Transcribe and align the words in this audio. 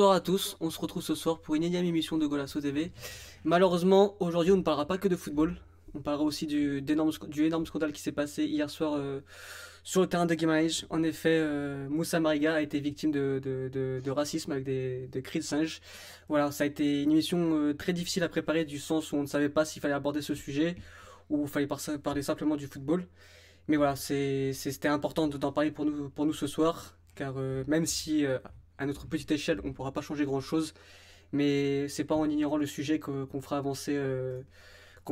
Bonsoir 0.00 0.16
à 0.16 0.20
tous, 0.22 0.56
on 0.60 0.70
se 0.70 0.80
retrouve 0.80 1.02
ce 1.02 1.14
soir 1.14 1.40
pour 1.40 1.56
une 1.56 1.62
énième 1.62 1.84
émission 1.84 2.16
de 2.16 2.26
Golasso 2.26 2.58
TV. 2.58 2.90
Malheureusement, 3.44 4.16
aujourd'hui 4.18 4.50
on 4.50 4.56
ne 4.56 4.62
parlera 4.62 4.86
pas 4.86 4.96
que 4.96 5.08
de 5.08 5.14
football, 5.14 5.60
on 5.94 6.00
parlera 6.00 6.24
aussi 6.24 6.46
du, 6.46 6.82
énorme 6.88 7.12
scandale 7.66 7.92
qui 7.92 8.00
s'est 8.00 8.10
passé 8.10 8.46
hier 8.46 8.70
soir 8.70 8.94
euh, 8.94 9.20
sur 9.82 10.00
le 10.00 10.06
terrain 10.06 10.24
de 10.24 10.34
Guimarães. 10.34 10.86
En 10.88 11.02
effet, 11.02 11.38
euh, 11.38 11.86
Moussa 11.90 12.18
Mariga 12.18 12.54
a 12.54 12.62
été 12.62 12.80
victime 12.80 13.10
de, 13.10 14.10
racisme 14.10 14.52
avec 14.52 14.64
des, 14.64 15.22
cris 15.22 15.40
de 15.40 15.44
singe. 15.44 15.82
Voilà, 16.30 16.50
ça 16.50 16.64
a 16.64 16.66
été 16.66 17.02
une 17.02 17.12
émission 17.12 17.38
euh, 17.52 17.74
très 17.74 17.92
difficile 17.92 18.22
à 18.22 18.30
préparer 18.30 18.64
du 18.64 18.78
sens 18.78 19.12
où 19.12 19.16
on 19.16 19.22
ne 19.22 19.26
savait 19.26 19.50
pas 19.50 19.66
s'il 19.66 19.82
fallait 19.82 19.92
aborder 19.92 20.22
ce 20.22 20.34
sujet 20.34 20.76
ou 21.28 21.42
il 21.42 21.48
fallait 21.48 21.68
parler 22.02 22.22
simplement 22.22 22.56
du 22.56 22.68
football. 22.68 23.06
Mais 23.68 23.76
voilà, 23.76 23.96
c'était 23.96 24.88
important 24.88 25.28
d'en 25.28 25.52
parler 25.52 25.70
pour 25.70 25.84
nous, 25.84 26.08
pour 26.08 26.24
nous 26.24 26.32
ce 26.32 26.46
soir, 26.46 26.96
car 27.14 27.34
même 27.34 27.84
si 27.84 28.24
à 28.80 28.86
notre 28.86 29.06
petite 29.06 29.30
échelle, 29.30 29.60
on 29.62 29.68
ne 29.68 29.72
pourra 29.72 29.92
pas 29.92 30.00
changer 30.00 30.24
grand-chose, 30.24 30.74
mais 31.32 31.86
c'est 31.88 32.04
pas 32.04 32.16
en 32.16 32.28
ignorant 32.28 32.56
le 32.56 32.66
sujet 32.66 32.98
qu'on 32.98 33.40
fera 33.40 33.58
avancer, 33.58 33.94
euh, 33.94 34.42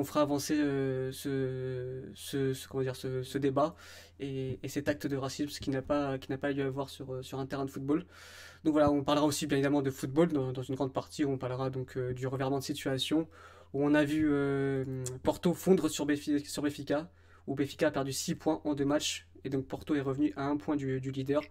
fera 0.05 0.23
avancer 0.23 0.59
euh, 0.59 1.13
ce, 1.13 3.39
débat 3.39 3.77
et, 4.21 4.59
cet 4.69 4.89
acte 4.89 5.07
de 5.07 5.17
racisme 5.17 5.51
qui 5.61 5.71
n'a 5.71 5.83
pas, 5.83 6.17
pas 6.41 6.51
lieu 6.51 6.65
à 6.65 6.71
voir 6.71 6.89
sur, 6.89 7.23
sur 7.23 7.39
un 7.39 7.47
terrain 7.47 7.67
de 7.67 7.71
football. 7.71 8.07
Donc 8.65 8.73
voilà, 8.73 8.91
on 8.91 9.05
parlera 9.05 9.27
aussi 9.27 9.47
bien 9.47 9.59
évidemment 9.59 9.83
de 9.83 9.91
football 9.91 10.33
dans, 10.33 10.63
une 10.63 10.75
grande 10.75 10.93
partie 10.93 11.25
on 11.25 11.39
parlera 11.39 11.71
donc 11.71 11.97
euh, 11.97 12.13
du 12.13 12.27
revirement 12.27 12.59
de 12.59 12.65
situation 12.65 13.29
où 13.75 13.85
on 13.85 13.93
a 13.93 14.03
vu 14.03 14.33
Porto 15.23 15.53
fondre 15.53 15.91
sur, 15.91 16.07
sur 16.45 16.63
Béfica, 16.63 17.11
où 17.47 17.55
Béfica 17.55 17.89
a 17.89 17.91
perdu 17.91 18.15
6 18.15 18.37
points 18.37 18.63
en 18.65 18.75
deux 18.75 18.87
matchs 18.87 19.29
et 19.45 19.51
donc 19.51 19.67
Porto 19.67 19.95
est 19.95 20.01
revenu 20.01 20.33
à 20.37 20.47
un 20.47 20.57
point 20.57 20.75
du 20.75 20.99
leader. 21.01 21.43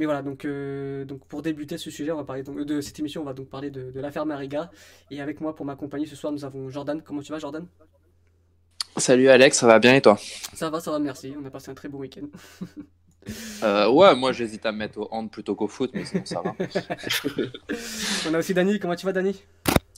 Mais 0.00 0.06
voilà, 0.06 0.22
donc, 0.22 0.46
euh, 0.46 1.04
donc 1.04 1.26
pour 1.26 1.42
débuter 1.42 1.76
ce 1.76 1.90
sujet, 1.90 2.10
on 2.10 2.16
va 2.16 2.24
parler 2.24 2.42
donc, 2.42 2.64
de 2.64 2.80
cette 2.80 2.98
émission, 2.98 3.20
on 3.20 3.26
va 3.26 3.34
donc 3.34 3.50
parler 3.50 3.70
de, 3.70 3.90
de 3.90 4.00
l'affaire 4.00 4.24
Mariga. 4.24 4.70
Et 5.10 5.20
avec 5.20 5.42
moi 5.42 5.54
pour 5.54 5.66
m'accompagner 5.66 6.06
ce 6.06 6.16
soir, 6.16 6.32
nous 6.32 6.46
avons 6.46 6.70
Jordan. 6.70 7.02
Comment 7.02 7.20
tu 7.20 7.32
vas, 7.32 7.38
Jordan? 7.38 7.66
Salut 8.96 9.28
Alex, 9.28 9.58
ça 9.58 9.66
va 9.66 9.78
bien 9.78 9.94
et 9.94 10.00
toi? 10.00 10.16
Ça 10.54 10.70
va, 10.70 10.80
ça 10.80 10.90
va, 10.90 11.00
merci. 11.00 11.34
On 11.38 11.44
a 11.44 11.50
passé 11.50 11.70
un 11.70 11.74
très 11.74 11.90
bon 11.90 11.98
week-end. 11.98 12.28
Euh, 13.62 13.90
ouais, 13.90 14.16
moi 14.16 14.32
j'hésite 14.32 14.64
à 14.64 14.72
me 14.72 14.78
mettre 14.78 14.98
au 14.98 15.06
hand 15.10 15.30
plutôt 15.30 15.54
qu'au 15.54 15.68
foot, 15.68 15.90
mais 15.92 16.06
sinon 16.06 16.24
ça 16.24 16.40
va. 16.40 16.54
on 18.30 18.32
a 18.32 18.38
aussi 18.38 18.54
Dani. 18.54 18.78
Comment 18.78 18.96
tu 18.96 19.04
vas, 19.04 19.12
Dani? 19.12 19.44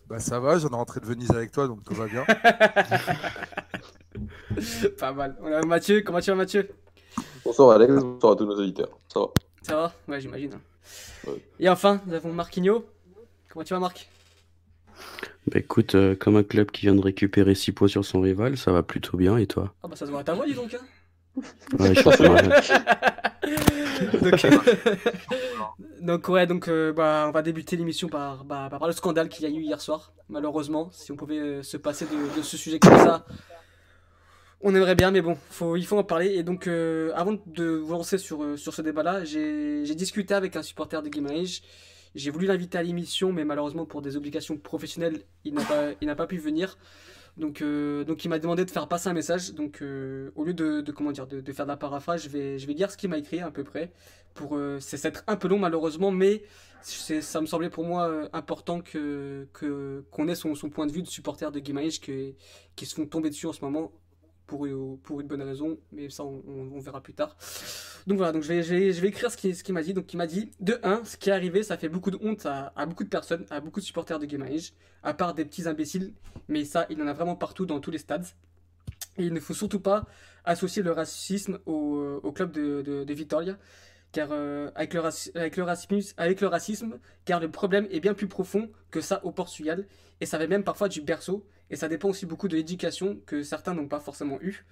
Bah 0.09 0.19
ça 0.19 0.41
va, 0.41 0.59
j'en 0.59 0.71
ai 0.71 0.75
rentré 0.75 0.99
de 0.99 1.07
Venise 1.07 1.31
avec 1.31 1.53
toi, 1.53 1.69
donc 1.69 1.85
tout 1.85 1.95
va 1.95 2.09
bien. 2.09 2.25
Pas 4.99 5.13
mal. 5.13 5.37
On 5.41 5.53
a 5.53 5.65
Mathieu. 5.65 6.01
Comment 6.01 6.19
tu 6.19 6.31
vas, 6.31 6.37
Mathieu? 6.37 6.69
Bonsoir 7.45 7.77
Alex, 7.77 7.95
bonsoir 7.95 8.33
à 8.33 8.37
tous 8.37 8.45
nos 8.45 8.59
auditeurs. 8.59 8.99
Ça 9.07 9.21
va 9.21 9.27
ça 9.63 9.77
va 9.77 9.93
Ouais, 10.09 10.21
j'imagine. 10.21 10.59
Et 11.59 11.69
enfin, 11.69 12.01
nous 12.07 12.15
avons 12.15 12.33
Marquinho. 12.33 12.85
Comment 13.49 13.65
tu 13.65 13.75
vas, 13.75 13.81
Marc? 13.81 14.09
Bah 15.47 15.59
écoute, 15.59 15.95
euh, 15.95 16.15
comme 16.15 16.37
un 16.37 16.43
club 16.43 16.71
qui 16.71 16.83
vient 16.83 16.95
de 16.95 17.01
récupérer 17.01 17.55
6 17.55 17.73
points 17.73 17.89
sur 17.89 18.05
son 18.05 18.21
rival, 18.21 18.57
ça 18.57 18.73
va 18.73 18.83
plutôt 18.83 19.17
bien, 19.17 19.37
et 19.37 19.47
toi? 19.47 19.75
Ah 19.83 19.89
bah 19.89 19.97
ça 19.97 20.07
se 20.07 20.11
voit 20.11 20.21
à 20.21 20.25
ta 20.25 20.35
voix, 20.35 20.47
dis 20.47 20.55
donc. 20.55 20.75
Hein 20.75 21.41
ouais, 21.79 21.95
je 21.95 22.03
pense 22.03 22.19
donc, 24.23 24.45
euh, 24.45 24.59
donc, 26.01 26.29
ouais, 26.29 26.47
donc 26.47 26.69
euh, 26.69 26.93
bah, 26.93 27.25
on 27.29 27.33
va 27.33 27.43
débuter 27.43 27.77
l'émission 27.77 28.09
par, 28.09 28.45
bah, 28.45 28.69
par 28.71 28.87
le 28.87 28.93
scandale 28.93 29.29
qu'il 29.29 29.45
y 29.45 29.47
a 29.47 29.51
eu 29.51 29.63
hier 29.63 29.81
soir. 29.81 30.13
Malheureusement, 30.29 30.91
si 30.93 31.11
on 31.11 31.17
pouvait 31.17 31.63
se 31.63 31.77
passer 31.77 32.07
de, 32.07 32.39
de 32.39 32.43
ce 32.43 32.57
sujet 32.57 32.79
comme 32.79 32.99
ça, 32.99 33.27
on 34.63 34.75
aimerait 34.75 34.95
bien, 34.95 35.11
mais 35.11 35.21
bon, 35.21 35.37
il 35.77 35.85
faut 35.85 35.99
en 35.99 36.05
parler. 36.05 36.35
Et 36.35 36.43
donc, 36.45 36.67
euh, 36.67 37.11
avant 37.15 37.37
de 37.47 37.65
vous 37.65 37.93
lancer 37.93 38.17
sur, 38.17 38.43
euh, 38.43 38.57
ce 38.57 38.83
débat-là, 38.83 39.25
j'ai 39.25 39.95
discuté 39.95 40.35
avec 40.35 40.55
un 40.57 40.63
supporter 40.63 41.03
de 41.03 41.09
Guimarães. 41.09 41.63
J'ai 42.15 42.31
voulu 42.31 42.47
l'inviter 42.47 42.79
à 42.79 42.83
l'émission, 42.83 43.33
mais 43.33 43.45
malheureusement, 43.45 43.87
pour 43.87 44.03
des 44.03 44.17
obligations 44.17 44.57
professionnelles, 44.57 45.23
il 45.45 45.55
n'a 45.55 46.15
pas, 46.15 46.27
pu 46.27 46.39
venir. 46.39 46.79
Donc, 47.39 47.63
euh, 47.63 48.05
donc 48.05 48.25
il 48.25 48.29
m'a 48.29 48.39
demandé 48.39 48.65
de 48.65 48.71
faire 48.71 48.87
passer 48.87 49.09
un 49.09 49.15
message. 49.15 49.53
Donc, 49.55 49.83
au 49.83 50.45
lieu 50.45 50.55
de, 50.55 50.81
de, 50.81 51.53
faire 51.53 51.67
de 51.67 51.71
la 51.71 51.77
paraphrase, 51.77 52.23
je 52.23 52.29
vais, 52.29 52.75
dire 52.75 52.91
ce 52.91 52.97
qu'il 52.97 53.11
m'a 53.11 53.19
écrit 53.19 53.41
à 53.41 53.51
peu 53.51 53.65
près. 53.65 53.93
Pour, 54.35 54.59
c'est 54.79 55.05
être 55.05 55.25
un 55.27 55.37
peu 55.37 55.49
long 55.49 55.59
malheureusement, 55.59 56.11
mais 56.11 56.43
ça 56.83 57.41
me 57.41 57.47
semblait 57.47 57.71
pour 57.71 57.85
moi 57.85 58.29
important 58.33 58.81
que 58.81 59.49
qu'on 60.11 60.29
ait 60.29 60.35
son, 60.35 60.55
son, 60.55 60.71
point 60.71 60.87
de 60.87 60.93
vue 60.93 61.03
de 61.03 61.09
supporter 61.09 61.51
de 61.51 61.59
Guimarães 61.59 61.99
qui, 62.01 62.37
qui 62.77 62.87
se 62.87 62.95
font 62.95 63.07
tomber 63.07 63.31
dessus 63.31 63.47
en 63.47 63.53
ce 63.53 63.65
moment 63.65 63.91
pour, 65.03 65.21
une 65.21 65.27
bonne 65.27 65.43
raison, 65.43 65.79
mais 65.93 66.11
ça 66.11 66.25
on, 66.25 66.79
verra 66.81 67.01
plus 67.01 67.15
tard. 67.15 67.37
Donc 68.07 68.19
voilà, 68.19 68.33
donc 68.33 68.43
je 68.43 68.49
vais, 68.53 69.09
écrire 69.09 69.31
ce 69.31 69.37
qu'il 69.37 69.57
ce 69.57 69.73
m'a 69.73 69.83
dit. 69.83 69.95
Donc 69.95 70.13
il 70.13 70.17
m'a 70.17 70.27
dit, 70.27 70.51
de 70.61 70.79
1, 70.83 71.05
ce 71.05 71.17
qui 71.17 71.31
est 71.31 71.33
arrivé, 71.33 71.63
ça 71.63 71.77
fait 71.77 71.89
beaucoup 71.89 72.11
de 72.11 72.19
honte 72.21 72.47
à, 72.47 72.73
beaucoup 72.87 73.05
de 73.05 73.09
personnes, 73.09 73.47
à 73.51 73.61
beaucoup 73.61 73.81
de 73.81 73.85
supporters 73.85 74.19
de 74.19 74.27
Game 74.27 74.43
Age, 74.43 74.73
à 75.03 75.15
part 75.15 75.35
des 75.35 75.45
petits 75.45 75.69
imbéciles, 75.69 76.13
mais 76.49 76.65
ça, 76.65 76.87
il 76.91 77.01
en 77.03 77.07
a 77.07 77.13
vraiment 77.13 77.37
partout 77.37 77.67
dans 77.67 77.81
tous 77.81 77.91
les 77.91 77.99
stades. 77.99 78.27
Et 79.19 79.25
il 79.25 79.33
ne 79.33 79.41
faut 79.41 79.55
surtout 79.55 79.81
pas 79.81 80.07
associer 80.45 80.83
le 80.83 80.91
racisme 80.91 81.59
au, 81.67 82.21
au 82.23 82.33
club 82.33 82.53
de, 82.53 83.13
Vitoria 83.13 83.59
car 84.13 84.29
euh, 84.31 84.71
avec, 84.75 84.93
le 84.93 85.01
avec, 85.35 85.57
le 85.57 85.63
racisme, 85.63 86.15
avec 86.19 86.41
le 86.43 86.47
racisme, 86.47 86.99
car 87.25 87.41
le 87.41 87.51
problème 87.51 87.89
est 87.91 88.01
bien 88.01 88.13
plus 88.13 88.29
profond 88.29 88.71
que 88.91 89.01
ça 89.01 89.25
au 89.25 89.33
Portugal, 89.33 89.87
et 90.21 90.27
ça 90.27 90.37
va 90.37 90.47
même 90.47 90.65
parfois 90.65 90.89
du 90.89 91.01
berceau, 91.01 91.47
et 91.73 91.77
ça 91.77 91.89
dépend 91.89 92.11
aussi 92.11 92.27
beaucoup 92.27 92.47
de 92.47 92.55
l'éducation 92.55 93.19
que 93.27 93.43
certains 93.43 93.75
n'ont 93.75 93.89
pas 93.89 93.99
forcément 93.99 94.39
eu. 94.43 94.65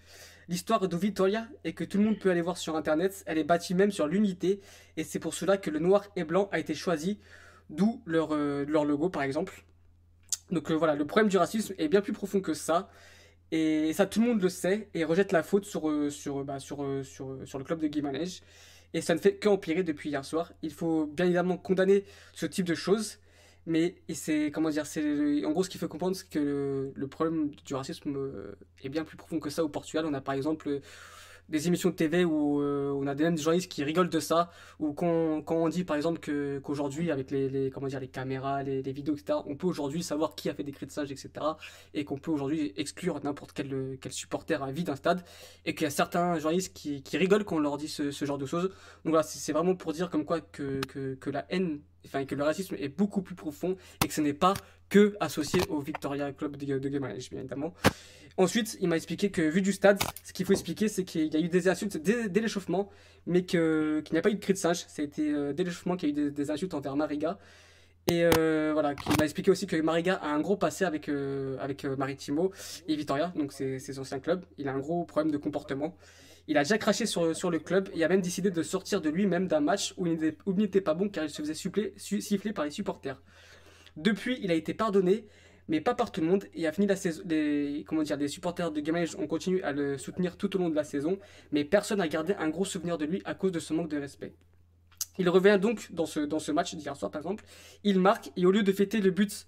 L'histoire 0.49 0.87
de 0.87 0.97
Vitoria 0.97 1.49
est 1.65 1.73
que 1.73 1.83
tout 1.83 1.99
le 1.99 2.05
monde 2.05 2.19
peut 2.19 2.31
aller 2.31 2.43
voir 2.43 2.59
sur 2.59 2.77
internet, 2.77 3.25
elle 3.27 3.39
est 3.39 3.45
bâtie 3.45 3.75
même 3.75 3.91
sur 3.91 4.07
l'unité, 4.07 4.61
et 4.97 5.03
c'est 5.03 5.19
pour 5.19 5.35
cela 5.35 5.57
que 5.57 5.71
le 5.71 5.79
noir 5.79 6.07
et 6.15 6.25
blanc 6.25 6.49
a 6.53 6.59
été 6.59 6.75
choisi, 6.75 7.19
d'où 7.71 8.03
leur, 8.05 8.35
euh, 8.35 8.65
leur 8.69 8.85
logo 8.85 9.09
par 9.09 9.23
exemple. 9.23 9.65
Donc 10.51 10.71
euh, 10.71 10.75
voilà, 10.75 10.95
le 10.95 11.07
problème 11.07 11.29
du 11.29 11.39
racisme 11.39 11.75
est 11.79 11.89
bien 11.89 12.03
plus 12.03 12.13
profond 12.13 12.41
que 12.41 12.53
ça, 12.55 12.91
et 13.51 13.93
ça 13.95 14.07
tout 14.07 14.21
le 14.21 14.27
monde 14.29 14.43
le 14.43 14.51
sait, 14.51 14.91
et 14.93 15.03
rejette 15.05 15.33
la 15.33 15.43
faute 15.43 15.65
sur, 15.65 15.91
sur, 16.13 16.45
bah, 16.45 16.61
sur, 16.61 16.85
sur, 17.03 17.39
sur, 17.45 17.59
le 17.59 17.65
club 17.65 17.81
de 17.81 17.89
Guimarães 17.89 18.43
et 18.93 19.01
ça 19.01 19.15
ne 19.15 19.21
fait 19.21 19.37
qu'empirer 19.37 19.83
depuis 19.83 20.11
hier 20.11 20.25
soir. 20.25 20.53
Il 20.63 20.73
faut 20.73 21.07
bien 21.07 21.27
évidemment 21.27 21.57
condamner 21.57 22.05
ce 22.33 22.47
type 22.47 22.67
de 22.67 22.75
choses, 22.75 23.19
mais 23.71 23.95
c'est 24.13 24.51
comment 24.51 24.69
dire, 24.69 24.85
c'est 24.85 25.45
en 25.45 25.53
gros 25.53 25.63
ce 25.63 25.71
qu'il 25.71 25.79
faut 25.79 25.87
comprendre, 25.87 26.17
c'est 26.17 26.29
que 26.29 26.91
le, 26.93 27.07
problème 27.07 27.51
du 27.65 27.75
racisme 27.75 28.17
euh, 28.17 28.59
est 28.83 28.89
bien 28.89 29.05
plus 29.05 29.17
profond 29.17 29.39
que 29.39 29.49
ça 29.49 29.63
au 29.65 29.69
Portugal. 29.69 30.05
On 30.07 30.13
a 30.13 30.21
par 30.21 30.35
exemple 30.35 30.81
des 31.49 31.69
émissions 31.69 31.91
de 31.91 31.95
TV 31.95 32.25
où 32.25 32.61
euh, 32.61 32.91
on 32.91 33.07
a 33.07 33.15
des, 33.15 33.23
même 33.23 33.39
journalistes 33.39 33.71
qui 33.71 33.85
rigolent 33.85 34.09
de 34.09 34.19
ça, 34.19 34.51
ou 34.81 34.93
quand, 34.93 35.45
on 35.49 35.69
dit 35.69 35.85
par 35.85 35.97
exemple 35.97 36.19
que, 36.19 36.59
qu'aujourd'hui, 36.59 37.13
avec 37.13 37.31
les, 37.31 37.71
comment 37.71 37.87
dire, 37.87 38.01
les 38.01 38.09
caméras, 38.09 38.65
les, 38.65 38.83
vidéos, 38.93 39.15
etc., 39.15 39.39
on 39.47 39.55
peut 39.55 39.69
aujourd'hui 39.69 40.03
savoir 40.03 40.35
qui 40.35 40.49
a 40.49 40.55
fait 40.55 40.65
des 40.65 40.75
singe, 40.89 41.13
etc., 41.13 41.31
et 41.95 42.05
qu'on 42.05 42.19
peut 42.19 42.31
aujourd'hui 42.31 42.73
exclure 42.77 43.21
n'importe 43.23 43.53
quel, 43.53 43.99
quel 44.01 44.13
supporter 44.13 44.63
à 44.63 44.71
vie 44.71 44.85
d'un 44.85 44.97
stade, 44.97 45.25
et 45.65 45.75
qu'il 45.75 45.85
y 45.85 45.87
a 45.87 45.91
certains 45.91 46.39
journalistes 46.39 46.75
qui, 46.75 47.03
qui 47.03 47.17
rigolent 47.19 47.45
quand 47.45 47.57
on 47.57 47.61
leur 47.61 47.77
dit 47.77 47.89
ce, 47.89 48.11
genre 48.11 48.39
de 48.39 48.47
choses. 48.47 48.69
Donc 49.05 49.13
voilà, 49.13 49.23
c'est, 49.23 49.53
vraiment 49.53 49.75
pour 49.75 49.93
dire 49.93 50.11
comme 50.11 50.25
quoi 50.25 50.41
que, 50.41 50.81
que 50.87 51.31
la 51.31 51.47
haine, 51.51 51.81
enfin 52.07 52.25
que 52.25 52.35
le 52.35 52.45
racisme 52.45 52.77
est 52.79 52.89
beaucoup 52.89 53.23
plus 53.23 53.35
profond, 53.35 53.77
et 54.05 54.09
que 54.09 54.15
ce 54.15 54.21
n'est 54.21 54.35
pas 54.35 54.55
que 54.89 55.17
associé 55.21 55.61
au 55.69 55.81
Victoria 55.81 56.33
Club 56.33 56.57
de, 56.57 56.79
de 56.79 56.89
bien 56.89 57.15
évidemment. 57.33 57.75
Ensuite, 58.37 58.79
il 58.81 58.89
m'a 58.89 58.97
expliqué 58.97 59.31
que, 59.31 59.43
vu 59.43 59.61
du 59.61 59.73
stade, 59.73 59.99
ce 60.25 60.33
qu'il 60.33 60.47
faut 60.47 60.53
expliquer, 60.53 60.89
c'est 60.89 61.05
qu'il 61.05 61.33
y 61.33 61.37
a 61.37 61.41
eu 61.41 61.49
des 61.49 61.69
insultes 61.69 61.97
dès, 61.97 62.41
l'échauffement, 62.41 62.91
mais 63.27 63.45
qu'il 63.45 64.03
n'y 64.13 64.19
a 64.19 64.23
pas 64.23 64.31
eu 64.31 64.35
de 64.35 64.41
cri 64.41 64.53
de 64.53 64.59
singe. 64.59 64.85
Ça 64.89 65.03
euh, 65.19 65.53
dès 65.53 65.65
l'échauffement 65.65 65.97
qu'il 65.97 66.09
y 66.09 66.21
a 66.21 66.27
eu 66.27 66.31
des, 66.31 66.51
insultes 66.51 66.75
envers 66.75 66.97
Mariga. 66.97 67.39
Et 68.11 68.25
euh, 68.25 68.71
voilà, 68.73 68.95
il 69.07 69.17
m'a 69.19 69.25
expliqué 69.25 69.51
aussi 69.51 69.67
que 69.67 69.77
Mariga 69.77 70.15
a 70.15 70.29
un 70.29 70.41
gros 70.41 70.57
passé 70.57 70.85
avec, 70.85 71.09
euh, 71.09 71.59
avec 71.61 71.85
Maritimo 71.85 72.51
et 72.89 72.97
Vitoria, 72.97 73.33
donc 73.37 73.53
ses, 73.53 73.99
anciens 73.99 74.21
clubs. 74.21 74.45
Il 74.59 74.69
a 74.69 74.73
un 74.73 74.79
gros 74.79 75.05
problème 75.05 75.31
de 75.31 75.37
comportement. 75.37 75.97
Il 76.51 76.59
a 76.59 76.65
déjà 76.65 76.79
craché 76.79 77.07
sur, 77.07 77.23
le 77.25 77.59
club 77.61 77.89
et 77.95 78.03
a 78.03 78.09
même 78.09 78.23
décidé 78.23 78.51
de 78.51 78.63
sortir 78.65 79.01
de 79.01 79.09
lui-même 79.09 79.47
d'un 79.47 79.61
match 79.61 79.95
où 79.97 80.09
il 80.09 80.19
n'était 80.57 80.81
pas 80.81 80.95
bon 80.95 81.09
car 81.09 81.23
il 81.23 81.31
se 81.31 81.41
faisait 81.41 81.55
siffler 81.55 82.53
par 82.53 82.65
les 82.65 82.73
supporters. 82.73 83.23
Depuis, 83.97 84.37
il 84.43 84.51
a 84.51 84.55
été 84.55 84.75
pardonné 84.75 85.27
mais 85.69 85.81
pas 85.81 85.95
par 85.95 86.11
tout 86.11 86.21
le 86.21 86.27
monde. 86.27 86.47
Et 86.53 86.67
a 86.67 86.73
fini 86.73 86.89
la 86.89 86.97
saison. 86.97 87.23
Les, 87.29 87.85
comment 87.87 88.03
dire, 88.03 88.17
les 88.17 88.27
supporters 88.27 88.73
de 88.73 88.81
Game 88.81 88.97
ont 89.19 89.29
continué 89.29 89.63
à 89.63 89.71
le 89.71 89.97
soutenir 89.97 90.37
tout 90.37 90.57
au 90.57 90.59
long 90.59 90.69
de 90.69 90.75
la 90.75 90.83
saison, 90.83 91.21
mais 91.53 91.65
personne 91.65 91.99
n'a 91.99 92.09
gardé 92.09 92.35
un 92.35 92.49
gros 92.49 92.65
souvenir 92.65 92.99
de 92.99 93.05
lui 93.05 93.23
à 93.25 93.35
cause 93.35 93.53
de 93.53 93.61
ce 93.61 93.73
manque 93.73 93.89
de 93.89 93.99
respect. 93.99 94.35
Il 95.19 95.29
revient 95.29 95.59
donc 95.63 95.93
dans 95.93 96.07
ce, 96.07 96.19
dans 96.19 96.41
ce 96.41 96.51
match 96.51 96.75
d'hier 96.75 96.97
soir, 96.97 97.13
par 97.13 97.21
exemple. 97.21 97.45
Il 97.85 98.01
marque 98.01 98.33
et 98.37 98.45
au 98.45 98.51
lieu 98.51 98.65
de 98.65 98.73
fêter 98.73 99.01
le 99.01 99.13
but 99.13 99.47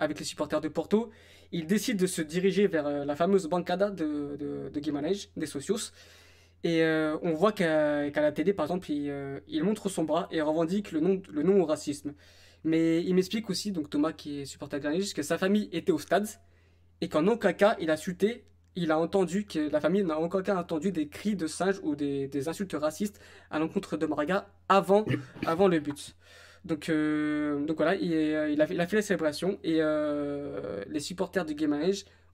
avec 0.00 0.18
les 0.18 0.24
supporters 0.24 0.62
de 0.62 0.68
Porto, 0.68 1.10
il 1.52 1.66
décide 1.66 1.98
de 1.98 2.06
se 2.06 2.22
diriger 2.22 2.66
vers 2.66 2.86
euh, 2.86 3.04
la 3.04 3.16
fameuse 3.16 3.46
bancada 3.46 3.90
de, 3.90 4.36
de, 4.38 4.70
de 4.72 5.28
des 5.36 5.46
Socios. 5.46 5.92
Et 6.64 6.82
euh, 6.82 7.16
on 7.22 7.34
voit 7.34 7.52
qu'à 7.52 8.10
la 8.10 8.32
télé, 8.32 8.52
par 8.52 8.66
exemple, 8.66 8.90
il, 8.90 9.08
euh, 9.10 9.40
il, 9.46 9.62
montre 9.62 9.88
son 9.88 10.04
bras 10.04 10.28
et 10.30 10.40
revendique 10.40 10.90
le 10.92 11.00
nom, 11.00 11.22
le 11.30 11.42
nom 11.42 11.60
au 11.62 11.66
racisme. 11.66 12.14
Mais 12.64 13.02
il 13.04 13.14
m'explique 13.14 13.48
aussi, 13.50 13.70
donc 13.70 13.88
Thomas 13.88 14.12
qui 14.12 14.40
est 14.40 14.44
supporter 14.44 14.80
de 14.80 15.14
que 15.14 15.22
sa 15.22 15.38
famille 15.38 15.68
était 15.72 15.92
au 15.92 15.98
stade 15.98 16.26
et 17.00 17.08
qu'en 17.08 17.26
aucun 17.28 17.52
cas 17.52 17.76
il 17.80 17.90
a 17.90 17.96
chuté, 17.96 18.44
il 18.74 18.90
a 18.90 18.98
entendu 18.98 19.44
que 19.46 19.70
la 19.70 19.80
famille 19.80 20.02
n'a 20.02 20.18
en 20.18 20.24
aucun 20.24 20.42
cas 20.42 20.56
entendu 20.56 20.90
des 20.90 21.08
cris 21.08 21.36
de 21.36 21.46
singe 21.46 21.78
ou 21.84 21.94
des, 21.94 22.48
insultes 22.48 22.74
racistes 22.74 23.20
à 23.50 23.60
l'encontre 23.60 23.96
de 23.96 24.06
Maraga 24.06 24.48
avant, 24.68 25.04
avant 25.46 25.68
le 25.68 25.78
but. 25.78 26.16
Donc, 26.64 26.88
euh, 26.88 27.64
donc 27.64 27.76
voilà, 27.76 27.94
il, 27.94 28.60
a, 28.60 28.66
fait- 28.66 28.74
la 28.74 29.02
célébration 29.02 29.60
et 29.62 29.80
les 30.88 31.00
supporters 31.00 31.44
du 31.44 31.54
Game 31.54 31.80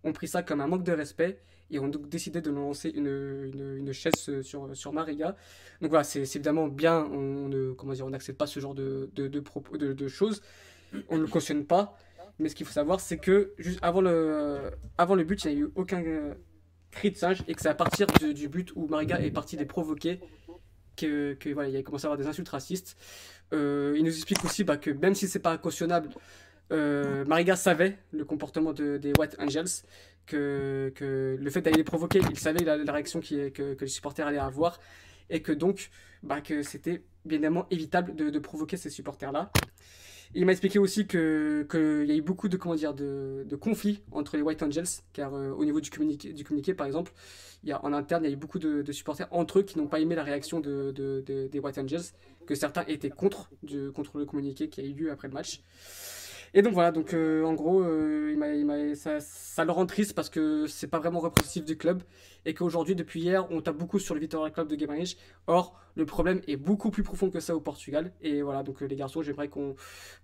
ont 0.02 0.12
pris 0.12 0.28
ça 0.28 0.42
comme 0.42 0.62
un 0.62 0.66
manque 0.66 0.84
de 0.84 0.92
respect 0.92 1.38
et 1.70 1.78
ont 1.78 1.88
donc 1.88 2.08
décidé 2.08 2.40
de 2.40 2.50
lancer 2.50 2.90
une, 2.90 3.78
une, 3.78 3.92
chaise 3.92 4.42
sur, 4.42 4.76
sur 4.76 4.92
Mariga. 4.92 5.36
Donc 5.80 5.90
voilà, 5.90 6.04
c'est 6.04 6.20
évidemment 6.20 6.68
bien, 6.68 7.04
on 7.12 7.48
ne, 7.48 7.72
comment 7.72 7.92
dire, 7.92 8.06
on 8.06 8.10
n'accepte 8.10 8.38
pas 8.38 8.46
ce 8.46 8.60
genre 8.60 8.74
de, 8.74 9.10
de, 9.14 9.28
de, 9.28 9.40
propos- 9.40 9.76
de, 9.76 9.92
de 9.92 10.08
choses, 10.08 10.42
on 11.08 11.16
ne 11.16 11.22
le 11.22 11.28
cautionne 11.28 11.64
pas, 11.64 11.96
mais 12.38 12.48
ce 12.48 12.54
qu'il 12.54 12.66
faut 12.66 12.72
savoir, 12.72 13.00
c'est 13.00 13.18
que 13.18 13.52
juste 13.58 13.78
avant 13.82 14.00
le, 14.00 14.70
avant 14.98 15.14
le 15.14 15.24
but, 15.24 15.44
il 15.44 15.50
n'y 15.50 15.56
a 15.56 15.58
eu 15.60 15.70
aucun 15.74 16.02
euh, 16.02 16.34
cri 16.90 17.10
de 17.10 17.16
singe 17.16 17.42
et 17.48 17.54
que 17.54 17.60
c'est 17.60 17.68
à 17.68 17.74
partir 17.74 18.06
du, 18.06 18.34
du 18.34 18.48
but 18.48 18.72
où 18.74 18.86
Mariga 18.86 19.20
est 19.20 19.30
parti 19.30 19.56
les 19.56 19.66
provoquer 19.66 20.20
que, 20.96 21.34
que 21.34 21.50
voilà, 21.50 21.68
il 21.68 21.76
a 21.76 21.82
commencé 21.82 22.06
à 22.06 22.08
avoir 22.08 22.18
des 22.18 22.26
insultes 22.26 22.48
racistes. 22.48 22.96
Euh, 23.52 23.94
il 23.96 24.04
nous 24.04 24.14
explique 24.14 24.44
aussi 24.44 24.64
bah, 24.64 24.76
que 24.76 24.90
même 24.90 25.14
si 25.14 25.28
c'est 25.28 25.38
pas 25.38 25.58
cautionnable, 25.58 26.10
euh, 26.72 27.24
Mariga 27.24 27.56
savait 27.56 27.98
le 28.12 28.24
comportement 28.24 28.72
de- 28.72 28.96
des 28.96 29.12
White 29.18 29.36
Angels, 29.38 29.82
que, 30.26 30.92
le 31.38 31.50
fait 31.50 31.60
d'aller 31.60 31.78
les 31.78 31.84
provoquer, 31.84 32.20
il 32.30 32.38
savait 32.38 32.64
la, 32.64 32.76
la 32.76 32.92
réaction 32.92 33.20
qui, 33.20 33.36
que, 33.52 33.74
que 33.74 33.84
les 33.84 33.90
supporters 33.90 34.26
allaient 34.26 34.38
avoir, 34.38 34.80
et 35.30 35.42
que 35.42 35.52
donc 35.52 35.90
bah, 36.22 36.40
que 36.40 36.62
c'était 36.62 37.02
bien 37.24 37.36
évidemment 37.38 37.66
évitable 37.70 38.14
de, 38.14 38.38
provoquer 38.38 38.76
ces 38.76 38.90
supporters-là. 38.90 39.50
Il 40.34 40.46
m'a 40.46 40.52
expliqué 40.52 40.78
aussi 40.78 41.06
qu'il 41.06 41.20
y 41.20 42.10
a 42.10 42.14
eu 42.14 42.22
beaucoup 42.22 42.48
de 42.48 42.56
conflits 42.56 44.02
entre 44.10 44.36
les 44.36 44.42
White 44.42 44.62
Angels, 44.62 44.88
car 45.12 45.32
euh, 45.34 45.50
au 45.50 45.64
niveau 45.64 45.80
du 45.80 45.90
communiqué, 45.90 46.74
par 46.74 46.86
exemple, 46.86 47.12
y 47.62 47.72
a, 47.72 47.84
en 47.84 47.92
interne 47.92 48.24
il 48.24 48.28
y 48.28 48.30
a 48.30 48.32
eu 48.32 48.38
beaucoup 48.38 48.58
de, 48.58 48.90
supporters 48.92 49.28
entre 49.30 49.60
eux 49.60 49.62
qui 49.62 49.78
n'ont 49.78 49.86
pas 49.86 50.00
aimé 50.00 50.14
la 50.14 50.24
réaction 50.24 50.60
de- 50.60 51.22
des 51.26 51.58
White 51.58 51.78
Angels, 51.78 52.02
que 52.46 52.54
certains 52.54 52.84
étaient 52.86 53.10
contre 53.10 53.48
du, 53.62 53.90
contre 53.92 54.18
le 54.18 54.24
communiqué 54.26 54.68
qui 54.68 54.80
a 54.80 54.84
eu 54.84 54.92
lieu 54.92 55.12
après 55.12 55.28
le 55.28 55.34
match. 55.34 55.62
Et 56.56 56.62
donc 56.62 56.72
voilà, 56.72 56.92
donc 56.92 57.12
euh, 57.14 57.42
en 57.44 57.54
gros, 57.54 57.80
euh, 57.82 58.30
il 58.32 58.38
m'a- 58.38 58.54
il 58.54 58.64
m'a- 58.64 58.94
ça, 58.94 59.18
ça 59.18 59.64
le 59.64 59.72
rend 59.72 59.86
triste 59.86 60.14
parce 60.14 60.30
que 60.30 60.66
c'est 60.68 60.86
pas 60.86 61.00
vraiment 61.00 61.18
représentatif 61.18 61.64
du 61.64 61.76
club 61.76 62.04
et 62.44 62.54
qu'aujourd'hui, 62.54 62.94
depuis 62.94 63.22
hier, 63.22 63.50
on 63.50 63.60
tape 63.60 63.76
beaucoup 63.76 63.98
sur 63.98 64.14
le 64.14 64.20
Vitória 64.20 64.52
Club 64.52 64.68
de 64.68 64.76
Guimarães. 64.76 65.16
Or, 65.48 65.76
le 65.96 66.06
problème 66.06 66.42
est 66.46 66.56
beaucoup 66.56 66.90
plus 66.92 67.02
profond 67.02 67.28
que 67.28 67.40
ça 67.40 67.56
au 67.56 67.60
Portugal. 67.60 68.12
Et 68.22 68.40
voilà, 68.42 68.62
donc 68.62 68.82
euh, 68.82 68.86
les 68.86 68.94
garçons, 68.94 69.20
j'aimerais 69.20 69.48
qu'on 69.48 69.74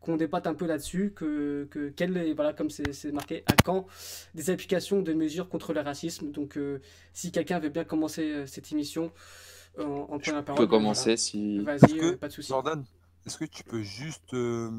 qu'on 0.00 0.17
débatte 0.17 0.47
un 0.47 0.55
peu 0.55 0.67
là-dessus, 0.67 1.12
que, 1.17 1.67
que 1.69 1.88
quel 1.88 2.17
est, 2.17 2.32
voilà, 2.32 2.53
comme 2.53 2.71
c'est 2.71 2.93
c'est 2.93 3.11
marqué, 3.11 3.43
à 3.47 3.56
quand 3.56 3.87
des 4.37 4.50
applications 4.50 5.03
de 5.03 5.12
mesures 5.12 5.49
contre 5.49 5.73
le 5.73 5.81
racisme. 5.81 6.31
Donc, 6.31 6.56
euh, 6.56 6.81
si 7.12 7.32
quelqu'un 7.32 7.59
veut 7.59 7.71
bien 7.71 7.82
commencer 7.85 8.23
euh, 8.23 8.47
cette 8.47 8.71
émission 8.71 9.11
en, 9.79 9.82
en 9.85 10.19
la 10.32 10.43
peux 10.43 10.67
commencer 10.69 11.17
si. 11.17 11.59
voilà. 11.59 11.79
Vas-y, 11.79 11.99
que, 11.99 12.05
euh, 12.05 12.17
pas 12.17 12.29
de 12.29 12.32
souci. 12.32 12.49
Jordan, 12.50 12.85
est-ce 13.27 13.37
que 13.37 13.44
tu 13.44 13.65
peux 13.65 13.82
juste 13.82 14.32
euh, 14.35 14.71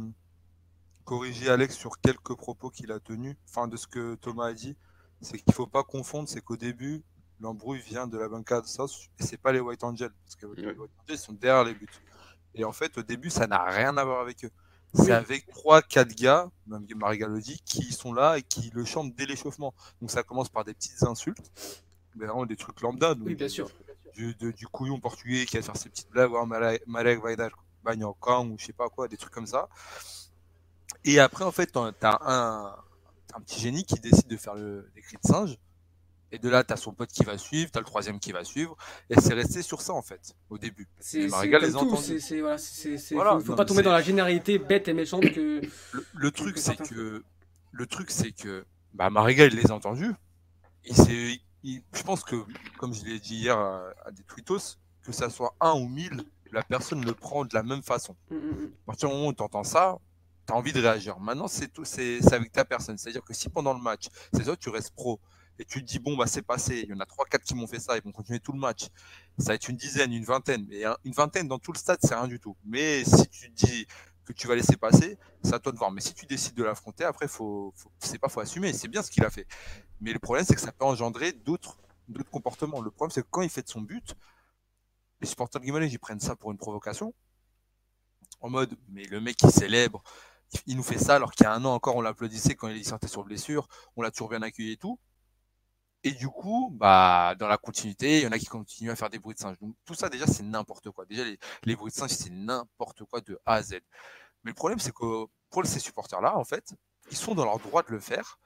corriger 1.03 1.49
Alex 1.49 1.75
sur 1.75 1.99
quelques 1.99 2.35
propos 2.35 2.69
qu'il 2.69 2.91
a 2.91 2.99
tenus, 2.99 3.35
enfin 3.49 3.67
de 3.67 3.77
ce 3.77 3.87
que 3.87 4.15
Thomas 4.15 4.47
a 4.47 4.53
dit 4.53 4.75
C'est 5.21 5.37
qu'il 5.39 5.53
faut 5.53 5.67
pas 5.67 5.83
confondre, 5.83 6.27
c'est 6.29 6.41
qu'au 6.41 6.57
début, 6.57 7.03
l'embrouille 7.39 7.79
vient 7.81 8.07
de 8.07 8.17
la 8.17 8.27
bancade 8.29 8.65
sauce 8.65 9.07
et 9.19 9.23
c'est 9.23 9.37
pas 9.37 9.51
les 9.51 9.59
White 9.59 9.83
Angels, 9.83 10.11
parce 10.23 10.35
que 10.35 10.45
les. 10.55 10.65
White 10.67 10.91
Angels 11.03 11.17
sont 11.17 11.33
derrière 11.33 11.63
les 11.63 11.73
buts. 11.75 11.87
Et 12.55 12.63
en 12.65 12.71
fait, 12.71 12.97
au 12.97 13.03
début, 13.03 13.29
ça 13.29 13.47
n'a 13.47 13.63
rien 13.63 13.95
à 13.97 14.03
voir 14.03 14.19
avec 14.21 14.43
eux. 14.45 14.51
Oui. 14.93 15.05
C'est 15.05 15.13
avec 15.13 15.47
trois, 15.47 15.81
quatre 15.81 16.13
gars, 16.15 16.49
même 16.67 16.85
Mariga 16.97 17.27
le 17.27 17.39
dit, 17.39 17.61
qui 17.63 17.93
sont 17.93 18.13
là 18.13 18.37
et 18.37 18.41
qui 18.43 18.71
le 18.73 18.83
chantent 18.83 19.15
dès 19.15 19.25
l'échauffement. 19.25 19.73
Donc 20.01 20.11
ça 20.11 20.21
commence 20.23 20.49
par 20.49 20.65
des 20.65 20.73
petites 20.73 21.01
insultes, 21.03 21.49
mais 22.15 22.25
vraiment 22.25 22.45
des 22.45 22.57
trucs 22.57 22.81
lambda. 22.81 23.15
donc 23.15 23.25
Oui, 23.27 23.35
bien 23.35 23.47
sûr. 23.47 23.69
du, 24.13 24.35
de- 24.35 24.51
du 24.51 24.67
couillon 24.67 24.99
portugais 24.99 25.45
qui 25.45 25.55
va 25.55 25.63
faire 25.63 25.77
ses 25.77 25.87
petites 25.89 26.09
blagues, 26.09 26.31
ouais, 26.33 26.45
Malek 26.45 26.83
Malek 26.87 27.21
vai 27.21 27.35
dar 27.37 27.51
banho 27.83 28.07
ao 28.07 28.13
cão, 28.15 28.51
ou 28.51 28.57
je 28.59 28.65
sais 28.65 28.73
pas 28.73 28.89
quoi, 28.89 29.07
des 29.07 29.15
trucs 29.17 29.31
comme 29.33 29.47
ça. 29.47 29.69
Et 31.05 31.19
après, 31.19 31.43
en 31.43 31.51
fait, 31.51 31.71
t'as 31.99 32.17
un, 32.21 32.75
un 33.33 33.41
petit 33.41 33.59
génie 33.59 33.83
qui 33.83 33.99
décide 33.99 34.27
de 34.27 34.37
faire 34.37 34.55
le, 34.55 34.89
les 34.95 35.01
cris 35.01 35.17
de 35.23 35.27
singe. 35.27 35.57
Et 36.33 36.39
de 36.39 36.47
là, 36.47 36.63
t'as 36.63 36.77
son 36.77 36.93
pote 36.93 37.09
qui 37.11 37.25
va 37.25 37.37
suivre, 37.37 37.71
t'as 37.71 37.81
le 37.81 37.85
troisième 37.85 38.17
qui 38.19 38.31
va 38.31 38.45
suivre. 38.45 38.77
Et 39.09 39.19
c'est 39.19 39.33
resté 39.33 39.61
sur 39.61 39.81
ça, 39.81 39.91
en 39.93 40.01
fait, 40.01 40.33
au 40.49 40.57
début. 40.57 40.87
C'est 40.99 41.23
Et 41.23 41.29
c'est 41.29 41.49
c'est 41.97 42.19
c'est- 42.19 42.39
voilà, 42.41 42.57
c'est 42.57 42.97
c'est- 42.97 43.15
faut, 43.15 43.55
pas 43.55 43.65
tomber 43.65 43.79
c'est- 43.79 43.83
dans 43.83 43.91
la 43.91 44.01
généralité 44.01 44.57
bête 44.57 44.87
et 44.87 44.93
méchante 44.93 45.23
que 45.33 45.61
Le, 45.91 46.05
le 46.13 46.31
truc, 46.31 46.57
c'est 46.57 46.77
que, 46.77 47.23
le 47.73 47.85
truc, 47.85 48.11
c'est 48.11 48.31
que, 48.31 48.65
bah, 48.93 49.09
Mariga, 49.09 49.45
il 49.45 49.55
les 49.55 49.71
a 49.71 49.75
entendus. 49.75 50.13
S'est, 50.89 51.41
il- 51.63 51.83
je 51.93 52.03
pense 52.03 52.23
que, 52.23 52.35
comme 52.77 52.93
je 52.93 53.03
l'ai 53.03 53.19
dit 53.19 53.35
hier 53.35 53.57
à, 53.57 53.83
à 54.05 54.11
des 54.11 54.23
tweetos, 54.23 54.77
que 55.03 55.11
ça 55.11 55.29
soit 55.29 55.53
un 55.59 55.73
ou 55.73 55.87
mille, 55.89 56.23
la 56.53 56.63
personne 56.63 57.03
le 57.05 57.13
prend 57.13 57.43
de 57.43 57.53
la 57.53 57.63
même 57.63 57.83
façon. 57.83 58.15
Mm, 58.29 58.35
mm, 58.35 58.39
mm. 58.39 58.71
À 58.83 58.85
partir 58.85 59.09
du 59.09 59.15
moment 59.15 59.27
où 59.27 59.33
tu 59.33 59.43
entends 59.43 59.63
ça, 59.65 59.97
envie 60.55 60.73
de 60.73 60.81
réagir. 60.81 61.19
Maintenant, 61.19 61.47
c'est 61.47 61.67
tout, 61.69 61.85
c'est 61.85 62.19
avec 62.33 62.51
ta 62.51 62.65
personne. 62.65 62.97
C'est-à-dire 62.97 63.23
que 63.23 63.33
si 63.33 63.49
pendant 63.49 63.73
le 63.73 63.81
match, 63.81 64.07
c'est 64.33 64.43
toi, 64.43 64.55
tu 64.57 64.69
restes 64.69 64.93
pro, 64.95 65.19
et 65.59 65.65
tu 65.65 65.81
te 65.81 65.85
dis, 65.87 65.99
bon, 65.99 66.15
bah, 66.17 66.25
c'est 66.27 66.41
passé, 66.41 66.81
il 66.83 66.89
y 66.89 66.93
en 66.93 66.99
a 66.99 67.05
3-4 67.05 67.43
qui 67.43 67.53
m'ont 67.55 67.67
fait 67.67 67.79
ça, 67.79 67.95
ils 67.97 68.03
vont 68.03 68.11
continuer 68.11 68.39
tout 68.39 68.51
le 68.53 68.59
match. 68.59 68.87
Ça 69.37 69.49
va 69.49 69.53
être 69.55 69.67
une 69.69 69.75
dizaine, 69.77 70.13
une 70.13 70.23
vingtaine. 70.25 70.65
Mais 70.69 70.83
un- 70.85 70.97
une 71.03 71.13
vingtaine 71.13 71.47
dans 71.47 71.59
tout 71.59 71.71
le 71.71 71.77
stade, 71.77 71.99
c'est 72.01 72.15
rien 72.15 72.27
du 72.27 72.39
tout. 72.39 72.55
Mais 72.65 73.03
si 73.05 73.27
tu 73.29 73.51
te 73.51 73.65
dis 73.65 73.85
que 74.25 74.33
tu 74.33 74.47
vas 74.47 74.55
laisser 74.55 74.77
passer, 74.77 75.17
c'est 75.43 75.53
à 75.53 75.59
toi 75.59 75.71
de 75.71 75.77
voir. 75.77 75.91
Mais 75.91 76.01
si 76.01 76.13
tu 76.13 76.25
décides 76.25 76.55
de 76.55 76.63
l'affronter, 76.63 77.03
après, 77.03 77.27
faut, 77.27 77.73
faut, 77.75 77.91
c'est 77.99 78.17
pas, 78.19 78.29
faut 78.29 78.39
assumer. 78.39 78.73
C'est 78.73 78.87
bien 78.87 79.03
ce 79.03 79.11
qu'il 79.11 79.23
a 79.25 79.29
fait. 79.29 79.47
Mais 80.01 80.13
le 80.13 80.19
problème, 80.19 80.45
c'est 80.45 80.55
que 80.55 80.61
ça 80.61 80.71
peut 80.71 80.85
engendrer 80.85 81.31
d'autres 81.33 81.77
d'autres 82.09 82.29
comportements. 82.31 82.81
Le 82.81 82.91
problème, 82.91 83.11
c'est 83.13 83.21
que 83.23 83.27
quand 83.31 83.41
il 83.41 83.49
fait 83.49 83.61
de 83.63 83.69
son 83.69 83.81
but, 83.81 84.15
les 85.21 85.27
supporters 85.27 85.61
de 85.61 85.65
Guimarães, 85.65 85.85
ils 85.85 85.97
prennent 85.99 86.19
ça 86.19 86.35
pour 86.35 86.51
une 86.51 86.57
provocation 86.57 87.13
en 88.41 88.49
mode 88.49 88.75
mais 88.89 89.03
le 89.05 89.21
mec 89.21 89.37
il 89.43 89.51
célèbre, 89.51 90.03
il 90.67 90.77
nous 90.77 90.83
fait 90.83 90.97
ça 90.97 91.15
alors 91.15 91.31
qu'il 91.31 91.45
y 91.45 91.47
a 91.47 91.53
un 91.53 91.63
an 91.65 91.73
encore 91.73 91.95
on 91.95 92.01
l'applaudissait 92.01 92.55
quand 92.55 92.67
il 92.67 92.85
sortait 92.85 93.07
sur 93.07 93.23
blessure, 93.23 93.67
on 93.95 94.01
l'a 94.01 94.11
toujours 94.11 94.29
bien 94.29 94.41
accueilli 94.41 94.73
et 94.73 94.77
tout. 94.77 94.99
Et 96.03 96.11
du 96.11 96.27
coup, 96.27 96.71
bah 96.73 97.35
dans 97.37 97.47
la 97.47 97.57
continuité, 97.57 98.19
il 98.19 98.23
y 98.23 98.27
en 98.27 98.31
a 98.31 98.39
qui 98.39 98.47
continuent 98.47 98.89
à 98.89 98.95
faire 98.95 99.09
des 99.09 99.19
bruits 99.19 99.35
de 99.35 99.39
singe. 99.39 99.57
Donc 99.59 99.75
tout 99.85 99.93
ça 99.93 100.09
déjà 100.09 100.25
c'est 100.27 100.43
n'importe 100.43 100.89
quoi. 100.91 101.05
Déjà 101.05 101.23
les, 101.23 101.75
bruits 101.75 101.91
de 101.91 101.97
singe 101.97 102.11
c'est 102.11 102.31
n'importe 102.31 103.03
quoi 103.05 103.21
de 103.21 103.39
A 103.45 103.55
à 103.55 103.63
Z. 103.63 103.73
Mais 104.43 104.51
le 104.51 104.53
problème 104.53 104.79
c'est 104.79 104.93
que 104.93 105.25
pour 105.49 105.65
ces 105.65 105.79
supporters 105.79 106.21
là 106.21 106.37
en 106.37 106.43
fait, 106.43 106.73
ils 107.11 107.17
sont 107.17 107.35
dans 107.35 107.45
leur 107.45 107.59
droit 107.59 107.83
de 107.83 107.91
le 107.91 107.99
faire 107.99 108.39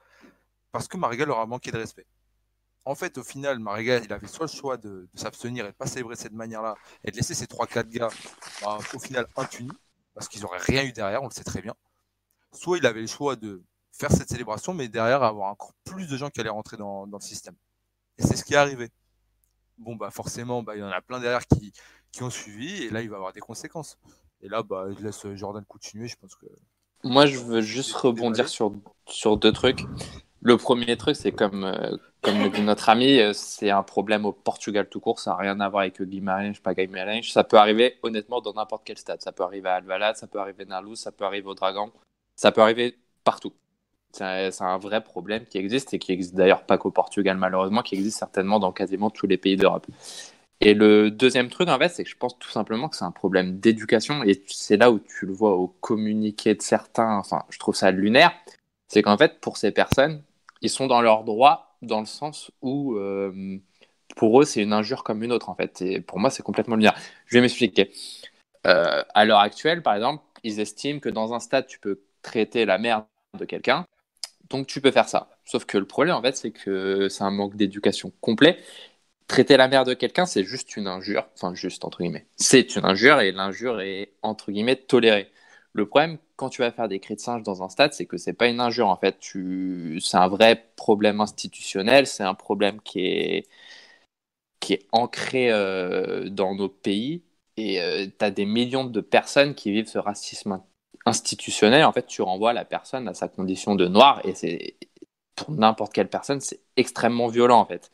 parce 0.72 0.88
que 0.88 0.98
Mariga 0.98 1.26
leur 1.26 1.40
a 1.40 1.46
manqué 1.46 1.72
de 1.72 1.78
respect. 1.78 2.06
En 2.88 2.94
fait, 2.94 3.18
au 3.18 3.24
final, 3.24 3.58
Mariga, 3.58 3.98
il 3.98 4.14
avait 4.14 4.28
soit 4.28 4.46
le 4.46 4.52
choix 4.52 4.78
de, 4.78 5.10
de 5.12 5.20
s'abstenir 5.20 5.66
et 5.66 5.70
de 5.70 5.74
pas 5.74 5.88
célébrer 5.88 6.14
de 6.16 6.20
cette 6.20 6.34
manière-là 6.34 6.76
et 7.04 7.10
de 7.10 7.16
laisser 7.16 7.34
ces 7.34 7.46
3-4 7.46 7.88
gars, 7.88 8.10
bah, 8.62 8.78
au 8.94 9.00
final, 9.00 9.26
impunis 9.38 9.72
parce 10.16 10.28
qu'ils 10.28 10.42
n'auraient 10.42 10.60
rien 10.60 10.84
eu 10.84 10.94
derrière, 10.94 11.22
on 11.22 11.28
le 11.28 11.34
sait 11.34 11.44
très 11.44 11.62
bien. 11.62 11.76
Soit 12.56 12.80
il 12.80 12.86
avait 12.86 13.02
le 13.02 13.08
choix 13.08 13.36
de 13.36 13.62
faire 13.92 14.12
cette 14.12 14.30
célébration, 14.30 14.74
mais 14.74 14.88
derrière 14.88 15.24
avoir 15.24 15.52
encore 15.52 15.74
plus 15.84 16.08
de 16.08 16.18
gens 16.18 16.30
qui 16.30 16.40
allaient 16.40 16.50
rentrer 16.50 16.78
dans, 16.78 17.06
dans 17.08 17.18
le 17.18 17.24
système. 17.24 17.56
Et 18.18 18.24
c'est 18.24 18.36
ce 18.36 18.44
qui 18.44 18.54
est 18.54 18.58
arrivé. 18.58 18.90
Bon, 19.78 19.96
bah 19.96 20.10
forcément, 20.10 20.64
bah, 20.64 20.76
il 20.76 20.80
y 20.80 20.84
en 20.84 20.90
a 20.90 21.02
plein 21.02 21.20
derrière 21.20 21.46
qui, 21.46 21.74
qui 22.12 22.24
ont 22.24 22.30
suivi, 22.30 22.84
et 22.84 22.90
là, 22.90 23.02
il 23.02 23.10
va 23.10 23.18
avoir 23.18 23.34
des 23.34 23.42
conséquences. 23.42 23.98
Et 24.42 24.48
là, 24.48 24.64
bah, 24.64 24.86
je 24.98 25.04
laisse 25.04 25.28
Jordan 25.34 25.64
continuer, 25.66 26.08
je 26.08 26.16
pense 26.16 26.36
que... 26.36 26.46
Moi, 27.04 27.26
je 27.26 27.38
veux 27.38 27.62
juste 27.62 27.94
rebondir 27.94 28.48
sur, 28.48 28.74
sur 29.08 29.38
deux 29.38 29.52
trucs. 29.52 29.82
Le 30.42 30.58
premier 30.58 30.96
truc, 30.96 31.16
c'est 31.16 31.32
comme, 31.32 31.64
euh, 31.64 31.98
comme 32.22 32.40
le 32.40 32.50
dit 32.50 32.62
notre 32.62 32.90
ami, 32.90 33.20
euh, 33.20 33.34
c'est 33.34 33.70
un 33.70 33.84
problème 33.84 34.26
au 34.26 34.32
Portugal 34.32 34.88
tout 34.88 35.00
court. 35.00 35.20
Ça 35.20 35.32
n'a 35.32 35.38
rien 35.38 35.60
à 35.60 35.70
voir 35.70 35.82
avec 35.82 36.02
Guimarães, 36.02 36.54
pas 36.64 36.74
Guimarães. 36.74 37.24
Ça 37.24 37.44
peut 37.44 37.58
arriver 37.58 37.98
honnêtement 38.04 38.42
dans 38.42 38.54
n'importe 38.54 38.84
quel 38.86 38.98
stade. 38.98 39.22
Ça 39.22 39.32
peut 39.32 39.44
arriver 39.44 39.70
à 39.70 39.76
Alvalade, 39.76 40.18
ça 40.18 40.28
peut 40.28 40.40
arriver 40.40 40.64
à 40.64 40.68
Nalus, 40.68 40.98
ça 40.98 41.12
peut 41.12 41.26
arriver 41.26 41.48
au 41.48 41.56
Dragon. 41.56 41.92
Ça 42.36 42.52
peut 42.52 42.62
arriver 42.62 42.98
partout. 43.24 43.54
C'est 44.12 44.62
un, 44.62 44.78
vrai 44.78 45.04
problème 45.04 45.46
qui 45.46 45.58
existe 45.58 45.94
et 45.94 46.00
qui 46.00 46.14
existe 46.14 46.36
d'ailleurs 46.36 46.66
pas 46.66 46.78
qu'au 46.78 46.92
Portugal 46.92 47.38
malheureusement, 47.38 47.82
qui 47.82 47.96
existe 47.96 48.18
certainement 48.18 48.60
dans 48.60 48.72
quasiment 48.72 49.10
tous 49.10 49.28
les 49.28 49.38
pays 49.38 49.58
d'Europe. 49.58 49.88
Et 50.62 50.74
le 50.74 51.12
deuxième 51.12 51.50
truc, 51.50 51.68
en 51.68 51.78
fait, 51.78 51.90
c'est 51.90 52.06
que 52.06 52.10
je 52.10 52.16
pense 52.16 52.40
tout 52.40 52.50
simplement 52.50 52.88
que 52.88 52.96
c'est 52.96 53.04
un 53.04 53.12
problème 53.12 53.60
d'éducation. 53.60 54.24
Et 54.24 54.42
c'est 54.48 54.78
là 54.78 54.90
où 54.90 55.00
tu 55.00 55.26
le 55.26 55.34
vois 55.34 55.56
au 55.58 55.68
communiqué 55.68 56.56
de 56.56 56.62
certains. 56.62 57.18
Enfin, 57.18 57.44
je 57.50 57.60
trouve 57.60 57.76
ça 57.76 57.92
lunaire. 57.92 58.34
C'est 58.88 59.02
qu'en 59.02 59.18
fait, 59.18 59.42
pour 59.42 59.58
ces 59.58 59.72
personnes, 59.72 60.24
ils 60.62 60.70
sont 60.70 60.88
dans 60.88 61.02
leur 61.02 61.24
droit 61.26 61.78
dans 61.82 62.00
le 62.00 62.06
sens 62.06 62.52
où, 62.62 62.96
euh, 62.96 63.60
pour 64.16 64.42
eux, 64.42 64.46
c'est 64.46 64.62
une 64.62 64.74
injure 64.74 65.04
comme 65.04 65.24
une 65.24 65.34
autre, 65.34 65.50
en 65.50 65.56
fait. 65.56 65.82
Et 65.82 66.00
pour 66.02 66.20
moi, 66.20 66.30
c'est 66.30 66.44
complètement 66.44 66.78
lunaire. 66.78 66.96
Je 67.26 67.38
vais 67.38 67.42
m'expliquer. 67.42 67.92
Euh, 68.66 69.04
à 69.14 69.26
l'heure 69.26 69.40
actuelle, 69.40 69.84
par 69.84 69.96
exemple, 69.96 70.24
ils 70.44 70.60
estiment 70.60 71.00
que 71.00 71.10
dans 71.10 71.34
un 71.34 71.40
stade, 71.40 71.68
tu 71.68 71.80
peux 71.80 72.00
traiter 72.26 72.66
la 72.66 72.78
merde 72.80 73.06
de 73.38 73.46
quelqu'un. 73.46 73.86
Donc, 74.50 74.68
tu 74.68 74.82
peux 74.82 74.92
faire 74.92 75.08
ça. 75.10 75.30
Sauf 75.46 75.66
que 75.66 75.78
le 75.78 75.86
problème, 75.86 76.16
en 76.16 76.22
fait, 76.22 76.36
c'est 76.36 76.52
que 76.52 77.10
c'est 77.10 77.24
un 77.24 77.32
manque 77.32 77.56
d'éducation 77.56 78.12
complet 78.22 78.58
traiter 79.28 79.58
la 79.58 79.68
mère 79.68 79.86
de 79.86 79.94
quelqu'un, 79.94 80.26
c'est 80.26 80.44
juste 80.44 80.78
une 80.78 80.88
injure. 80.88 81.28
Enfin, 81.36 81.54
juste, 81.56 81.86
entre 81.86 82.00
guillemets. 82.00 82.28
C'est 82.38 82.76
une 82.76 82.86
injure 82.86 83.22
et 83.22 83.32
l'injure 83.32 83.82
est, 83.82 84.14
entre 84.22 84.52
guillemets, 84.52 84.76
tolérée. 84.76 85.32
Le 85.74 85.88
problème, 85.88 86.18
quand 86.36 86.50
tu 86.50 86.62
vas 86.62 86.72
faire 86.72 86.88
des 86.88 87.00
cris 87.00 87.16
de 87.16 87.20
singe 87.20 87.44
dans 87.44 87.64
un 87.64 87.70
stade, 87.70 87.94
c'est 87.94 88.06
que 88.06 88.18
c'est 88.18 88.34
pas 88.34 88.48
une 88.48 88.60
injure, 88.60 88.88
en 88.88 88.98
fait. 88.98 89.18
C'est 90.00 90.18
un 90.18 90.28
vrai 90.28 90.70
problème 90.76 91.22
institutionnel, 91.22 92.08
c'est 92.08 92.24
un 92.24 92.34
problème 92.36 92.82
qui 92.82 93.00
est, 93.06 93.48
qui 94.60 94.74
est 94.74 94.88
ancré 94.92 95.52
euh, 95.52 96.30
dans 96.30 96.56
nos 96.56 96.70
pays. 96.70 97.24
Et 97.58 97.82
euh, 97.82 98.08
tu 98.08 98.26
as 98.26 98.32
des 98.32 98.46
millions 98.46 98.86
de 98.86 99.02
personnes 99.02 99.56
qui 99.56 99.72
vivent 99.72 99.88
ce 99.88 99.98
racisme 99.98 100.62
institutionnel, 101.06 101.84
en 101.86 101.92
fait, 101.92 102.08
tu 102.08 102.22
renvoies 102.22 102.54
la 102.54 102.66
personne 102.66 103.08
à 103.08 103.14
sa 103.14 103.28
condition 103.28 103.76
de 103.76 103.88
noir 103.88 104.22
et 104.26 104.34
c'est 104.34 104.76
pour 105.36 105.52
n'importe 105.52 105.94
quelle 105.94 106.10
personne, 106.10 106.40
c'est 106.40 106.62
extrêmement 106.78 107.28
violent 107.28 107.60
en 107.60 107.66
fait. 107.66 107.92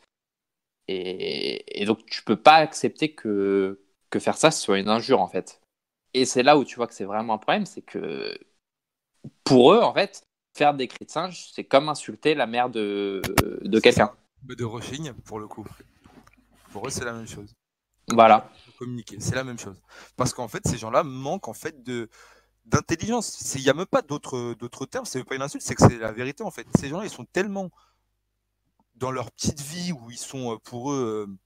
Et, 0.88 1.84
donc 1.86 2.04
tu 2.06 2.22
peux 2.22 2.36
pas 2.36 2.56
accepter 2.56 3.14
que, 3.14 3.80
que 4.10 4.18
faire 4.18 4.36
ça 4.36 4.50
soit 4.50 4.78
une 4.78 4.88
injure 4.88 5.20
en 5.20 5.28
fait. 5.28 5.60
Et 6.14 6.24
c'est 6.24 6.42
là 6.42 6.56
où 6.56 6.64
tu 6.64 6.76
vois 6.76 6.86
que 6.86 6.94
c'est 6.94 7.04
vraiment 7.04 7.34
un 7.34 7.38
problème, 7.38 7.66
c'est 7.66 7.82
que 7.82 8.36
pour 9.44 9.72
eux 9.72 9.80
en 9.80 9.92
fait, 9.92 10.22
faire 10.56 10.74
des 10.74 10.88
cris 10.88 11.04
de 11.04 11.10
singe, 11.10 11.50
c'est 11.52 11.64
comme 11.64 11.88
insulter 11.88 12.34
la 12.34 12.46
mère 12.46 12.70
de, 12.70 13.22
de 13.62 13.80
quelqu'un. 13.80 14.12
De 14.42 14.64
Rushing, 14.64 15.12
pour 15.24 15.38
le 15.38 15.46
coup. 15.46 15.66
Pour 16.72 16.86
eux, 16.86 16.90
c'est 16.90 17.04
la 17.04 17.12
même 17.12 17.28
chose. 17.28 17.54
Voilà. 18.08 18.50
Communiquer, 18.78 19.18
c'est 19.20 19.36
la 19.36 19.44
même 19.44 19.58
chose. 19.58 19.80
Parce 20.16 20.34
qu'en 20.34 20.48
fait, 20.48 20.66
ces 20.66 20.76
gens-là 20.76 21.04
manquent 21.04 21.48
en 21.48 21.54
fait 21.54 21.82
de 21.84 22.08
d'intelligence. 22.64 23.54
Il 23.56 23.62
n'y 23.62 23.70
a 23.70 23.74
même 23.74 23.86
pas 23.86 24.02
d'autres 24.02 24.86
termes. 24.86 25.04
C'est 25.04 25.24
pas 25.24 25.34
une 25.34 25.42
insulte, 25.42 25.64
c'est 25.64 25.74
que 25.74 25.86
c'est 25.86 25.98
la 25.98 26.12
vérité 26.12 26.42
en 26.42 26.50
fait. 26.50 26.66
Ces 26.78 26.88
gens-là, 26.88 27.04
ils 27.04 27.10
sont 27.10 27.24
tellement 27.24 27.70
dans 28.96 29.10
leur 29.10 29.30
petite 29.32 29.60
vie 29.60 29.92
où 29.92 30.10
ils 30.10 30.18
sont 30.18 30.54
euh, 30.54 30.58
pour 30.58 30.92
eux. 30.92 31.26
Euh, 31.28 31.38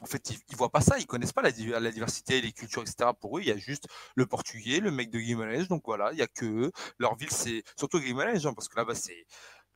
en 0.00 0.06
fait, 0.06 0.30
ils, 0.30 0.56
voient 0.56 0.70
pas 0.70 0.80
ça, 0.80 0.96
ils 0.98 1.06
connaissent 1.06 1.32
pas 1.32 1.42
la, 1.42 1.50
la, 1.80 1.90
diversité, 1.90 2.40
les 2.40 2.52
cultures, 2.52 2.82
etc. 2.82 3.10
Pour 3.20 3.38
eux, 3.38 3.40
il 3.40 3.48
y 3.48 3.50
a 3.50 3.56
juste 3.56 3.88
le 4.14 4.26
portugais, 4.26 4.78
le 4.78 4.92
mec 4.92 5.10
de 5.10 5.18
Guimarães. 5.18 5.66
Donc 5.66 5.82
voilà, 5.86 6.12
il 6.12 6.18
y 6.18 6.22
a 6.22 6.28
que 6.28 6.44
eux. 6.44 6.72
Leur 6.98 7.16
ville, 7.16 7.30
c'est 7.32 7.64
surtout 7.76 7.98
Guimarães, 7.98 8.46
hein, 8.46 8.54
parce 8.54 8.68
que 8.68 8.76
là-bas, 8.76 8.94
c'est 8.94 9.26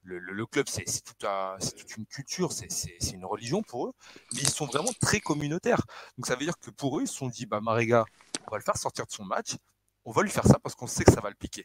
le, 0.04 0.18
le, 0.20 0.46
club, 0.46 0.68
c'est 0.68 0.84
toute, 0.84 1.18
toute, 1.18 1.96
une 1.96 2.06
culture, 2.06 2.52
c'est 2.52 3.10
une 3.12 3.24
religion 3.24 3.62
pour 3.62 3.88
eux. 3.88 3.92
Mais 4.34 4.42
ils 4.42 4.48
sont 4.48 4.66
vraiment 4.66 4.92
très 5.00 5.18
communautaires. 5.20 5.82
Donc 6.18 6.26
ça 6.26 6.36
veut 6.36 6.44
dire 6.44 6.58
que 6.58 6.70
pour 6.70 6.98
eux, 6.98 7.02
ils 7.02 7.08
se 7.08 7.14
sont 7.14 7.28
dit, 7.28 7.46
bah 7.46 7.60
Mariga, 7.60 8.04
on 8.46 8.50
va 8.50 8.58
le 8.58 8.62
faire 8.62 8.76
sortir 8.76 9.06
de 9.06 9.10
son 9.10 9.24
match 9.24 9.56
on 10.04 10.12
va 10.12 10.22
lui 10.22 10.30
faire 10.30 10.46
ça 10.46 10.58
parce 10.58 10.74
qu'on 10.74 10.86
sait 10.86 11.04
que 11.04 11.12
ça 11.12 11.20
va 11.20 11.28
le 11.28 11.36
piquer. 11.36 11.64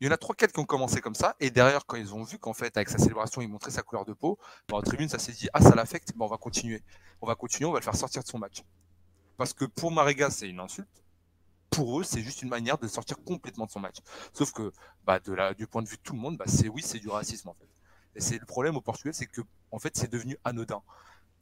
Il 0.00 0.06
y 0.06 0.10
en 0.10 0.12
a 0.12 0.16
3-4 0.16 0.52
qui 0.52 0.60
ont 0.60 0.64
commencé 0.64 1.00
comme 1.00 1.16
ça, 1.16 1.34
et 1.40 1.50
derrière, 1.50 1.84
quand 1.84 1.96
ils 1.96 2.14
ont 2.14 2.22
vu 2.22 2.38
qu'en 2.38 2.52
fait, 2.52 2.76
avec 2.76 2.88
sa 2.88 2.98
célébration, 2.98 3.42
il 3.42 3.48
montrait 3.48 3.72
sa 3.72 3.82
couleur 3.82 4.04
de 4.04 4.12
peau, 4.12 4.38
bah, 4.68 4.76
en 4.76 4.82
tribune, 4.82 5.08
ça 5.08 5.18
s'est 5.18 5.32
dit, 5.32 5.48
ah, 5.52 5.60
ça 5.60 5.74
l'affecte, 5.74 6.12
bah, 6.14 6.24
on 6.24 6.28
va 6.28 6.36
continuer. 6.36 6.84
On 7.20 7.26
va 7.26 7.34
continuer, 7.34 7.68
on 7.68 7.72
va 7.72 7.80
le 7.80 7.84
faire 7.84 7.96
sortir 7.96 8.22
de 8.22 8.28
son 8.28 8.38
match. 8.38 8.62
Parce 9.36 9.52
que 9.52 9.64
pour 9.64 9.90
Mariga, 9.90 10.30
c'est 10.30 10.48
une 10.48 10.60
insulte. 10.60 10.88
Pour 11.70 12.00
eux, 12.00 12.04
c'est 12.04 12.22
juste 12.22 12.42
une 12.42 12.48
manière 12.48 12.78
de 12.78 12.86
sortir 12.86 13.16
complètement 13.24 13.66
de 13.66 13.72
son 13.72 13.80
match. 13.80 13.96
Sauf 14.32 14.52
que, 14.52 14.72
bah, 15.04 15.18
de 15.18 15.32
la, 15.32 15.52
du 15.52 15.66
point 15.66 15.82
de 15.82 15.88
vue 15.88 15.96
de 15.96 16.02
tout 16.02 16.12
le 16.12 16.20
monde, 16.20 16.36
bah, 16.36 16.44
c'est 16.46 16.68
oui, 16.68 16.82
c'est 16.82 17.00
du 17.00 17.08
racisme, 17.08 17.48
en 17.48 17.54
fait. 17.54 17.68
Et 18.14 18.20
c'est 18.20 18.38
le 18.38 18.46
problème 18.46 18.76
au 18.76 18.80
Portugal, 18.80 19.14
c'est 19.14 19.26
que, 19.26 19.40
en 19.72 19.80
fait, 19.80 19.96
c'est 19.96 20.10
devenu 20.10 20.36
anodin. 20.44 20.82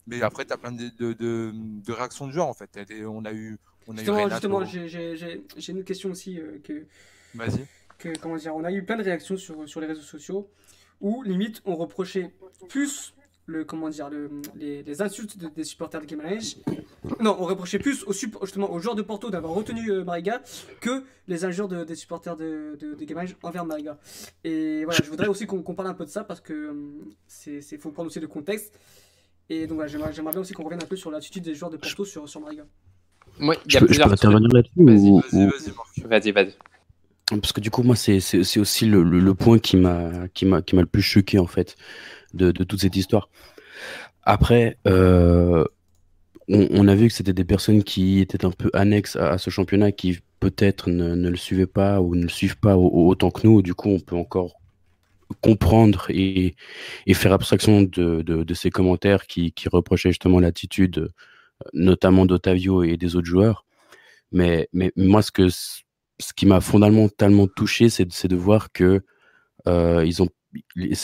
Mais 0.07 0.23
après, 0.23 0.47
tu 0.47 0.53
as 0.53 0.57
plein 0.57 0.73
de, 0.73 0.89
de, 0.89 1.13
de, 1.13 1.93
réactions 1.93 2.27
de 2.27 2.33
genre, 2.33 2.49
en 2.49 2.55
fait. 2.55 2.79
on 3.07 3.25
a 3.27 3.33
eu, 3.33 3.59
justement, 3.95 4.65
j'ai 4.65 5.73
une 5.73 5.85
question 5.85 6.11
aussi 6.11 6.39
euh, 6.39 6.59
que. 6.63 6.87
Vas-y. 7.35 7.67
Que, 7.99 8.11
comment 8.19 8.37
dire, 8.37 8.55
on 8.55 8.65
a 8.65 8.73
eu 8.73 8.85
plein 8.85 8.97
de 8.97 9.03
réactions 9.03 9.37
sur, 9.37 9.67
sur 9.69 9.81
les 9.81 9.87
réseaux 9.87 10.03
sociaux 10.03 10.51
où, 11.01 11.23
limite, 11.23 11.63
on 11.65 11.77
reprochait 11.77 12.31
plus 12.69 13.15
le, 13.47 13.65
comment 13.65 13.89
dire, 13.89 14.11
le, 14.11 14.29
les, 14.57 15.03
insultes 15.03 15.37
des 15.39 15.65
supporters 15.65 16.01
de 16.01 16.07
Guimarães. 16.07 16.57
Non, 17.21 17.37
on 17.39 17.45
reprochait 17.45 17.79
plus 17.79 18.03
au, 18.05 18.13
justement 18.13 18.71
aux 18.73 18.79
joueurs 18.81 18.97
de 18.97 19.03
Porto 19.03 19.31
d'avoir 19.31 19.55
retenu 19.55 19.91
euh, 19.91 20.05
Mariga 20.05 20.43
que 20.81 21.05
les 21.29 21.45
injures 21.45 21.69
des 21.69 21.95
supporters 21.95 22.37
de, 22.37 22.77
de, 22.79 22.95
de 22.95 23.37
envers 23.43 23.65
Mariga. 23.65 23.99
Et 24.43 24.85
voilà, 24.85 25.01
je 25.03 25.09
voudrais 25.09 25.29
aussi 25.29 25.47
qu'on 25.47 25.63
parle 25.63 25.89
un 25.89 25.95
peu 25.95 26.05
de 26.05 26.11
ça 26.11 26.25
parce 26.25 26.41
que 26.41 26.53
euh, 26.53 26.75
c'est 27.29 27.79
faut 27.79 27.93
prendre 27.93 28.09
aussi 28.09 28.21
le 28.21 28.29
contexte. 28.29 28.79
Et 29.49 29.69
donc 29.69 29.77
voilà, 29.77 29.89
j'aimerais 29.89 30.33
bien 30.33 30.41
aussi 30.41 30.53
qu'on 30.53 30.65
revienne 30.65 30.83
un 30.83 30.87
peu 30.87 30.97
sur 30.97 31.13
l'attitude 31.13 31.45
des 31.45 31.55
joueurs 31.55 31.71
de 31.71 31.77
Porto 31.77 32.05
sur, 32.05 32.29
sur 32.29 32.41
Mariga. 32.41 32.67
Je, 33.67 33.79
peux, 33.79 34.13
intervenir 34.13 34.49
là-dessus 34.53 34.73
Vas-y, 34.77 36.05
vas-y, 36.05 36.33
vas-y. 36.33 36.55
Parce 37.29 37.53
que 37.53 37.61
du 37.61 37.71
coup, 37.71 37.83
moi, 37.83 37.97
c'est 37.97 38.59
aussi 38.59 38.87
le, 38.87 39.03
le, 39.03 39.35
point 39.35 39.59
qui 39.59 39.77
m'a 39.77 40.29
le 40.37 40.87
plus 40.87 41.03
choqué, 41.03 41.39
en 41.39 41.47
fait, 41.47 41.77
de, 42.35 42.53
de 42.53 42.65
toute 42.65 42.81
cette 42.81 42.97
histoire. 42.97 43.29
Après, 44.23 44.79
euh, 44.87 45.65
on, 46.49 46.69
on, 46.71 46.89
a 46.89 46.95
vu 46.95 47.09
que 47.09 47.15
c'était 47.15 47.33
des 47.33 47.45
personnes 47.45 47.83
qui 47.83 48.21
étaient 48.21 48.45
un 48.45 48.51
peu 48.51 48.71
annexes 48.75 49.17
à, 49.17 49.39
ce 49.39 49.51
championnat, 49.51 49.93
qui 49.93 50.19
peut-être 50.39 50.89
ne, 50.91 51.15
ne, 51.15 51.29
le 51.29 51.37
suivaient 51.37 51.67
pas 51.67 52.01
ou 52.01 52.15
ne 52.15 52.23
le 52.23 52.29
suivent 52.29 52.59
pas 52.59 52.77
autant 52.77 53.31
que 53.31 53.47
nous. 53.47 53.63
Du 53.63 53.75
coup, 53.75 53.89
on 53.89 54.01
peut 54.01 54.17
encore 54.17 54.55
comprendre 55.41 56.07
et, 56.11 56.55
et 57.07 57.15
faire 57.15 57.33
abstraction 57.33 57.83
de, 57.83 58.23
de, 58.23 58.45
de, 58.45 58.55
ces 58.55 58.71
commentaires 58.71 59.27
qui, 59.27 59.51
qui 59.51 59.69
reprochaient 59.69 60.11
justement 60.11 60.39
l'attitude 60.39 61.11
notamment 61.73 62.27
d'Otavio 62.27 62.83
et 62.83 62.97
des 62.97 63.17
autres 63.17 63.27
joueurs. 63.27 63.65
Mais, 64.33 64.69
mais 64.73 64.93
moi, 64.97 65.23
ce, 65.23 65.31
que, 65.31 65.49
ce 65.49 66.33
qui 66.35 66.47
m'a 66.47 66.61
fondamentalement 66.61 67.47
touché, 67.47 67.89
c'est 67.89 68.27
de 68.27 68.37
voir 68.37 68.73
que 68.73 69.03
euh, 69.67 70.05
ils 70.05 70.23
ont, 70.23 70.29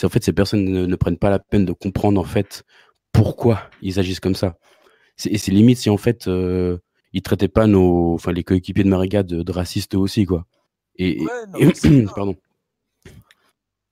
en 0.03 0.09
fait, 0.09 0.23
ces 0.23 0.33
personnes 0.33 0.63
ne, 0.63 0.95
prennent 0.95 1.17
pas 1.17 1.29
la 1.29 1.39
peine 1.39 1.65
de 1.65 1.73
comprendre 1.73 2.19
en 2.19 2.23
fait 2.23 2.63
pourquoi 3.11 3.69
ils 3.81 3.99
agissent 3.99 4.19
comme 4.19 4.35
ça. 4.35 4.57
Et 5.25 5.37
c'est 5.37 5.51
limite 5.51 5.77
si 5.77 5.89
en 5.89 5.97
fait 5.97 6.27
euh, 6.27 6.79
ils 7.11 7.21
traitaient 7.21 7.47
pas 7.47 7.67
nos, 7.67 8.15
enfin 8.15 8.31
les 8.31 8.43
coéquipiers 8.43 8.83
de 8.83 8.89
Mariga 8.89 9.21
de, 9.21 9.51
racistes 9.51 9.93
aussi 9.93 10.25
quoi. 10.25 10.47
Et, 10.95 11.23
pardon. 12.15 12.35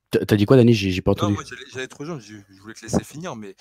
T'as 0.10 0.36
dit 0.36 0.46
quoi, 0.46 0.58
Dani? 0.58 0.74
J'ai 0.74 1.02
pas 1.02 1.12
entendu. 1.12 1.38
j'allais 1.72 1.88
trop 1.88 2.04
jeune, 2.04 2.20
je 2.20 2.62
voulais 2.62 2.74
te 2.74 2.82
laisser 2.82 3.04
finir, 3.04 3.36
mais 3.36 3.56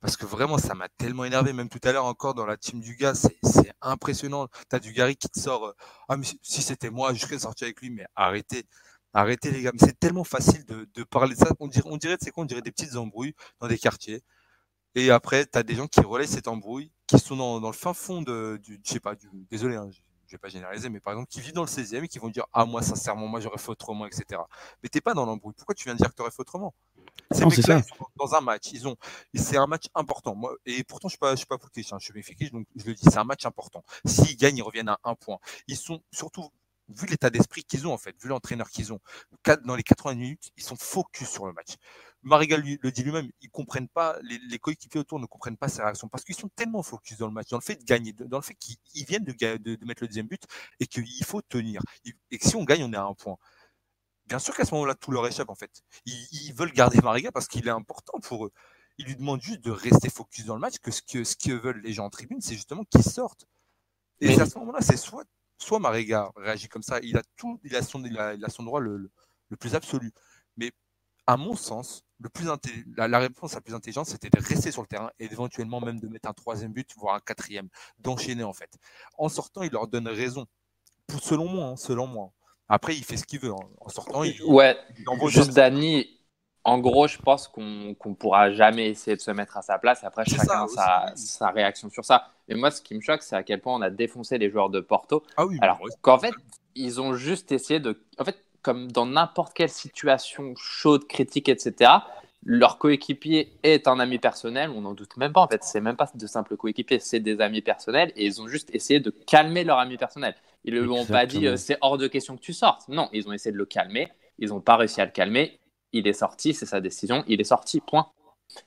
parce 0.00 0.16
que 0.16 0.26
vraiment, 0.26 0.58
ça 0.58 0.74
m'a 0.74 0.88
tellement 0.88 1.24
énervé. 1.24 1.52
Même 1.52 1.68
tout 1.68 1.80
à 1.82 1.92
l'heure 1.92 2.04
encore 2.06 2.34
dans 2.34 2.46
la 2.46 2.56
team 2.56 2.80
du 2.80 2.94
gars, 2.96 3.14
c'est 3.14 3.38
impressionnant. 3.82 4.48
T'as 4.68 4.78
du 4.78 4.92
Gary 4.92 5.16
qui 5.16 5.28
te 5.28 5.38
sort 5.38 5.66
euh, 5.66 5.72
Ah, 6.08 6.16
mais 6.16 6.26
si 6.42 6.62
c'était 6.62 6.90
moi, 6.90 7.12
je 7.14 7.20
serais 7.20 7.38
sorti 7.38 7.64
avec 7.64 7.80
lui. 7.80 7.90
Mais 7.90 8.06
arrêtez, 8.14 8.64
arrêtez 9.12 9.50
les 9.50 9.62
gars. 9.62 9.72
Mais 9.72 9.86
c'est 9.86 9.98
tellement 9.98 10.24
facile 10.24 10.64
de, 10.64 11.04
parler 11.04 11.34
de 11.34 11.40
ça. 11.40 11.48
On 11.60 11.68
dirait, 11.68 11.88
on 11.90 11.96
dirait, 11.96 12.16
quoi 12.32 12.44
On 12.44 12.46
dirait 12.46 12.62
des 12.62 12.72
petites 12.72 12.96
embrouilles 12.96 13.34
dans 13.60 13.68
des 13.68 13.78
quartiers. 13.78 14.22
Et 14.94 15.10
après, 15.10 15.46
t'as 15.46 15.62
des 15.62 15.74
gens 15.74 15.86
qui 15.86 16.00
relaient 16.00 16.26
cette 16.26 16.48
embrouille, 16.48 16.92
qui 17.06 17.18
sont 17.18 17.36
dans, 17.36 17.60
le 17.60 17.72
fin 17.72 17.94
fond 17.94 18.22
de, 18.22 18.58
du, 18.62 18.80
je 18.84 18.92
sais 18.92 19.00
pas, 19.00 19.14
du, 19.14 19.28
désolé, 19.50 19.76
hein, 19.76 19.88
je 20.28 20.32
vais 20.32 20.38
pas 20.38 20.48
généraliser, 20.48 20.88
mais 20.88 21.00
par 21.00 21.14
exemple, 21.14 21.28
qui 21.28 21.40
vit 21.40 21.52
dans 21.52 21.62
le 21.62 21.68
16e 21.68 22.04
et 22.04 22.08
qui 22.08 22.18
vont 22.18 22.28
dire 22.28 22.46
Ah, 22.52 22.64
moi, 22.64 22.82
sincèrement, 22.82 23.26
moi, 23.28 23.40
j'aurais 23.40 23.58
fait 23.58 23.70
autrement, 23.70 24.06
etc. 24.06 24.40
Mais 24.82 24.88
t'es 24.88 25.00
pas 25.00 25.14
dans 25.14 25.26
l'embrouille. 25.26 25.54
Pourquoi 25.54 25.74
tu 25.74 25.84
viens 25.84 25.94
de 25.94 25.98
dire 25.98 26.10
que 26.10 26.14
t'aurais 26.14 26.30
fait 26.30 26.40
autrement? 26.40 26.74
C'est 27.30 27.62
ça. 27.62 27.82
dans 28.16 28.34
un 28.34 28.40
match, 28.40 28.70
ils 28.72 28.88
ont, 28.88 28.96
c'est 29.34 29.56
un 29.56 29.66
match 29.66 29.84
important. 29.94 30.34
Moi, 30.34 30.54
et 30.66 30.84
pourtant, 30.84 31.08
je 31.08 31.12
suis 31.12 31.18
pas, 31.18 31.32
je 31.32 31.36
suis 31.36 31.46
pas 31.46 31.58
focus, 31.58 31.92
hein, 31.92 31.98
je 32.00 32.06
suis 32.06 32.14
méfique, 32.14 32.52
donc 32.52 32.66
je 32.76 32.84
le 32.86 32.94
dis, 32.94 33.02
c'est 33.04 33.18
un 33.18 33.24
match 33.24 33.44
important. 33.46 33.84
S'ils 34.04 34.36
gagnent, 34.36 34.56
ils 34.56 34.62
reviennent 34.62 34.88
à 34.88 34.98
un 35.04 35.14
point. 35.14 35.38
Ils 35.66 35.76
sont 35.76 36.02
surtout, 36.12 36.50
vu 36.88 37.06
l'état 37.06 37.30
d'esprit 37.30 37.64
qu'ils 37.64 37.86
ont 37.86 37.92
en 37.92 37.98
fait, 37.98 38.14
vu 38.22 38.28
l'entraîneur 38.28 38.70
qu'ils 38.70 38.92
ont, 38.92 39.00
dans 39.64 39.76
les 39.76 39.82
80 39.82 40.14
minutes, 40.14 40.50
ils 40.56 40.62
sont 40.62 40.76
focus 40.76 41.28
sur 41.28 41.46
le 41.46 41.52
match. 41.52 41.76
Marigal 42.22 42.62
le 42.62 42.90
dit 42.90 43.02
lui-même, 43.02 43.30
ils 43.40 43.50
comprennent 43.50 43.88
pas, 43.88 44.18
les, 44.22 44.58
coéquipiers 44.58 45.00
autour 45.00 45.20
ne 45.20 45.26
comprennent 45.26 45.56
pas 45.56 45.68
ses 45.68 45.82
réactions 45.82 46.08
parce 46.08 46.24
qu'ils 46.24 46.34
sont 46.34 46.48
tellement 46.56 46.82
focus 46.82 47.18
dans 47.18 47.28
le 47.28 47.32
match, 47.32 47.48
dans 47.48 47.58
le 47.58 47.62
fait 47.62 47.76
de 47.76 47.84
gagner, 47.84 48.12
dans 48.12 48.38
le 48.38 48.42
fait 48.42 48.54
qu'ils 48.54 49.04
viennent 49.06 49.24
de, 49.24 49.32
de, 49.56 49.84
mettre 49.84 50.02
le 50.02 50.08
deuxième 50.08 50.26
but 50.26 50.42
et 50.80 50.86
qu'il 50.86 51.24
faut 51.24 51.42
tenir. 51.42 51.80
Et 52.30 52.38
que 52.38 52.48
si 52.48 52.56
on 52.56 52.64
gagne, 52.64 52.82
on 52.82 52.92
est 52.92 52.96
à 52.96 53.04
un 53.04 53.14
point 53.14 53.36
bien 54.28 54.38
sûr 54.38 54.54
qu'à 54.54 54.64
ce 54.64 54.74
moment-là, 54.74 54.94
tout 54.94 55.10
leur 55.10 55.26
échappe 55.26 55.48
en 55.48 55.54
fait. 55.54 55.82
Ils, 56.04 56.52
veulent 56.54 56.72
garder 56.72 57.00
Mariga 57.00 57.32
parce 57.32 57.48
qu'il 57.48 57.66
est 57.66 57.70
important 57.70 58.18
pour 58.20 58.46
eux. 58.46 58.52
Ils 58.98 59.06
lui 59.06 59.16
demandent 59.16 59.42
juste 59.42 59.60
de 59.60 59.70
rester 59.70 60.10
focus 60.10 60.44
dans 60.44 60.54
le 60.54 60.60
match, 60.60 60.78
que 60.78 60.90
ce 60.90 61.02
que, 61.02 61.24
ce 61.24 61.36
que 61.36 61.52
veulent 61.52 61.80
les 61.82 61.92
gens 61.92 62.04
en 62.04 62.10
tribune, 62.10 62.40
c'est 62.40 62.54
justement 62.54 62.84
qu'ils 62.84 63.04
sortent. 63.04 63.46
Et 64.20 64.38
à 64.40 64.46
ce 64.46 64.58
moment-là, 64.58 64.80
c'est 64.80 64.96
soit, 64.96 65.24
soit 65.58 65.78
Mariga 65.78 66.30
réagit 66.36 66.68
comme 66.68 66.82
ça, 66.82 66.98
il 67.02 67.16
a 67.16 67.22
tout, 67.36 67.60
il 67.64 67.74
a 67.76 67.82
son, 67.82 68.04
il 68.04 68.18
a, 68.18 68.48
son 68.48 68.64
droit 68.64 68.80
le, 68.80 69.10
le, 69.48 69.56
plus 69.56 69.74
absolu. 69.74 70.12
Mais 70.56 70.72
à 71.26 71.36
mon 71.36 71.54
sens, 71.54 72.04
le 72.18 72.28
plus 72.28 72.44
la, 72.96 73.08
la, 73.08 73.18
réponse 73.20 73.54
la 73.54 73.60
plus 73.60 73.74
intelligente, 73.74 74.06
c'était 74.06 74.30
de 74.30 74.40
rester 74.40 74.72
sur 74.72 74.82
le 74.82 74.88
terrain 74.88 75.10
et 75.20 75.26
éventuellement 75.26 75.80
même 75.80 76.00
de 76.00 76.08
mettre 76.08 76.28
un 76.28 76.34
troisième 76.34 76.72
but, 76.72 76.90
voire 76.96 77.14
un 77.14 77.20
quatrième, 77.20 77.68
d'enchaîner 77.98 78.42
en 78.42 78.52
fait. 78.52 78.76
En 79.16 79.28
sortant, 79.28 79.62
il 79.62 79.70
leur 79.70 79.86
donne 79.86 80.08
raison. 80.08 80.46
selon 81.22 81.48
moi, 81.48 81.66
hein, 81.66 81.76
selon 81.76 82.08
moi. 82.08 82.32
Après, 82.68 82.94
il 82.94 83.04
fait 83.04 83.16
ce 83.16 83.24
qu'il 83.24 83.40
veut. 83.40 83.52
En 83.52 83.88
sortant, 83.88 84.22
il. 84.24 84.42
Ouais, 84.44 84.76
juste 85.28 85.54
Dani, 85.54 86.06
en 86.64 86.78
gros, 86.78 87.08
je 87.08 87.18
pense 87.18 87.48
qu'on 87.48 87.62
ne 87.62 88.14
pourra 88.14 88.52
jamais 88.52 88.90
essayer 88.90 89.16
de 89.16 89.22
se 89.22 89.30
mettre 89.30 89.56
à 89.56 89.62
sa 89.62 89.78
place. 89.78 90.04
Après, 90.04 90.24
chacun 90.26 90.64
a 90.64 90.68
sa, 90.68 91.12
sa, 91.16 91.50
réaction 91.50 91.88
sur 91.88 92.04
ça. 92.04 92.28
Mais 92.48 92.54
moi, 92.54 92.70
ce 92.70 92.82
qui 92.82 92.94
me 92.94 93.00
choque, 93.00 93.22
c'est 93.22 93.36
à 93.36 93.42
quel 93.42 93.60
point 93.60 93.74
on 93.74 93.82
a 93.82 93.90
défoncé 93.90 94.36
les 94.38 94.50
joueurs 94.50 94.70
de 94.70 94.80
Porto. 94.80 95.22
Ah 95.36 95.46
oui, 95.46 95.56
Alors 95.62 95.80
qu'en 96.02 96.18
fait, 96.18 96.34
ils 96.74 97.00
ont 97.00 97.14
juste 97.14 97.52
essayé 97.52 97.80
de. 97.80 97.98
En 98.18 98.24
fait, 98.24 98.36
comme 98.62 98.90
dans 98.92 99.06
n'importe 99.06 99.54
quelle 99.54 99.70
situation 99.70 100.54
chaude, 100.56 101.06
critique, 101.06 101.48
etc., 101.48 101.90
leur 102.44 102.78
coéquipier 102.78 103.52
est 103.62 103.88
un 103.88 103.98
ami 103.98 104.18
personnel, 104.18 104.70
on 104.70 104.82
n'en 104.82 104.94
doute 104.94 105.16
même 105.16 105.32
pas 105.32 105.40
en 105.40 105.48
fait, 105.48 105.64
c'est 105.64 105.80
même 105.80 105.96
pas 105.96 106.08
de 106.14 106.26
simples 106.26 106.56
coéquipiers, 106.56 107.00
c'est 107.00 107.20
des 107.20 107.40
amis 107.40 107.62
personnels 107.62 108.12
et 108.14 108.24
ils 108.24 108.40
ont 108.40 108.46
juste 108.46 108.70
essayé 108.72 109.00
de 109.00 109.10
calmer 109.10 109.64
leur 109.64 109.78
ami 109.78 109.96
personnel. 109.96 110.34
Ils 110.68 110.74
ne 110.74 110.80
lui 110.82 110.90
ont 110.90 111.04
pas 111.06 111.26
dit 111.26 111.46
euh, 111.46 111.56
c'est 111.56 111.78
hors 111.80 111.98
de 111.98 112.06
question 112.06 112.36
que 112.36 112.42
tu 112.42 112.52
sortes. 112.52 112.88
Non, 112.88 113.08
ils 113.12 113.26
ont 113.28 113.32
essayé 113.32 113.52
de 113.52 113.58
le 113.58 113.66
calmer, 113.66 114.08
ils 114.38 114.48
n'ont 114.50 114.60
pas 114.60 114.76
réussi 114.76 115.00
à 115.00 115.04
le 115.04 115.10
calmer. 115.12 115.58
Il 115.92 116.06
est 116.06 116.12
sorti, 116.12 116.52
c'est 116.52 116.66
sa 116.66 116.80
décision, 116.80 117.24
il 117.26 117.40
est 117.40 117.44
sorti, 117.44 117.80
point. 117.80 118.08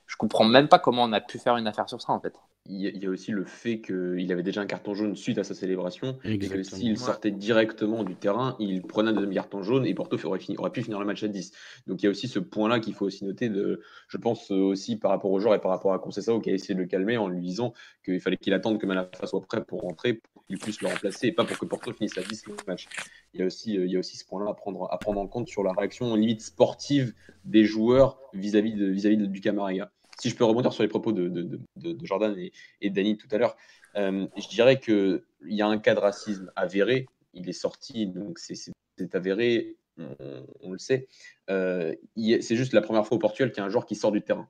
Je 0.07 0.15
comprends 0.15 0.43
même 0.45 0.67
pas 0.67 0.79
comment 0.79 1.03
on 1.03 1.11
a 1.13 1.21
pu 1.21 1.37
faire 1.39 1.57
une 1.57 1.67
affaire 1.67 1.87
sur 1.89 2.01
ça 2.01 2.13
en 2.13 2.19
fait. 2.19 2.33
il 2.67 2.79
y, 2.81 3.05
a- 3.07 3.09
aussi 3.09 3.31
le 3.31 3.43
fait 3.45 3.81
qu'il 3.81 4.31
avait 4.31 4.43
déjà 4.43 4.61
un 4.61 4.67
carton 4.67 4.93
jaune 4.93 5.15
suite 5.15 5.39
à 5.39 5.43
sa 5.43 5.55
célébration. 5.55 6.19
Et 6.23 6.37
que 6.37 6.45
Exactement. 6.45 6.63
s'il 6.79 6.97
sortait 6.99 7.31
directement 7.31 8.03
du 8.03 8.15
terrain, 8.15 8.55
il 8.59 8.83
prenait 8.83 9.09
un 9.09 9.13
deuxième 9.13 9.33
carton 9.33 9.63
jaune 9.63 9.85
et 9.87 9.93
Porto 9.95 10.17
aurait, 10.25 10.37
fini- 10.39 10.57
aurait 10.59 10.71
pu 10.71 10.83
finir 10.83 10.99
le 10.99 11.05
match 11.05 11.23
à 11.23 11.27
10. 11.27 11.51
Donc 11.87 12.01
il 12.01 12.05
y 12.05 12.07
a 12.07 12.11
aussi 12.11 12.27
ce 12.27 12.37
point-là 12.37 12.79
qu'il 12.79 12.93
faut 12.93 13.05
aussi 13.05 13.25
noter, 13.25 13.49
de, 13.49 13.81
je 14.07 14.17
pense 14.17 14.51
euh, 14.51 14.55
aussi 14.55 14.95
par 14.97 15.09
rapport 15.11 15.31
au 15.31 15.39
joueur 15.39 15.55
et 15.55 15.59
par 15.61 15.71
rapport 15.71 15.93
à 15.93 15.99
Conceição 15.99 16.39
qui 16.39 16.51
a 16.51 16.53
essayé 16.53 16.75
de 16.75 16.79
le 16.79 16.85
calmer 16.87 17.17
en 17.17 17.27
lui 17.27 17.41
disant 17.41 17.73
qu'il 18.05 18.19
fallait 18.19 18.37
qu'il 18.37 18.53
attende 18.53 18.79
que 18.79 18.85
Malafa 18.85 19.25
soit 19.25 19.41
prêt 19.41 19.63
pour 19.65 19.81
rentrer 19.81 20.21
qu'il 20.51 20.59
puisse 20.59 20.81
le 20.81 20.87
remplacer 20.89 21.27
et 21.27 21.31
pas 21.31 21.45
pour 21.45 21.57
que 21.57 21.65
Porto 21.65 21.93
finisse 21.93 22.17
à 22.17 22.21
10 22.21 22.47
le 22.47 22.55
match. 22.67 22.87
Il 23.33 23.39
y 23.39 23.43
a 23.43 23.45
aussi, 23.45 23.77
euh, 23.77 23.85
il 23.85 23.91
y 23.91 23.95
a 23.95 23.99
aussi 23.99 24.17
ce 24.17 24.25
point-là 24.25 24.49
à 24.51 24.53
prendre, 24.53 24.91
à 24.91 24.97
prendre 24.97 25.19
en 25.19 25.27
compte 25.27 25.47
sur 25.47 25.63
la 25.63 25.71
réaction 25.73 26.13
limite 26.15 26.41
sportive 26.41 27.13
des 27.45 27.63
joueurs 27.63 28.19
vis-à-vis 28.33 28.73
de, 28.73 28.85
vis-à-vis 28.87 29.17
de- 29.17 29.25
du 29.25 29.39
Camarega. 29.41 29.91
Si 30.19 30.29
je 30.29 30.35
peux 30.35 30.43
rebondir 30.43 30.73
sur 30.73 30.83
les 30.83 30.89
propos 30.89 31.13
de, 31.13 31.27
de, 31.29 31.41
de- 31.77 31.93
de 31.93 32.05
Jordan 32.05 32.37
et, 32.37 32.51
et 32.81 32.89
de 32.89 32.95
Dani 32.95 33.17
tout 33.17 33.27
à 33.31 33.37
l'heure, 33.37 33.55
euh, 33.95 34.27
je 34.37 34.47
dirais 34.49 34.79
qu'il 34.79 35.21
y 35.43 35.61
a 35.61 35.67
un 35.67 35.77
cas 35.79 35.95
de 35.95 35.99
racisme 35.99 36.51
avéré. 36.55 37.07
Il 37.33 37.47
est 37.49 37.53
sorti, 37.53 38.07
donc 38.07 38.37
c'est- 38.39 38.55
c'est 38.55 38.71
c'est 38.97 39.15
avéré, 39.15 39.77
on, 39.97 40.45
on 40.61 40.71
le 40.73 40.77
sait. 40.77 41.07
Euh, 41.49 41.95
il 42.15 42.43
c'est 42.43 42.55
juste 42.55 42.73
la 42.73 42.81
première 42.81 43.07
fois 43.07 43.15
au 43.15 43.19
Portugal 43.19 43.51
qu'il 43.51 43.59
y 43.59 43.63
a 43.63 43.65
un 43.65 43.69
joueur 43.69 43.85
qui 43.85 43.95
sort 43.95 44.11
du 44.11 44.21
terrain. 44.21 44.47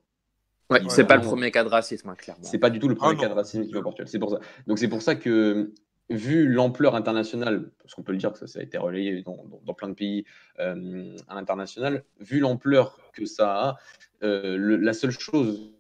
Ouais, 0.70 0.80
c'est 0.90 1.06
pas 1.06 1.16
le 1.18 1.22
premier 1.22 1.52
cas 1.52 1.64
de 1.64 1.70
racisme, 1.70 2.10
hein, 2.10 2.16
clairement. 2.16 2.44
C'est 2.44 2.58
pas 2.58 2.70
du 2.70 2.80
tout 2.80 2.88
le 2.88 2.96
premier 2.96 3.16
Ah 3.18 3.22
cas 3.22 3.30
de 3.30 3.34
racisme 3.34 3.66
qui 3.66 3.74
va 3.74 3.80
au 3.80 3.84
Portugal. 3.84 4.08
C'est 4.08 4.20
pour 4.20 4.30
ça. 4.32 4.40
Donc 4.68 4.80
c'est 4.80 4.88
pour 4.88 5.02
ça 5.02 5.16
que, 5.16 5.74
vu 6.12 6.48
l'ampleur 6.48 6.96
internationale, 6.96 7.72
parce 7.80 7.96
qu'on 7.96 8.04
peut 8.04 8.12
le 8.12 8.18
dire 8.18 8.34
que 8.34 8.46
ça, 8.46 8.60
a 8.60 8.62
été 8.62 8.78
relayé 8.78 9.24
dans, 9.24 9.74
plein 9.74 9.90
de 9.90 9.94
pays 9.94 10.26
euh, 10.60 11.16
à 11.28 11.36
l'international, 11.36 12.04
vu 12.20 12.40
l'ampleur 12.40 13.00
que 13.14 13.26
ça 13.26 13.70
a, 13.70 13.78
euh, 14.24 14.78
la 14.80 14.94
seule 14.94 15.12
chose 15.12 15.72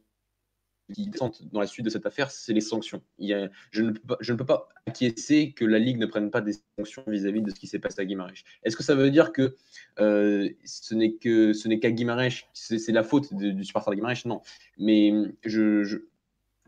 qui 0.93 1.07
descend 1.07 1.31
dans 1.51 1.59
la 1.59 1.67
suite 1.67 1.85
de 1.85 1.89
cette 1.89 2.05
affaire, 2.05 2.31
c'est 2.31 2.53
les 2.53 2.61
sanctions. 2.61 3.01
Il 3.17 3.29
y 3.29 3.33
a- 3.33 3.49
je, 3.71 3.81
ne 3.81 3.91
peux 3.91 3.99
pas, 3.99 4.17
je 4.19 4.33
ne 4.33 4.37
peux 4.37 4.45
pas 4.45 4.67
acquiescer 4.85 5.53
que 5.53 5.63
la 5.63 5.79
Ligue 5.79 5.97
ne 5.97 6.05
prenne 6.05 6.29
pas 6.31 6.41
des 6.41 6.53
sanctions 6.77 7.03
vis-à-vis 7.07 7.41
de 7.41 7.49
ce 7.49 7.55
qui 7.55 7.67
s'est 7.67 7.79
passé 7.79 8.01
à 8.01 8.05
Guimarães. 8.05 8.43
Est-ce 8.63 8.75
que 8.75 8.83
ça 8.83 8.95
veut 8.95 9.09
dire 9.09 9.31
que 9.31 9.55
euh, 9.99 10.49
ce 10.65 10.93
n'est 10.95 11.79
qu'à 11.79 11.91
Guimarães, 11.91 12.45
c'est 12.53 12.91
la 12.91 13.03
faute 13.03 13.33
du 13.33 13.63
supporter 13.63 13.91
de 13.91 13.95
Guimarães? 13.95 14.25
Non. 14.25 14.41
Mais 14.77 15.13
je- 15.45 16.10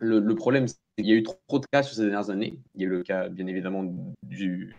le, 0.04 0.36
problème, 0.36 0.68
c'est 0.68 0.78
qu'il 0.98 1.08
y 1.08 1.14
a 1.14 1.16
eu 1.16 1.24
trop, 1.24 1.60
de 1.60 1.66
cas 1.72 1.84
sur 1.84 1.96
ces 1.96 2.02
dernières 2.02 2.30
années. 2.30 2.60
Il 2.76 2.82
y 2.82 2.84
a 2.86 2.88
eu 2.88 2.92
le 2.92 3.04
cas, 3.04 3.30
bien 3.30 3.48
évidemment, 3.48 3.84
du, 4.24 4.76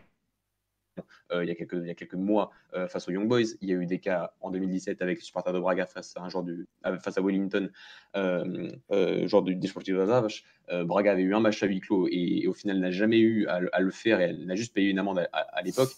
euh, 1.33 1.45
il, 1.45 1.49
y 1.49 1.50
a 1.50 1.54
quelques, 1.54 1.75
il 1.75 1.87
y 1.87 1.90
a 1.90 1.95
quelques 1.95 2.14
mois 2.14 2.50
euh, 2.75 2.87
face 2.88 3.09
aux 3.09 3.12
Young 3.12 3.28
Boys. 3.28 3.57
Il 3.61 3.69
y 3.69 3.73
a 3.73 3.76
eu 3.76 3.87
des 3.87 3.99
cas 3.99 4.33
en 4.40 4.50
2017 4.50 5.02
avec 5.02 5.19
le 5.19 5.25
supporter 5.25 5.52
de 5.52 5.59
Braga 5.59 5.87
face 5.87 6.16
à 6.16 6.23
un 6.23 6.28
joueur 6.28 6.45
du, 6.45 6.66
euh, 6.87 6.99
face 6.99 7.19
à 7.19 7.23
Wellington, 7.23 7.71
euh, 8.16 9.26
joueur 9.26 9.43
du 9.43 9.57
Desportivo. 9.57 10.00
Euh, 10.00 10.85
Braga 10.85 11.12
avait 11.12 11.23
eu 11.23 11.35
un 11.35 11.40
match 11.40 11.62
à 11.62 11.66
huis 11.66 11.81
clos 11.81 12.09
et, 12.11 12.47
au 12.47 12.52
final 12.52 12.78
n'a 12.78 12.90
jamais 12.90 13.19
eu 13.19 13.47
à, 13.47 13.61
le- 13.81 13.90
faire 13.90 14.21
et 14.21 14.25
elle 14.25 14.47
n'a 14.47 14.54
juste 14.54 14.75
payé 14.75 14.90
une 14.90 14.99
amende 14.99 15.26
à 15.33 15.62
l'époque. 15.62 15.90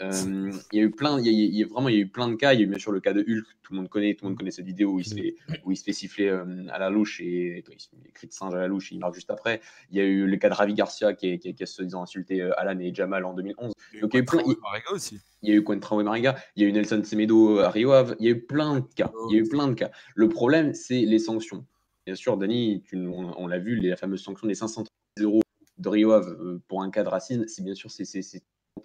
Euh, 0.00 0.50
il 0.72 0.78
y 0.78 0.82
a 0.82 0.84
eu 0.84 0.90
plein, 0.90 1.20
il 1.20 1.26
y 1.26 1.28
a, 1.28 1.32
il 1.32 1.54
y 1.56 1.62
a- 1.62 1.66
vraiment, 1.66 1.88
il 1.88 1.94
y 1.94 1.98
a 1.98 2.00
eu 2.00 2.08
plein 2.08 2.28
de 2.28 2.34
cas. 2.34 2.52
Il 2.52 2.58
y 2.58 2.62
a 2.62 2.64
eu 2.64 2.68
bien 2.68 2.78
sûr 2.80 2.90
le 2.90 3.00
cas 3.00 3.12
de 3.12 3.20
Hulk, 3.20 3.44
tout 3.62 3.72
le 3.72 3.78
monde 3.78 3.88
connaît, 3.88 4.14
tout 4.14 4.24
le 4.24 4.30
monde 4.30 4.38
connaît 4.38 4.50
cette 4.50 4.64
vidéo 4.66 4.94
où 4.94 4.98
il 5.00 5.04
se 5.04 5.14
fait, 5.14 5.36
où 5.64 5.70
il 5.70 5.76
se 5.76 5.84
fait 5.84 5.92
siffler 5.92 6.28
euh, 6.28 6.66
à 6.70 6.78
la 6.80 6.90
louche 6.90 7.20
et 7.20 7.64
il 7.70 7.80
se 7.80 7.88
fait 7.88 8.10
cri 8.12 8.26
de 8.26 8.32
singe 8.32 8.54
à 8.54 8.58
la 8.58 8.66
louche 8.66 8.90
et 8.90 8.96
il 8.96 8.98
marque 8.98 9.14
juste 9.14 9.30
après. 9.30 9.60
Il 9.90 9.96
y 9.96 10.00
a 10.00 10.04
eu 10.04 10.26
le 10.26 10.36
cas 10.36 10.48
de 10.48 10.54
Ravi 10.54 10.74
Garcia 10.74 11.14
qui, 11.14 11.28
est- 11.28 11.38
qui, 11.38 11.48
est- 11.50 11.54
qui 11.54 11.62
a 11.62 11.66
se 11.66 11.82
disant 11.82 12.02
insulté 12.02 12.42
euh, 12.42 12.58
Alan 12.58 12.78
et 12.80 12.92
Jamal 12.92 13.24
en 13.24 13.34
2011. 13.34 13.72
Il 13.92 13.94
y 13.94 13.96
a 13.96 13.98
eu 13.98 14.00
Donc, 14.02 14.14
il 14.14 14.16
y 14.16 14.18
a 14.18 14.22
eu 14.22 14.24
plein- 14.24 14.38
Quattro 14.42 14.60
Marega 14.62 14.90
aussi. 14.92 15.20
Il 15.42 15.48
y 15.48 15.52
a 15.52 15.54
eu 15.54 15.62
Coentrao 15.62 16.00
et 16.00 16.04
Mariga, 16.04 16.36
il 16.56 16.62
y 16.62 16.66
a 16.66 16.68
eu 16.68 16.72
Nelson 16.72 17.02
Semedo 17.04 17.58
à 17.60 17.70
Rio 17.70 17.92
Ave, 17.92 18.16
il 18.18 18.24
y 18.26 18.28
a 18.28 18.32
eu 18.32 18.40
plein 18.40 18.80
de 18.80 18.86
cas. 18.96 19.12
Il 19.30 19.36
y 19.36 19.38
a 19.38 19.42
eu 19.42 19.48
plein 19.48 19.68
de 19.68 19.74
cas. 19.74 19.90
Le 20.16 20.28
problème, 20.28 20.74
c'est 20.74 21.02
les 21.02 21.18
sanctions. 21.20 21.64
Bien 22.06 22.16
sûr, 22.16 22.36
Dani, 22.36 22.82
tu- 22.82 22.96
on, 23.06 23.40
on 23.40 23.46
l'a 23.46 23.58
vu, 23.58 23.76
les, 23.76 23.90
la 23.90 23.96
fameuse 23.96 24.22
sanction 24.22 24.46
des 24.48 24.54
530 24.54 24.88
euros 25.20 25.42
de 25.78 25.88
Rio 25.88 26.12
Ave 26.12 26.28
euh, 26.40 26.62
pour 26.66 26.82
un 26.82 26.90
cas 26.90 27.04
de 27.04 27.08
racisme, 27.08 27.44
c'est 27.46 27.62
bien 27.62 27.74
sûr 27.74 27.90
c'est 27.90 28.04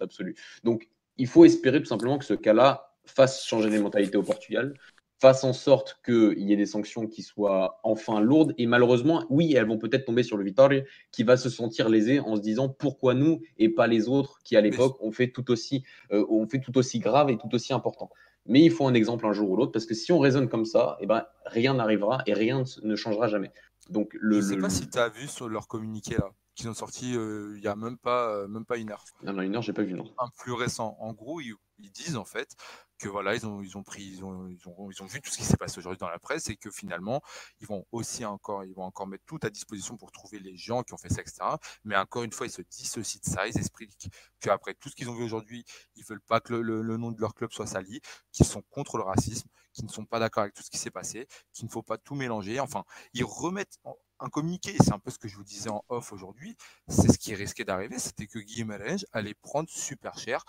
absolu. 0.00 0.34
Donc, 0.64 0.88
il 1.18 1.26
faut 1.26 1.44
espérer 1.44 1.80
tout 1.80 1.86
simplement 1.88 2.18
que 2.18 2.24
ce 2.24 2.34
cas-là 2.34 2.94
fasse 3.04 3.44
changer 3.44 3.70
les 3.70 3.78
mentalités 3.80 4.16
au 4.16 4.22
Portugal, 4.22 4.74
fasse 5.20 5.44
en 5.44 5.52
sorte 5.52 6.00
qu'il 6.04 6.38
y 6.48 6.52
ait 6.52 6.56
des 6.56 6.66
sanctions 6.66 7.06
qui 7.06 7.22
soient 7.22 7.78
enfin 7.82 8.20
lourdes. 8.20 8.54
Et 8.56 8.66
malheureusement, 8.66 9.26
oui, 9.28 9.52
elles 9.54 9.66
vont 9.66 9.76
peut-être 9.78 10.06
tomber 10.06 10.22
sur 10.22 10.38
le 10.38 10.44
Vitória, 10.44 10.82
qui 11.12 11.24
va 11.24 11.36
se 11.36 11.50
sentir 11.50 11.88
lésé 11.90 12.20
en 12.20 12.36
se 12.36 12.40
disant 12.40 12.68
pourquoi 12.70 13.12
nous 13.14 13.42
et 13.58 13.68
pas 13.68 13.86
les 13.86 14.08
autres 14.08 14.38
qui 14.44 14.56
à 14.56 14.60
l'époque 14.62 14.96
ont 15.02 15.12
fait 15.12 15.30
tout 15.30 15.50
aussi, 15.50 15.84
euh, 16.12 16.24
ont 16.30 16.46
fait 16.46 16.60
tout 16.60 16.76
aussi 16.78 17.00
grave 17.00 17.28
et 17.28 17.36
tout 17.36 17.54
aussi 17.54 17.72
important. 17.74 18.08
Mais 18.46 18.62
il 18.62 18.70
faut 18.70 18.86
un 18.86 18.94
exemple 18.94 19.26
un 19.26 19.32
jour 19.34 19.50
ou 19.50 19.56
l'autre 19.56 19.72
parce 19.72 19.84
que 19.84 19.94
si 19.94 20.10
on 20.12 20.18
raisonne 20.18 20.48
comme 20.48 20.64
ça, 20.64 20.96
eh 21.00 21.06
ben, 21.06 21.26
rien 21.44 21.74
n'arrivera 21.74 22.22
et 22.26 22.32
rien 22.32 22.64
ne 22.82 22.96
changera 22.96 23.28
jamais. 23.28 23.52
Donc 23.90 24.16
le, 24.18 24.36
je 24.36 24.40
sais 24.40 24.56
le- 24.56 24.62
pas 24.62 24.70
si 24.70 24.88
tu 24.88 24.98
as 24.98 25.10
vu 25.10 25.28
sur 25.28 25.48
leur 25.50 25.68
communiqué 25.68 26.14
là, 26.14 26.30
qu'ils 26.60 26.70
ont 26.70 26.74
sorti 26.74 27.16
euh, 27.16 27.54
il 27.56 27.62
y 27.62 27.68
a 27.68 27.76
même 27.76 27.98
pas, 27.98 28.28
euh, 28.30 28.48
même 28.48 28.64
pas 28.64 28.76
une 28.76 28.90
heure. 28.90 29.04
Non, 29.22 29.32
non, 29.32 29.42
une 29.42 29.56
heure, 29.56 29.62
j'ai 29.62 29.72
pas 29.72 29.82
vu 29.82 29.94
non. 29.94 30.12
un 30.18 30.28
plus 30.38 30.52
récent. 30.52 30.96
En 31.00 31.12
gros, 31.12 31.40
ils, 31.40 31.54
ils 31.78 31.90
disent 31.90 32.16
en 32.16 32.24
fait 32.24 32.54
que 32.98 33.08
voilà, 33.08 33.34
ils 33.34 33.46
ont, 33.46 33.62
ils 33.62 33.76
ont 33.78 33.82
pris, 33.82 34.04
ils 34.04 34.24
ont, 34.24 34.46
ils 34.48 34.60
ont, 34.68 34.90
ils 34.90 35.02
ont 35.02 35.06
vu 35.06 35.20
tout 35.22 35.30
ce 35.30 35.38
qui 35.38 35.44
s'est 35.44 35.56
passé 35.56 35.78
aujourd'hui 35.78 35.98
dans 35.98 36.08
la 36.10 36.18
presse 36.18 36.48
et 36.50 36.56
que 36.56 36.70
finalement, 36.70 37.22
ils 37.60 37.66
vont 37.66 37.86
aussi 37.92 38.24
encore, 38.26 38.64
ils 38.64 38.74
vont 38.74 38.82
encore 38.84 39.06
mettre 39.06 39.24
tout 39.26 39.38
à 39.42 39.48
disposition 39.50 39.96
pour 39.96 40.12
trouver 40.12 40.38
les 40.38 40.56
gens 40.56 40.82
qui 40.82 40.92
ont 40.92 40.98
fait 40.98 41.08
ça, 41.08 41.22
etc. 41.22 41.38
Mais 41.84 41.96
encore 41.96 42.22
une 42.24 42.32
fois, 42.32 42.46
ils 42.46 42.50
se 42.52 42.62
dissocient 42.62 43.20
de 43.24 43.30
ça, 43.30 43.48
ils 43.48 43.56
expliquent 43.56 44.10
qu'après 44.40 44.74
tout 44.74 44.90
ce 44.90 44.94
qu'ils 44.94 45.08
ont 45.08 45.14
vu 45.14 45.24
aujourd'hui, 45.24 45.64
ils 45.96 46.04
veulent 46.04 46.20
pas 46.20 46.40
que 46.40 46.52
le, 46.52 46.60
le- 46.62 46.82
le 46.82 46.96
nom 46.98 47.10
de 47.10 47.20
leur 47.20 47.34
club 47.34 47.50
soit 47.52 47.66
sali, 47.66 48.00
qu'ils 48.32 48.46
sont 48.46 48.62
contre 48.70 48.98
le 48.98 49.02
racisme, 49.04 49.48
qu'ils 49.72 49.84
ne 49.86 49.90
sont 49.90 50.04
pas 50.06 50.18
d'accord 50.18 50.42
avec 50.42 50.54
tout 50.54 50.62
ce 50.62 50.70
qui 50.70 50.78
s'est 50.78 50.90
passé, 50.90 51.26
qu'il 51.52 51.66
ne 51.66 51.70
faut 51.70 51.82
pas 51.82 51.98
tout 51.98 52.14
mélanger. 52.14 52.60
Enfin, 52.60 52.84
ils 53.14 53.24
remettent 53.24 53.78
en- 53.84 53.96
un 54.20 54.28
communiqué, 54.28 54.76
c'est 54.80 54.92
un 54.92 54.98
peu 54.98 55.10
ce 55.10 55.18
que 55.18 55.28
je 55.28 55.36
vous 55.36 55.44
disais 55.44 55.70
en 55.70 55.82
off 55.88 56.12
aujourd'hui, 56.12 56.56
c'est 56.88 57.10
ce 57.10 57.18
qui 57.18 57.34
risquait 57.34 57.64
d'arriver, 57.64 57.98
c'était 57.98 58.26
que 58.26 58.38
Guillaume 58.38 58.76
allait 59.12 59.34
prendre 59.34 59.68
super 59.70 60.18
cher 60.18 60.44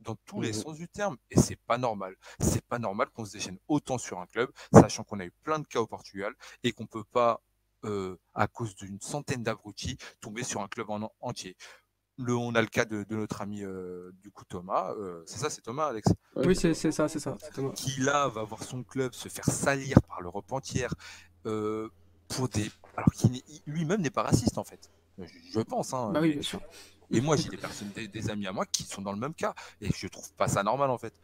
dans 0.00 0.16
tous 0.24 0.40
les 0.40 0.52
Mhm. 0.52 0.54
sens 0.54 0.76
du 0.76 0.88
terme. 0.88 1.16
Et 1.30 1.38
c'est 1.38 1.56
pas 1.56 1.78
normal. 1.78 2.16
C'est 2.40 2.64
pas 2.66 2.78
normal 2.78 3.08
qu'on 3.10 3.24
se 3.24 3.32
déchaîne 3.32 3.58
autant 3.68 3.98
sur 3.98 4.18
un 4.20 4.26
club, 4.26 4.50
sachant 4.72 5.04
qu'on 5.04 5.20
a 5.20 5.24
eu 5.24 5.32
plein 5.42 5.58
de 5.60 5.66
cas 5.66 5.80
au 5.80 5.86
Portugal 5.86 6.34
et 6.64 6.72
qu'on 6.72 6.86
peut 6.86 7.04
pas, 7.04 7.40
euh, 7.84 8.16
à 8.34 8.46
cause 8.48 8.74
d'une 8.76 9.00
centaine 9.00 9.42
d'abrutis, 9.42 9.96
tomber 10.20 10.44
sur 10.44 10.60
un 10.62 10.68
club 10.68 10.90
en 10.90 11.10
entier. 11.20 11.56
Le, 12.18 12.36
on 12.36 12.54
a 12.54 12.60
le 12.60 12.66
cas 12.68 12.84
de, 12.84 13.04
de 13.04 13.16
notre 13.16 13.40
ami 13.40 13.62
euh, 13.62 14.12
du 14.22 14.30
coup 14.30 14.44
Thomas. 14.44 14.92
euh, 14.92 15.22
c'est 15.26 15.38
ça, 15.38 15.50
c'est 15.50 15.62
Thomas, 15.62 15.86
Alex? 15.86 16.12
Oui, 16.36 16.54
c'est 16.54 16.74
ça, 16.74 17.08
c'est 17.08 17.18
ça. 17.18 17.36
Thomas. 17.54 17.72
qui 17.72 18.00
là 18.00 18.28
va 18.28 18.42
voir 18.44 18.62
son 18.62 18.82
club 18.82 19.14
se 19.14 19.28
faire 19.28 19.46
salir 19.46 20.00
par 20.02 20.20
l'Europe 20.20 20.50
entière 20.52 20.94
euh, 21.46 21.88
pour 22.28 22.48
des 22.48 22.70
alors 22.96 23.10
qu'il 23.12 23.42
lui-même 23.66 24.02
n'est 24.02 24.10
pas 24.10 24.22
raciste 24.22 24.58
en 24.58 24.64
fait. 24.64 24.90
Je, 25.18 25.24
je 25.52 25.60
pense. 25.60 25.92
Hein, 25.94 26.10
Bah 26.12 26.20
oui, 26.20 26.34
bien 26.34 26.42
sûr. 26.42 26.60
et 27.10 27.20
moi, 27.20 27.36
j'ai 27.36 27.48
des 27.48 27.56
personnes, 27.56 27.90
des, 27.90 28.08
des 28.08 28.30
amis 28.30 28.46
à 28.46 28.52
moi 28.52 28.66
qui 28.66 28.82
sont 28.84 29.02
dans 29.02 29.12
le 29.12 29.18
même 29.18 29.34
cas. 29.34 29.54
Et 29.80 29.90
je 29.94 30.06
trouve 30.08 30.32
pas 30.34 30.48
ça 30.48 30.62
normal, 30.62 30.90
en 30.90 30.98
fait. 30.98 31.14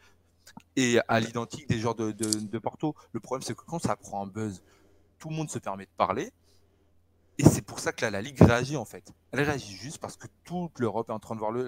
Et 0.75 0.99
à 1.07 1.19
l'identique 1.19 1.67
des 1.67 1.79
de, 1.81 2.11
de, 2.11 2.39
de 2.39 2.59
Porto, 2.59 2.95
le 3.13 3.19
problème, 3.19 3.41
c'est 3.43 3.55
que 3.55 3.63
quand 3.65 3.79
ça 3.79 3.95
prend 3.95 4.23
un 4.23 4.27
buzz, 4.27 4.61
tout 5.19 5.29
le 5.29 5.35
monde 5.35 5.49
se 5.49 5.59
permet 5.59 5.85
de 5.85 5.91
parler. 5.97 6.31
Et 7.37 7.43
c'est 7.45 7.61
pour 7.61 7.79
ça 7.79 7.91
que 7.93 8.01
là, 8.03 8.11
la 8.11 8.21
Ligue 8.21 8.41
réagit, 8.41 8.77
en 8.77 8.85
fait. 8.85 9.11
Elle 9.31 9.41
réagit 9.41 9.75
juste 9.75 9.99
parce 9.99 10.17
que 10.17 10.27
toute 10.43 10.79
l'Europe 10.79 11.09
est 11.09 11.13
en 11.13 11.19
train 11.19 11.35
de 11.35 11.39
voir 11.39 11.51
le, 11.51 11.63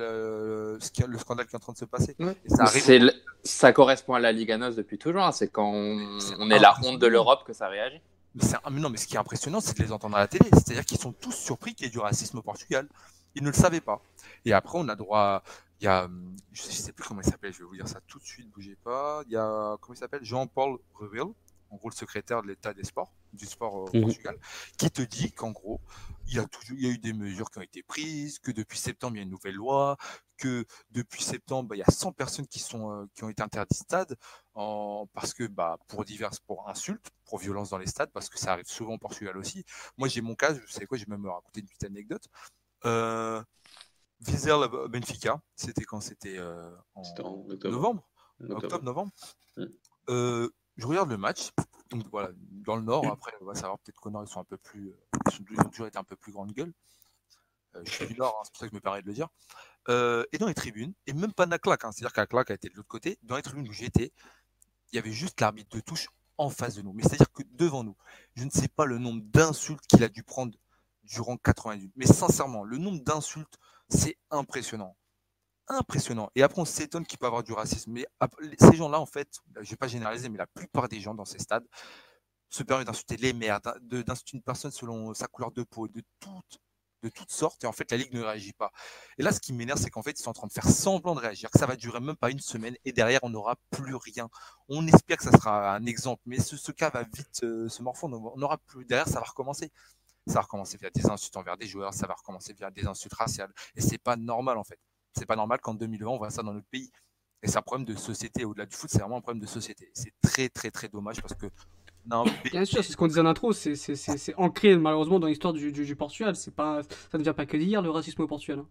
le 0.79 1.17
scandale 1.19 1.45
qui 1.45 1.53
est 1.53 1.57
en 1.57 1.59
train 1.59 1.73
de 1.73 1.77
se 1.77 1.85
passer. 1.85 2.15
Ouais. 2.19 2.35
Et 2.45 2.49
ça 2.49 2.63
arrive. 2.63 2.81
C'est 2.81 2.97
le- 2.99 3.13
Ça 3.43 3.71
correspond 3.71 4.13
à 4.15 4.19
la 4.19 4.31
Liga 4.31 4.57
NOS 4.57 4.71
depuis 4.75 4.97
toujours. 4.97 5.21
hein. 5.23 5.31
C'est 5.31 5.47
quand 5.49 5.71
on, 5.71 6.49
est 6.49 6.59
la 6.59 6.73
honte 6.83 6.99
de 6.99 7.07
l'Europe 7.07 7.43
que 7.45 7.53
ça 7.53 7.67
réagit. 7.67 8.01
Mais, 8.33 8.43
c'est 8.43 8.55
un- 8.55 8.69
mais 8.71 8.79
non, 8.79 8.89
mais 8.89 8.97
ce 8.97 9.05
qui 9.07 9.15
est 9.15 9.19
impressionnant, 9.19 9.59
c'est 9.59 9.77
de 9.77 9.83
les 9.83 9.91
entendre 9.91 10.15
à 10.17 10.19
la 10.19 10.27
télé. 10.27 10.49
C'est-à-dire 10.53 10.85
qu'ils 10.85 10.97
sont 10.99 11.11
tous 11.11 11.33
surpris 11.33 11.75
qu'il 11.75 11.85
y 11.85 11.89
ait 11.89 11.91
du 11.91 11.99
racisme 11.99 12.37
au 12.39 12.41
Portugal. 12.41 12.87
Ils 13.35 13.43
ne 13.43 13.47
le 13.47 13.53
savaient 13.53 13.81
pas. 13.81 14.01
Et 14.45 14.53
après, 14.53 14.77
on 14.79 14.87
a 14.89 14.95
droit. 14.95 15.19
à- 15.19 15.43
Il 15.81 15.85
y 15.85 15.87
a. 15.87 16.07
Je 16.53 16.61
sais, 16.63 16.71
je 16.71 16.77
sais 16.77 16.91
plus 16.93 17.03
comment 17.07 17.21
il 17.21 17.29
s'appelle, 17.29 17.53
je 17.53 17.59
vais 17.59 17.65
vous 17.65 17.75
dire 17.75 17.87
ça 17.87 17.99
tout 18.07 18.19
de 18.19 18.23
suite, 18.23 18.49
bougez 18.51 18.77
pas. 18.83 19.21
Il 19.27 19.33
y 19.33 19.37
a. 19.37 19.77
Comment 19.81 19.93
il 19.95 19.97
s'appelle? 19.97 20.23
Jean-Paul 20.23 20.77
Reville, 20.95 21.31
en 21.71 21.77
gros 21.77 21.89
le 21.89 21.95
secrétaire 21.95 22.41
de 22.43 22.47
l'État 22.49 22.73
des 22.73 22.83
sports, 22.83 23.13
du 23.33 23.45
sport 23.45 23.73
au 23.73 23.89
Mhm. 23.93 24.01
Portugal, 24.03 24.37
qui 24.77 24.91
te 24.91 25.01
dit 25.01 25.31
qu'en 25.31 25.51
gros, 25.51 25.81
il 26.27 26.35
y, 26.35 26.39
a 26.39 26.45
toujours, 26.45 26.77
il 26.77 26.85
y 26.85 26.87
a 26.89 26.91
eu 26.93 26.97
des 26.97 27.13
mesures 27.13 27.49
qui 27.49 27.57
ont 27.59 27.63
été 27.63 27.81
prises, 27.81 28.39
que 28.39 28.51
depuis 28.51 28.77
septembre, 28.77 29.15
il 29.15 29.19
y 29.19 29.21
a 29.21 29.23
une 29.23 29.29
nouvelle 29.31 29.55
loi, 29.55 29.97
que 30.37 30.65
depuis 30.91 31.23
septembre, 31.23 31.69
bah, 31.69 31.75
il 31.75 31.79
y 31.79 31.83
a 31.83 31.91
100 31.91 32.11
personnes 32.13 32.47
qui, 32.47 32.59
sont, 32.59 32.91
euh, 32.91 33.05
qui 33.13 33.23
ont 33.23 33.29
été 33.29 33.41
interdites 33.41 33.71
de 33.71 33.83
stade 33.83 34.17
en, 34.53 35.07
parce 35.13 35.33
que 35.33 35.45
bah, 35.47 35.77
pour 35.87 36.03
diverses, 36.05 36.39
pour 36.39 36.67
insultes, 36.69 37.09
pour 37.25 37.39
violences 37.39 37.69
dans 37.69 37.77
les 37.77 37.87
stades, 37.87 38.11
parce 38.11 38.27
que 38.29 38.37
ça 38.37 38.51
arrive 38.53 38.65
souvent 38.67 38.93
au 38.95 38.99
Portugal 38.99 39.37
aussi. 39.37 39.63
Moi, 39.97 40.07
j'ai 40.09 40.21
mon 40.21 40.35
cas, 40.35 40.51
vous 40.53 40.67
savez 40.67 40.85
quoi, 40.87 40.97
j'ai 40.97 41.05
même 41.07 41.25
raconté 41.25 41.61
une 41.61 41.67
petite 41.67 41.85
anecdote. 41.85 42.25
Euh, 42.85 43.41
Vizela 44.19 44.67
Benfica, 44.87 45.41
c'était 45.55 45.83
quand 45.83 46.01
c'était 46.01 46.37
euh, 46.37 46.69
en 46.95 47.03
C'était 47.03 47.21
en 47.21 47.45
octobre. 47.49 47.71
novembre, 47.75 48.09
Octobre. 48.49 48.83
novembre? 48.83 49.11
Mm. 49.57 49.65
Euh, 50.09 50.49
je 50.77 50.87
regarde 50.87 51.09
le 51.09 51.17
match, 51.17 51.51
donc 51.91 52.05
voilà, 52.11 52.29
dans 52.65 52.75
le 52.75 52.83
nord, 52.83 53.05
après, 53.11 53.33
on 53.41 53.45
va 53.45 53.55
savoir, 53.55 53.77
peut-être 53.79 53.99
qu'au 53.99 54.09
nord, 54.09 54.23
ils 54.23 54.31
sont 54.31 54.39
un 54.39 54.45
peu 54.45 54.57
plus, 54.57 54.89
euh, 54.89 54.97
ils, 55.49 55.59
ont 55.59 55.69
toujours 55.69 55.87
été 55.87 55.97
un 55.97 56.03
peu 56.03 56.15
plus 56.15 56.31
grande 56.31 56.53
gueule. 56.53 56.73
Euh, 57.75 57.81
je 57.85 57.91
suis 57.91 58.07
du 58.07 58.15
nord, 58.15 58.37
hein, 58.39 58.43
c'est 58.45 58.51
pour 58.51 58.59
ça 58.59 58.65
que 58.65 58.71
je 58.71 58.75
me 58.75 58.81
permets 58.81 59.01
de 59.01 59.07
le 59.07 59.13
dire. 59.13 59.27
Euh, 59.89 60.23
et 60.31 60.37
dans 60.37 60.47
les 60.47 60.53
tribunes, 60.53 60.93
et 61.07 61.13
même 61.13 61.33
pas 61.33 61.45
Naklac, 61.45 61.83
hein, 61.83 61.91
c'est-à-dire 61.91 62.13
qu'Aklac 62.13 62.51
a 62.51 62.53
été 62.53 62.69
de 62.69 62.75
l'autre 62.75 62.87
côté, 62.87 63.17
dans 63.23 63.35
les 63.35 63.41
tribunes 63.41 63.67
où 63.67 63.73
j'étais, 63.73 64.11
il 64.91 64.95
y 64.95 64.99
avait 64.99 65.11
juste 65.11 65.39
l'arbitre 65.41 65.75
de 65.75 65.81
touche 65.81 66.09
en 66.37 66.49
face 66.49 66.75
de 66.75 66.81
nous. 66.81 66.93
Mais 66.93 67.03
c'est-à-dire 67.03 67.31
que 67.31 67.43
devant 67.51 67.83
nous, 67.83 67.95
je 68.35 68.43
ne 68.43 68.49
sais 68.49 68.67
pas 68.67 68.85
le 68.85 68.97
nombre 68.97 69.21
d'insultes 69.23 69.85
qu'il 69.87 70.03
a 70.03 70.09
dû 70.09 70.23
prendre 70.23 70.57
durant 71.03 71.37
80 71.37 71.75
minutes. 71.75 71.93
Mais 71.95 72.05
sincèrement, 72.05 72.63
le 72.63 72.77
nombre 72.77 73.03
d'insultes, 73.03 73.57
c'est 73.89 74.17
impressionnant. 74.29 74.95
Impressionnant. 75.67 76.29
Et 76.35 76.43
après, 76.43 76.61
on 76.61 76.65
s'étonne 76.65 77.05
qu'il 77.05 77.17
peut 77.17 77.27
avoir 77.27 77.43
du 77.43 77.53
racisme. 77.53 77.91
Mais 77.91 78.05
ces 78.59 78.75
gens-là, 78.75 78.99
en 78.99 79.05
fait, 79.05 79.29
je 79.55 79.59
ne 79.61 79.65
vais 79.65 79.75
pas 79.75 79.87
généraliser, 79.87 80.29
mais 80.29 80.37
la 80.37 80.47
plupart 80.47 80.89
des 80.89 80.99
gens 80.99 81.13
dans 81.13 81.25
ces 81.25 81.39
stades 81.39 81.65
se 82.49 82.63
permettent 82.63 82.87
d'insulter 82.87 83.17
les 83.17 83.33
merdes, 83.33 83.79
d'insulter 83.81 84.37
une 84.37 84.43
personne 84.43 84.71
selon 84.71 85.13
sa 85.13 85.27
couleur 85.27 85.51
de 85.51 85.63
peau, 85.63 85.87
de 85.87 86.03
toutes 86.19 86.59
de 87.03 87.09
toutes 87.09 87.31
sortes, 87.31 87.63
et 87.63 87.67
en 87.67 87.71
fait, 87.71 87.89
la 87.91 87.97
Ligue 87.97 88.13
ne 88.13 88.21
réagit 88.21 88.53
pas. 88.53 88.71
Et 89.17 89.23
là, 89.23 89.31
ce 89.31 89.39
qui 89.39 89.53
m'énerve, 89.53 89.79
c'est 89.79 89.89
qu'en 89.89 90.03
fait, 90.03 90.19
ils 90.19 90.21
sont 90.21 90.29
en 90.29 90.33
train 90.33 90.47
de 90.47 90.53
faire 90.53 90.67
semblant 90.67 91.15
de 91.15 91.19
réagir, 91.19 91.49
que 91.49 91.59
ça 91.59 91.65
va 91.65 91.75
durer 91.75 91.99
même 91.99 92.15
pas 92.15 92.29
une 92.29 92.39
semaine, 92.39 92.75
et 92.85 92.91
derrière, 92.91 93.19
on 93.23 93.29
n'aura 93.29 93.55
plus 93.71 93.95
rien. 93.95 94.29
On 94.69 94.85
espère 94.87 95.17
que 95.17 95.23
ça 95.23 95.31
sera 95.31 95.75
un 95.75 95.85
exemple, 95.85 96.21
mais 96.25 96.39
ce, 96.39 96.71
cas 96.71 96.89
va 96.89 97.03
vite 97.03 97.43
euh, 97.43 97.67
se 97.69 97.81
morfondre, 97.81 98.21
on 98.33 98.37
n'aura 98.37 98.57
plus. 98.57 98.85
Derrière, 98.85 99.07
ça 99.07 99.19
va 99.19 99.25
recommencer. 99.25 99.71
Ça 100.27 100.35
va 100.35 100.41
recommencer 100.41 100.77
via 100.77 100.91
des 100.91 101.09
insultes 101.09 101.35
envers 101.35 101.57
des 101.57 101.67
joueurs, 101.67 101.93
ça 101.93 102.05
va 102.05 102.13
recommencer 102.13 102.53
via 102.53 102.69
des 102.69 102.85
insultes 102.85 103.15
raciales, 103.15 103.51
et 103.75 103.81
c'est 103.81 103.97
pas 103.97 104.15
normal, 104.15 104.57
en 104.57 104.63
fait. 104.63 104.79
C'est 105.13 105.25
pas 105.25 105.35
normal 105.35 105.59
qu'en 105.59 105.73
2020, 105.73 106.07
on 106.07 106.17
voit 106.17 106.29
ça 106.29 106.43
dans 106.43 106.53
notre 106.53 106.67
pays. 106.67 106.91
Et 107.43 107.47
c'est 107.47 107.57
un 107.57 107.61
problème 107.61 107.85
de 107.85 107.95
société. 107.95 108.45
Au-delà 108.45 108.65
du 108.65 108.75
foot, 108.75 108.89
c'est 108.89 108.99
vraiment 108.99 109.17
un 109.17 109.21
problème 109.21 109.41
de 109.41 109.47
société. 109.47 109.89
C'est 109.93 110.13
très, 110.21 110.49
très, 110.49 110.69
très 110.71 110.87
dommage 110.87 111.21
parce 111.21 111.33
que 111.33 111.47
Bien 112.51 112.65
sûr, 112.65 112.83
c'est 112.83 112.91
ce 112.91 112.97
qu'on 112.97 113.07
disait 113.07 113.21
en 113.21 113.25
intro, 113.25 113.53
c'est 113.53 114.33
ancré 114.35 114.75
malheureusement 114.75 115.19
dans 115.19 115.27
l'histoire 115.27 115.53
du, 115.53 115.71
du, 115.71 115.95
Portugal. 115.95 116.35
Pas, 116.55 116.81
ça 117.11 117.17
ne 117.17 117.23
vient 117.23 117.33
pas 117.33 117.45
que 117.45 117.57
d'hier 117.57 117.81
le 117.81 117.89
racisme 117.89 118.21
au 118.21 118.27
Portugal. 118.27 118.59
Hein. 118.59 118.67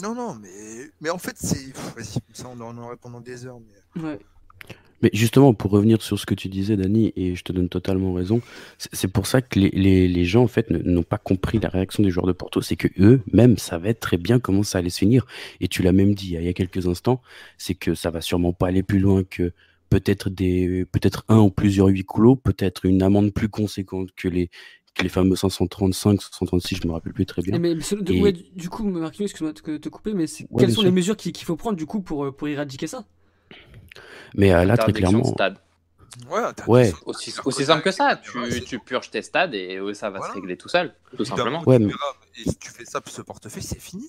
Non, 0.00 0.14
non, 0.14 0.34
mais, 0.34 0.90
mais 1.00 1.10
en 1.10 1.18
fait, 1.18 1.36
c'est. 1.36 1.72
ça, 2.32 2.48
on 2.48 2.60
en 2.60 2.76
aurait 2.78 2.96
pendant 2.96 3.20
des 3.20 3.46
heures. 3.46 3.58
Mais... 3.96 4.02
Ouais. 4.02 4.18
Mais 5.02 5.10
justement, 5.12 5.52
pour 5.54 5.70
revenir 5.70 6.00
sur 6.00 6.18
ce 6.18 6.26
que 6.26 6.34
tu 6.34 6.48
disais, 6.48 6.76
Dani, 6.76 7.12
et 7.16 7.34
je 7.34 7.42
te 7.42 7.52
donne 7.52 7.68
totalement 7.68 8.12
raison, 8.12 8.40
c'est 8.78 9.08
pour 9.08 9.26
ça 9.26 9.42
que 9.42 9.58
les, 9.58 9.70
les, 9.70 10.08
les 10.08 10.24
gens, 10.24 10.42
en 10.42 10.48
fait, 10.48 10.70
n'ont 10.70 11.02
pas 11.02 11.18
compris 11.18 11.58
la 11.58 11.68
réaction 11.68 12.02
des 12.02 12.10
joueurs 12.10 12.26
de 12.26 12.32
Porto. 12.32 12.60
C'est 12.60 12.76
que 12.76 12.88
eux, 13.00 13.20
même, 13.32 13.58
savaient 13.58 13.94
très 13.94 14.16
bien 14.16 14.38
comment 14.38 14.62
ça 14.62 14.78
allait 14.78 14.90
se 14.90 14.98
finir. 14.98 15.26
Et 15.60 15.68
tu 15.68 15.82
l'as 15.82 15.92
même 15.92 16.14
dit 16.14 16.34
il 16.34 16.42
y 16.42 16.48
a 16.48 16.52
quelques 16.52 16.86
instants, 16.86 17.20
c'est 17.58 17.74
que 17.74 17.94
ça 17.94 18.10
va 18.10 18.20
sûrement 18.20 18.52
pas 18.52 18.68
aller 18.68 18.82
plus 18.82 19.00
loin 19.00 19.24
que 19.24 19.52
peut-être 19.90 20.30
des 20.30 20.86
peut-être 20.90 21.24
un 21.28 21.40
ou 21.40 21.50
plusieurs 21.50 21.88
huis 21.88 22.04
clos, 22.06 22.36
peut-être 22.36 22.86
une 22.86 23.02
amende 23.02 23.32
plus 23.32 23.48
conséquente 23.48 24.10
que 24.16 24.28
les 24.28 24.48
que 24.94 25.02
les 25.02 25.08
fameux 25.08 25.36
535, 25.36 26.20
536, 26.20 26.80
je 26.82 26.86
me 26.86 26.92
rappelle 26.92 27.14
plus 27.14 27.24
très 27.24 27.40
bien. 27.42 27.58
Mais, 27.58 27.74
du 27.74 28.68
coup, 28.68 28.84
Marquinhos, 28.84 29.26
excuse-moi 29.26 29.52
de 29.52 29.78
te 29.78 29.88
couper, 29.88 30.12
mais 30.12 30.26
quelles 30.58 30.72
sont 30.72 30.82
les 30.82 30.90
mesures 30.90 31.16
qu'il 31.16 31.34
faut 31.36 31.56
prendre 31.56 31.76
du 31.76 31.86
coup 31.86 32.00
pour, 32.00 32.34
pour 32.34 32.48
éradiquer 32.48 32.86
ça? 32.86 33.06
Mais 34.34 34.52
euh, 34.52 34.64
là, 34.64 34.76
très 34.76 34.92
clairement. 34.92 35.22
Ouais, 36.28 36.42
ouais. 36.66 36.92
Aussi, 37.06 37.34
aussi, 37.44 37.64
simple 37.64 37.82
que 37.82 37.90
ça. 37.90 38.16
Tu, 38.16 38.62
tu, 38.64 38.78
purges 38.78 39.10
tes 39.10 39.22
stades 39.22 39.54
et 39.54 39.80
ça 39.94 40.10
va 40.10 40.20
se 40.20 40.32
régler 40.32 40.56
tout 40.56 40.68
seul, 40.68 40.94
tout 41.16 41.24
simplement. 41.24 41.62
Ouais, 41.66 41.78
mais... 41.78 41.92
Et 42.36 42.50
si 42.50 42.56
tu 42.56 42.70
fais 42.70 42.84
ça 42.84 43.00
pour 43.00 43.12
ce 43.12 43.22
portefeuille, 43.22 43.62
c'est 43.62 43.80
fini. 43.80 44.08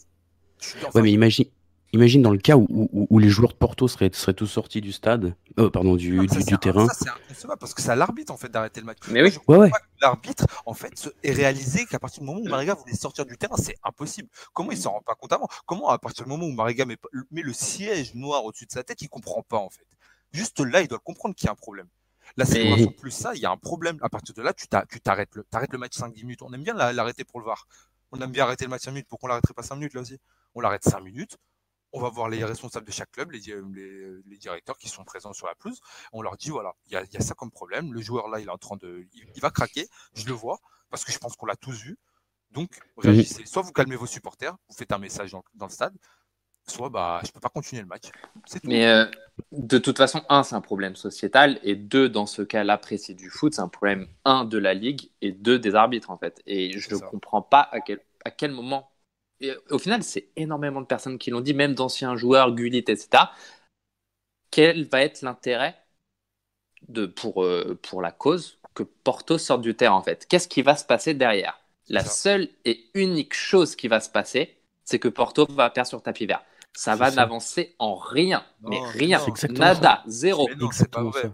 ouais, 0.94 1.02
mais 1.02 1.12
imagine, 1.12 1.46
Imagine 1.94 2.24
dans 2.24 2.32
le 2.32 2.40
cas 2.40 2.58
où, 2.58 2.90
où, 2.92 3.20
les 3.20 3.30
joueurs 3.30 3.52
de 3.52 3.58
Porto 3.58 3.88
seraient, 3.88 4.10
seraient 4.14 4.34
tous 4.34 4.48
sortis 4.48 4.82
du 4.82 4.92
stade, 4.92 5.36
euh, 5.60 5.70
pardon, 5.70 5.96
du, 5.96 6.26
du, 6.26 6.58
terrain. 6.58 6.88
Ça, 6.88 6.94
c'est 7.00 7.10
inconcevable 7.10 7.60
parce 7.60 7.76
que 7.76 7.84
c'est 7.84 7.92
à 7.92 7.96
l'arbitre 7.96 8.34
en 8.34 8.38
fait 8.38 8.50
d'arrêter 8.50 8.80
le 8.80 8.88
match. 8.88 8.98
Mais 9.12 9.22
oui. 9.22 9.38
ouais, 9.48 9.58
ouais. 9.58 9.72
L'arbitre 10.02 10.48
en 10.66 10.74
fait 10.74 11.08
est 11.22 11.34
réalisé 11.34 11.86
qu'à 11.86 12.00
partir 12.00 12.22
du 12.22 12.26
moment 12.26 12.40
où 12.40 12.50
Mariga 12.50 12.74
voulait 12.74 12.96
sortir 12.96 13.28
du 13.28 13.38
terrain, 13.38 13.58
c'est 13.58 13.76
impossible. 13.84 14.28
Comment 14.54 14.72
il 14.72 14.78
s'en 14.78 14.92
rend 14.94 15.02
pas 15.02 15.14
compte 15.14 15.34
avant? 15.34 15.48
Comment 15.68 15.90
à 15.90 16.00
partir 16.00 16.24
du 16.26 16.32
moment 16.32 16.48
où 16.48 16.52
Mariga 16.52 16.86
met, 16.86 16.98
met 17.30 17.44
le 17.44 17.54
siège 17.54 18.16
noir 18.16 18.44
au-dessus 18.44 18.66
de 18.66 18.72
sa 18.72 18.84
tête, 18.84 19.04
il 19.04 19.08
comprend 19.08 19.44
pas 19.44 19.58
en 19.58 19.70
fait? 19.70 19.86
Juste 20.32 20.62
là, 20.62 20.82
il 20.82 20.88
doit 20.88 20.98
comprendre 20.98 21.36
qu'il 21.36 21.46
y 21.46 21.50
a 21.50 21.52
un 21.52 21.56
problème. 21.56 21.88
La 22.38 22.46
célébration 22.46 22.92
plus 22.92 23.12
ça, 23.12 23.36
il 23.36 23.42
y 23.42 23.46
a 23.46 23.52
un 23.52 23.58
problème. 23.58 24.00
À 24.02 24.10
partir 24.10 24.34
de 24.34 24.42
là, 24.42 24.52
tu 24.54 24.68
t'arrêtes 24.68 25.36
le, 25.36 25.46
le 25.72 25.78
match 25.78 25.96
5-10 25.96 26.22
minutes. 26.22 26.42
On 26.42 26.52
aime 26.54 26.64
bien 26.64 26.74
l'arrêter 26.74 27.24
pour 27.24 27.40
le 27.40 27.46
VAR. 27.46 27.68
On 28.12 28.20
aime 28.20 28.32
bien 28.32 28.46
arrêter 28.46 28.66
le 28.66 28.72
match 28.72 28.82
5 28.82 28.92
minutes. 28.92 29.08
Pourquoi 29.08 29.28
on 29.28 29.30
l'arrêterait 29.30 29.54
pas 29.54 29.62
5 29.62 29.76
minutes 29.76 29.94
là 29.94 30.02
aussi 30.02 30.18
On 30.56 30.62
l'arrête 30.62 30.84
5 30.84 31.00
minutes 31.02 31.38
on 31.94 32.02
va 32.02 32.10
voir 32.10 32.28
les 32.28 32.44
responsables 32.44 32.86
de 32.86 32.92
chaque 32.92 33.12
club, 33.12 33.32
les, 33.32 33.40
les, 34.26 34.38
directeurs 34.38 34.78
qui 34.78 34.90
sont 34.90 35.04
présents 35.04 35.32
sur 35.32 35.46
la 35.48 35.56
pelouse. 35.56 35.80
On 36.12 36.22
leur 36.22 36.36
dit 36.36 36.50
voilà, 36.50 36.74
il 36.88 36.94
y 36.94 36.98
a, 36.98 37.22
ça 37.22 37.36
comme 37.36 37.52
problème. 37.52 37.94
Le 37.94 38.02
joueur 38.02 38.28
là, 38.28 38.40
il 38.40 38.48
est 38.48 38.52
en 38.52 38.58
train 38.58 38.78
de, 38.78 39.08
il, 39.14 39.42
va 39.42 39.52
craquer. 39.52 39.88
Je 40.16 40.26
le 40.26 40.34
vois 40.34 40.60
parce 40.90 41.06
que 41.06 41.12
je 41.12 41.20
pense 41.20 41.36
qu'on 41.36 41.46
l'a 41.46 41.56
tous 41.56 41.84
vu. 41.84 41.98
Donc 42.52 42.70
réagissez. 42.98 43.46
Soit 43.46 43.62
vous 43.62 43.72
calmez 43.72 43.96
vos 43.96 44.08
supporters, 44.08 44.56
vous 44.68 44.76
faites 44.76 44.92
un 44.92 44.98
message 44.98 45.32
dans, 45.32 45.66
le 45.66 45.72
stade, 45.72 45.94
soit 46.68 46.90
bah 46.90 47.22
je 47.24 47.32
peux 47.32 47.40
pas 47.40 47.50
continuer 47.50 47.82
le 47.82 47.88
match. 47.88 48.10
Mais 48.64 48.88
euh, 48.88 49.06
de 49.52 49.78
toute 49.78 49.98
façon, 49.98 50.24
un, 50.30 50.44
c'est 50.44 50.56
un 50.56 50.62
problème 50.62 50.96
sociétal, 50.96 51.60
et 51.64 51.76
deux, 51.76 52.10
dans 52.10 52.26
ce 52.26 52.42
cas-là 52.42 52.78
précis 52.78 53.16
du 53.16 53.30
foot, 53.30 53.56
c'est 53.56 53.62
un 53.62 53.68
problème 53.68 54.08
un 54.26 54.46
de 54.46 54.58
la 54.58 54.74
ligue 54.74 55.12
et 55.22 55.32
deux 55.32 55.60
des 55.60 55.76
arbitres 55.76 56.10
en 56.10 56.18
fait. 56.18 56.42
Et 56.46 56.78
je 56.78 56.94
ne 56.94 57.00
comprends 57.00 57.42
pas 57.42 57.68
à 57.72 57.82
quel, 57.82 58.00
à 58.26 58.32
quel 58.32 58.52
moment 58.52 58.93
au 59.70 59.80
final, 59.80 60.04
c'est 60.04 60.30
énormément 60.36 60.82
de 60.82 60.86
personnes 60.86 61.18
qui 61.18 61.30
l'ont 61.32 61.42
dit, 61.42 61.54
même 61.54 61.74
d'anciens 61.74 62.16
joueurs, 62.16 62.54
Gullit, 62.54 62.80
etc. 62.80 63.24
Quel 64.52 64.88
va 64.88 65.02
être 65.02 65.22
l'intérêt 65.22 65.76
de, 66.88 67.06
pour, 67.06 67.44
euh, 67.44 67.80
pour 67.82 68.02
la 68.02 68.12
cause 68.12 68.60
que 68.74 68.84
Porto 68.84 69.38
sorte 69.38 69.62
du 69.62 69.76
terrain, 69.76 69.96
en 69.96 70.04
fait? 70.04 70.26
Qu'est-ce 70.28 70.48
qui 70.48 70.62
va 70.62 70.76
se 70.76 70.86
passer 70.86 71.14
derrière? 71.14 71.60
La 71.90 72.06
seule 72.06 72.50
et 72.66 72.86
unique 72.94 73.34
chose 73.34 73.76
qui 73.76 73.88
va 73.88 74.00
se 74.00 74.10
passer, 74.10 74.58
c'est 74.84 75.00
que 75.00 75.08
Porto 75.08 75.46
va 75.50 75.70
perdre 75.70 75.90
sur 75.90 76.02
tapis 76.02 76.26
vert. 76.26 76.44
Ça 76.76 76.96
va 76.96 77.12
n'avancer 77.12 77.76
en 77.78 77.96
rien, 77.96 78.44
mais 78.62 78.80
rien, 78.82 79.22
nada, 79.50 80.04
zéro. 80.08 80.50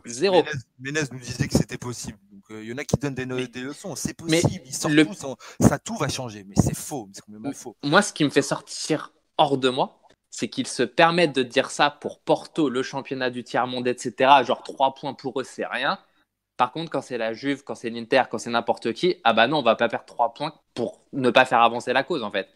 Zéro. 0.05 0.43
Ménez 0.79 1.01
nous 1.11 1.19
disait 1.19 1.47
que 1.47 1.53
c'était 1.53 1.77
possible. 1.77 2.17
Il 2.49 2.65
y 2.65 2.73
en 2.73 2.77
a 2.77 2.83
qui 2.83 2.97
donnent 2.97 3.13
des, 3.13 3.25
des 3.47 3.61
leçons. 3.61 3.95
C'est 3.95 4.13
possible. 4.13 4.61
Ils 4.65 4.73
sortent 4.73 4.95
tout, 4.95 5.35
ça, 5.59 5.79
tout 5.79 5.95
va 5.95 6.07
changer. 6.09 6.43
Mais 6.47 6.55
c'est 6.55 6.75
faux. 6.75 7.09
C'est 7.13 7.21
complètement 7.21 7.51
faux. 7.53 7.75
Moi, 7.83 8.01
ce 8.01 8.11
qui 8.13 8.23
me 8.23 8.29
fait 8.29 8.41
sortir 8.41 9.13
hors 9.37 9.57
de 9.57 9.69
moi, 9.69 9.99
c'est 10.29 10.47
qu'ils 10.47 10.67
se 10.67 10.83
permettent 10.83 11.35
de 11.35 11.43
dire 11.43 11.71
ça 11.71 11.89
pour 11.89 12.19
Porto, 12.19 12.69
le 12.69 12.83
championnat 12.83 13.29
du 13.29 13.43
tiers-monde, 13.43 13.87
etc. 13.87 14.43
Genre 14.45 14.63
3 14.63 14.93
points 14.95 15.13
pour 15.13 15.39
eux, 15.41 15.43
c'est 15.43 15.65
rien. 15.65 15.99
Par 16.57 16.71
contre, 16.71 16.91
quand 16.91 17.01
c'est 17.01 17.17
la 17.17 17.33
Juve, 17.33 17.63
quand 17.63 17.75
c'est 17.75 17.89
l'Inter, 17.89 18.23
quand 18.29 18.37
c'est 18.37 18.49
n'importe 18.49 18.93
qui, 18.93 19.15
ah 19.23 19.33
bah 19.33 19.47
non, 19.47 19.59
on 19.59 19.63
va 19.63 19.75
pas 19.75 19.87
perdre 19.87 20.05
3 20.05 20.33
points 20.33 20.53
pour 20.73 21.01
ne 21.13 21.29
pas 21.29 21.45
faire 21.45 21.61
avancer 21.61 21.93
la 21.93 22.03
cause, 22.03 22.21
en 22.23 22.31
fait. 22.31 22.49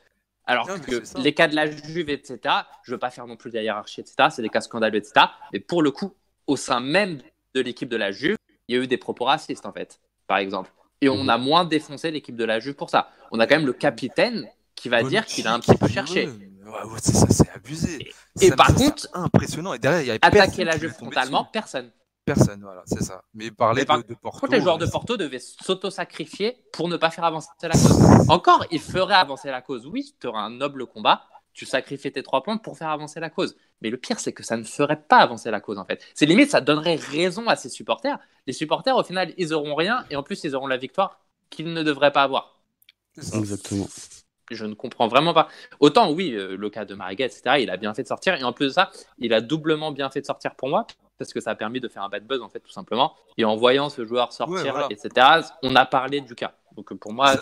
Alors 0.46 0.68
que 0.68 1.20
les 1.20 1.34
cas 1.34 1.48
de 1.48 1.56
la 1.56 1.72
Juve, 1.72 2.10
etc., 2.10 2.40
je 2.84 2.92
veux 2.92 3.00
pas 3.00 3.12
faire 3.12 3.28
non 3.28 3.38
plus 3.38 3.50
de 3.50 3.56
la 3.56 3.64
hiérarchie, 3.64 4.02
etc., 4.02 4.28
c'est 4.30 4.42
des 4.42 4.50
cas 4.50 4.60
scandaleux, 4.60 4.98
etc. 4.98 5.28
Mais 5.54 5.60
pour 5.60 5.82
le 5.82 5.92
coup, 5.92 6.14
au 6.48 6.58
sein 6.58 6.82
même 6.82 7.22
de 7.56 7.62
l'équipe 7.62 7.88
de 7.88 7.96
la 7.96 8.12
Juve, 8.12 8.36
il 8.68 8.76
y 8.76 8.80
a 8.80 8.82
eu 8.82 8.88
des 8.88 8.98
propos 8.98 9.26
racistes, 9.26 9.66
en 9.66 9.72
fait, 9.72 10.00
par 10.28 10.38
exemple. 10.38 10.72
Et 11.02 11.10
on 11.10 11.24
mhm. 11.24 11.30
a 11.30 11.38
moins 11.38 11.66
défoncé 11.66 12.12
l'équipe 12.12 12.36
de 12.36 12.46
la 12.46 12.60
Juve 12.60 12.76
pour 12.76 12.90
ça. 12.90 13.10
On 13.32 13.40
a 13.40 13.48
quand 13.48 13.56
même 13.56 13.66
le 13.66 13.74
capitaine 13.74 14.48
qui 14.76 14.90
va 14.90 15.04
dire 15.04 15.26
qu'il 15.26 15.48
a 15.48 15.54
un 15.54 15.60
petit 15.60 15.76
peu 15.76 15.88
cherché. 15.88 16.28
Ouais, 16.28 17.00
c'est 17.00 17.16
ça, 17.16 17.28
c'est 17.30 17.50
abusé. 17.52 18.08
Et, 18.42 18.52
par 18.52 18.74
contre, 18.74 19.08
impressionnant. 19.14 19.74
Et 19.74 19.80
derrière, 19.80 20.02
il 20.02 20.08
y 20.08 20.12
a 20.12 20.18
attaquer 20.22 20.64
la 20.64 20.78
Juve 20.78 20.94
frontalement, 20.94 21.46
personne. 21.46 21.92
Personne, 22.26 22.62
voilà, 22.62 22.84
c'est 22.86 23.04
ça. 23.04 23.22
Mais 23.34 23.52
parler 23.52 23.84
de, 23.84 24.08
de, 24.08 24.14
Porto. 24.14 24.48
les 24.48 24.62
joueurs 24.62 24.78
de 24.78 24.86
Porto 24.86 25.18
devaient 25.18 25.40
s'auto-sacrifier 25.40 26.58
pour 26.72 26.88
ne 26.88 26.96
pas 26.96 27.10
faire 27.10 27.26
avancer 27.26 27.50
la 27.62 27.72
cause. 27.72 28.30
Encore, 28.30 28.66
ils 28.72 28.80
feraient 28.80 29.14
avancer 29.14 29.52
la 29.52 29.62
cause. 29.62 29.86
Oui, 29.88 30.16
tu 30.22 30.28
auras 30.28 30.40
un 30.40 30.52
noble 30.52 30.86
combat, 30.86 31.24
tu 31.54 31.66
sacrifies 31.66 32.12
tes 32.12 32.24
trois 32.24 32.44
points 32.44 32.58
pour 32.58 32.78
faire 32.78 32.90
avancer 32.90 33.20
la 33.20 33.30
cause. 33.30 33.56
Mais 33.82 33.90
le 33.90 33.98
pire, 33.98 34.20
c'est 34.20 34.34
que 34.34 34.44
ça 34.44 34.58
ne 34.58 34.64
ferait 34.64 35.02
pas 35.02 35.18
avancer 35.18 35.52
la 35.52 35.62
cause, 35.62 35.78
en 35.78 35.86
fait. 35.86 36.04
C'est 36.14 36.26
limite, 36.26 36.50
ça 36.50 36.62
donnerait 36.62 36.96
raison 36.96 37.48
à 37.48 37.56
ses 37.56 37.70
supporters. 37.70 38.18
Les 38.48 38.54
supporters, 38.54 38.96
au 38.96 39.04
final, 39.04 39.34
ils 39.38 39.54
auront 39.54 39.76
rien 39.76 40.06
et 40.10 40.16
en 40.16 40.24
plus, 40.24 40.44
ils 40.44 40.56
auront 40.56 40.68
la 40.68 40.78
victoire 40.78 41.20
qu'ils 41.50 41.72
ne 41.74 41.84
devraient 41.84 42.12
pas 42.12 42.24
avoir. 42.24 42.60
Exactement. 43.18 43.88
Je 44.52 44.66
ne 44.66 44.74
comprends 44.74 45.08
vraiment 45.08 45.34
pas. 45.34 45.48
Autant, 45.80 46.12
oui, 46.12 46.34
euh, 46.34 46.58
le 46.58 46.70
cas 46.70 46.86
de 46.86 46.96
Mariga, 46.96 47.26
etc., 47.26 47.58
il 47.60 47.70
a 47.70 47.78
bien 47.78 47.94
fait 47.94 48.04
de 48.04 48.08
sortir. 48.08 48.36
Et 48.36 48.44
en 48.44 48.54
plus 48.54 48.68
de 48.68 48.72
ça, 48.72 48.92
il 49.18 49.34
a 49.34 49.42
doublement 49.42 49.92
bien 49.92 50.10
fait 50.10 50.22
de 50.22 50.26
sortir 50.26 50.56
pour 50.56 50.70
moi, 50.70 50.86
parce 51.18 51.32
que 51.32 51.40
ça 51.40 51.52
a 51.52 51.56
permis 51.56 51.80
de 51.80 51.88
faire 51.88 52.04
un 52.04 52.10
bad 52.10 52.26
buzz, 52.26 52.42
en 52.42 52.50
fait, 52.50 52.60
tout 52.60 52.72
simplement. 52.72 53.16
Et 53.38 53.46
en 53.46 53.56
voyant 53.56 53.90
ce 53.90 54.06
joueur 54.06 54.34
sortir, 54.34 54.88
etc., 54.90 55.42
on 55.62 55.76
a 55.76 55.86
parlé 55.86 56.22
du 56.22 56.36
cas. 56.36 56.56
Donc 56.76 56.94
pour 56.96 57.14
moi, 57.14 57.36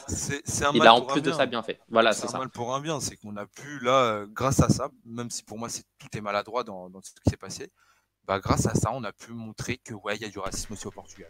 il 0.74 0.88
a 0.88 0.94
en 0.94 1.02
plus 1.02 1.22
de 1.22 1.32
ça 1.32 1.46
bien 1.46 1.64
fait. 1.64 1.80
Voilà, 1.90 2.14
c'est 2.14 2.34
un 2.34 2.40
mal 2.40 2.50
pour 2.50 2.76
un 2.76 2.82
bien, 2.82 3.00
c'est 3.00 3.16
qu'on 3.16 3.38
a 3.38 3.46
pu 3.46 3.80
là, 3.80 4.04
euh, 4.04 4.28
grâce 4.30 4.62
à 4.62 4.70
ça, 4.70 4.90
même 5.06 5.30
si 5.30 5.44
pour 5.44 5.58
moi 5.58 5.70
c'est 5.70 5.84
tout 6.00 6.08
est 6.18 6.22
maladroit 6.22 6.64
dans, 6.64 6.90
dans 6.90 7.02
ce 7.02 7.12
qui 7.12 7.30
s'est 7.30 7.38
passé, 7.38 7.72
bah 8.26 8.40
grâce 8.40 8.66
à 8.66 8.74
ça, 8.74 8.92
on 8.94 9.04
a 9.04 9.12
pu 9.12 9.32
montrer 9.32 9.78
que 9.78 9.94
ouais, 9.94 10.16
il 10.16 10.22
y 10.22 10.26
a 10.26 10.30
du 10.30 10.40
racisme 10.40 10.74
aussi 10.74 10.88
au 10.88 10.92
Portugal. 10.92 11.30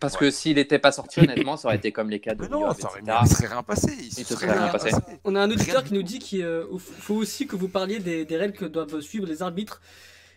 Parce 0.00 0.16
que 0.16 0.30
s'il 0.30 0.56
n'était 0.56 0.78
pas 0.78 0.92
sorti, 0.92 1.20
honnêtement, 1.20 1.56
ça 1.56 1.68
aurait 1.68 1.76
été 1.76 1.90
comme 1.90 2.08
les 2.08 2.20
cas 2.20 2.34
de 2.34 2.46
non, 2.46 2.72
ça 2.72 2.88
aurait, 2.88 3.00
il 3.02 3.28
serait 3.28 3.48
rien 3.48 3.62
passé. 3.64 3.92
Il, 3.98 4.24
serait 4.24 4.52
rien, 4.52 4.68
passé. 4.68 4.90
On 5.24 5.34
a 5.34 5.40
un 5.40 5.50
auditeur 5.50 5.82
qui 5.82 5.94
nous 5.94 6.04
dit 6.04 6.20
qu'il 6.20 6.42
euh, 6.44 6.66
faut 6.78 7.16
aussi 7.16 7.48
que 7.48 7.56
vous 7.56 7.68
parliez 7.68 7.98
des, 7.98 8.24
des, 8.24 8.36
règles 8.36 8.56
que 8.56 8.64
doivent 8.64 9.00
suivre 9.00 9.26
les 9.26 9.42
arbitres 9.42 9.80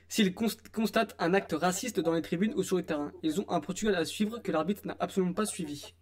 s'ils 0.10 0.34
constatent 0.34 1.16
un 1.20 1.34
acte 1.34 1.54
raciste 1.54 2.00
dans 2.00 2.14
les 2.14 2.24
tribunes 2.24 2.54
ou 2.56 2.64
sur 2.64 2.78
le 2.78 2.84
terrain. 2.84 3.12
Ils 3.22 3.40
ont 3.40 3.46
un 3.50 3.60
protocole 3.60 3.96
à 3.96 4.04
suivre 4.04 4.40
que 4.40 4.52
l'arbitre 4.52 4.82
n'a 4.86 4.98
absolument 5.00 5.34
pas 5.34 5.46
suivi. 5.46 5.94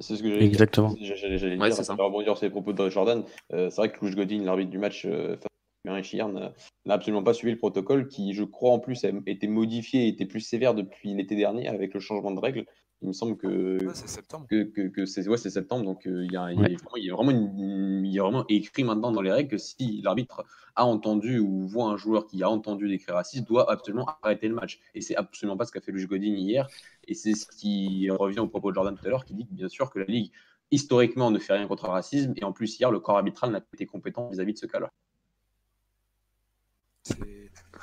C'est 0.00 0.16
ce 0.16 0.22
que 0.22 0.30
j'allais 0.30 0.44
Exactement. 0.44 0.94
J'allais 1.00 1.56
dire, 1.56 1.72
ça. 1.72 1.94
rebondir 1.94 2.36
sur 2.36 2.46
les 2.46 2.50
propos 2.50 2.72
de 2.72 2.88
Jordan. 2.88 3.24
Euh, 3.52 3.70
c'est 3.70 3.76
vrai 3.76 3.92
que 3.92 3.98
Louis 4.00 4.14
Godin, 4.14 4.44
l'arbitre 4.44 4.70
du 4.70 4.78
match 4.78 5.06
euh, 5.06 5.36
face 5.36 6.14
à 6.18 6.28
n'a 6.28 6.94
absolument 6.94 7.22
pas 7.22 7.34
suivi 7.34 7.52
le 7.52 7.58
protocole 7.58 8.08
qui, 8.08 8.32
je 8.32 8.44
crois, 8.44 8.72
en 8.72 8.78
plus 8.78 9.04
a 9.04 9.10
été 9.26 9.46
modifié 9.48 10.04
et 10.04 10.08
était 10.08 10.26
plus 10.26 10.40
sévère 10.40 10.74
depuis 10.74 11.14
l'été 11.14 11.36
dernier 11.36 11.68
avec 11.68 11.92
le 11.94 12.00
changement 12.00 12.30
de 12.30 12.40
règles. 12.40 12.66
Il 13.04 13.08
me 13.08 13.12
semble 13.12 13.36
que, 13.36 13.76
c'est 13.92 14.08
septembre. 14.08 14.46
que, 14.48 14.62
que, 14.64 15.04
c'est 15.04 15.28
ouais, 15.28 15.36
septembre. 15.36 15.84
Donc, 15.84 16.04
il 16.06 16.32
y, 16.32 16.38
a, 16.38 16.50
il, 16.50 16.58
y 16.58 17.10
a, 17.10 17.14
vraiment, 17.14 17.30
il, 17.30 18.06
y 18.10 18.18
a 18.18 18.22
vraiment 18.22 18.46
écrit 18.48 18.82
maintenant 18.82 19.12
dans 19.12 19.20
les 19.20 19.30
règles 19.30 19.50
que 19.50 19.58
si 19.58 20.00
l'arbitre 20.00 20.42
a 20.74 20.86
entendu 20.86 21.38
ou 21.38 21.68
voit 21.68 21.90
un 21.90 21.98
joueur 21.98 22.26
qui 22.26 22.42
a 22.42 22.48
entendu 22.48 22.88
des 22.88 22.96
cris 22.96 23.12
racistes, 23.12 23.46
doit 23.46 23.70
absolument 23.70 24.06
arrêter 24.22 24.48
le 24.48 24.54
match. 24.54 24.80
Et 24.94 25.02
c'est 25.02 25.16
absolument 25.16 25.58
pas 25.58 25.66
ce 25.66 25.72
qu'a 25.72 25.82
fait 25.82 25.92
Luis 25.92 26.06
Godin 26.06 26.32
hier. 26.34 26.66
Et 27.06 27.12
c'est 27.12 27.34
ce 27.34 27.46
qui 27.46 28.08
revient 28.08 28.38
au 28.38 28.48
propos 28.48 28.70
de 28.70 28.74
Jordan 28.74 28.96
tout 28.96 29.06
à 29.06 29.10
l'heure, 29.10 29.26
qui 29.26 29.34
dit 29.34 29.46
que 29.46 29.52
bien 29.52 29.68
sûr 29.68 29.90
que 29.90 29.98
la 29.98 30.06
Ligue, 30.06 30.32
historiquement, 30.70 31.30
ne 31.30 31.38
fait 31.38 31.52
rien 31.52 31.66
contre 31.68 31.84
le 31.84 31.92
racisme. 31.92 32.32
Et 32.36 32.44
en 32.44 32.52
plus, 32.52 32.80
hier, 32.80 32.90
le 32.90 33.00
corps 33.00 33.18
arbitral 33.18 33.50
n'a 33.50 33.60
pas 33.60 33.68
été 33.74 33.84
compétent 33.84 34.30
vis-à-vis 34.30 34.54
de 34.54 34.58
ce 34.58 34.66
cas-là. 34.66 34.90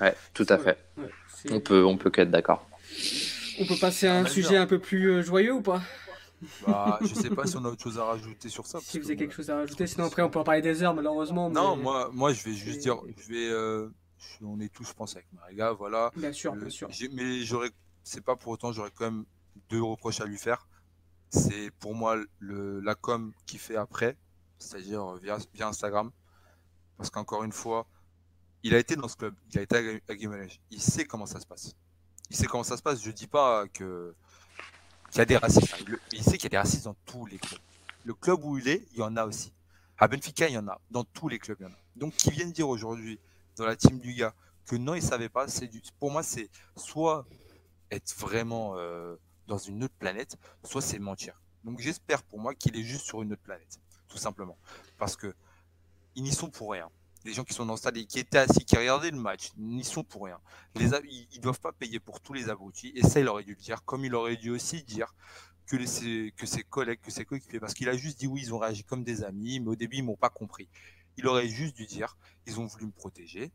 Ouais, 0.02 0.16
tout 0.34 0.48
à 0.50 0.58
fait. 0.58 0.80
on 1.52 1.60
peut, 1.60 1.86
on 1.86 1.96
peut 1.96 2.10
qu'être 2.10 2.32
d'accord. 2.32 2.68
On 3.60 3.66
peut 3.66 3.78
passer 3.80 4.08
à 4.08 4.18
un 4.18 4.26
sujet 4.26 4.58
un 4.58 4.68
peu 4.68 4.80
plus 4.80 5.12
euh, 5.12 5.22
joyeux 5.22 5.54
ou 5.54 5.62
pas 5.62 5.82
bah, 6.66 6.98
je 7.02 7.14
sais 7.14 7.30
pas 7.30 7.46
si 7.46 7.56
on 7.58 7.66
a 7.66 7.70
autre 7.70 7.84
chose 7.84 8.00
à 8.00 8.06
rajouter 8.06 8.50
sur 8.50 8.66
ça. 8.66 8.80
Si 8.82 8.98
vous 9.00 9.06
avez 9.06 9.16
quelque 9.16 9.34
chose 9.34 9.52
à 9.52 9.58
rajouter, 9.58 9.86
sinon 9.86 10.06
après 10.06 10.24
on 10.24 10.30
peut 10.30 10.40
en 10.40 10.44
parler 10.44 10.62
des 10.62 10.82
heures 10.82 10.96
malheureusement. 10.96 11.50
Non, 11.52 11.76
moi, 11.76 12.10
moi 12.12 12.34
je 12.34 12.44
vais 12.44 12.54
juste 12.54 12.80
dire, 12.80 12.98
je 13.18 13.28
vais, 13.32 13.48
euh, 13.50 13.90
on 14.42 14.60
est 14.60 14.74
tous, 14.74 14.86
je 14.86 14.94
pense, 14.94 15.16
avec 15.16 15.28
Mariga, 15.34 15.72
voilà. 15.74 16.12
Bien 16.16 16.34
sûr, 16.34 16.56
bien 16.56 16.70
sûr. 16.70 16.90
Mais 17.14 17.42
j'aurais, 17.42 17.70
c'est 18.04 18.24
pas 18.24 18.36
pour 18.36 18.54
autant, 18.54 18.72
j'aurais 18.72 18.92
quand 18.92 19.06
même 19.06 19.26
deux 19.70 19.82
reproches 19.82 20.22
à 20.22 20.26
lui 20.26 20.38
faire. 20.38 20.68
C'est 21.30 21.72
pour 21.80 21.96
moi 21.96 22.18
le, 22.40 22.80
la 22.82 22.96
com 22.96 23.32
qui 23.46 23.58
fait 23.58 23.78
après, 23.78 24.18
c'est-à-dire 24.58 25.14
via, 25.16 25.38
via 25.54 25.68
Instagram, 25.68 26.12
parce 26.98 27.10
qu'encore 27.10 27.44
une 27.44 27.54
fois, 27.54 27.88
il 28.64 28.76
a 28.76 28.80
été 28.80 28.96
dans 28.96 29.08
ce 29.08 29.16
club, 29.16 29.36
il 29.52 29.60
a 29.60 29.62
été 29.62 30.02
à 30.10 30.16
Guimarães, 30.16 30.60
il 30.72 30.82
sait 30.82 31.06
comment 31.06 31.26
ça 31.26 31.40
se 31.40 31.46
passe. 31.46 31.76
Il 32.32 32.38
sait 32.38 32.46
comment 32.46 32.64
ça 32.64 32.78
se 32.78 32.82
passe. 32.82 33.04
Je 33.04 33.12
dis 33.12 33.28
pas 33.28 33.68
que 33.68 34.16
qu'il 35.10 35.20
y 35.20 35.22
a 35.22 35.26
des 35.26 35.36
racistes. 35.36 35.84
Il 36.14 36.24
sait 36.24 36.38
qu'il 36.38 36.44
y 36.44 36.46
a 36.46 36.50
des 36.50 36.58
racistes 36.58 36.86
dans 36.86 36.96
tous 37.06 37.26
les 37.26 37.38
clubs. 37.38 37.60
Le 38.06 38.14
club 38.14 38.46
où 38.46 38.58
il 38.58 38.70
est, 38.70 38.88
il 38.94 39.00
y 39.00 39.02
en 39.02 39.18
a 39.18 39.26
aussi. 39.26 39.52
À 39.98 40.08
Benfica, 40.08 40.48
il 40.48 40.54
y 40.54 40.58
en 40.58 40.70
a. 40.70 40.80
Dans 40.92 41.04
tous 41.04 41.28
les 41.28 41.40
clubs, 41.40 41.58
il 41.60 41.64
y 41.64 41.66
en 41.66 41.74
a. 41.74 41.78
Donc, 41.98 42.14
qui 42.14 42.32
viennent 42.32 42.54
dire 42.54 42.70
aujourd'hui, 42.70 43.20
dans 43.58 43.66
la 43.66 43.76
team 43.76 44.00
du 44.00 44.14
gars, 44.14 44.34
que 44.66 44.78
non, 44.78 44.96
il 44.96 45.02
savait 45.02 45.28
pas, 45.28 45.50
c'est 45.50 45.68
du... 45.68 45.82
pour 46.00 46.10
moi, 46.10 46.24
c'est 46.24 46.50
soit 46.78 47.26
être 47.92 48.16
vraiment 48.18 48.78
euh, 48.78 49.18
dans 49.48 49.58
une 49.58 49.84
autre 49.84 49.94
planète, 50.00 50.38
soit 50.64 50.82
c'est 50.82 51.00
mentir. 51.00 51.42
Donc, 51.66 51.80
j'espère 51.82 52.24
pour 52.24 52.40
moi 52.40 52.56
qu'il 52.56 52.78
est 52.78 52.84
juste 52.84 53.06
sur 53.06 53.22
une 53.22 53.34
autre 53.34 53.44
planète, 53.44 53.78
tout 54.08 54.18
simplement. 54.18 54.58
Parce 54.98 55.18
que 55.18 55.36
ils 56.16 56.24
n'y 56.24 56.32
sont 56.32 56.50
pour 56.50 56.72
rien. 56.72 56.90
Les 57.24 57.34
gens 57.34 57.44
qui 57.44 57.54
sont 57.54 57.66
dans 57.66 57.74
le 57.74 57.78
stade 57.78 57.98
et 57.98 58.06
qui 58.06 58.20
étaient 58.20 58.40
assis, 58.40 58.66
qui 58.66 58.76
regardaient 58.76 59.12
le 59.12 59.18
match, 59.18 59.52
n'y 59.58 59.84
sont 59.84 60.04
pour 60.04 60.26
rien. 60.26 60.40
Les, 60.76 60.86
ils 60.86 61.38
ne 61.38 61.42
doivent 61.42 61.60
pas 61.60 61.72
payer 61.72 62.00
pour 62.00 62.20
tous 62.20 62.34
les 62.34 62.50
abrutis. 62.50 62.92
Et 62.96 63.04
ça, 63.04 63.20
il 63.20 63.28
aurait 63.28 63.44
dû 63.44 63.52
le 63.52 63.62
dire. 63.62 63.84
Comme 63.86 64.06
il 64.06 64.16
aurait 64.16 64.38
dû 64.38 64.50
aussi 64.50 64.84
dire 64.84 65.14
que, 65.68 65.76
les, 65.76 66.32
que 66.32 66.46
ses 66.46 66.64
collègues, 66.64 67.00
que 67.02 67.12
ses 67.12 67.26
coéquipiers, 67.26 67.60
parce 67.60 67.74
qu'il 67.74 67.90
a 67.90 67.96
juste 67.96 68.20
dit 68.20 68.28
oui, 68.28 68.42
ils 68.44 68.54
ont 68.54 68.58
réagi 68.58 68.84
comme 68.84 69.04
des 69.04 69.24
amis, 69.24 69.60
mais 69.60 69.70
au 69.70 69.76
début, 69.76 69.98
ils 69.98 70.04
m'ont 70.04 70.16
pas 70.16 70.30
compris. 70.30 70.68
Il 71.18 71.28
aurait 71.28 71.48
juste 71.48 71.76
dû 71.76 71.86
dire, 71.86 72.18
ils 72.48 72.60
ont 72.60 72.66
voulu 72.66 72.88
me 72.88 72.92
protéger. 72.92 73.52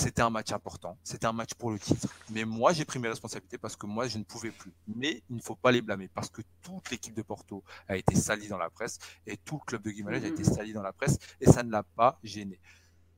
C'était 0.00 0.22
un 0.22 0.30
match 0.30 0.50
important, 0.52 0.96
c'était 1.04 1.26
un 1.26 1.32
match 1.34 1.52
pour 1.52 1.70
le 1.70 1.78
titre. 1.78 2.08
Mais 2.30 2.46
moi, 2.46 2.72
j'ai 2.72 2.86
pris 2.86 2.98
mes 2.98 3.08
responsabilités 3.08 3.58
parce 3.58 3.76
que 3.76 3.84
moi, 3.84 4.08
je 4.08 4.16
ne 4.16 4.24
pouvais 4.24 4.50
plus. 4.50 4.72
Mais 4.88 5.22
il 5.28 5.36
ne 5.36 5.42
faut 5.42 5.56
pas 5.56 5.70
les 5.70 5.82
blâmer 5.82 6.08
parce 6.08 6.30
que 6.30 6.40
toute 6.62 6.90
l'équipe 6.90 7.12
de 7.12 7.20
Porto 7.20 7.62
a 7.86 7.98
été 7.98 8.14
salie 8.14 8.48
dans 8.48 8.56
la 8.56 8.70
presse 8.70 8.98
et 9.26 9.36
tout 9.36 9.56
le 9.56 9.66
club 9.66 9.82
de 9.82 9.90
Guimarães 9.90 10.24
a 10.24 10.28
été 10.28 10.40
mmh. 10.40 10.54
sali 10.54 10.72
dans 10.72 10.80
la 10.80 10.94
presse 10.94 11.18
et 11.38 11.44
ça 11.44 11.62
ne 11.62 11.70
l'a 11.70 11.82
pas 11.82 12.18
gêné. 12.24 12.58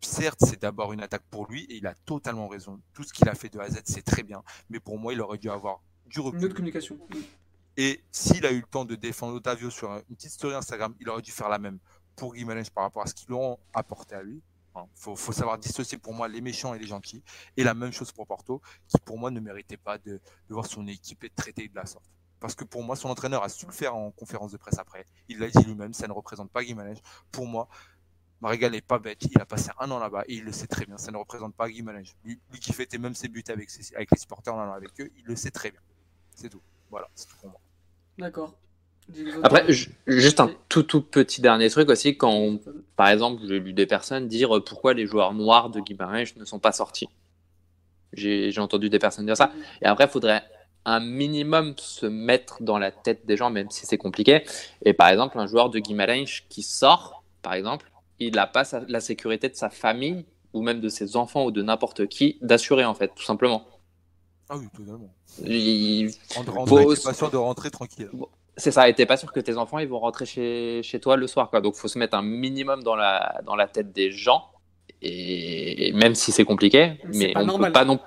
Certes, 0.00 0.40
c'est 0.40 0.60
d'abord 0.60 0.92
une 0.92 1.00
attaque 1.00 1.22
pour 1.30 1.46
lui 1.46 1.62
et 1.66 1.76
il 1.76 1.86
a 1.86 1.94
totalement 1.94 2.48
raison. 2.48 2.80
Tout 2.92 3.04
ce 3.04 3.12
qu'il 3.12 3.28
a 3.28 3.36
fait 3.36 3.48
de 3.48 3.60
A 3.60 3.62
à 3.62 3.70
Z, 3.70 3.82
c'est 3.84 4.02
très 4.02 4.24
bien. 4.24 4.42
Mais 4.68 4.80
pour 4.80 4.98
moi, 4.98 5.12
il 5.12 5.20
aurait 5.20 5.38
dû 5.38 5.50
avoir 5.50 5.80
du 6.06 6.18
recul. 6.18 6.40
Une 6.40 6.46
autre 6.46 6.56
communication. 6.56 6.98
Et 7.76 8.02
s'il 8.10 8.44
a 8.44 8.50
eu 8.50 8.60
le 8.60 8.66
temps 8.66 8.84
de 8.84 8.96
défendre 8.96 9.34
Otavio 9.34 9.70
sur 9.70 9.92
une 9.92 10.16
petite 10.16 10.32
story 10.32 10.54
Instagram, 10.56 10.96
il 10.98 11.08
aurait 11.08 11.22
dû 11.22 11.30
faire 11.30 11.48
la 11.48 11.60
même 11.60 11.78
pour 12.16 12.34
Guimarães 12.34 12.70
par 12.74 12.84
rapport 12.84 13.04
à 13.04 13.06
ce 13.06 13.14
qu'ils 13.14 13.28
lui 13.28 13.36
ont 13.36 13.58
apporté 13.72 14.16
à 14.16 14.22
lui. 14.22 14.42
Hein, 14.74 14.86
faut, 14.94 15.16
savoir 15.32 15.58
dissocier 15.58 15.98
pour 15.98 16.14
moi 16.14 16.28
les 16.28 16.40
méchants 16.40 16.74
et 16.74 16.78
les 16.78 16.86
gentils. 16.86 17.22
Et 17.56 17.64
la 17.64 17.74
même 17.74 17.92
chose 17.92 18.12
pour 18.12 18.26
Porto, 18.26 18.62
qui 18.88 18.98
pour 19.04 19.18
moi 19.18 19.30
ne 19.30 19.40
méritait 19.40 19.76
pas 19.76 19.98
de, 19.98 20.20
voir 20.48 20.66
son 20.66 20.86
équipe 20.86 21.24
être 21.24 21.34
traitée 21.34 21.68
de 21.68 21.74
la 21.74 21.86
sorte. 21.86 22.04
Parce 22.40 22.54
que 22.54 22.64
pour 22.64 22.82
moi, 22.82 22.96
son 22.96 23.08
entraîneur 23.08 23.42
a 23.42 23.48
su 23.48 23.66
le 23.66 23.72
faire 23.72 23.94
en 23.94 24.10
conférence 24.10 24.52
de 24.52 24.56
presse 24.56 24.78
après. 24.78 25.06
Il 25.28 25.38
l'a 25.38 25.48
dit 25.48 25.62
lui-même, 25.64 25.92
ça 25.92 26.08
ne 26.08 26.12
représente 26.12 26.50
pas 26.50 26.64
Guimarães. 26.64 27.00
Pour 27.30 27.46
moi, 27.46 27.68
Mariga 28.40 28.68
n'est 28.68 28.80
pas 28.80 28.98
bête. 28.98 29.22
Il 29.30 29.40
a 29.40 29.46
passé 29.46 29.70
un 29.78 29.90
an 29.90 30.00
là-bas 30.00 30.24
et 30.26 30.34
il 30.34 30.44
le 30.44 30.50
sait 30.50 30.66
très 30.66 30.84
bien. 30.84 30.98
Ça 30.98 31.12
ne 31.12 31.18
représente 31.18 31.54
pas 31.54 31.68
Guimarães. 31.68 32.14
Lui, 32.24 32.40
qui 32.60 32.72
fêtait 32.72 32.98
même 32.98 33.14
ses 33.14 33.28
buts 33.28 33.44
avec, 33.48 33.70
avec 33.94 34.10
les 34.10 34.18
supporters 34.18 34.54
en 34.54 34.60
allant 34.60 34.72
avec 34.72 35.00
eux, 35.00 35.10
il 35.16 35.24
le 35.24 35.36
sait 35.36 35.52
très 35.52 35.70
bien. 35.70 35.80
C'est 36.34 36.48
tout. 36.48 36.62
Voilà, 36.90 37.08
c'est 37.14 37.28
tout 37.28 37.36
pour 37.36 37.50
moi. 37.50 37.60
D'accord. 38.18 38.58
Après, 39.42 39.66
juste 40.06 40.40
un 40.40 40.50
tout 40.68 40.82
tout 40.82 41.02
petit 41.02 41.40
dernier 41.40 41.68
truc 41.70 41.88
aussi, 41.90 42.16
quand 42.16 42.58
par 42.96 43.08
exemple, 43.08 43.42
j'ai 43.46 43.58
lu 43.58 43.72
des 43.72 43.86
personnes 43.86 44.28
dire 44.28 44.56
euh, 44.56 44.64
pourquoi 44.64 44.94
les 44.94 45.06
joueurs 45.06 45.34
noirs 45.34 45.70
de 45.70 45.80
Guimarães 45.80 46.36
ne 46.36 46.44
sont 46.44 46.58
pas 46.58 46.72
sortis. 46.72 47.08
J'ai 48.12 48.52
entendu 48.58 48.90
des 48.90 48.98
personnes 48.98 49.26
dire 49.26 49.36
ça. 49.36 49.52
Et 49.80 49.86
après, 49.86 50.04
il 50.04 50.10
faudrait 50.10 50.42
un 50.84 51.00
minimum 51.00 51.74
se 51.78 52.06
mettre 52.06 52.62
dans 52.62 52.78
la 52.78 52.90
tête 52.90 53.24
des 53.26 53.36
gens, 53.36 53.50
même 53.50 53.70
si 53.70 53.86
c'est 53.86 53.98
compliqué. 53.98 54.44
Et 54.84 54.92
par 54.92 55.08
exemple, 55.08 55.38
un 55.38 55.46
joueur 55.46 55.70
de 55.70 55.78
Guimarães 55.78 56.42
qui 56.48 56.62
sort, 56.62 57.24
par 57.40 57.54
exemple, 57.54 57.90
il 58.18 58.34
n'a 58.34 58.46
pas 58.46 58.64
la 58.88 59.00
sécurité 59.00 59.48
de 59.48 59.56
sa 59.56 59.70
famille 59.70 60.24
ou 60.52 60.62
même 60.62 60.80
de 60.80 60.88
ses 60.88 61.16
enfants 61.16 61.44
ou 61.44 61.50
de 61.50 61.62
n'importe 61.62 62.06
qui 62.06 62.38
d'assurer, 62.42 62.84
en 62.84 62.94
fait, 62.94 63.12
tout 63.14 63.24
simplement. 63.24 63.66
Ah 64.48 64.56
oui, 64.58 64.66
totalement. 64.76 65.14
Il 65.44 66.10
faut... 66.66 66.94
pas 67.02 67.14
sûr 67.14 67.30
de 67.30 67.36
rentrer 67.36 67.70
tranquille. 67.70 68.10
C'est 68.56 68.70
ça, 68.70 68.92
t'es 68.92 69.06
pas 69.06 69.16
sûr 69.16 69.32
que 69.32 69.40
tes 69.40 69.56
enfants 69.56 69.78
ils 69.78 69.88
vont 69.88 69.98
rentrer 69.98 70.26
chez, 70.26 70.82
chez 70.82 71.00
toi 71.00 71.16
le 71.16 71.26
soir. 71.26 71.48
Quoi. 71.50 71.60
Donc 71.60 71.74
faut 71.74 71.88
se 71.88 71.98
mettre 71.98 72.16
un 72.16 72.22
minimum 72.22 72.82
dans 72.82 72.96
la, 72.96 73.40
dans 73.46 73.56
la 73.56 73.66
tête 73.66 73.92
des 73.92 74.10
gens. 74.10 74.48
Et 75.04 75.92
même 75.94 76.14
si 76.14 76.30
c'est 76.30 76.44
compliqué, 76.44 77.00
mais 77.12 77.32
on 77.36 77.58
peut 77.58 77.72
pas 77.72 77.84
non, 77.84 77.98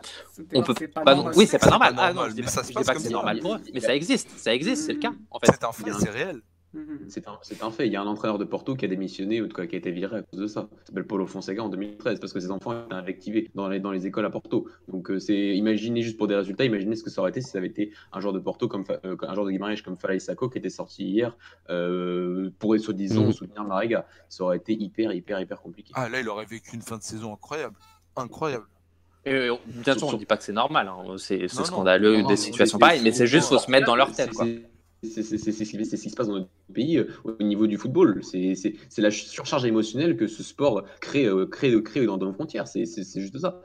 on 0.53 0.63
peut 0.63 0.73
pas, 0.73 1.13
non, 1.13 1.29
oui 1.35 1.45
c'est 1.45 1.59
pas 1.59 1.69
normal. 1.69 1.93
Ah 1.97 2.13
non, 2.13 2.29
je 2.29 2.35
dis 2.35 2.41
pas, 2.41 2.83
pas 2.85 2.93
que 2.93 3.01
c'est 3.01 3.09
normal 3.09 3.39
pour 3.39 3.55
eux, 3.55 3.61
mais 3.73 3.81
ça 3.81 3.93
existe, 3.93 4.29
ça 4.37 4.53
existe, 4.53 4.85
c'est 4.85 4.93
le 4.93 4.99
cas. 4.99 5.11
En 5.29 5.39
fait, 5.39 5.47
c'est 5.51 5.63
un 5.65 5.73
fait, 5.73 5.91
c'est 5.99 6.09
réel. 6.09 6.41
Mhm. 6.75 7.05
C'est 7.07 7.27
un, 7.27 7.39
un, 7.61 7.71
fait. 7.71 7.87
Il 7.87 7.93
y 7.93 7.95
a 7.95 8.01
un 8.01 8.05
entraîneur 8.05 8.37
de 8.37 8.43
Porto 8.43 8.75
qui 8.75 8.83
a 8.83 8.87
démissionné 8.89 9.41
ou 9.41 9.47
qui 9.47 9.61
a 9.61 9.63
été 9.63 9.91
viré 9.91 10.17
à 10.17 10.21
cause 10.23 10.39
de 10.39 10.47
ça. 10.47 10.67
Il 10.71 10.87
s'appelle 10.87 11.07
Paulo 11.07 11.25
Fonseca 11.25 11.63
en 11.63 11.69
2013 11.69 12.19
parce 12.19 12.33
que 12.33 12.39
ses 12.41 12.51
enfants 12.51 12.73
étaient 12.73 12.93
invectivés 12.93 13.49
dans 13.55 13.69
les, 13.69 13.79
dans 13.79 13.91
les 13.91 14.05
écoles 14.05 14.25
à 14.25 14.29
Porto. 14.29 14.67
Donc, 14.89 15.09
euh, 15.09 15.19
c'est 15.19 15.55
imaginez 15.55 16.01
juste 16.01 16.17
pour 16.17 16.27
des 16.27 16.35
résultats, 16.35 16.65
imaginez 16.65 16.97
ce 16.97 17.03
que 17.03 17.09
ça 17.09 17.21
aurait 17.21 17.29
été 17.29 17.39
si 17.39 17.49
ça 17.49 17.59
avait 17.59 17.67
été 17.67 17.91
un 18.11 18.19
joueur 18.19 18.33
de 18.33 18.39
Porto, 18.39 18.67
comme 18.67 18.83
euh, 19.05 19.15
un 19.21 19.33
joueur 19.33 19.45
de 19.45 19.51
Guimarães 19.51 19.81
comme 19.83 19.95
Falaï 19.95 20.19
Sako 20.19 20.49
qui 20.49 20.57
était 20.57 20.69
sorti 20.69 21.05
hier 21.05 21.37
euh, 21.69 22.49
pour 22.59 22.77
soi-disant 22.77 23.23
mhm. 23.23 23.31
soutenir 23.31 23.63
Mariga. 23.63 24.05
Ça 24.27 24.43
aurait 24.43 24.57
été 24.57 24.73
hyper, 24.73 25.13
hyper, 25.13 25.39
hyper 25.39 25.61
compliqué. 25.61 25.93
Ah, 25.95 26.09
là, 26.09 26.19
il 26.19 26.27
aurait 26.27 26.45
vécu 26.45 26.75
une 26.75 26.81
fin 26.81 26.97
de 26.97 27.03
saison 27.03 27.33
incroyable. 27.33 27.75
Incroyable. 28.17 28.65
Et 29.27 29.49
bien 29.65 29.97
sûr, 29.97 30.07
on 30.07 30.13
ne 30.13 30.17
dit 30.17 30.25
pas 30.25 30.37
que 30.37 30.43
c'est 30.43 30.53
normal, 30.53 30.87
hein. 30.87 31.15
c'est 31.17 31.47
scandaleux 31.47 32.21
des 32.23 32.35
situations 32.35 32.77
pareilles, 32.77 33.01
mais 33.03 33.11
c'est 33.11 33.25
juste 33.25 33.49
faut 33.49 33.57
se 33.57 33.71
mettre 33.71 33.87
dans 33.87 33.95
leur 33.95 34.11
tête. 34.11 34.31
Quoi. 34.31 34.45
C'est 35.05 35.23
ce 35.23 35.95
qui 35.95 36.09
se 36.09 36.15
passe 36.15 36.27
dans 36.27 36.35
notre 36.35 36.49
pays 36.73 36.97
euh, 36.97 37.07
au 37.23 37.41
niveau 37.43 37.67
du 37.67 37.77
football. 37.77 38.21
C'est 38.23 38.77
la 38.97 39.11
surcharge 39.11 39.65
émotionnelle 39.65 40.17
que 40.17 40.27
ce 40.27 40.43
sport 40.43 40.83
crée, 40.99 41.25
euh, 41.25 41.45
crée, 41.45 41.81
crée 41.83 42.05
dans, 42.05 42.17
nos 42.17 42.33
frontières. 42.33 42.67
C'est 42.67 42.85
juste 42.85 43.37
ça. 43.37 43.61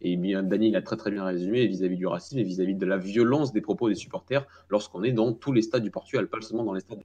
Et 0.00 0.16
bien, 0.16 0.42
Daniel 0.42 0.76
a 0.76 0.82
très 0.82 0.96
très 0.96 1.10
bien 1.10 1.24
résumé 1.24 1.66
vis-à-vis 1.66 1.96
du 1.96 2.06
racisme 2.06 2.38
et 2.38 2.42
vis-à-vis 2.42 2.74
de 2.74 2.86
la 2.86 2.98
violence 2.98 3.52
des 3.52 3.60
propos 3.60 3.88
des 3.88 3.94
supporters 3.94 4.46
lorsqu'on 4.68 5.02
est 5.02 5.12
dans 5.12 5.32
tous 5.32 5.52
les 5.52 5.62
stades 5.62 5.82
du 5.82 5.90
Portugal, 5.90 6.28
pas 6.28 6.40
seulement 6.40 6.64
dans 6.64 6.74
les 6.74 6.80
stades. 6.80 7.02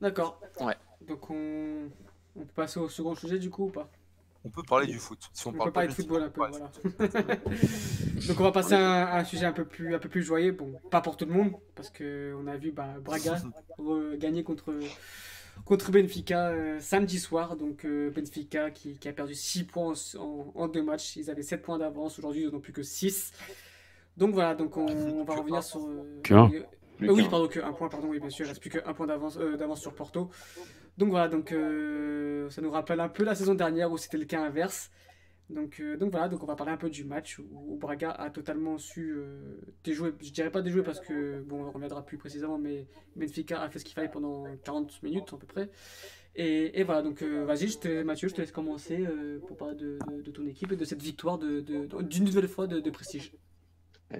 D'accord. 0.00 0.40
Ouais. 0.60 0.74
Donc 1.06 1.30
on... 1.30 1.88
on 2.36 2.40
peut 2.40 2.54
passer 2.54 2.80
au 2.80 2.88
second 2.88 3.14
sujet 3.14 3.38
du 3.38 3.50
coup 3.50 3.66
ou 3.66 3.70
pas? 3.70 3.90
On 4.44 4.48
peut 4.48 4.62
parler 4.62 4.86
du 4.86 4.98
foot. 4.98 5.18
Si 5.34 5.46
on, 5.46 5.52
peut 5.52 5.70
parler 5.70 5.88
de 5.88 5.92
football 5.92 6.22
un 6.22 6.30
peu, 6.30 6.40
voilà. 6.48 6.70
Donc 8.26 8.40
on 8.40 8.44
va 8.44 8.52
passer 8.52 8.74
à 8.74 9.16
un, 9.16 9.24
sujet 9.24 9.44
un 9.44 9.52
peu 9.52 9.66
plus, 9.66 9.94
un 9.94 9.98
peu 9.98 10.08
plus 10.08 10.22
joyeux. 10.22 10.52
Bon, 10.52 10.72
pas 10.90 11.02
pour 11.02 11.16
tout 11.16 11.26
le 11.26 11.32
monde, 11.32 11.52
parce 11.74 11.90
qu'on 11.90 12.46
a 12.46 12.56
vu 12.56 12.72
bah, 12.72 12.94
Braga 13.00 13.36
gagner 14.16 14.42
contre, 14.42 14.72
contre 15.66 15.90
Benfica 15.90 16.48
euh, 16.48 16.80
samedi 16.80 17.18
soir. 17.18 17.56
Donc 17.56 17.84
euh, 17.84 18.10
Benfica 18.10 18.70
qui, 18.70 18.98
a 19.06 19.12
perdu 19.12 19.34
6 19.34 19.64
points 19.64 19.92
en, 20.16 20.68
deux 20.68 20.82
matchs. 20.82 21.16
Ils 21.16 21.30
avaient 21.30 21.42
7 21.42 21.60
points 21.60 21.78
d'avance. 21.78 22.18
Aujourd'hui, 22.18 22.42
ils 22.42 22.48
n'en 22.48 22.56
ont 22.56 22.60
plus 22.60 22.72
que 22.72 22.82
6. 22.82 23.32
Donc 24.16 24.32
voilà, 24.32 24.54
donc 24.54 24.78
on, 24.78 25.22
va 25.24 25.34
revenir 25.34 25.62
sur... 25.62 25.86
Euh, 25.86 26.62
oui, 27.02 27.26
pardon, 27.30 27.48
que 27.48 27.60
un 27.60 27.72
point, 27.72 27.88
pardon, 27.88 28.08
oui, 28.08 28.20
bien 28.20 28.28
sûr, 28.28 28.44
il 28.44 28.48
reste 28.48 28.60
plus 28.60 28.68
qu'un 28.68 28.92
point 28.92 29.06
d'avance 29.06 29.38
d'avance 29.38 29.80
sur 29.80 29.94
Porto. 29.94 30.30
Donc 30.98 31.10
voilà, 31.10 31.28
donc 31.28 31.52
euh, 31.52 32.50
ça 32.50 32.60
nous 32.62 32.70
rappelle 32.70 33.00
un 33.00 33.08
peu 33.08 33.24
la 33.24 33.34
saison 33.34 33.54
dernière 33.54 33.90
où 33.90 33.96
c'était 33.96 34.18
le 34.18 34.24
cas 34.24 34.42
inverse. 34.42 34.90
Donc, 35.48 35.80
euh, 35.80 35.96
donc 35.96 36.12
voilà, 36.12 36.28
donc 36.28 36.42
on 36.44 36.46
va 36.46 36.54
parler 36.54 36.72
un 36.72 36.76
peu 36.76 36.90
du 36.90 37.04
match 37.04 37.40
où, 37.40 37.76
Braga 37.76 38.10
a 38.10 38.30
totalement 38.30 38.78
su 38.78 39.14
euh, 39.16 39.58
déjouer, 39.82 40.12
je 40.20 40.30
dirais 40.30 40.50
pas 40.50 40.62
déjouer 40.62 40.82
parce 40.82 41.00
que, 41.00 41.42
bon, 41.42 41.64
on 41.64 41.70
reviendra 41.72 42.04
plus 42.04 42.18
précisément, 42.18 42.56
mais 42.56 42.86
Benfica 43.16 43.60
a 43.60 43.68
fait 43.68 43.80
ce 43.80 43.84
qu'il 43.84 43.94
fallait 43.94 44.10
pendant 44.10 44.44
40 44.62 45.02
minutes 45.02 45.32
à 45.32 45.36
peu 45.36 45.46
près. 45.46 45.70
Et, 46.36 46.84
voilà, 46.84 47.02
donc 47.02 47.22
vas-y, 47.22 47.76
Mathieu, 48.04 48.28
je 48.28 48.34
te 48.34 48.40
laisse 48.40 48.52
commencer 48.52 49.04
pour 49.48 49.56
parler 49.56 49.74
de, 49.74 50.30
ton 50.30 50.46
équipe 50.46 50.70
et 50.70 50.76
de 50.76 50.84
cette 50.84 51.02
victoire 51.02 51.38
d'une 51.38 51.64
de, 51.64 52.18
nouvelle 52.20 52.46
fois 52.46 52.68
de, 52.68 52.90
prestige. 52.90 53.32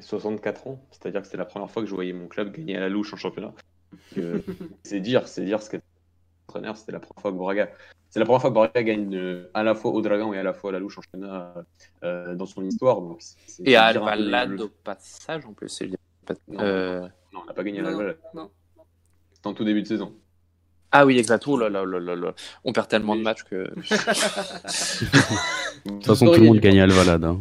64 0.00 0.66
ans, 0.66 0.84
c'est-à-dire 0.90 1.20
que 1.20 1.26
c'était 1.26 1.38
la 1.38 1.44
première 1.44 1.70
fois 1.70 1.82
que 1.82 1.88
je 1.88 1.94
voyais 1.94 2.12
mon 2.12 2.26
club 2.26 2.52
gagner 2.52 2.76
à 2.76 2.80
la 2.80 2.88
louche 2.88 3.14
en 3.14 3.16
championnat. 3.16 3.54
c'est 4.82 5.00
dire, 5.00 5.28
c'est 5.28 5.44
dire 5.44 5.62
ce 5.62 5.70
qu'est 5.70 5.82
entraîneur. 6.50 6.76
C'était 6.76 6.92
la 6.92 7.00
première 7.00 7.20
fois 7.20 7.30
que 7.32 7.36
Braga, 7.36 7.70
c'est 8.10 8.18
la 8.18 8.24
première 8.24 8.40
fois 8.40 8.50
que 8.50 8.54
Braga 8.54 8.82
gagne 8.82 9.14
euh, 9.14 9.50
à 9.54 9.62
la 9.62 9.74
fois 9.74 9.92
au 9.92 10.02
Dragon 10.02 10.32
et 10.34 10.38
à 10.38 10.42
la 10.42 10.52
fois 10.52 10.70
à 10.70 10.72
la 10.72 10.78
louche 10.80 10.98
en 10.98 11.02
championnat 11.02 11.54
euh, 12.02 12.34
dans 12.34 12.46
son 12.46 12.64
histoire. 12.64 13.00
Donc 13.00 13.20
et 13.64 13.76
à 13.76 13.84
Alvalade 13.84 14.60
au 14.60 14.68
passage 14.68 15.46
en 15.46 15.52
plus. 15.52 15.82
Non, 16.48 16.60
euh... 16.60 17.00
non, 17.32 17.40
on 17.42 17.46
n'a 17.46 17.54
pas 17.54 17.64
gagné 17.64 17.80
à 17.80 17.86
Alvalade. 17.86 18.18
C'était 19.32 19.46
en 19.46 19.54
tout 19.54 19.64
début 19.64 19.82
de 19.82 19.88
saison. 19.88 20.12
Ah 20.92 21.06
oui, 21.06 21.18
exactement. 21.18 21.54
Oh 21.54 21.58
là, 21.58 21.68
là, 21.68 21.84
là, 21.84 22.16
là, 22.16 22.34
On 22.64 22.72
perd 22.72 22.88
tellement 22.88 23.14
de 23.14 23.22
matchs 23.22 23.44
que. 23.44 23.54
de 23.56 23.70
toute 25.84 26.04
façon, 26.04 26.26
tout 26.26 26.40
le 26.40 26.46
monde 26.46 26.58
gagne 26.58 26.80
à 26.80 26.84
Alvalade. 26.84 27.24
Hein. 27.24 27.40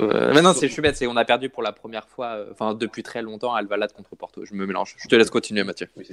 Euh, 0.00 0.32
mais 0.34 0.42
non, 0.42 0.52
c'est, 0.52 0.68
je 0.68 0.72
suis 0.74 0.82
bête. 0.82 0.96
C'est, 0.96 1.06
on 1.06 1.16
a 1.16 1.24
perdu 1.24 1.48
pour 1.48 1.62
la 1.62 1.72
première 1.72 2.06
fois, 2.06 2.34
euh, 2.34 2.50
enfin 2.52 2.74
depuis 2.74 3.02
très 3.02 3.22
longtemps, 3.22 3.54
Alvalade 3.54 3.92
contre 3.92 4.14
Porto. 4.14 4.44
Je 4.44 4.52
me 4.54 4.66
mélange. 4.66 4.94
Je 4.98 5.08
te 5.08 5.16
laisse 5.16 5.30
continuer, 5.30 5.64
Mathieu. 5.64 5.88
Oui, 5.96 6.06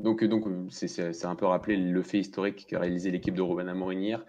donc, 0.00 0.24
donc 0.24 0.44
c'est, 0.70 1.24
un 1.24 1.34
peu 1.34 1.46
rappelé 1.46 1.76
le 1.76 2.02
fait 2.02 2.18
historique 2.18 2.66
qu'a 2.66 2.80
réalisé 2.80 3.10
l'équipe 3.10 3.34
de 3.34 3.42
Ruben 3.42 3.68
Amorim 3.68 4.00
hier. 4.00 4.24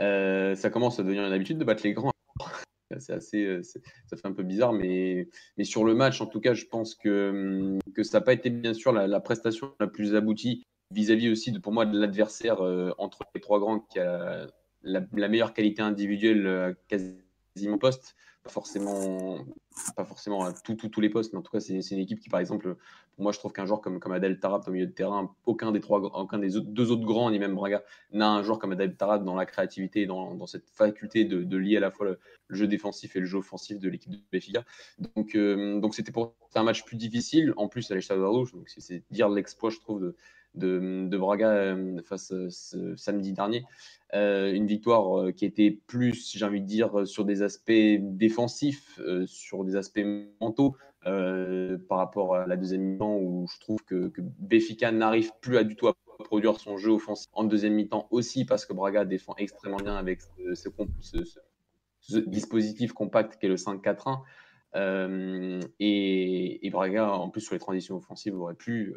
Euh, 0.00 0.54
ça 0.54 0.70
commence 0.70 0.98
à 0.98 1.02
devenir 1.02 1.24
une 1.24 1.32
habitude 1.32 1.58
de 1.58 1.64
battre 1.64 1.82
les 1.84 1.92
grands. 1.92 2.12
c'est 2.98 3.12
assez, 3.12 3.62
ça 3.62 4.16
fait 4.16 4.26
un 4.26 4.32
peu 4.32 4.42
bizarre, 4.42 4.72
mais, 4.72 5.28
mais 5.56 5.64
sur 5.64 5.84
le 5.84 5.94
match, 5.94 6.20
en 6.20 6.26
tout 6.26 6.40
cas, 6.40 6.54
je 6.54 6.66
pense 6.66 6.94
que, 6.94 7.78
que 7.94 8.02
ça 8.02 8.18
n'a 8.18 8.24
pas 8.24 8.32
été 8.32 8.50
bien 8.50 8.74
sûr 8.74 8.92
la, 8.92 9.20
prestation 9.20 9.72
la 9.80 9.86
plus 9.86 10.14
aboutie 10.14 10.64
vis-à-vis 10.90 11.30
aussi 11.30 11.52
de, 11.52 11.58
pour 11.58 11.72
moi 11.72 11.86
de 11.86 11.98
l'adversaire 11.98 12.60
euh, 12.62 12.92
entre 12.98 13.20
les 13.34 13.40
trois 13.40 13.60
grands 13.60 13.80
qui 13.80 13.98
a 13.98 14.46
la, 14.82 15.28
meilleure 15.28 15.54
qualité 15.54 15.82
individuelle 15.82 16.46
euh, 16.46 16.74
quasiment 16.88 17.78
poste. 17.78 18.14
Pas 18.42 18.50
forcément, 18.50 19.38
pas 19.96 20.04
forcément 20.04 20.44
à 20.44 20.52
tous 20.52 21.00
les 21.00 21.08
postes, 21.08 21.32
mais 21.32 21.38
en 21.38 21.42
tout 21.42 21.52
cas, 21.52 21.60
c'est 21.60 21.76
une 21.76 21.98
équipe 21.98 22.20
qui, 22.20 22.28
par 22.28 22.40
exemple, 22.40 22.76
pour 23.14 23.22
moi, 23.22 23.32
je 23.32 23.38
trouve 23.38 23.52
qu'un 23.52 23.66
joueur 23.66 23.80
comme, 23.80 24.00
comme 24.00 24.12
Adel 24.12 24.38
Tarat 24.38 24.60
au 24.66 24.70
milieu 24.70 24.86
de 24.86 24.92
terrain, 24.92 25.34
aucun 25.44 25.72
des, 25.72 25.80
trois, 25.80 26.00
aucun 26.00 26.38
des 26.38 26.60
deux 26.60 26.90
autres 26.90 27.04
grands, 27.04 27.30
ni 27.30 27.38
même 27.38 27.54
Braga, 27.54 27.82
n'a 28.12 28.30
un 28.30 28.42
joueur 28.42 28.58
comme 28.58 28.72
Adel 28.72 28.96
Tarat 28.96 29.18
dans 29.18 29.34
la 29.34 29.46
créativité 29.46 30.06
dans, 30.06 30.34
dans, 30.34 30.46
cette 30.46 30.68
faculté 30.70 31.24
de, 31.24 31.56
lier 31.56 31.76
à 31.76 31.80
la 31.80 31.90
fois 31.90 32.06
le, 32.06 32.18
jeu 32.50 32.66
défensif 32.66 33.16
et 33.16 33.20
le 33.20 33.26
jeu 33.26 33.38
offensif 33.38 33.78
de 33.78 33.88
l'équipe 33.88 34.10
de 34.10 34.18
Béfica. 34.30 34.64
Donc, 35.14 35.34
euh, 35.34 35.80
donc 35.80 35.94
c'était 35.94 36.12
pour 36.12 36.34
un 36.54 36.62
match 36.62 36.84
plus 36.84 36.96
difficile. 36.96 37.52
En 37.56 37.68
plus, 37.68 37.90
à 37.90 37.94
l'échelle 37.94 38.18
de 38.18 38.22
donc 38.22 38.68
c'est 38.68 39.02
dire 39.10 39.28
l'exploit, 39.28 39.70
je 39.70 39.78
trouve, 39.78 40.00
de, 40.00 40.16
de, 40.54 41.16
Braga 41.16 41.50
euh, 41.50 42.02
face 42.02 42.32
euh, 42.32 42.48
ce 42.50 42.96
samedi 42.96 43.32
dernier. 43.32 43.64
Euh, 44.14 44.52
une 44.52 44.66
victoire 44.66 45.32
qui 45.34 45.44
était 45.44 45.70
plus, 45.86 46.32
j'ai 46.36 46.44
envie 46.44 46.60
de 46.60 46.66
dire, 46.66 47.06
sur 47.06 47.24
des 47.24 47.42
aspects 47.42 47.72
défensifs, 47.72 49.00
sur 49.26 49.64
des 49.64 49.76
aspects 49.76 50.04
mentaux, 50.40 50.76
par 51.02 51.98
rapport 51.98 52.36
à 52.36 52.46
la 52.46 52.56
deuxième 52.56 52.82
mi-temps 52.82 53.16
où 53.16 53.46
je 53.52 53.58
trouve 53.58 53.82
que, 53.84 54.08
que 54.08 54.20
Béfica 54.20 54.92
n'arrive 54.92 55.32
plus 55.40 55.56
à 55.56 55.64
du 55.64 55.76
tout 55.76 55.88
à 55.88 55.94
produire 56.24 56.60
son 56.60 56.76
jeu 56.76 56.90
offensif 56.90 57.28
en 57.32 57.42
deuxième 57.44 57.72
mi-temps 57.74 58.06
aussi 58.10 58.44
parce 58.44 58.66
que 58.66 58.72
Braga 58.72 59.04
défend 59.04 59.34
extrêmement 59.38 59.78
bien 59.78 59.96
avec 59.96 60.20
ce, 60.52 60.68
dispositif 62.26 62.92
compact 62.92 63.36
qu'est 63.40 63.48
le 63.48 63.56
5-4-1. 63.56 64.20
et, 65.80 66.70
Braga, 66.70 67.12
en 67.14 67.30
plus 67.30 67.40
sur 67.40 67.54
les 67.54 67.60
transitions 67.60 67.96
offensives, 67.96 68.38
aurait 68.38 68.54
pu 68.54 68.94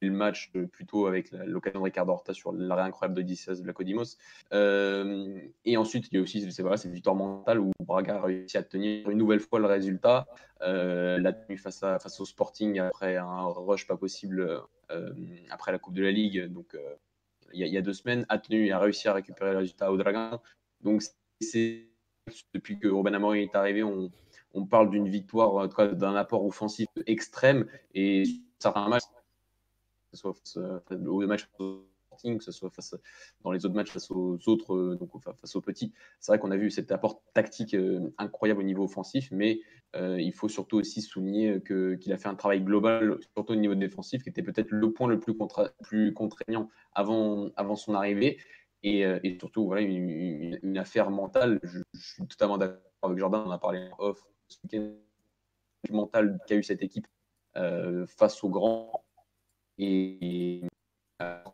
le 0.00 0.10
match 0.10 0.52
plutôt 0.72 1.06
avec 1.06 1.30
l'occasion 1.32 1.80
de 1.80 1.84
Ricardo 1.84 2.12
Horta 2.12 2.32
sur 2.32 2.52
l'arrêt 2.52 2.82
incroyable 2.82 3.22
de 3.22 3.34
16 3.34 3.62
de 3.62 3.66
la 3.66 3.72
Codimos. 3.72 4.16
Euh, 4.52 5.40
et 5.64 5.76
ensuite, 5.76 6.08
il 6.10 6.16
y 6.16 6.18
a 6.18 6.22
aussi 6.22 6.40
c'est 6.50 6.76
cette 6.76 6.92
victoire 6.92 7.16
mentale 7.16 7.60
où 7.60 7.72
Braga 7.80 8.16
a 8.16 8.22
réussi 8.22 8.56
à 8.56 8.62
tenir 8.62 9.10
une 9.10 9.18
nouvelle 9.18 9.40
fois 9.40 9.58
le 9.58 9.66
résultat. 9.66 10.26
Euh, 10.62 11.18
la 11.18 11.32
tenue 11.32 11.58
face, 11.58 11.82
à, 11.82 11.98
face 11.98 12.20
au 12.20 12.24
Sporting 12.24 12.78
après 12.80 13.16
un 13.16 13.44
rush 13.46 13.86
pas 13.86 13.96
possible 13.96 14.60
euh, 14.90 15.12
après 15.50 15.72
la 15.72 15.78
Coupe 15.78 15.94
de 15.94 16.02
la 16.02 16.10
Ligue. 16.10 16.46
Donc, 16.46 16.76
il 17.52 17.66
y, 17.66 17.76
a, 17.78 17.82
deux 17.82 17.94
semaines, 17.94 18.26
a 18.28 18.38
tenu 18.38 18.66
et 18.66 18.72
a 18.72 18.78
réussi 18.78 19.08
à 19.08 19.14
récupérer 19.14 19.52
le 19.52 19.58
résultat 19.58 19.90
au 19.90 19.96
Dragon. 19.96 20.38
Donc, 20.82 21.02
c'est 21.40 21.88
depuis 22.52 22.78
que 22.78 22.88
Ruben 22.88 23.14
Amorim 23.14 23.40
est 23.40 23.54
arrivé, 23.54 23.82
on, 23.82 24.10
on 24.52 24.66
parle 24.66 24.90
d'une 24.90 25.08
victoire, 25.08 25.68
d'un 25.94 26.14
apport 26.14 26.44
offensif 26.44 26.88
extrême. 27.06 27.66
Et 27.94 28.24
certains 28.58 28.88
matchs, 28.88 29.04
que 30.10 30.16
ce 30.16 30.20
soit 30.20 30.34
face, 30.34 30.56
euh, 30.56 31.06
au 31.06 31.26
match 31.26 31.48
que 31.56 32.42
ce 32.42 32.50
soit 32.50 32.70
face, 32.70 32.96
dans 33.42 33.52
les 33.52 33.64
autres 33.64 33.76
matchs 33.76 33.92
face 33.92 34.10
aux 34.10 34.38
autres, 34.48 34.74
euh, 34.74 34.96
donc 34.96 35.10
face 35.22 35.54
aux 35.54 35.60
petits. 35.60 35.92
C'est 36.18 36.32
vrai 36.32 36.38
qu'on 36.40 36.50
a 36.50 36.56
vu 36.56 36.70
cet 36.70 36.90
apport 36.90 37.22
tactique 37.32 37.74
euh, 37.74 38.12
incroyable 38.18 38.60
au 38.60 38.64
niveau 38.64 38.84
offensif, 38.84 39.28
mais 39.30 39.60
il 39.94 40.32
faut 40.32 40.48
surtout 40.48 40.76
aussi 40.76 41.00
souligner 41.00 41.62
qu'il 41.62 42.12
a 42.12 42.18
fait 42.18 42.28
un 42.28 42.34
travail 42.34 42.60
global, 42.60 43.18
surtout 43.34 43.52
au 43.52 43.56
niveau 43.56 43.74
défensif, 43.74 44.22
qui 44.22 44.28
était 44.28 44.42
peut-être 44.42 44.70
le 44.70 44.92
point 44.92 45.08
le 45.08 45.18
plus, 45.18 45.34
plus 45.82 46.12
contraignant 46.12 46.68
avant, 46.92 47.48
avant 47.56 47.74
son 47.74 47.94
arrivée. 47.94 48.38
Et, 48.82 49.00
et 49.00 49.38
surtout, 49.40 49.64
voilà, 49.64 49.80
une, 49.80 50.76
affaire 50.76 51.10
mentale. 51.10 51.58
Je, 51.62 51.80
suis 51.94 52.26
totalement 52.26 52.58
d'accord 52.58 52.82
avec 53.02 53.18
Jordan, 53.18 53.44
on 53.46 53.50
a 53.50 53.58
parlé 53.58 53.88
en 53.98 54.04
off 54.04 54.22
ce 54.48 54.58
mental 55.90 56.38
qu'a 56.46 56.56
eu 56.56 56.62
cette 56.62 56.82
équipe 56.82 57.06
face 57.54 58.44
aux 58.44 58.50
grands 58.50 59.07
et 59.78 60.62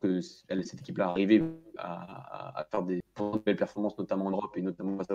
que 0.00 0.20
cette 0.20 0.80
équipe-là 0.80 1.08
arrivait 1.08 1.42
à, 1.78 2.60
à, 2.60 2.64
faire 2.64 2.82
des 2.82 3.00
belles 3.44 3.56
performances, 3.56 3.96
notamment 3.98 4.26
en 4.26 4.30
Europe 4.30 4.56
et 4.56 4.62
notamment 4.62 4.96
face 4.96 5.10
à. 5.10 5.14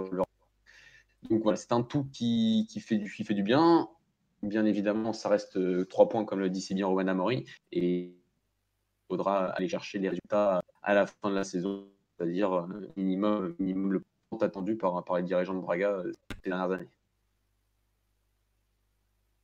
Donc 1.29 1.43
voilà, 1.43 1.57
c'est 1.57 1.71
un 1.73 1.83
tout 1.83 2.05
qui, 2.11 2.67
fait 2.79 2.97
du, 2.97 3.43
bien. 3.43 3.89
Bien 4.41 4.65
évidemment, 4.65 5.11
ça 5.11 5.29
reste 5.29 5.57
euh, 5.57 5.85
trois 5.85 6.07
points, 6.07 6.23
comme 6.23 6.39
le 6.39 6.49
dit 6.49 6.61
si 6.61 6.73
bien 6.73 6.87
Rowan 6.87 7.09
Amorim, 7.09 7.43
et 7.73 8.05
il 8.05 8.13
faudra 9.09 9.47
aller 9.47 9.67
chercher 9.67 9.99
les 9.99 10.09
résultats 10.09 10.61
à 10.81 10.93
la 10.93 11.07
fin 11.07 11.29
de 11.29 11.35
la 11.35 11.43
saison, 11.43 11.89
c'est-à-dire 12.15 12.53
euh, 12.53 12.67
minimum, 12.95 13.53
minimum 13.59 13.91
le 13.91 14.03
point 14.29 14.39
attendu 14.41 14.77
par, 14.77 15.03
par 15.03 15.17
les 15.17 15.23
dirigeants 15.23 15.55
de 15.55 15.59
Braga 15.59 15.89
euh, 15.89 16.11
ces 16.41 16.49
dernières 16.49 16.71
années. 16.71 16.87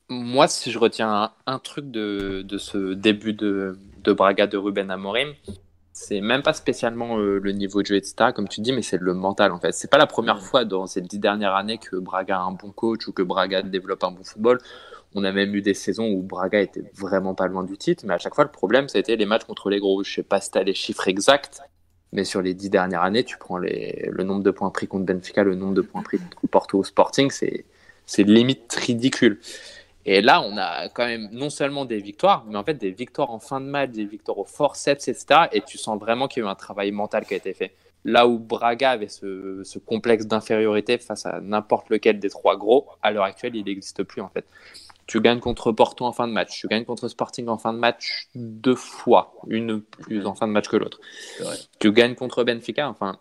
Moi, 0.10 0.48
si 0.48 0.72
je 0.72 0.78
retiens 0.78 1.32
un, 1.48 1.60
truc 1.60 1.90
de, 1.90 2.44
de, 2.44 2.58
ce 2.60 2.94
début 2.94 3.34
de, 3.34 3.76
de, 4.04 4.14
Braga 4.14 4.46
de 4.46 4.56
Ruben 4.56 4.92
Amorim, 4.92 5.34
c'est 5.94 6.22
même 6.22 6.44
pas 6.44 6.54
spécialement 6.54 7.18
euh, 7.18 7.40
le 7.40 7.52
niveau 7.54 7.82
de 7.82 7.88
jeu, 7.88 7.96
etc., 7.96 8.32
comme 8.36 8.48
tu 8.48 8.62
dis, 8.62 8.72
mais 8.72 8.84
c'est 8.84 9.02
le 9.02 9.16
mental, 9.16 9.52
en 9.52 9.60
fait. 9.60 9.72
C'est 9.72 9.90
pas 9.90 9.98
la 9.98 10.06
première 10.06 10.42
fois 10.44 10.64
dans 10.64 10.86
ces 10.86 11.02
dix 11.02 11.18
dernières 11.18 11.56
années 11.56 11.80
que 11.80 11.96
Braga 11.96 12.38
a 12.38 12.42
un 12.42 12.52
bon 12.52 12.70
coach 12.72 13.08
ou 13.08 13.14
que 13.14 13.24
Braga 13.24 13.64
développe 13.64 14.04
un 14.04 14.12
bon 14.12 14.24
football. 14.24 14.60
On 15.16 15.24
a 15.24 15.32
même 15.32 15.56
eu 15.56 15.62
des 15.64 15.74
saisons 15.74 16.08
où 16.12 16.22
Braga 16.22 16.60
était 16.62 16.84
vraiment 16.94 17.34
pas 17.34 17.48
loin 17.48 17.64
du 17.64 17.76
titre, 17.76 18.06
mais 18.06 18.14
à 18.14 18.20
chaque 18.20 18.36
fois, 18.36 18.44
le 18.44 18.52
problème, 18.52 18.88
ça 18.90 19.00
a 19.00 19.02
été 19.02 19.16
les 19.16 19.26
matchs 19.26 19.46
contre 19.46 19.72
les 19.72 19.80
gros. 19.80 20.04
Je 20.04 20.14
sais 20.14 20.24
pas 20.24 20.40
si 20.40 20.52
tu 20.52 20.58
as 20.60 20.64
les 20.64 20.76
chiffres 20.76 21.08
exacts, 21.08 21.62
mais 22.12 22.26
sur 22.26 22.44
les 22.44 22.54
dix 22.54 22.70
dernières 22.70 23.02
années, 23.02 23.24
tu 23.24 23.38
prends 23.40 23.58
les, 23.58 24.08
le 24.12 24.24
nombre 24.24 24.44
de 24.44 24.52
points 24.52 24.70
pris 24.70 24.88
contre 24.88 25.06
Benfica, 25.06 25.44
le 25.44 25.56
nombre 25.56 25.74
de 25.74 25.82
points 25.82 26.04
pris 26.04 26.20
contre 26.20 26.48
Porto 26.48 26.84
Sporting, 26.84 27.32
c'est 27.32 28.24
limite 28.24 28.72
ridicule. 28.74 29.40
Et 30.06 30.22
là, 30.22 30.42
on 30.42 30.56
a 30.58 30.88
quand 30.90 31.06
même 31.06 31.30
non 31.32 31.50
seulement 31.50 31.84
des 31.86 32.00
victoires, 32.00 32.46
mais 32.48 32.58
en 32.58 32.64
fait 32.64 32.76
des 32.76 32.92
victoires 32.92 33.32
en 33.32 33.40
fin 33.40 33.60
de 33.60 33.66
match, 33.66 33.92
des 33.92 34.06
victoires 34.06 34.38
au 34.38 34.44
forceps, 34.44 35.08
etc. 35.08 35.48
Et 35.52 35.62
tu 35.62 35.78
sens 35.78 36.00
vraiment 36.00 36.28
qu'il 36.28 36.44
y 36.44 36.46
a 36.46 36.50
eu 36.50 36.52
un 36.52 36.56
travail 36.56 36.92
mental 36.92 37.26
qui 37.26 37.34
a 37.34 37.38
été 37.38 37.54
fait. 37.54 37.76
Là 38.04 38.28
où 38.28 38.38
Braga 38.38 38.92
avait 38.92 39.08
ce, 39.08 39.80
complexe 39.80 40.28
d'infériorité 40.28 41.00
face 41.00 41.26
à 41.26 41.42
n'importe 41.42 41.90
lequel 41.90 42.20
des 42.20 42.30
trois 42.30 42.56
gros, 42.56 42.88
à 43.02 43.12
l'heure 43.12 43.24
actuelle, 43.24 43.56
il 43.56 43.66
n'existe 43.66 44.04
plus 44.04 44.22
en 44.22 44.30
fait. 44.30 44.46
Tu 45.08 45.22
gagnes 45.22 45.40
contre 45.40 45.72
Porto 45.72 46.06
en 46.06 46.12
fin 46.12 46.28
de 46.28 46.34
match, 46.34 46.60
tu 46.60 46.68
gagnes 46.68 46.86
contre 46.86 47.08
Sporting 47.08 47.48
en 47.48 47.58
fin 47.58 47.74
de 47.74 47.80
match 47.80 48.28
deux 48.36 48.76
fois, 48.76 49.34
une 49.48 49.82
plus 49.82 50.28
en 50.28 50.36
fin 50.36 50.48
de 50.48 50.52
match 50.52 50.68
que 50.68 50.78
l'autre. 50.78 51.00
Tu 51.80 51.92
gagnes 51.92 52.16
contre 52.16 52.44
Benfica, 52.44 52.90
enfin, 52.90 53.20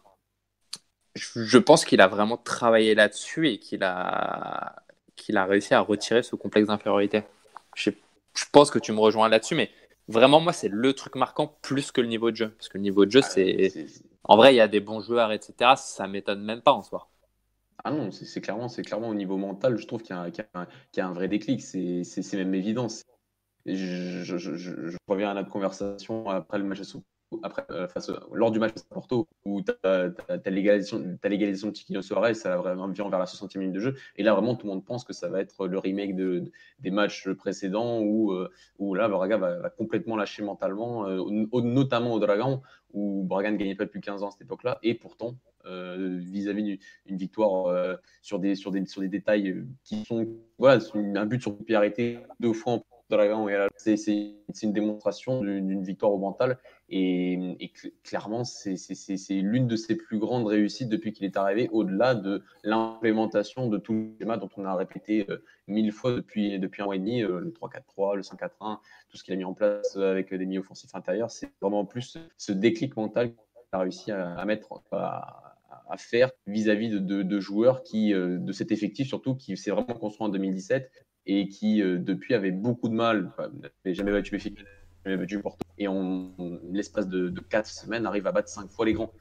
je 1.14 1.59
pense 1.59 1.85
qu'il 1.85 2.01
a 2.01 2.09
vraiment 2.09 2.37
travaillé 2.37 2.95
là-dessus 2.95 3.49
et 3.49 3.59
qu'il 3.59 3.85
a 3.85 4.84
qu'il 5.25 5.37
a 5.37 5.45
réussi 5.47 5.75
à 5.75 5.81
retirer 5.81 6.22
ce 6.22 6.37
complexe 6.37 6.68
d'infériorité. 6.68 7.22
Je, 7.75 7.91
pense 8.53 8.70
que 8.70 8.79
tu 8.79 8.93
me 8.93 9.01
rejoins 9.01 9.29
là-dessus, 9.29 9.55
mais 9.55 9.70
vraiment, 10.09 10.41
moi, 10.41 10.53
c'est 10.53 10.68
le 10.68 10.93
truc 10.93 11.16
marquant 11.16 11.57
plus 11.62 11.93
que 11.93 12.01
le 12.01 12.09
niveau 12.09 12.31
de 12.31 12.37
jeu. 12.37 12.51
Parce 12.51 12.68
que 12.68 12.79
le 12.79 12.83
niveau 12.83 13.07
de 13.07 13.11
jeu, 13.11 13.20
ah, 13.22 13.29
c'est. 13.29 13.72
En 14.25 14.37
vrai, 14.37 14.55
il 14.55 14.57
y 14.57 14.61
a 14.61 14.68
des 14.68 14.81
bons 14.81 15.01
joueurs, 15.01 15.33
etc. 15.33 15.72
Ça 15.77 16.07
m'étonne 16.07 16.43
même 16.43 16.62
pas 16.62 16.72
en 16.72 16.83
soi. 16.83 17.09
Ah 17.85 17.91
non, 17.91 18.11
c'est 18.11 18.41
clairement, 18.41 18.68
clairement 18.68 19.09
au 19.09 19.14
niveau 19.14 19.37
mental, 19.37 19.77
je 19.77 19.87
trouve 19.87 20.03
qu'il 20.03 20.16
y, 20.16 21.01
a 21.01 21.07
un 21.07 21.12
vrai 21.12 21.29
déclic. 21.29 21.61
C'est 21.61 22.33
même 22.35 22.55
évident. 22.55 22.87
Je, 23.66 24.22
je, 24.25 24.97
reviens 25.07 25.31
à 25.31 25.35
notre 25.35 25.51
conversation 25.51 26.29
après 26.29 26.59
le 26.59 26.64
match 26.64 26.81
à 26.81 26.85
après, 27.43 27.64
euh, 27.70 27.87
lors 28.32 28.51
du 28.51 28.59
match 28.59 28.72
à 28.91 28.95
Porto, 28.95 29.28
où 29.45 29.62
tu 29.62 29.72
as, 29.82 30.11
l'égalisation 30.47 30.99
de 30.99 31.74
Chiquinho 31.74 32.03
Suarez, 32.03 32.35
ça 32.35 32.51
va 32.51 32.57
vraiment 32.57 32.89
vient 32.89 33.09
vers 33.09 33.18
la 33.18 33.24
60e 33.24 33.59
minute 33.59 33.74
de 33.74 33.80
jeu. 33.80 33.97
Et 34.16 34.22
là, 34.22 34.32
vraiment, 34.32 34.55
tout 34.55 34.66
le 34.66 34.72
monde 34.72 34.85
pense 34.85 35.05
que 35.05 35.12
ça 35.12 35.28
va 35.28 35.41
être 35.41 35.66
le 35.66 35.78
remake 35.78 36.16
de, 36.16 36.51
des 36.80 36.91
matchs 36.91 37.28
précédents 37.30 38.01
où, 38.01 38.32
euh, 38.32 38.51
où 38.78 38.95
là, 38.95 39.09
Braga 39.09 39.37
va, 39.37 39.70
complètement 39.70 40.16
lâcher 40.16 40.43
mentalement, 40.43 41.07
euh, 41.09 41.22
notamment 41.62 42.12
au 42.12 42.20
Dragon, 42.20 42.62
où 42.93 43.24
Braga 43.24 43.51
ne 43.51 43.57
gagnait 43.57 43.74
pas 43.74 43.85
depuis 43.85 44.01
15 44.01 44.22
ans 44.22 44.28
à 44.28 44.30
cette 44.30 44.43
époque-là. 44.43 44.78
Et 44.82 44.95
pourtant, 44.95 45.37
vis-à-vis 45.64 46.78
d'une 47.07 47.16
victoire 47.16 47.99
sur, 48.20 48.39
des, 48.39 48.55
sur, 48.55 48.70
des, 48.70 48.85
sur 48.87 49.01
des 49.01 49.09
détails 49.09 49.64
qui 49.82 50.05
sont 50.05 50.28
voilà, 50.59 50.82
un 50.95 51.26
but 51.26 51.41
sur 51.41 51.57
pied 51.57 51.74
arrêté 51.74 52.18
deux 52.39 52.53
fois 52.53 52.74
en 52.74 52.85
c'est 53.76 53.95
une 54.62 54.72
démonstration 54.72 55.43
d'une 55.43 55.82
victoire 55.82 56.12
au 56.12 56.18
mental 56.18 56.59
et, 56.97 57.72
clairement, 58.05 58.45
c'est 58.45 58.76
l'une 59.30 59.66
de 59.66 59.74
ses 59.74 59.97
plus 59.97 60.18
grandes 60.18 60.47
réussites 60.47 60.88
depuis 60.88 61.12
qu'il 61.12 61.24
est 61.24 61.36
arrivé, 61.36 61.68
au-delà 61.72 62.14
de 62.14 62.45
l'implémentation 62.62 63.68
de 63.68 63.78
tout 63.78 63.95
le 63.95 64.14
schéma 64.20 64.36
dont 64.36 64.49
on 64.57 64.64
a 64.64 64.76
répété 64.76 65.26
euh, 65.28 65.42
mille 65.66 65.90
fois 65.90 66.12
depuis, 66.14 66.61
depuis 66.61 66.82
un 66.82 66.84
mois 66.84 66.95
et 66.95 67.01
demi, 67.01 67.24
euh, 67.24 67.40
le 67.40 67.51
3-4-3, 67.51 68.14
le 68.14 68.22
5-4-1, 68.22 68.78
tout 69.09 69.16
ce 69.16 69.24
qu'il 69.24 69.34
a 69.34 69.36
mis 69.36 69.45
en 69.45 69.55
place 69.55 69.97
avec 69.97 70.32
des 70.32 70.47
milieux 70.47 70.61
offensifs 70.61 70.95
intérieurs. 70.95 71.32
C'est 71.32 71.51
vraiment 71.61 71.84
plus 71.84 72.16
ce 72.36 72.53
déclic 72.53 72.97
mental 72.97 73.30
qu'il 73.30 73.38
a 73.72 73.78
réussi 73.80 74.12
à, 74.12 74.45
mettre, 74.45 74.80
à, 74.92 75.97
faire 75.97 76.30
vis-à-vis 76.47 76.90
de, 76.90 77.22
de, 77.22 77.40
joueurs 77.40 77.82
qui, 77.82 78.14
euh, 78.14 78.38
de 78.38 78.53
cet 78.53 78.70
effectif 78.70 79.09
surtout, 79.09 79.34
qui 79.34 79.57
s'est 79.57 79.72
vraiment 79.72 79.95
construit 79.95 80.26
en 80.26 80.30
2017 80.30 80.92
et 81.26 81.49
qui, 81.49 81.80
depuis, 81.80 82.34
avait 82.34 82.53
beaucoup 82.53 82.88
de 82.88 82.95
mal, 82.95 83.32
n'avait 83.38 83.95
jamais 83.95 84.12
battu 84.12 84.38
jamais 84.38 84.55
Porto 85.43 85.65
et 85.79 85.89
en 85.89 86.31
l'espace 86.73 87.09
de, 87.09 87.29
de 87.29 87.41
4 87.41 87.67
semaines 87.67 88.07
arrive 88.07 88.27
à 88.27 88.33
battre 88.33 88.49
5 88.49 88.71
fois 88.71 88.87
les 88.87 88.93
grands. 88.93 89.13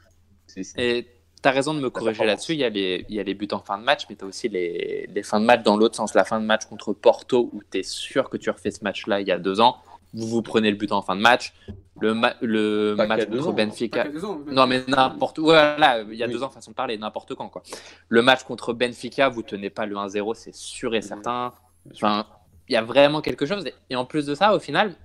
Et 0.78 1.08
tu 1.42 1.50
as 1.50 1.52
raison 1.52 1.74
de 1.74 1.80
me 1.80 1.90
corriger 1.90 2.26
là-dessus. 2.26 2.54
Il, 2.54 2.60
y 2.60 2.64
a 2.64 2.70
les, 2.70 3.06
il 3.10 3.16
y 3.16 3.20
a 3.20 3.24
les 3.24 3.34
buts 3.34 3.48
en 3.52 3.60
fin 3.60 3.78
de 3.78 3.84
match, 3.84 4.06
mais 4.10 4.16
tu 4.16 4.24
as 4.24 4.28
aussi 4.28 4.50
les, 4.50 5.10
les, 5.14 5.24
fins 5.24 5.40
de 5.40 5.46
match 5.46 5.64
dans 5.64 5.78
l'autre 5.78 5.96
sens. 5.96 6.14
La 6.14 6.24
fin 6.24 6.40
de 6.40 6.46
match 6.46 6.66
contre 6.66 6.94
Porto, 6.94 7.50
où 7.52 7.62
tu 7.70 7.80
es 7.80 7.84
sûr 7.84 8.30
que 8.30 8.38
tu 8.38 8.50
refais 8.50 8.72
ce 8.72 8.84
match-là 8.84 9.22
il 9.22 9.28
y 9.28 9.32
a 9.32 9.40
deux 9.40 9.60
ans. 9.60 9.78
Vous 10.14 10.28
vous 10.28 10.42
prenez 10.42 10.70
le 10.70 10.78
but 10.78 10.92
en 10.92 11.02
fin 11.02 11.16
de 11.16 11.22
match. 11.22 11.54
Le, 12.00 12.14
le 12.42 12.96
match 12.96 13.26
contre 13.26 13.54
Benfica. 13.54 14.06
non, 14.52 14.68
mais 14.68 14.84
n'importe 14.88 15.40
où. 15.40 15.46
Voilà, 15.46 16.02
il 16.02 16.16
y 16.16 16.24
a 16.24 16.28
deux 16.28 16.44
ans, 16.44 16.50
façon 16.50 16.72
de 16.72 16.76
parler, 16.76 16.98
n'importe 16.98 17.34
quand. 17.36 17.50
Quoi. 17.50 17.64
Le 18.10 18.22
match 18.22 18.44
contre 18.44 18.74
Benfica, 18.74 19.30
vous 19.30 19.42
tenez 19.42 19.70
pas 19.70 19.86
le 19.86 19.96
1-0, 19.96 20.34
c'est 20.36 20.54
sûr 20.54 20.96
et 20.96 21.02
certain. 21.02 21.54
Enfin, 21.94 22.26
il 22.68 22.74
y 22.74 22.78
a 22.78 22.82
vraiment 22.82 23.22
quelque 23.22 23.46
chose. 23.46 23.66
Et 23.90 23.96
en 23.96 24.06
plus 24.06 24.26
de 24.26 24.36
ça, 24.36 24.56
au 24.56 24.60
final, 24.60 24.96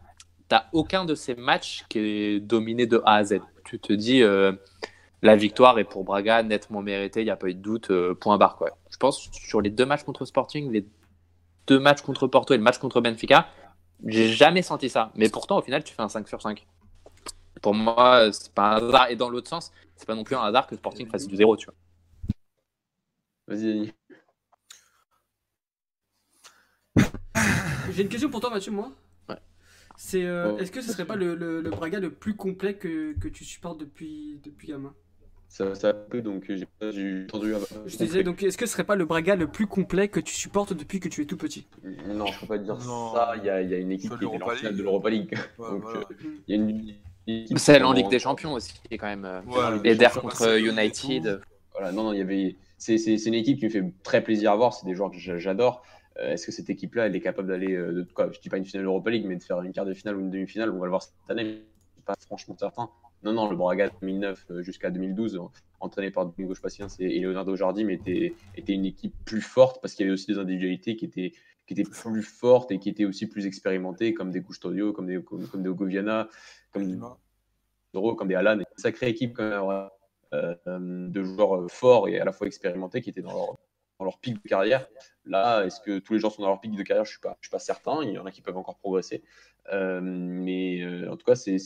t'as 0.49 0.67
aucun 0.73 1.05
de 1.05 1.15
ces 1.15 1.35
matchs 1.35 1.85
qui 1.89 1.99
est 1.99 2.41
dominé 2.41 2.87
de 2.87 3.03
A 3.05 3.15
à 3.17 3.25
Z. 3.25 3.41
Tu 3.65 3.79
te 3.79 3.93
dis, 3.93 4.23
euh, 4.23 4.53
la 5.23 5.37
victoire 5.37 5.79
est 5.79 5.85
pour 5.85 6.05
Braga 6.05 6.43
nettement 6.43 6.83
méritée, 6.83 7.21
il 7.21 7.25
n'y 7.25 7.31
a 7.31 7.37
pas 7.37 7.49
eu 7.49 7.55
de 7.55 7.61
doute, 7.61 7.91
euh, 7.91 8.15
point 8.15 8.39
barre. 8.39 8.57
Quoi. 8.57 8.79
Je 8.91 8.97
pense 8.97 9.29
sur 9.33 9.61
les 9.61 9.71
deux 9.71 9.87
matchs 9.87 10.05
contre 10.05 10.25
Sporting, 10.25 10.71
les 10.73 10.87
deux 11.67 11.79
matchs 11.79 12.01
contre 12.01 12.27
Porto 12.27 12.55
et 12.55 12.57
le 12.57 12.63
match 12.63 12.79
contre 12.79 13.01
Benfica, 13.01 13.49
j'ai 14.07 14.29
jamais 14.29 14.63
senti 14.63 14.89
ça. 14.89 15.13
Mais 15.17 15.29
pourtant, 15.29 15.59
au 15.59 15.63
final, 15.63 15.85
tu 15.85 15.95
fais 15.95 16.03
un 16.03 16.09
5 16.09 16.29
sur 16.29 16.41
5. 16.41 16.67
Pour 17.61 17.75
moi, 17.75 18.31
c'est 18.33 18.53
pas 18.53 18.77
un 18.77 18.89
hasard. 18.89 19.11
Et 19.11 19.17
dans 19.17 19.29
l'autre 19.29 19.49
sens, 19.49 19.73
c'est 19.97 20.07
pas 20.07 20.15
non 20.15 20.25
plus 20.25 20.37
un 20.37 20.43
hasard 20.43 20.67
que 20.67 20.77
Sporting 20.77 21.09
fasse 21.09 21.27
du 21.27 21.37
zéro, 21.37 21.57
tu 21.57 21.67
vois. 21.67 21.75
Vas-y, 23.49 23.93
J'ai 27.91 28.03
une 28.03 28.09
question 28.09 28.31
pour 28.31 28.41
toi, 28.41 28.51
Mathieu, 28.51 28.71
moi. 28.71 28.93
C'est, 30.01 30.25
euh, 30.25 30.57
est-ce 30.59 30.71
que 30.71 30.81
ce 30.81 30.93
serait 30.93 31.05
pas 31.05 31.17
le, 31.17 31.35
le, 31.35 31.61
Braga 31.71 31.99
le 31.99 32.11
plus 32.11 32.37
complet 32.37 32.75
que, 32.75 33.19
que 33.19 33.27
tu 33.27 33.45
supportes 33.45 33.81
depuis, 33.81 34.41
depuis 34.45 34.69
gamin? 34.69 34.95
Ça, 35.49 35.75
ça 35.75 35.89
a 35.89 35.93
peu, 35.93 36.23
donc 36.23 36.45
j'ai 36.49 36.67
pas 36.67 36.87
entendu. 36.87 37.27
Je 37.85 37.97
te 37.97 38.05
disais, 38.05 38.23
donc 38.23 38.41
est-ce 38.45 38.57
que 38.57 38.65
ce 38.65 38.73
serait 38.73 38.85
pas 38.85 38.95
le 38.95 39.07
Braga 39.07 39.35
le 39.35 39.49
plus 39.49 39.67
complet 39.67 40.07
que 40.07 40.21
tu 40.21 40.33
supportes 40.33 40.73
depuis 40.73 41.01
que 41.01 41.09
tu 41.09 41.23
es 41.23 41.25
tout 41.25 41.37
petit? 41.37 41.67
Non, 42.07 42.27
je 42.27 42.39
peux 42.39 42.47
pas 42.47 42.59
dire 42.59 42.81
ça. 42.81 43.35
Il 43.39 43.45
y, 43.45 43.51
a, 43.51 43.61
il 43.61 43.71
y, 43.71 43.75
a, 43.75 43.79
une 43.79 43.91
équipe 43.91 44.17
qui 44.17 44.25
est 44.25 44.43
en 44.43 44.49
finale 44.51 44.77
de 44.77 44.83
l'Europa 44.85 45.11
League. 45.11 45.37
donc, 45.59 45.83
euh, 45.87 46.05
il 46.47 46.55
y 46.55 46.61
a 46.61 47.43
une, 47.49 47.59
Celle 47.59 47.85
en 47.85 47.93
Ligue 47.93 48.09
des 48.09 48.21
Champions 48.21 48.53
aussi, 48.53 48.75
qui 48.75 48.95
est 48.95 48.99
quand 48.99 49.09
même. 49.09 49.25
Euh, 49.25 49.41
ouais, 49.43 49.91
Eder 49.91 50.11
contre 50.15 50.61
United. 50.61 51.41
Voilà, 51.73 51.91
non, 51.91 52.05
non, 52.05 52.13
il 52.13 52.19
y 52.19 52.23
avait. 52.23 52.55
C'est, 52.77 52.99
c'est, 52.99 53.17
une 53.17 53.35
équipe 53.35 53.59
qui 53.59 53.65
me 53.65 53.71
fait 53.71 53.83
très 54.05 54.23
plaisir 54.23 54.53
à 54.53 54.57
voir. 54.57 54.75
C'est 54.75 54.87
des 54.87 54.95
joueurs 54.95 55.11
que 55.11 55.39
j'adore. 55.39 55.83
Euh, 56.21 56.33
est-ce 56.33 56.47
que 56.47 56.53
cette 56.53 56.71
équipe-là, 56.71 57.07
elle 57.07 57.17
est 57.17 57.21
capable 57.21 57.49
d'aller, 57.49 57.75
euh, 57.75 57.93
de 57.93 58.03
quoi 58.03 58.31
Je 58.33 58.41
dis 58.41 58.49
pas 58.49 58.57
une 58.57 58.65
finale 58.65 58.87
Europa 58.87 59.11
League, 59.11 59.25
mais 59.27 59.37
de 59.37 59.43
faire 59.43 59.63
une 59.63 59.73
quart 59.73 59.85
de 59.85 59.95
finale 59.95 60.17
ou 60.17 60.21
une 60.21 60.31
demi-finale. 60.31 60.71
On 60.71 60.79
va 60.79 60.87
le 60.87 60.91
voir 60.91 61.03
cette 61.03 61.13
année. 61.29 61.45
Je 61.45 61.51
suis 61.51 62.03
pas 62.05 62.15
franchement 62.21 62.57
certain. 62.59 62.91
Non, 63.23 63.33
non, 63.33 63.51
le 63.51 63.57
Braga 63.57 63.91
2009 64.01 64.47
euh, 64.51 64.63
jusqu'à 64.63 64.91
2012, 64.91 65.41
entraîné 65.81 66.11
par 66.11 66.27
Domingo 66.27 66.55
Spacien 66.55 66.87
et 66.99 67.21
Leonardo 67.21 67.57
Jardim, 67.57 67.89
était, 67.89 68.35
était 68.57 68.75
une 68.75 68.85
équipe 68.85 69.15
plus 69.25 69.41
forte 69.41 69.81
parce 69.81 69.95
qu'il 69.95 70.05
y 70.05 70.09
avait 70.09 70.15
aussi 70.15 70.27
des 70.27 70.39
individualités 70.39 70.97
qui 70.97 71.05
étaient, 71.05 71.33
qui 71.67 71.75
étaient 71.75 71.89
plus 71.89 72.23
fortes 72.23 72.71
et 72.71 72.79
qui 72.79 72.89
étaient 72.89 73.05
aussi 73.05 73.27
plus 73.27 73.47
expérimentées, 73.47 74.15
comme 74.15 74.31
des 74.31 74.43
Custodio, 74.43 74.93
comme 74.93 75.07
des, 75.07 75.23
comme, 75.23 75.63
des 75.63 75.69
Ogoviana, 75.69 76.29
comme 76.73 76.87
des 76.87 76.99
comme 77.93 78.29
des 78.29 78.35
Alan. 78.35 78.59
Une 78.59 78.65
sacrée 78.77 79.09
équipe 79.09 79.35
quand 79.35 79.91
même, 80.33 81.11
de 81.11 81.23
joueurs 81.23 81.69
forts 81.71 82.09
et 82.09 82.21
à 82.21 82.25
la 82.25 82.33
fois 82.33 82.47
expérimentés 82.47 83.01
qui 83.01 83.11
étaient 83.11 83.23
dans 83.23 83.33
leur, 83.33 83.57
dans 83.99 84.05
leur 84.05 84.19
pic 84.19 84.43
de 84.43 84.49
carrière. 84.49 84.87
Là, 85.29 85.65
est-ce 85.65 85.81
que 85.81 85.99
tous 85.99 86.15
les 86.15 86.19
gens 86.19 86.31
sont 86.31 86.43
dans 86.43 86.49
leur 86.49 86.61
pic 86.61 86.75
de 86.75 86.83
carrière? 86.83 87.05
Je 87.05 87.11
ne 87.11 87.13
suis, 87.13 87.21
pas, 87.21 87.37
suis 87.41 87.51
pas 87.51 87.59
certain. 87.59 88.03
Il 88.03 88.11
y 88.11 88.19
en 88.19 88.27
a 88.27 88.31
qui 88.31 88.41
peuvent 88.41 88.57
encore 88.57 88.79
progresser. 88.79 89.23
Euh, 89.73 90.01
mais 90.03 90.81
euh, 90.81 91.11
en 91.13 91.17
tout 91.17 91.25
cas, 91.25 91.35
c'est 91.35 91.57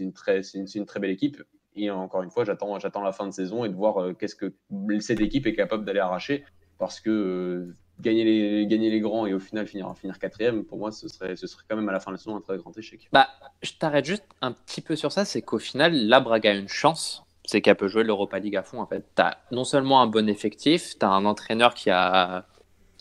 une, 0.00 0.12
très, 0.12 0.40
une, 0.54 0.66
une 0.74 0.86
très 0.86 1.00
belle 1.00 1.10
équipe. 1.10 1.42
Et 1.76 1.90
encore 1.90 2.22
une 2.22 2.30
fois, 2.30 2.44
j'attends 2.44 3.04
la 3.04 3.12
fin 3.12 3.26
de 3.26 3.32
saison 3.32 3.64
et 3.64 3.68
de 3.68 3.74
voir 3.74 3.98
euh, 3.98 4.12
qu'est-ce 4.14 4.36
que 4.36 4.54
cette 5.00 5.20
équipe 5.20 5.46
est 5.46 5.54
capable 5.54 5.84
d'aller 5.84 6.00
arracher. 6.00 6.44
Parce 6.78 7.00
que 7.00 7.74
gagner, 8.00 8.24
les, 8.24 8.66
gagner 8.66 8.90
les 8.90 9.00
grands 9.00 9.26
et 9.26 9.34
au 9.34 9.38
final 9.38 9.66
finir, 9.66 9.94
finir 9.96 10.18
quatrième, 10.18 10.64
pour 10.64 10.78
moi, 10.78 10.90
ce 10.90 11.08
serait, 11.08 11.36
ce 11.36 11.46
serait 11.46 11.64
quand 11.68 11.76
même 11.76 11.88
à 11.88 11.92
la 11.92 12.00
fin 12.00 12.10
de 12.10 12.16
la 12.16 12.18
saison 12.18 12.36
un 12.36 12.40
très 12.40 12.56
grand 12.56 12.76
échec. 12.76 13.08
Bah, 13.12 13.28
je 13.62 13.72
t'arrête 13.78 14.04
juste 14.04 14.24
un 14.40 14.52
petit 14.52 14.80
peu 14.80 14.96
sur 14.96 15.12
ça. 15.12 15.24
C'est 15.24 15.42
qu'au 15.42 15.58
final, 15.58 15.94
la 15.94 16.20
Braga 16.20 16.50
a 16.50 16.54
une 16.54 16.68
chance 16.68 17.24
c'est 17.44 17.60
qu'elle 17.60 17.76
peut 17.76 17.88
jouer 17.88 18.04
l'Europa 18.04 18.38
League 18.38 18.56
à 18.56 18.62
fond. 18.62 18.80
En 18.80 18.86
fait, 18.86 19.04
as 19.18 19.38
non 19.50 19.64
seulement 19.64 20.00
un 20.00 20.06
bon 20.06 20.28
effectif, 20.28 20.98
tu 20.98 21.04
as 21.04 21.10
un 21.10 21.24
entraîneur 21.24 21.74
qui 21.74 21.90
a, 21.90 22.46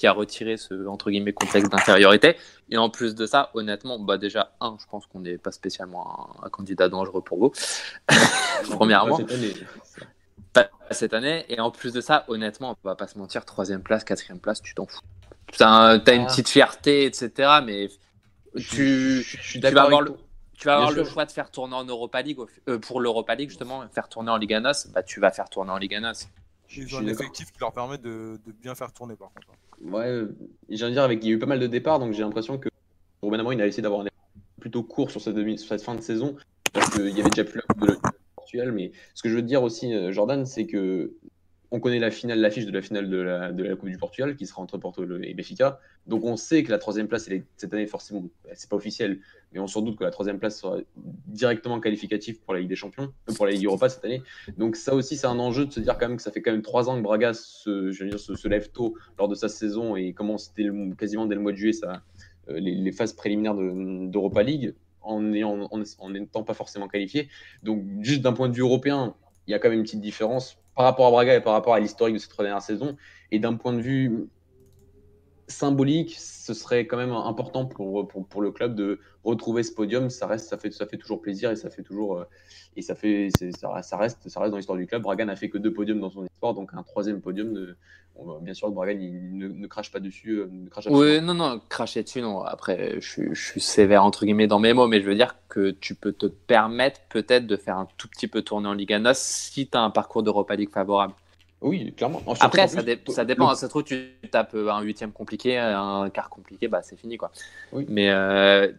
qui 0.01 0.07
a 0.07 0.13
retiré 0.13 0.57
ce 0.57 0.87
entre 0.87 1.11
guillemets 1.11 1.31
complexe 1.31 1.69
d'infériorité. 1.69 2.35
Et 2.71 2.77
en 2.77 2.89
plus 2.89 3.13
de 3.13 3.27
ça, 3.27 3.51
honnêtement, 3.53 3.99
bah 3.99 4.17
déjà, 4.17 4.51
un, 4.59 4.75
je 4.81 4.87
pense 4.89 5.05
qu'on 5.05 5.19
n'est 5.19 5.37
pas 5.37 5.51
spécialement 5.51 6.31
un, 6.41 6.49
candidat 6.49 6.89
dangereux 6.89 7.21
pour 7.21 7.37
vous. 7.37 7.51
Premièrement. 8.71 9.17
Cette 9.17 9.31
année. 9.31 9.53
Pas 10.53 10.69
cette 10.89 11.13
année. 11.13 11.45
Et 11.49 11.59
en 11.59 11.69
plus 11.69 11.93
de 11.93 12.01
ça, 12.01 12.25
honnêtement, 12.29 12.75
on 12.83 12.87
va 12.87 12.95
pas 12.95 13.05
se 13.05 13.15
mentir, 13.19 13.45
troisième 13.45 13.83
place, 13.83 14.03
quatrième 14.03 14.39
place, 14.39 14.59
tu 14.63 14.73
t'en 14.73 14.87
fous. 14.87 15.01
Tu 15.51 15.61
as, 15.61 16.01
une 16.07 16.23
ah. 16.23 16.25
petite 16.25 16.49
fierté, 16.49 17.05
etc. 17.05 17.59
Mais 17.63 17.89
tu, 18.57 19.21
je, 19.21 19.37
tu 19.37 19.59
vas 19.59 19.83
avoir 19.83 20.01
le 20.01 20.15
tu 20.55 20.65
vas 20.65 20.77
avoir 20.77 20.91
le 20.91 21.03
choix 21.03 21.25
de 21.25 21.31
faire 21.31 21.51
tourner 21.51 21.75
en 21.75 21.85
Europa 21.85 22.23
League 22.23 22.39
euh, 22.69 22.79
pour 22.79 23.01
l'Europa 23.01 23.35
League 23.35 23.49
justement, 23.49 23.83
faire 23.93 24.09
tourner 24.09 24.31
en 24.31 24.37
Liga 24.37 24.59
NOS, 24.59 24.87
bah 24.93 25.03
tu 25.03 25.19
vas 25.19 25.31
faire 25.31 25.49
tourner 25.49 25.71
en 25.71 25.77
Liga 25.77 25.99
NOS. 25.99 26.27
Ils 26.75 26.95
ont 26.95 26.99
un 26.99 27.07
effectif 27.07 27.51
qui 27.51 27.59
leur 27.59 27.73
permet 27.73 27.97
de, 27.97 28.39
bien 28.61 28.75
faire 28.75 28.91
tourner 28.91 29.15
par 29.15 29.31
contre. 29.33 29.47
Ouais, 29.81 30.23
j'ai 30.69 30.83
envie 30.83 30.91
de 30.91 30.95
dire 30.95 31.03
avec 31.03 31.23
il 31.23 31.29
y 31.29 31.31
a 31.31 31.35
eu 31.35 31.39
pas 31.39 31.45
mal 31.45 31.59
de 31.59 31.67
départs 31.67 31.99
donc 31.99 32.13
j'ai 32.13 32.21
l'impression 32.21 32.57
que 32.57 32.69
Ruben 33.21 33.39
Amorim 33.39 33.59
il 33.59 33.61
a 33.61 33.67
essayé 33.67 33.81
d'avoir 33.81 34.01
un 34.01 34.07
plutôt 34.59 34.83
court 34.83 35.09
sur 35.09 35.21
cette, 35.21 35.35
sur 35.57 35.67
cette, 35.67 35.81
fin 35.81 35.95
de 35.95 36.01
saison 36.01 36.35
parce 36.71 36.91
qu'il 36.91 37.09
y 37.09 37.19
avait 37.19 37.29
déjà 37.31 37.43
plus 37.43 37.61
de 37.77 37.97
Portugal 38.35 38.71
mais 38.71 38.91
ce 39.15 39.23
que 39.23 39.29
je 39.29 39.35
veux 39.35 39.41
te 39.41 39.47
dire 39.47 39.63
aussi 39.63 39.91
euh, 39.93 40.11
Jordan 40.11 40.45
c'est 40.45 40.67
que 40.67 41.13
on 41.71 41.79
connaît 41.79 41.99
la 41.99 42.11
finale, 42.11 42.39
l'affiche 42.39 42.65
de 42.65 42.71
la 42.71 42.81
finale 42.81 43.09
de 43.09 43.17
la, 43.17 43.75
Coupe 43.75 43.89
du 43.89 43.97
Portugal 43.97 44.35
qui 44.35 44.45
sera 44.45 44.61
entre 44.61 44.77
Porto 44.77 45.03
et 45.03 45.33
Benfica. 45.33 45.79
Donc 46.05 46.25
on 46.25 46.35
sait 46.35 46.63
que 46.63 46.71
la 46.71 46.77
troisième 46.77 47.07
place, 47.07 47.29
est, 47.29 47.45
cette 47.55 47.73
année 47.73 47.87
forcément, 47.87 48.25
c'est 48.53 48.69
pas 48.69 48.75
officiel, 48.75 49.19
mais 49.53 49.59
on 49.59 49.67
s'en 49.67 49.81
doute 49.81 49.97
que 49.97 50.03
la 50.03 50.11
troisième 50.11 50.37
place 50.37 50.59
sera 50.59 50.77
directement 51.27 51.79
qualificative 51.79 52.41
pour 52.41 52.53
la 52.53 52.59
Ligue 52.59 52.69
des 52.69 52.75
Champions, 52.75 53.13
euh, 53.29 53.33
pour 53.33 53.45
la 53.45 53.53
Ligue 53.53 53.65
Europa 53.65 53.87
cette 53.87 54.03
année. 54.03 54.21
Donc 54.57 54.75
ça 54.75 54.93
aussi, 54.93 55.15
c'est 55.15 55.27
un 55.27 55.39
enjeu 55.39 55.65
de 55.65 55.71
se 55.71 55.79
dire 55.79 55.97
quand 55.97 56.09
même 56.09 56.17
que 56.17 56.23
ça 56.23 56.31
fait 56.31 56.41
quand 56.41 56.51
même 56.51 56.61
trois 56.61 56.89
ans 56.89 56.97
que 56.97 57.01
Braga 57.01 57.33
se, 57.33 58.47
lève 58.47 58.71
tôt 58.71 58.97
lors 59.17 59.29
de 59.29 59.35
sa 59.35 59.47
saison 59.47 59.95
et 59.95 60.11
commence 60.11 60.53
quasiment 60.97 61.25
dès 61.25 61.35
le 61.35 61.41
mois 61.41 61.53
de 61.53 61.57
juillet 61.57 61.73
ça, 61.73 62.03
euh, 62.49 62.59
les, 62.59 62.91
phases 62.91 63.13
préliminaires 63.13 63.55
d'Europa 63.55 64.43
League 64.43 64.75
en 65.03 65.21
n'étant 65.21 66.43
pas 66.43 66.53
forcément 66.53 66.89
qualifié. 66.89 67.29
Donc 67.63 67.85
juste 68.01 68.21
d'un 68.21 68.33
point 68.33 68.49
de 68.49 68.53
vue 68.53 68.61
européen, 68.61 69.15
il 69.47 69.51
y 69.51 69.53
a 69.53 69.59
quand 69.59 69.69
même 69.69 69.79
une 69.79 69.83
petite 69.83 70.01
différence 70.01 70.60
par 70.75 70.85
rapport 70.85 71.07
à 71.07 71.11
Braga 71.11 71.35
et 71.35 71.41
par 71.41 71.53
rapport 71.53 71.73
à 71.73 71.79
l'historique 71.79 72.15
de 72.15 72.19
ces 72.19 72.29
trois 72.29 72.43
dernières 72.43 72.61
saisons. 72.61 72.97
Et 73.31 73.39
d'un 73.39 73.55
point 73.55 73.73
de 73.73 73.81
vue 73.81 74.27
symbolique, 75.51 76.15
ce 76.17 76.53
serait 76.53 76.87
quand 76.87 76.97
même 76.97 77.11
important 77.11 77.65
pour, 77.65 78.07
pour, 78.07 78.41
le 78.41 78.51
club 78.51 78.75
de 78.75 78.99
retrouver 79.23 79.63
ce 79.63 79.71
podium. 79.71 80.09
Ça, 80.09 80.27
reste, 80.27 80.49
ça, 80.49 80.57
fait, 80.57 80.71
ça 80.71 80.85
fait 80.85 80.97
toujours 80.97 81.21
plaisir 81.21 81.51
et 81.51 81.55
ça 81.55 81.69
fait 81.69 81.83
toujours. 81.83 82.17
Euh, 82.17 82.25
et 82.75 82.81
ça, 82.81 82.95
fait, 82.95 83.29
ça, 83.59 83.81
ça, 83.81 83.97
reste, 83.97 84.27
ça 84.29 84.39
reste 84.39 84.51
dans 84.51 84.57
l'histoire 84.57 84.77
du 84.77 84.87
club. 84.87 85.01
Braga 85.01 85.25
n'a 85.25 85.35
fait 85.35 85.49
que 85.49 85.57
deux 85.57 85.73
podiums 85.73 85.99
dans 85.99 86.09
son 86.09 86.25
histoire, 86.25 86.53
donc 86.53 86.71
un 86.73 86.83
troisième 86.83 87.21
podium. 87.21 87.75
Bien 88.41 88.53
sûr, 88.53 88.69
Braga 88.71 88.93
ne, 88.93 89.47
ne, 89.47 89.67
crache 89.67 89.91
pas 89.91 89.99
dessus. 89.99 90.39
Euh, 90.39 90.47
ne 90.51 90.69
crache 90.69 90.87
oui, 90.89 91.21
non, 91.21 91.33
non, 91.33 91.59
cracher 91.69 92.03
dessus, 92.03 92.21
non. 92.21 92.41
Après, 92.41 92.99
je, 92.99 93.33
je, 93.33 93.41
suis 93.41 93.61
sévère 93.61 94.03
entre 94.03 94.25
guillemets 94.25 94.47
dans 94.47 94.59
mes 94.59 94.73
mots, 94.73 94.87
mais 94.87 95.01
je 95.01 95.05
veux 95.05 95.15
dire 95.15 95.35
que 95.49 95.71
tu 95.71 95.95
peux 95.95 96.11
te 96.11 96.25
permettre 96.25 97.01
peut-être 97.09 97.47
de 97.47 97.55
faire 97.55 97.77
un 97.77 97.87
tout 97.97 98.07
petit 98.07 98.27
peu 98.27 98.41
tourner 98.41 98.67
en 98.67 98.73
Liga 98.73 98.99
NOS 98.99 99.13
si 99.15 99.67
tu 99.67 99.77
as 99.77 99.81
un 99.81 99.89
parcours 99.89 100.23
d'Europa 100.23 100.55
League 100.55 100.71
favorable. 100.71 101.13
Oui, 101.61 101.93
clairement. 101.93 102.21
Après, 102.39 102.67
ça, 102.67 102.81
ça, 103.07 103.23
dépend. 103.23 103.49
Ça 103.49 103.55
se 103.55 103.65
trouve, 103.67 103.83
tu 103.83 104.13
tapes 104.31 104.55
un 104.55 104.81
huitième 104.81 105.11
compliqué, 105.11 105.57
un 105.57 106.09
quart 106.09 106.29
compliqué, 106.29 106.67
bah, 106.67 106.81
c'est 106.81 106.97
fini. 106.97 107.17
quoi. 107.17 107.31
Mais 107.87 108.09
euh, 108.09 108.71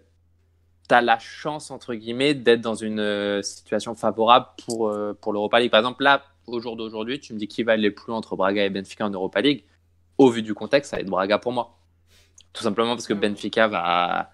tu 0.88 0.94
as 0.94 1.00
la 1.00 1.18
chance, 1.20 1.70
entre 1.70 1.94
guillemets, 1.94 2.34
d'être 2.34 2.60
dans 2.60 2.74
une 2.74 2.98
euh, 2.98 3.40
situation 3.42 3.94
favorable 3.94 4.46
pour, 4.66 4.88
euh, 4.88 5.16
pour 5.20 5.32
l'Europa 5.32 5.60
League. 5.60 5.70
Par 5.70 5.78
exemple, 5.78 6.02
là, 6.02 6.24
au 6.48 6.58
jour 6.58 6.76
d'aujourd'hui, 6.76 7.20
tu 7.20 7.32
me 7.34 7.38
dis 7.38 7.46
qui 7.46 7.62
va 7.62 7.72
aller 7.72 7.92
plus 7.92 8.12
entre 8.12 8.34
Braga 8.34 8.64
et 8.64 8.70
Benfica 8.70 9.06
en 9.06 9.10
Europa 9.10 9.40
League. 9.40 9.64
Au 10.18 10.30
vu 10.30 10.42
du 10.42 10.52
contexte, 10.52 10.90
ça 10.90 10.96
va 10.96 11.02
être 11.02 11.08
Braga 11.08 11.38
pour 11.38 11.52
moi. 11.52 11.78
Tout 12.52 12.64
simplement 12.64 12.94
parce 12.94 13.06
que 13.06 13.14
Benfica 13.14 13.68
va. 13.68 14.30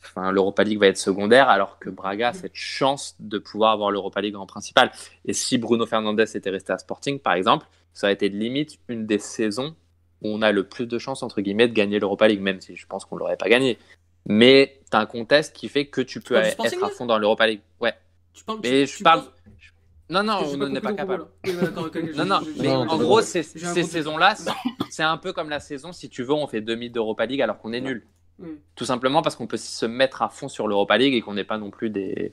Enfin, 0.00 0.30
l'Europa 0.30 0.62
League 0.62 0.78
va 0.78 0.86
être 0.86 0.98
secondaire, 0.98 1.48
alors 1.48 1.80
que 1.80 1.90
Braga 1.90 2.28
a 2.28 2.32
cette 2.32 2.54
chance 2.54 3.16
de 3.18 3.38
pouvoir 3.38 3.72
avoir 3.72 3.90
l'Europa 3.90 4.20
League 4.20 4.36
en 4.36 4.46
principal. 4.46 4.92
Et 5.24 5.32
si 5.32 5.58
Bruno 5.58 5.86
Fernandez 5.86 6.36
était 6.36 6.50
resté 6.50 6.72
à 6.72 6.78
Sporting, 6.78 7.18
par 7.18 7.32
exemple, 7.32 7.66
ça 7.94 8.06
aurait 8.06 8.14
été 8.14 8.28
limite 8.28 8.78
une 8.88 9.06
des 9.06 9.18
saisons 9.18 9.74
où 10.22 10.28
on 10.28 10.42
a 10.42 10.50
le 10.52 10.66
plus 10.66 10.86
de 10.86 10.98
chances, 10.98 11.22
entre 11.22 11.40
guillemets, 11.40 11.68
de 11.68 11.72
gagner 11.74 11.98
l'Europa 11.98 12.26
League, 12.28 12.40
même 12.40 12.60
si 12.60 12.76
je 12.76 12.86
pense 12.86 13.04
qu'on 13.04 13.16
ne 13.16 13.20
l'aurait 13.20 13.36
pas 13.36 13.48
gagné. 13.48 13.78
Mais 14.26 14.80
tu 14.90 14.96
as 14.96 15.00
un 15.00 15.06
contexte 15.06 15.54
qui 15.54 15.68
fait 15.68 15.86
que 15.86 16.00
tu 16.00 16.20
peux 16.20 16.34
être 16.36 16.60
à 16.84 16.88
fond 16.90 17.06
dans 17.06 17.18
l'Europa 17.18 17.46
League. 17.46 17.60
Ouais. 17.80 17.94
Tu 18.34 18.44
parles, 18.44 18.58
Mais 18.62 18.84
tu- 18.84 18.92
je 18.92 18.96
tu 18.98 19.02
parle. 19.02 19.20
penses- 19.20 19.32
Non, 20.10 20.22
non, 20.22 20.40
on 20.44 20.58
pas 20.58 20.68
n'est 20.68 20.80
pas 20.80 20.92
capable. 20.92 21.26
Non, 22.16 22.24
non, 22.24 22.40
mais 22.58 22.68
en 22.68 22.96
gros, 22.98 23.20
ces, 23.20 23.42
ces 23.42 23.82
saisons-là, 23.82 24.34
c'est 24.90 25.02
un 25.02 25.16
peu 25.18 25.32
comme 25.32 25.50
la 25.50 25.60
saison, 25.60 25.92
si 25.92 26.08
tu 26.08 26.22
veux, 26.24 26.32
on 26.32 26.46
fait 26.46 26.60
demi 26.60 26.90
d'Europa 26.90 27.26
League 27.26 27.42
alors 27.42 27.58
qu'on 27.58 27.72
est 27.72 27.80
nul. 27.80 28.06
Tout 28.76 28.84
simplement 28.84 29.20
parce 29.22 29.34
qu'on 29.36 29.46
peut 29.48 29.56
se 29.56 29.84
mettre 29.86 30.22
à 30.22 30.28
fond 30.28 30.48
sur 30.48 30.68
l'Europa 30.68 30.96
League 30.96 31.14
et 31.14 31.20
qu'on 31.20 31.34
n'est 31.34 31.44
pas 31.44 31.58
non 31.58 31.70
plus 31.70 31.90
des. 31.90 32.32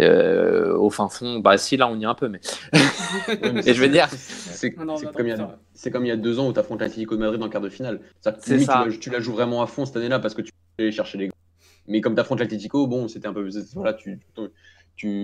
Euh, 0.00 0.74
au 0.76 0.90
fin 0.90 1.08
fond, 1.08 1.38
bah 1.40 1.58
si 1.58 1.76
là 1.76 1.88
on 1.88 1.98
y 1.98 2.02
est 2.02 2.06
un 2.06 2.14
peu, 2.14 2.28
mais. 2.28 2.40
Et 3.66 3.74
je 3.74 3.80
veux 3.82 3.88
dire, 3.88 4.08
C'est 4.10 4.72
comme, 4.72 4.88
il 5.26 5.28
y 5.28 5.32
a- 5.32 5.36
ça 5.36 5.42
va. 5.44 5.58
c'est 5.74 5.90
comme 5.90 6.04
il 6.04 6.08
y 6.08 6.12
a 6.12 6.16
deux 6.16 6.38
ans 6.38 6.48
où 6.48 6.52
tu 6.52 6.58
affrontes 6.60 6.80
l'Atlético 6.80 7.14
de 7.16 7.20
Madrid 7.20 7.42
en 7.42 7.48
quart 7.48 7.60
de 7.60 7.68
finale. 7.68 8.00
Ça, 8.20 8.36
C'est 8.40 8.52
limite, 8.54 8.66
ça. 8.66 8.82
Tu, 8.84 8.90
la, 8.90 8.96
tu 8.98 9.10
la 9.10 9.20
joues 9.20 9.32
vraiment 9.32 9.62
à 9.62 9.66
fond 9.66 9.84
cette 9.84 9.96
année-là 9.96 10.18
parce 10.18 10.34
que 10.34 10.42
tu 10.42 10.50
aller 10.78 10.92
chercher 10.92 11.18
les 11.18 11.26
grands. 11.28 11.36
Mais 11.88 12.00
comme 12.00 12.14
tu 12.14 12.20
affrontes 12.20 12.40
l'Atlético, 12.40 12.86
bon, 12.86 13.08
c'était 13.08 13.26
un 13.28 13.32
peu. 13.32 13.48
Voilà, 13.74 13.92
tu, 13.94 14.18
tu, 14.34 14.42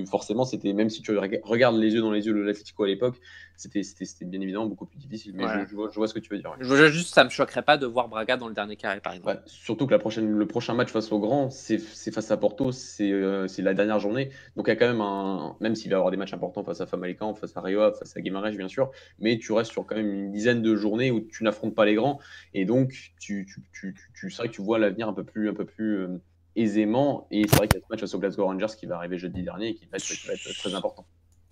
forcément, 0.07 0.45
c'était 0.45 0.73
même 0.73 0.91
si 0.91 1.03
tu 1.03 1.13
reg- 1.13 1.41
regardes 1.45 1.77
les 1.77 1.95
yeux 1.95 2.01
dans 2.01 2.11
les 2.13 2.27
yeux 2.27 2.33
de 2.35 2.41
l'Atlético 2.41 2.85
à 2.85 2.87
l'époque, 2.87 3.17
c'était 3.57 3.83
bien 4.23 4.41
évidemment 4.41 4.67
beaucoup 4.67 4.87
plus 4.87 4.99
difficile. 4.99 5.33
Mais 5.35 5.45
Ouais. 5.45 5.65
je, 5.65 5.71
je 5.71 5.75
vois, 5.75 5.89
je 5.91 5.95
vois 5.97 6.09
ce 6.09 6.15
que 6.15 6.19
tu 6.21 6.33
veux 6.33 6.39
dire. 6.39 6.55
je 6.61 6.75
veux 6.75 6.89
juste, 6.91 7.15
ça 7.15 7.25
me 7.25 7.31
choquerait 7.31 7.63
pas 7.63 7.77
de 7.77 7.87
voir 7.87 8.09
Braga 8.09 8.37
dans 8.37 8.49
le 8.49 8.55
dernier 8.55 8.77
carré, 8.77 9.01
par 9.01 9.13
exemple. 9.15 9.35
Ouais, 9.35 9.41
surtout 9.47 9.87
que 9.87 9.93
la 9.93 9.99
prochaine, 9.99 10.31
le 10.31 10.47
prochain 10.47 10.75
match 10.75 10.91
face 10.91 11.11
au 11.13 11.19
Grand, 11.19 11.51
c'est 11.51 11.79
c'est 11.79 12.13
face 12.13 12.31
à 12.31 12.37
Porto, 12.37 12.73
c'est 12.73 13.11
euh, 13.13 13.47
c'est 13.49 13.63
la 13.63 13.75
dernière 13.75 13.99
journée. 13.99 14.31
Donc 14.57 14.67
il 14.67 14.71
y 14.71 14.73
a 14.73 14.77
quand 14.77 14.89
même 14.89 15.01
un. 15.01 15.57
Même 15.61 15.75
s'il 15.75 15.91
va 15.91 15.97
y 15.97 15.99
avoir 15.99 16.11
des 16.11 16.17
matchs 16.17 16.35
importants 16.35 16.63
face 16.65 16.81
à 16.81 16.87
Famalicão, 16.87 17.35
face 17.35 17.57
à 17.57 17.61
Rio, 17.61 17.93
face 17.93 18.17
à 18.17 18.21
Guimarães, 18.21 18.57
bien 18.57 18.69
sûr, 18.69 18.91
mais 19.19 19.39
tu 19.39 19.53
restes 19.53 19.73
sur 19.73 19.87
quand 19.87 19.97
même 19.97 20.13
une 20.13 20.31
dizaine 20.31 20.63
de 20.63 20.75
journées 20.77 21.11
où 21.11 21.21
tu 21.21 21.45
n'affrontes 21.45 21.75
pas 21.75 21.85
les 21.85 21.95
grands. 21.95 22.19
Et 22.55 22.65
donc, 22.65 22.91
tu, 23.19 23.47
tu, 23.47 23.63
tu, 23.73 23.95
tu, 23.95 24.11
tu- 24.15 24.31
c'est 24.31 24.39
vrai 24.39 24.49
que 24.49 24.55
tu 24.55 24.63
vois 24.63 24.79
l'avenir 24.79 25.09
un 25.09 25.13
peu 25.15 25.25
plus, 25.25 25.49
un 25.49 25.55
peu 25.55 25.65
plus 25.67 25.99
euh, 25.99 26.19
aisément. 26.59 27.27
Et 27.31 27.47
c'est 27.49 27.57
vrai 27.57 27.69
qu'il 27.69 27.79
y 27.79 27.83
a 27.83 27.87
ce 27.87 27.91
match 27.91 28.01
face 28.01 28.15
au 28.15 28.19
Glasgow 28.19 28.45
Rangers 28.45 28.75
qui 28.79 28.87
va 28.87 28.97
arriver 28.97 29.19
jeudi 29.19 29.43
dernier 29.43 29.69
et 29.69 29.75
qui 29.75 29.87
va 29.87 29.97
être, 29.97 30.05
qui 30.05 30.27
va 30.27 30.35
être 30.35 30.59
très 30.59 30.75
important. 30.75 31.05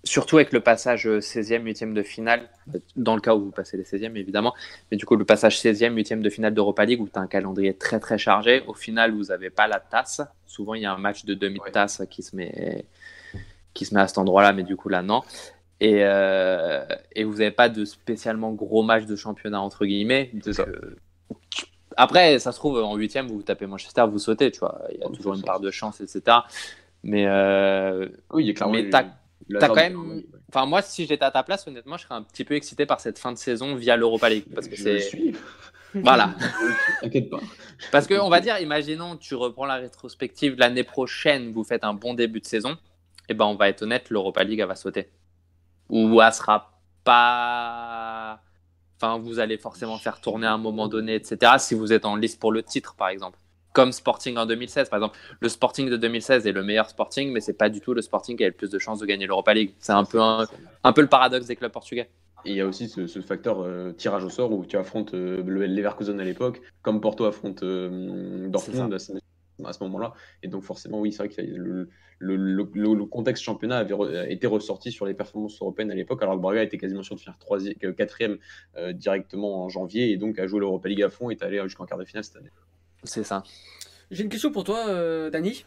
Surtout 0.05 0.37
avec 0.37 0.53
le 0.53 0.61
passage 0.61 1.07
16e, 1.07 1.65
8e 1.65 1.93
de 1.93 2.03
finale, 2.03 2.49
dans 2.95 3.17
le 3.17 3.21
cas 3.21 3.35
où 3.35 3.47
vous 3.47 3.51
passez 3.51 3.77
les 3.77 3.83
16e 3.83 4.17
évidemment, 4.17 4.55
mais 4.91 4.97
du 4.97 5.05
coup 5.05 5.17
le 5.17 5.25
passage 5.25 5.59
16e, 5.61 5.95
8e 5.95 6.21
de 6.21 6.31
finale 6.31 6.55
d'Europa 6.55 6.85
League 6.85 7.01
où 7.01 7.09
tu 7.09 7.19
as 7.19 7.23
un 7.23 7.27
calendrier 7.27 7.75
très 7.75 7.99
très 7.99 8.17
chargé, 8.17 8.63
au 8.69 8.75
final 8.75 9.11
vous 9.11 9.25
n'avez 9.25 9.51
pas 9.51 9.67
la 9.67 9.81
tasse, 9.81 10.21
souvent 10.47 10.75
il 10.75 10.83
y 10.83 10.87
a 10.87 10.93
un 10.93 10.99
match 10.99 11.25
de 11.25 11.35
demi-tasse 11.35 12.03
qui, 12.09 12.23
se 12.23 12.37
met, 12.37 12.85
qui 13.75 13.85
se 13.85 13.95
met 13.95 14.01
à 14.01 14.07
cet 14.07 14.19
endroit-là, 14.19 14.53
mais 14.53 14.63
du 14.63 14.77
coup 14.77 14.89
là 14.89 15.03
non. 15.03 15.23
Et, 15.81 16.05
euh, 16.05 16.85
et 17.13 17.25
vous 17.25 17.39
n'avez 17.39 17.51
pas 17.51 17.69
de 17.69 17.85
spécialement 17.85 18.53
gros 18.53 18.85
match 18.85 19.07
de 19.07 19.17
championnat 19.17 19.61
entre 19.61 19.87
guillemets. 19.87 20.31
Donc, 20.33 20.61
euh, 20.61 20.97
après, 21.97 22.39
ça 22.39 22.53
se 22.53 22.59
trouve 22.59 22.79
en 22.83 22.97
8e, 22.97 23.27
vous 23.27 23.43
tapez 23.43 23.67
Manchester, 23.67 24.05
vous 24.11 24.19
sautez, 24.19 24.51
tu 24.51 24.61
vois. 24.61 24.81
Il 24.93 24.99
y 25.01 25.03
a 25.03 25.09
toujours 25.09 25.35
une 25.35 25.43
part 25.43 25.61
de 25.61 25.71
chance, 25.71 26.01
etc. 26.01 26.39
Mais 27.03 27.27
euh, 27.27 28.09
Oui, 28.33 28.53
clairement. 28.55 28.75
Mais 28.75 28.91
t'as- 28.91 29.05
quand 29.61 29.75
même-. 29.75 30.23
Enfin, 30.49 30.67
moi, 30.67 30.83
si 30.83 31.07
j'étais 31.07 31.25
à 31.25 31.31
ta 31.31 31.43
place, 31.43 31.67
honnêtement, 31.67 31.97
je 31.97 32.05
serais 32.05 32.15
un 32.15 32.23
petit 32.23 32.45
peu 32.45 32.55
excité 32.55 32.87
par 32.87 33.01
cette 33.01 33.19
fin 33.19 33.33
de 33.33 33.39
saison 33.39 33.75
via 33.75 33.97
l'Europa 33.97 34.29
League. 34.29 34.47
Parce 34.55 34.69
que 34.69 34.77
c'est. 34.77 35.01
suis. 35.01 35.37
Voilà. 35.95 36.35
T'inquiète 37.01 37.31
pas. 37.31 37.41
Parce 37.91 38.07
que, 38.07 38.15
on 38.15 38.29
va 38.29 38.41
dire, 38.41 38.59
imaginons, 38.61 39.17
tu 39.17 39.35
reprends 39.35 39.67
la 39.67 39.77
rétrospective 39.77 40.57
l'année 40.59 40.85
prochaine, 40.85 41.53
vous 41.53 41.65
faites 41.65 41.85
un 41.85 41.95
bon 41.95 42.15
début 42.15 42.41
de 42.41 42.47
saison. 42.47 42.77
Et 43.29 43.35
ben, 43.35 43.47
on 43.47 43.55
va 43.55 43.69
être 43.69 43.83
honnête, 43.83 44.11
l'Europa 44.11 44.45
League, 44.45 44.61
elle 44.61 44.69
va 44.69 44.77
sauter. 44.77 45.09
Ou 45.89 46.21
elle 46.21 46.33
sera 46.33 46.79
pas. 47.05 48.41
Enfin, 49.01 49.19
vous 49.19 49.39
allez 49.39 49.59
forcément 49.59 49.99
faire 49.99 50.21
tourner 50.21 50.47
à 50.47 50.53
un 50.53 50.59
moment 50.59 50.89
donné, 50.89 51.15
etc. 51.15 51.53
Si 51.59 51.75
vous 51.75 51.93
êtes 51.93 52.05
en 52.05 52.17
liste 52.17 52.41
pour 52.41 52.53
le 52.53 52.63
titre, 52.63 52.95
par 52.97 53.09
exemple. 53.09 53.39
Comme 53.73 53.93
Sporting 53.93 54.39
en 54.39 54.47
2016, 54.47 54.89
par 54.89 54.99
exemple. 54.99 55.19
Le 55.41 55.49
Sporting 55.51 55.91
de 55.91 55.97
2016 55.99 56.47
est 56.47 56.53
le 56.53 56.63
meilleur 56.63 56.89
Sporting, 56.89 57.31
mais 57.31 57.41
c'est 57.41 57.53
pas 57.59 57.69
du 57.69 57.81
tout 57.81 57.93
le 57.93 58.01
Sporting 58.01 58.37
qui 58.37 58.45
a 58.45 58.47
le 58.47 58.55
plus 58.55 58.71
de 58.71 58.79
chances 58.79 59.01
de 59.01 59.07
gagner 59.07 59.27
l'Europa 59.27 59.53
League. 59.53 59.75
C'est 59.79 59.93
un 59.93 60.05
peu, 60.05 60.21
un, 60.21 60.47
un 60.83 60.93
peu 60.93 61.03
le 61.03 61.09
paradoxe 61.09 61.47
des 61.47 61.57
clubs 61.57 61.73
portugais. 61.73 62.09
Et 62.47 62.51
il 62.51 62.57
y 62.57 62.61
a 62.61 62.67
aussi 62.67 62.89
ce, 62.89 63.07
ce 63.07 63.21
facteur 63.21 63.61
euh, 63.61 63.93
tirage 63.93 64.25
au 64.25 64.31
sort 64.31 64.53
où 64.53 64.65
tu 64.65 64.77
affrontes 64.77 65.15
euh, 65.15 65.43
le 65.45 65.67
Leverkusen 65.67 66.21
à 66.21 66.25
l'époque, 66.25 66.63
comme 66.81 67.01
Porto 67.01 67.25
affronte 67.25 67.63
euh, 67.65 68.49
Dortmund 68.49 68.97
à 69.65 69.73
ce, 69.73 69.83
moment-là. 69.85 70.13
Et 70.43 70.49
donc 70.49 70.63
forcément, 70.63 71.01
oui, 71.01 71.13
c'est 71.13 71.19
vrai 71.19 71.29
que 71.29 71.41
le, 71.41 71.89
le, 72.19 72.37
le, 72.37 72.69
le- 72.75 72.95
le 72.95 73.05
contexte 73.05 73.43
championnat 73.43 73.79
avait 73.79 73.95
re- 73.95 74.31
été 74.31 74.47
ressorti 74.47 74.93
sur 74.93 75.07
les 75.07 75.15
performances 75.15 75.61
européennes 75.61 75.91
à 75.91 75.95
l'époque, 75.95 76.23
alors 76.23 76.37
que 76.37 76.41
Braga 76.41 76.63
était 76.63 76.79
quasiment 76.79 77.03
sûr 77.03 77.17
de 77.17 77.21
finir 77.21 77.39
troisième, 77.39 77.75
quatrième 77.95 78.39
euh, 78.77 78.93
directement 78.93 79.65
en 79.65 79.69
janvier, 79.69 80.11
et 80.11 80.17
donc 80.17 80.39
a 80.39 80.47
joué 80.47 80.61
l'Europa 80.61 80.89
League 80.89 81.03
à 81.03 81.11
fond 81.11 81.31
et 81.31 81.35
est 81.35 81.43
allé 81.43 81.61
jusqu'en 81.65 81.87
quart 81.87 81.99
de 81.99 82.05
finale 82.05 82.25
cette 82.25 82.37
année. 82.37 82.51
C'est 83.05 83.25
ça. 83.25 83.43
J'ai 84.11 84.23
une 84.23 84.29
question 84.29 84.53
pour 84.53 84.65
toi, 84.65 84.89
euh, 84.89 85.31
Dani. 85.31 85.65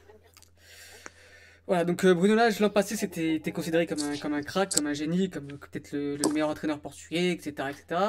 Voilà, 1.69 1.85
donc 1.85 2.03
euh, 2.03 2.15
Bruno 2.15 2.33
Lage, 2.33 2.59
l'an 2.59 2.71
passé, 2.71 2.95
c'était 2.95 3.35
était 3.35 3.51
considéré 3.51 3.85
comme 3.85 3.99
un, 3.99 4.17
comme 4.17 4.33
un 4.33 4.41
crack, 4.41 4.73
comme 4.73 4.87
un 4.87 4.93
génie, 4.93 5.29
comme 5.29 5.45
peut-être 5.45 5.91
le, 5.91 6.15
le 6.17 6.29
meilleur 6.33 6.49
entraîneur 6.49 6.79
portugais, 6.81 7.31
etc. 7.31 7.69
etc. 7.69 8.01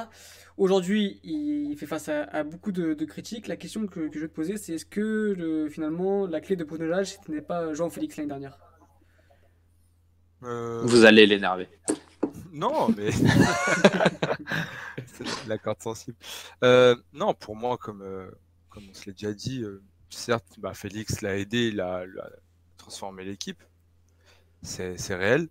Aujourd'hui, 0.56 1.20
il 1.24 1.76
fait 1.76 1.84
face 1.84 2.08
à, 2.08 2.22
à 2.22 2.42
beaucoup 2.42 2.72
de, 2.72 2.94
de 2.94 3.04
critiques. 3.04 3.48
La 3.48 3.56
question 3.56 3.86
que, 3.86 4.08
que 4.08 4.14
je 4.14 4.20
vais 4.20 4.28
te 4.28 4.34
poser, 4.34 4.56
c'est 4.56 4.72
est-ce 4.72 4.86
que 4.86 5.34
le- 5.36 5.68
finalement, 5.68 6.26
la 6.26 6.40
clé 6.40 6.56
de 6.56 6.64
Bruno 6.64 6.86
Lage, 6.86 7.18
ce 7.26 7.30
n'est 7.30 7.42
pas 7.42 7.74
Jean 7.74 7.90
Félix 7.90 8.16
l'année 8.16 8.28
dernière? 8.28 8.58
Euh, 10.42 10.80
Vous 10.84 11.04
allez 11.04 11.26
l'énerver. 11.26 11.68
Non, 12.52 12.88
mais. 12.96 13.11
C'est 13.12 13.28
la 15.48 15.58
corde 15.58 15.82
sensible. 15.82 16.16
Euh, 16.64 16.96
non, 17.12 17.34
pour 17.34 17.56
moi, 17.56 17.76
comme, 17.76 18.00
euh, 18.00 18.30
comme 18.70 18.84
on 18.90 18.94
se 18.94 19.06
l'a 19.06 19.12
déjà 19.12 19.34
dit, 19.34 19.62
euh, 19.62 19.82
certes, 20.08 20.54
bah, 20.58 20.72
Félix 20.72 21.20
l'a 21.20 21.36
aidé, 21.36 21.68
il 21.68 21.80
transformé 22.80 23.24
l'équipe. 23.24 23.62
C'est 24.62 25.14
réel. 25.14 25.48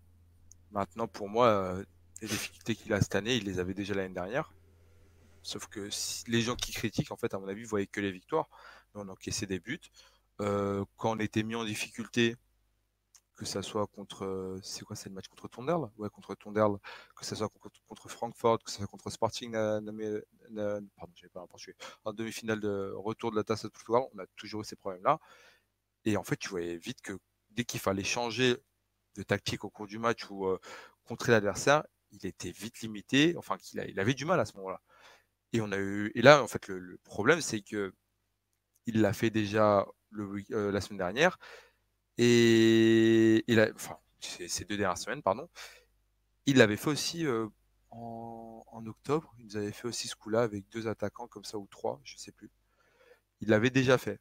Maintenant, 0.72 1.08
pour 1.08 1.30
moi, 1.30 1.48
euh, 1.50 1.86
les 2.22 2.28
difficultés 2.28 2.76
qu'il 2.76 2.94
a 2.94 3.02
cette 3.02 3.16
année, 3.16 3.36
il 3.38 3.46
les 3.46 3.60
avait 3.60 3.74
déjà 3.74 3.94
l'année 3.96 4.14
dernière. 4.14 4.54
Sauf 5.44 5.68
que 5.68 5.90
les 6.28 6.42
gens 6.42 6.56
qui 6.56 6.72
critiquent, 6.74 7.12
en 7.12 7.18
fait, 7.18 7.34
à 7.34 7.40
mon 7.40 7.48
avis, 7.48 7.64
voyaient 7.64 7.88
que 7.88 8.02
les 8.02 8.12
victoires. 8.12 8.50
Mais 8.96 9.02
on 9.04 9.10
encaissait 9.10 9.48
des 9.48 9.60
buts. 9.60 9.80
Euh, 10.42 10.86
quand 10.98 11.12
on 11.16 11.20
était 11.20 11.44
mis 11.44 11.56
en 11.56 11.66
difficulté, 11.66 12.36
que 13.36 13.46
ça 13.46 13.62
soit 13.62 13.88
contre. 13.88 14.26
euh, 14.26 14.60
C'est 14.64 14.84
quoi, 14.86 14.96
c'est 14.96 15.10
le 15.10 15.16
match 15.16 15.28
contre 15.30 15.48
Tonderle 15.48 15.90
Ouais, 15.98 16.10
contre 16.10 16.36
Tonderle. 16.36 16.78
Que 17.16 17.26
ça 17.26 17.36
soit 17.36 17.50
contre, 17.50 17.70
contre 17.88 18.10
Francfort, 18.10 18.60
que 18.64 18.70
ça 18.72 18.78
soit 18.80 18.88
contre 18.88 19.10
Sporting. 19.10 19.52
Na- 19.52 19.80
na- 19.82 19.92
na- 20.50 20.80
pardon, 20.98 21.14
pas. 21.34 21.46
En 22.06 22.14
demi-finale 22.14 22.60
de 22.60 22.92
retour 22.96 23.32
de 23.32 23.38
la 23.38 23.44
tasse 23.44 23.64
de 23.64 23.70
Portugal, 23.70 24.04
on 24.14 24.20
a 24.20 24.26
toujours 24.36 24.62
eu 24.62 24.66
ces 24.66 24.76
problèmes-là. 24.76 25.20
Et 26.06 26.18
en 26.18 26.24
fait, 26.24 26.38
tu 26.38 26.50
voyais 26.50 26.78
vite 26.78 27.02
que 27.02 27.14
dès 27.52 27.66
qu'il 27.66 27.80
fallait 27.80 28.04
changer 28.04 28.58
de 29.16 29.24
tactique 29.24 29.64
au 29.64 29.70
cours 29.70 29.88
du 29.88 30.00
match 30.00 30.30
ou 30.30 30.48
euh, 30.48 30.60
contrer 31.04 31.32
l'adversaire, 31.32 31.84
il 32.12 32.26
était 32.26 32.52
vite 32.52 32.82
limité. 32.82 33.36
Enfin, 33.38 33.58
qu'il 33.58 33.84
il 33.90 34.00
avait 34.00 34.14
du 34.14 34.26
mal 34.26 34.40
à 34.40 34.46
ce 34.46 34.56
moment-là. 34.58 34.82
Et 35.54 35.62
on 35.62 35.72
a 35.72 35.78
eu. 35.78 36.12
Et 36.16 36.22
là, 36.22 36.44
en 36.44 36.48
fait, 36.48 36.68
le, 36.70 36.98
problème, 37.04 37.42
c'est 37.42 37.62
que 37.62 37.94
il 38.86 39.02
l'a 39.02 39.14
fait 39.14 39.30
déjà 39.30 39.88
euh, 40.18 40.72
la 40.72 40.82
semaine 40.82 40.98
dernière. 41.00 41.38
Et 42.18 43.44
il 43.48 43.60
a, 43.60 43.70
enfin, 43.76 43.98
ces 44.20 44.66
deux 44.66 44.78
dernières 44.78 44.98
semaines, 44.98 45.24
pardon. 45.24 45.50
Il 46.46 46.58
l'avait 46.58 46.78
fait 46.78 46.90
aussi 46.90 47.26
euh, 47.26 47.48
en, 47.92 48.64
en 48.68 48.86
octobre. 48.88 49.34
Il 49.40 49.46
nous 49.46 49.58
avait 49.58 49.72
fait 49.72 49.88
aussi 49.88 50.08
ce 50.08 50.16
coup-là 50.16 50.42
avec 50.42 50.68
deux 50.70 50.88
attaquants 50.88 51.28
comme 51.28 51.46
ça 51.46 51.58
ou 51.58 51.68
trois, 51.68 52.02
je 52.04 52.18
sais 52.18 52.32
plus. 52.32 52.52
Il 53.42 53.50
l'avait 53.50 53.70
déjà 53.70 53.98
fait. 53.98 54.20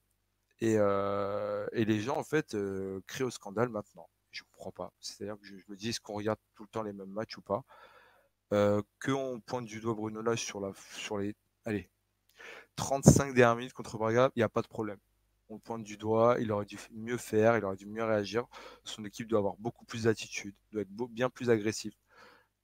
Et, 0.60 0.76
euh, 0.78 1.66
et 1.72 1.84
les 1.84 2.00
gens, 2.00 2.16
en 2.16 2.24
fait, 2.24 2.54
euh, 2.54 3.00
crient 3.06 3.24
au 3.24 3.30
scandale 3.30 3.68
maintenant. 3.68 4.08
Je 4.30 4.42
ne 4.42 4.48
comprends 4.52 4.72
pas. 4.72 4.92
C'est-à-dire 5.00 5.38
que 5.38 5.46
je, 5.46 5.54
me 5.68 5.76
dis, 5.76 5.90
est-ce 5.90 6.00
qu'on 6.00 6.14
regarde 6.14 6.38
tout 6.54 6.64
le 6.64 6.68
temps 6.68 6.82
les 6.82 6.92
mêmes 6.92 7.10
matchs 7.10 7.36
ou 7.38 7.42
pas? 7.42 7.64
Euh, 8.52 8.82
Qu'on 9.04 9.40
pointe 9.40 9.66
du 9.66 9.80
doigt 9.80 9.94
Bruno 9.94 10.22
Lage 10.22 10.42
sur, 10.44 10.60
la, 10.60 10.72
sur 10.94 11.18
les 11.18 11.34
allez, 11.64 11.90
35 12.76 13.34
dernières 13.34 13.56
minutes 13.56 13.74
contre 13.74 13.98
Braga, 13.98 14.30
il 14.36 14.40
n'y 14.40 14.44
a 14.44 14.48
pas 14.48 14.62
de 14.62 14.68
problème. 14.68 14.98
On 15.50 15.54
le 15.54 15.60
pointe 15.60 15.84
du 15.84 15.96
doigt, 15.96 16.36
il 16.40 16.52
aurait 16.52 16.66
dû 16.66 16.78
mieux 16.92 17.16
faire, 17.16 17.56
il 17.56 17.64
aurait 17.64 17.76
dû 17.76 17.86
mieux 17.86 18.04
réagir. 18.04 18.46
Son 18.84 19.04
équipe 19.04 19.28
doit 19.28 19.38
avoir 19.38 19.56
beaucoup 19.58 19.84
plus 19.84 20.04
d'attitude, 20.04 20.54
doit 20.72 20.82
être 20.82 20.90
bien 20.90 21.30
plus 21.30 21.50
agressif, 21.50 21.94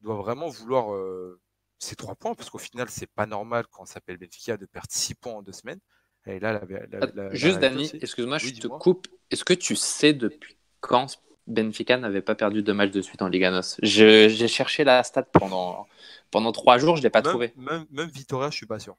doit 0.01 0.17
vraiment 0.17 0.49
vouloir 0.49 0.95
euh, 0.95 1.41
ces 1.79 1.97
trois 1.97 2.15
points, 2.15 2.35
parce 2.35 2.51
qu'au 2.51 2.59
final, 2.59 2.91
c'est 2.91 3.07
pas 3.07 3.27
normal 3.27 3.67
quand 3.71 3.83
on 3.83 3.87
s'appelle 3.87 4.19
Benfica 4.19 4.57
de 4.57 4.67
perdre 4.67 4.91
six 4.91 5.15
points 5.15 5.35
en 5.35 5.43
deux 5.43 5.53
semaines. 5.53 5.81
Et 6.27 6.41
là, 6.41 6.53
la, 6.53 6.61
la- 6.61 7.01
la- 7.01 7.13
la 7.15 7.35
Juste, 7.35 7.61
Dani, 7.61 7.91
excuse-moi, 8.01 8.39
Oui, 8.43 8.53
je 8.57 8.61
te 8.63 8.69
coupe? 8.69 9.09
Est-ce 9.31 9.45
que 9.45 9.53
tu 9.55 9.77
sais 9.77 10.13
depuis 10.13 10.57
quand 10.81 11.07
Benfica 11.47 11.99
n'avait 11.99 12.23
pas 12.23 12.35
perdu 12.35 12.63
deux 12.63 12.73
matchs 12.73 12.93
de 12.93 13.03
suite 13.03 13.21
en 13.21 13.29
Liga 13.29 13.49
NOS? 13.49 13.77
J'ai 13.83 14.49
cherché 14.49 14.85
la 14.85 15.03
stat 15.03 15.25
pendant, 15.25 15.87
pendant 16.31 16.53
trois 16.53 16.79
jours, 16.79 16.97
je 16.97 17.01
ne 17.03 17.05
l'ai 17.05 17.11
pas 17.11 17.21
même, 17.21 17.31
trouvé. 17.31 17.53
Même, 17.57 17.85
même 17.91 18.09
Vitoria, 18.09 18.51
je 18.51 18.57
suis 18.57 18.67
pas 18.67 18.79
sûr. 18.79 18.97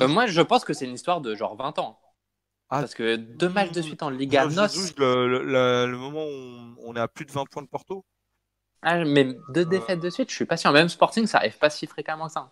Euh, 0.00 0.08
moi, 0.08 0.26
je 0.26 0.40
pense 0.40 0.64
que 0.64 0.72
c'est 0.72 0.84
une 0.86 0.94
histoire 0.94 1.20
de 1.20 1.34
genre 1.34 1.56
20 1.56 1.78
ans. 1.78 1.98
Ah, 2.68 2.80
Parce 2.80 2.94
que 2.94 3.16
deux 3.16 3.48
matchs 3.48 3.72
de 3.72 3.82
suite 3.82 4.02
en 4.02 4.10
Liga 4.10 4.44
NOS. 4.44 4.94
Le, 4.96 5.26
le- 5.28 5.44
le- 5.44 5.90
le 5.90 5.96
moment 5.98 6.24
où 6.24 6.76
on, 6.84 6.94
est 6.94 7.00
à 7.00 7.08
plus 7.08 7.24
de 7.24 7.32
20 7.32 7.44
points 7.46 7.62
de 7.62 7.68
Porto, 7.68 8.04
Ah, 8.82 9.02
mais 9.06 9.26
deux 9.54 9.64
défaites 9.64 10.00
de 10.00 10.10
suite, 10.10 10.28
je 10.30 10.34
suis 10.34 10.44
pas 10.44 10.58
sûr. 10.58 10.70
Même 10.72 10.88
Sporting, 10.90 11.26
ça 11.26 11.38
arrive 11.38 11.56
pas 11.56 11.70
si 11.70 11.86
fréquemment 11.86 12.26
que 12.26 12.32
ça. 12.32 12.50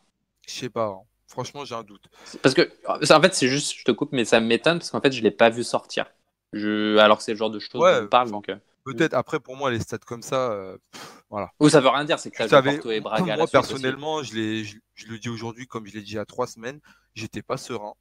je 0.48 0.52
sais 0.52 0.70
pas. 0.70 0.86
hein. 0.88 1.02
Franchement, 1.28 1.64
j'ai 1.64 1.74
un 1.74 1.82
doute. 1.82 2.06
Parce 2.42 2.54
que, 2.54 2.70
en 2.88 3.20
fait, 3.20 3.34
c'est 3.34 3.48
juste, 3.48 3.74
je 3.76 3.84
te 3.84 3.90
coupe, 3.92 4.12
mais 4.12 4.24
ça 4.24 4.40
m'étonne 4.40 4.78
parce 4.78 4.90
qu'en 4.90 5.00
fait, 5.00 5.12
je 5.12 5.22
l'ai 5.22 5.30
pas 5.30 5.50
vu 5.50 5.62
sortir. 5.62 6.06
Je... 6.52 6.96
Alors 6.96 7.18
que 7.18 7.24
c'est 7.24 7.32
le 7.32 7.38
genre 7.38 7.50
de 7.50 7.58
choses 7.58 7.80
Ouais, 7.80 7.98
dont 8.00 8.06
on 8.06 8.08
parle. 8.08 8.30
Donc, 8.30 8.48
euh, 8.48 8.56
Peut-être 8.84 9.12
après, 9.12 9.38
pour 9.38 9.54
moi, 9.56 9.70
les 9.70 9.80
stats 9.80 9.98
comme 9.98 10.22
ça, 10.22 10.50
euh, 10.52 10.78
pff, 10.90 11.22
voilà. 11.28 11.52
Ou 11.60 11.68
ça 11.68 11.80
veut 11.80 11.88
rien 11.88 12.04
dire, 12.04 12.18
c'est 12.18 12.30
que 12.30 12.36
Tu 12.38 12.42
ça 12.44 12.48
savais, 12.48 12.72
Porto 12.72 12.90
et 12.90 13.00
Braga. 13.00 13.36
moi 13.36 13.46
personnellement, 13.46 14.22
je, 14.22 14.34
l'ai- 14.34 14.64
je, 14.64 14.78
je 14.94 15.06
le 15.08 15.18
dis 15.18 15.28
aujourd'hui 15.28 15.66
comme 15.66 15.86
je 15.86 15.92
l'ai 15.92 16.00
dit 16.00 16.12
il 16.12 16.16
y 16.16 16.18
a 16.18 16.24
trois 16.24 16.46
semaines, 16.46 16.80
j'étais 17.14 17.42
pas 17.42 17.58
serein. 17.58 17.92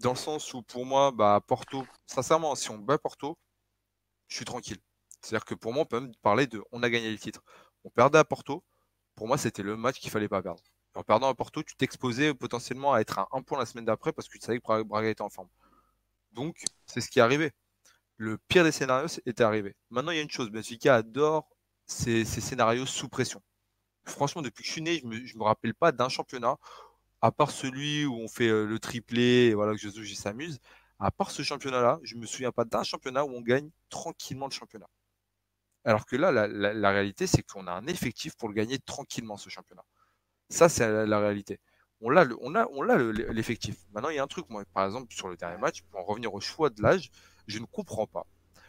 Dans 0.00 0.10
le 0.10 0.16
sens 0.16 0.52
où 0.54 0.62
pour 0.62 0.86
moi, 0.86 1.12
bah, 1.12 1.40
Porto, 1.46 1.84
sincèrement, 2.06 2.54
si 2.56 2.70
on 2.70 2.78
bat 2.78 2.98
Porto, 2.98 3.38
je 4.28 4.36
suis 4.36 4.44
tranquille. 4.44 4.78
C'est-à-dire 5.22 5.44
que 5.44 5.54
pour 5.54 5.72
moi, 5.72 5.82
on 5.82 5.86
peut 5.86 6.00
même 6.00 6.14
parler 6.22 6.46
de 6.46 6.62
on 6.72 6.82
a 6.82 6.90
gagné 6.90 7.10
le 7.10 7.18
titre. 7.18 7.42
On 7.84 7.90
perdait 7.90 8.18
à 8.18 8.24
Porto, 8.24 8.64
pour 9.16 9.28
moi, 9.28 9.38
c'était 9.38 9.62
le 9.62 9.76
match 9.76 9.98
qu'il 10.00 10.10
fallait 10.10 10.28
pas 10.28 10.42
perdre. 10.42 10.62
En 10.98 11.04
perdant 11.04 11.28
à 11.28 11.34
Porto, 11.36 11.62
tu 11.62 11.76
t'exposais 11.76 12.34
potentiellement 12.34 12.92
à 12.92 12.98
être 12.98 13.20
à 13.20 13.28
un 13.30 13.40
point 13.40 13.56
la 13.56 13.66
semaine 13.66 13.84
d'après 13.84 14.12
parce 14.12 14.28
que 14.28 14.36
tu 14.36 14.44
savais 14.44 14.58
que 14.58 14.64
Bra- 14.64 14.82
Braga 14.82 15.08
était 15.08 15.22
en 15.22 15.28
forme. 15.30 15.48
Donc, 16.32 16.64
c'est 16.86 17.00
ce 17.00 17.08
qui 17.08 17.20
est 17.20 17.22
arrivé. 17.22 17.52
Le 18.16 18.36
pire 18.48 18.64
des 18.64 18.72
scénarios 18.72 19.20
était 19.24 19.44
arrivé. 19.44 19.76
Maintenant, 19.90 20.10
il 20.10 20.16
y 20.16 20.18
a 20.18 20.22
une 20.22 20.30
chose, 20.30 20.50
Benfica 20.50 20.96
adore 20.96 21.48
ces, 21.86 22.24
scénarios 22.24 22.84
sous 22.84 23.08
pression. 23.08 23.40
Franchement, 24.06 24.42
depuis 24.42 24.62
que 24.62 24.66
je 24.66 24.72
suis 24.72 24.82
né, 24.82 24.98
je 24.98 25.06
me, 25.06 25.24
je 25.24 25.38
me 25.38 25.44
rappelle 25.44 25.74
pas 25.74 25.92
d'un 25.92 26.08
championnat, 26.08 26.56
à 27.22 27.32
part 27.32 27.52
celui 27.52 28.04
où 28.06 28.16
on 28.16 28.28
fait 28.28 28.48
euh, 28.48 28.66
le 28.66 28.80
triplé, 28.80 29.50
et 29.50 29.54
voilà, 29.54 29.74
que 29.74 29.78
Jesus 29.78 30.02
il 30.02 30.16
s'amuse. 30.16 30.58
À 30.98 31.12
part 31.12 31.30
ce 31.30 31.42
championnat-là, 31.42 32.00
je 32.02 32.16
me 32.16 32.26
souviens 32.26 32.52
pas 32.52 32.64
d'un 32.64 32.82
championnat 32.82 33.24
où 33.24 33.30
on 33.30 33.42
gagne 33.42 33.70
tranquillement 33.88 34.46
le 34.48 34.52
championnat. 34.52 34.88
Alors 35.84 36.06
que 36.06 36.16
là, 36.16 36.32
la 36.32 36.90
réalité, 36.90 37.28
c'est 37.28 37.42
qu'on 37.44 37.68
a 37.68 37.72
un 37.72 37.86
effectif 37.86 38.36
pour 38.36 38.48
le 38.48 38.54
gagner 38.54 38.80
tranquillement, 38.80 39.36
ce 39.36 39.48
championnat. 39.48 39.84
Ça, 40.48 40.68
c'est 40.68 40.90
la, 40.90 41.06
la 41.06 41.18
réalité. 41.18 41.60
On 42.00 42.10
l'a, 42.10 42.22
a, 42.22 42.96
l'effectif. 43.32 43.76
Maintenant, 43.92 44.10
il 44.10 44.16
y 44.16 44.18
a 44.18 44.22
un 44.22 44.28
truc, 44.28 44.48
moi, 44.50 44.64
par 44.72 44.86
exemple, 44.86 45.12
sur 45.12 45.28
le 45.28 45.36
dernier 45.36 45.58
match, 45.58 45.82
pour 45.82 46.00
en 46.00 46.04
revenir 46.04 46.32
au 46.32 46.40
choix 46.40 46.70
de 46.70 46.80
l'âge, 46.80 47.10
je 47.48 47.58
ne 47.58 47.64
comprends 47.64 48.06
pas 48.06 48.24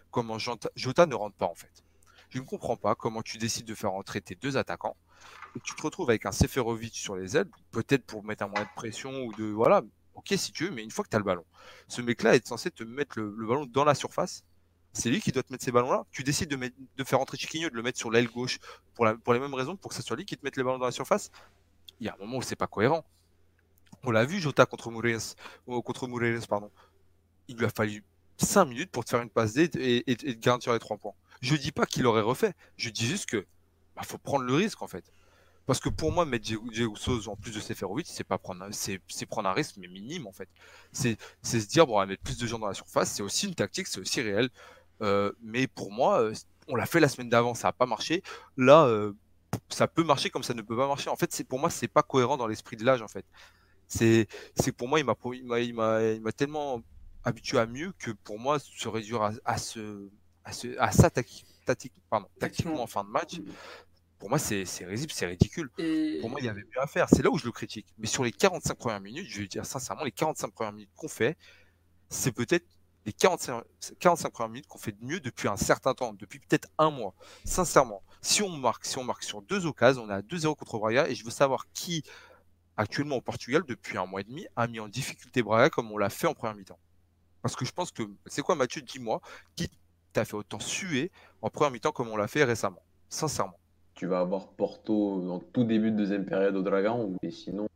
comment 0.09 0.39
Jota, 0.39 1.05
ne 1.05 1.15
rentre 1.15 1.36
pas, 1.36 1.45
en 1.45 1.53
fait. 1.53 1.84
Je 2.30 2.39
ne 2.39 2.43
comprends 2.43 2.77
pas 2.77 2.95
comment 2.95 3.21
tu 3.21 3.38
décides 3.38 3.65
de 3.65 3.75
faire 3.75 3.93
entrer 3.93 4.21
tes 4.21 4.36
deux 4.36 4.57
attaquants 4.57 4.97
et 5.55 5.59
tu 5.59 5.75
te 5.75 5.82
retrouves 5.82 6.09
avec 6.09 6.25
un 6.25 6.32
Seferovic 6.32 6.95
sur 6.95 7.15
les 7.15 7.38
ailes, 7.38 7.49
peut-être 7.71 8.05
pour 8.05 8.23
mettre 8.23 8.43
un 8.43 8.47
moyen 8.47 8.65
de 8.65 8.75
pression 8.75 9.23
ou 9.23 9.34
de, 9.34 9.45
voilà, 9.45 9.82
ok, 10.15 10.34
si 10.38 10.51
tu 10.51 10.65
veux, 10.65 10.71
mais 10.71 10.84
une 10.84 10.91
fois 10.91 11.03
que 11.03 11.09
tu 11.09 11.15
as 11.15 11.19
le 11.19 11.25
ballon, 11.25 11.45
ce 11.88 12.01
mec-là 12.01 12.36
est 12.36 12.47
censé 12.47 12.71
te 12.71 12.84
mettre 12.84 13.19
le, 13.19 13.30
ballon 13.47 13.65
dans 13.65 13.84
la 13.84 13.95
surface. 13.95 14.43
C'est 14.93 15.09
lui 15.09 15.21
qui 15.21 15.32
doit 15.32 15.43
te 15.43 15.51
mettre 15.51 15.63
ces 15.63 15.71
ballons-là. 15.71 16.05
Tu 16.11 16.23
décides 16.23 16.49
de, 16.49 17.03
faire 17.03 17.19
entrer 17.19 17.38
Chiquinho, 17.38 17.69
de 17.69 17.75
le 17.75 17.84
mettre 17.84 17.99
sur 17.99 18.09
l'aile 18.09 18.27
gauche 18.27 18.57
pour, 18.95 19.07
pour 19.23 19.34
les 19.34 19.39
mêmes 19.39 19.53
raisons, 19.53 19.75
pour 19.75 19.89
que 19.89 19.95
ce 19.95 20.01
soit 20.01 20.17
lui 20.17 20.25
qui 20.25 20.36
te 20.36 20.43
mette 20.43 20.57
les 20.57 20.63
ballons 20.63 20.80
dans 20.80 20.86
la 20.86 20.91
surface. 20.91 21.30
Il 21.99 22.05
y 22.05 22.09
a 22.09 22.15
un 22.15 22.17
moment 22.17 22.37
où 22.37 22.41
c'est 22.41 22.55
pas 22.55 22.67
cohérent. 22.67 23.03
On 24.03 24.11
l'a 24.11 24.25
vu, 24.25 24.39
Jota 24.39 24.65
contre 24.65 24.91
Moureiras, 24.91 25.35
euh, 25.67 25.81
contre 25.81 26.07
pardon. 26.47 26.71
Il 27.47 27.57
lui 27.57 27.65
a 27.65 27.69
fallu 27.69 28.03
5 28.37 28.65
minutes 28.65 28.91
pour 28.91 29.03
te 29.03 29.09
faire 29.09 29.21
une 29.21 29.29
passe 29.29 29.53
D 29.53 29.69
et, 29.75 30.09
et, 30.09 30.15
te 30.15 30.31
garantir 30.39 30.71
les 30.73 30.79
3 30.79 30.97
points. 30.97 31.13
Je 31.41 31.55
dis 31.55 31.71
pas 31.71 31.85
qu'il 31.85 32.05
aurait 32.05 32.21
refait. 32.21 32.53
Je 32.77 32.89
dis 32.89 33.05
juste 33.05 33.25
que 33.25 33.45
bah, 33.95 34.03
faut 34.03 34.17
prendre 34.17 34.45
le 34.45 34.53
risque 34.53 34.81
en 34.81 34.87
fait. 34.87 35.11
Parce 35.65 35.79
que 35.79 35.89
pour 35.89 36.11
moi, 36.11 36.25
mettre 36.25 36.45
Diego 36.45 36.95
en 37.27 37.35
plus 37.35 37.51
de 37.53 37.59
Seferovic, 37.59 38.07
c'est 38.07 38.23
pas 38.23 38.39
prendre, 38.39 38.65
c'est, 38.71 38.99
prendre 39.27 39.47
un 39.49 39.53
risque 39.53 39.75
mais 39.77 39.87
minime 39.87 40.25
en 40.25 40.31
fait. 40.31 40.49
C'est, 40.91 41.17
se 41.43 41.57
dire 41.67 41.85
bon, 41.85 41.95
on 41.95 41.99
va 41.99 42.05
mettre 42.07 42.23
plus 42.23 42.37
de 42.39 42.47
gens 42.47 42.57
dans 42.57 42.67
la 42.67 42.73
surface. 42.73 43.11
C'est 43.11 43.21
aussi 43.21 43.47
une 43.47 43.55
tactique, 43.55 43.87
c'est 43.87 43.99
aussi 43.99 44.21
réel. 44.21 44.49
Euh, 45.01 45.31
mais 45.41 45.67
pour 45.67 45.91
moi, 45.91 46.21
euh, 46.21 46.33
on 46.67 46.75
l'a 46.75 46.85
fait 46.85 46.99
la 46.99 47.07
semaine 47.07 47.29
d'avant, 47.29 47.53
ça 47.53 47.67
a 47.67 47.71
pas 47.71 47.85
marché. 47.85 48.23
Là, 48.57 48.87
ça 49.69 49.87
peut 49.87 50.03
marcher 50.03 50.29
comme 50.29 50.43
ça 50.43 50.53
ne 50.53 50.61
peut 50.61 50.75
pas 50.77 50.87
marcher. 50.87 51.09
En 51.09 51.15
fait, 51.15 51.31
c'est 51.31 51.43
pour 51.43 51.59
moi, 51.59 51.69
c'est 51.69 51.87
pas 51.87 52.03
cohérent 52.03 52.37
dans 52.37 52.47
l'esprit 52.47 52.75
de 52.75 52.85
l'âge 52.85 53.01
en 53.01 53.07
fait. 53.07 53.25
C'est, 53.87 54.27
pour 54.77 54.87
moi, 54.87 54.99
il 54.99 55.05
m'a, 55.05 56.01
il 56.01 56.21
tellement 56.35 56.81
habitué 57.23 57.57
à 57.57 57.65
mieux 57.65 57.91
que 57.97 58.11
pour 58.11 58.39
moi, 58.39 58.59
se 58.59 58.87
réduire 58.87 59.21
à, 59.23 59.31
à 59.45 59.57
ce, 59.57 60.09
à 60.43 60.51
ce, 60.51 60.77
à 60.77 60.91
ça 60.91 61.09
tacti- 61.09 61.43
tacti- 61.65 61.91
pardon, 62.09 62.27
tactiquement 62.39 62.81
en 62.83 62.87
fin 62.87 63.03
de 63.03 63.09
match, 63.09 63.39
pour 64.19 64.29
moi, 64.29 64.37
c'est, 64.37 64.65
c'est 64.65 64.85
risible, 64.85 65.11
c'est 65.13 65.25
ridicule. 65.25 65.69
Et... 65.77 66.17
Pour 66.21 66.29
moi, 66.29 66.39
il 66.39 66.45
y 66.45 66.49
avait 66.49 66.61
mieux 66.63 66.81
à 66.81 66.87
faire. 66.87 67.07
C'est 67.09 67.23
là 67.23 67.29
où 67.31 67.37
je 67.37 67.45
le 67.45 67.51
critique. 67.51 67.87
Mais 67.97 68.07
sur 68.07 68.23
les 68.23 68.31
45 68.31 68.75
premières 68.77 68.99
minutes, 68.99 69.27
je 69.29 69.41
vais 69.41 69.47
dire 69.47 69.65
sincèrement, 69.65 70.03
les 70.03 70.11
45 70.11 70.51
premières 70.53 70.73
minutes 70.73 70.91
qu'on 70.95 71.07
fait, 71.07 71.37
c'est 72.09 72.31
peut-être 72.31 72.65
les 73.05 73.13
45, 73.13 73.63
45 73.99 74.29
premières 74.31 74.49
minutes 74.49 74.67
qu'on 74.67 74.77
fait 74.77 74.91
de 74.91 75.03
mieux 75.05 75.19
depuis 75.19 75.47
un 75.47 75.55
certain 75.57 75.93
temps, 75.93 76.13
depuis 76.13 76.39
peut-être 76.39 76.67
un 76.77 76.91
mois. 76.91 77.15
Sincèrement, 77.45 78.03
si 78.22 78.41
on 78.41 78.49
marque, 78.49 78.86
si 78.86 78.97
on 78.97 79.03
marque 79.03 79.24
sur 79.24 79.41
deux 79.41 79.65
occasions, 79.65 80.03
on 80.03 80.09
à 80.09 80.22
2-0 80.22 80.55
contre 80.55 80.78
Braga, 80.78 81.07
et 81.07 81.15
je 81.15 81.24
veux 81.24 81.32
savoir 81.32 81.67
qui, 81.74 82.03
actuellement 82.78 83.17
au 83.17 83.22
Portugal, 83.22 83.63
depuis 83.67 83.97
un 83.97 84.05
mois 84.05 84.22
et 84.22 84.26
demi, 84.26 84.45
a 84.55 84.67
mis 84.67 84.80
en 84.80 84.88
difficulté 84.88 85.41
Braga 85.41 85.70
comme 85.70 85.91
on 85.91 85.97
l'a 85.97 86.09
fait 86.09 86.28
en 86.28 86.34
première 86.34 86.55
mi-temps. 86.55 86.80
Parce 87.41 87.55
que 87.55 87.65
je 87.65 87.72
pense 87.72 87.91
que, 87.91 88.03
c'est 88.26 88.41
quoi 88.41 88.55
Mathieu, 88.55 88.82
dis-moi, 88.82 89.22
qui 89.55 89.70
t'a 90.11 90.26
fait 90.26 90.36
autant 90.36 90.59
suer 90.59 91.11
en 91.41 91.49
première 91.49 91.72
mi-temps 91.72 91.91
comme 91.91 92.09
on 92.09 92.17
l'a 92.17 92.28
fait 92.28 92.43
récemment 92.43 92.82
Sincèrement? 93.07 93.57
Tu 93.95 94.05
vas 94.05 94.20
avoir 94.20 94.49
Porto 94.49 95.30
en 95.32 95.39
tout 95.39 95.63
début 95.63 95.91
de 95.91 95.97
deuxième 95.97 96.26
période 96.26 96.55
au 96.55 96.61
Dragon, 96.61 97.15
et 97.22 97.32
sinon, 97.32 97.67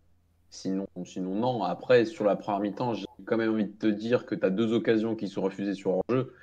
sinon, 0.50 0.88
sinon 1.06 1.36
non. 1.36 1.64
Après, 1.64 2.06
sur 2.06 2.26
la 2.26 2.36
première 2.36 2.60
mi-temps, 2.60 2.94
j'ai 2.94 3.06
quand 3.26 3.38
même 3.38 3.52
envie 3.52 3.66
de 3.66 3.78
te 3.78 3.88
dire 3.88 4.26
que 4.26 4.36
tu 4.36 4.46
as 4.46 4.50
deux 4.50 4.74
occasions 4.74 5.16
qui 5.16 5.28
sont 5.28 5.42
refusées 5.42 5.74
sur 5.74 5.92
hors-jeu. 5.92 6.34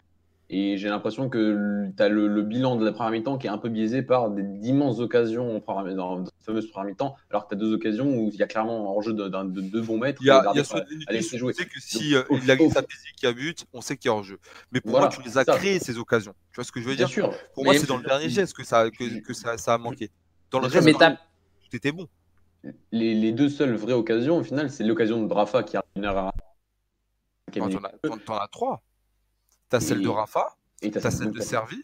Et 0.53 0.76
j'ai 0.78 0.88
l'impression 0.88 1.28
que 1.28 1.86
tu 1.96 2.03
as 2.03 2.09
le, 2.09 2.26
le 2.26 2.42
bilan 2.42 2.74
de 2.74 2.84
la 2.84 2.90
première 2.90 3.12
mi-temps 3.12 3.38
qui 3.38 3.46
est 3.46 3.51
un 3.51 3.59
peu 3.59 3.68
biaisé 3.68 4.03
par 4.03 4.30
d'immenses 4.30 4.98
occasions 4.98 5.57
en 5.57 5.61
première- 5.61 5.94
dans 5.94 6.24
cette 6.24 6.34
fameuse 6.44 6.66
première 6.72 6.88
mi-temps, 6.90 7.14
alors 7.30 7.44
que 7.44 7.51
tu 7.51 7.55
as 7.55 7.59
deux 7.59 7.72
occasions 7.72 8.07
où 8.09 8.30
il 8.32 8.36
y 8.36 8.42
a 8.42 8.48
clairement 8.48 8.80
un 8.80 8.90
hors-jeu 8.90 9.12
de, 9.12 9.28
de 9.28 9.61
deux 9.61 9.80
bons 9.80 9.96
mètres. 9.98 10.20
Il 10.20 10.26
y 10.26 10.30
a, 10.30 10.44
il 10.53 10.57
y 10.57 10.61
a 10.61 10.62
de 10.64 11.12
laissé 11.12 11.38
Vinicius, 11.38 11.38
jouer. 11.38 11.53
on 11.53 11.57
sait 11.57 11.66
que 11.66 11.80
si 11.80 12.12
Donc, 12.14 12.24
euh, 12.32 12.38
il 12.42 12.51
a 12.51 12.61
au- 12.61 12.70
sa 12.70 12.82
qui 13.16 13.26
a 13.26 13.32
but, 13.32 13.64
on 13.72 13.80
sait 13.80 13.96
qu'il 13.96 14.09
y 14.09 14.12
a 14.12 14.16
hors-jeu. 14.16 14.38
Mais 14.72 14.80
pour 14.80 14.90
Voilà, 14.90 15.07
moi, 15.07 15.14
tu 15.16 15.22
les 15.22 15.38
as 15.38 15.44
créées, 15.44 15.78
ces 15.78 15.98
occasions. 15.98 16.34
Tu 16.51 16.57
vois 16.57 16.64
ce 16.64 16.72
que 16.72 16.80
je 16.80 16.88
veux 16.88 16.96
Bien 16.96 17.07
dire? 17.07 17.14
sûr. 17.14 17.32
Pour 17.55 17.64
moi, 17.64 17.74
c'est 17.74 17.86
dans 17.86 17.98
le 17.98 18.03
dernier 18.03 18.28
geste 18.28 18.55
que 18.55 18.64
ça, 18.64 18.90
que, 18.90 19.20
que 19.20 19.32
ça, 19.32 19.57
ça 19.57 19.74
a 19.74 19.78
manqué. 19.78 20.11
Dans 20.51 20.59
le 20.59 20.66
Bien 20.66 20.80
reste, 20.80 20.98
tout 20.98 21.76
était 21.76 21.92
bon. 21.92 22.09
Les, 22.90 23.14
les 23.14 23.30
deux 23.30 23.48
seules 23.48 23.76
vraies 23.76 23.92
occasions, 23.92 24.38
au 24.38 24.42
final, 24.42 24.68
c'est 24.68 24.82
l'occasion 24.82 25.22
de 25.22 25.28
Brafa 25.28 25.62
qui 25.62 25.76
a 25.76 25.84
une 25.94 26.05
heure 26.05 26.18
à. 26.18 26.32
T'en 27.53 27.66
as, 27.66 27.92
t'en- 28.03 28.18
t'en 29.70 29.76
as 29.78 29.80
celle 29.80 30.02
de 30.02 30.08
Rafa, 30.08 30.56
Et 30.82 30.90
t'as 30.90 31.10
celle 31.10 31.30
de 31.30 31.40
Servi, 31.40 31.82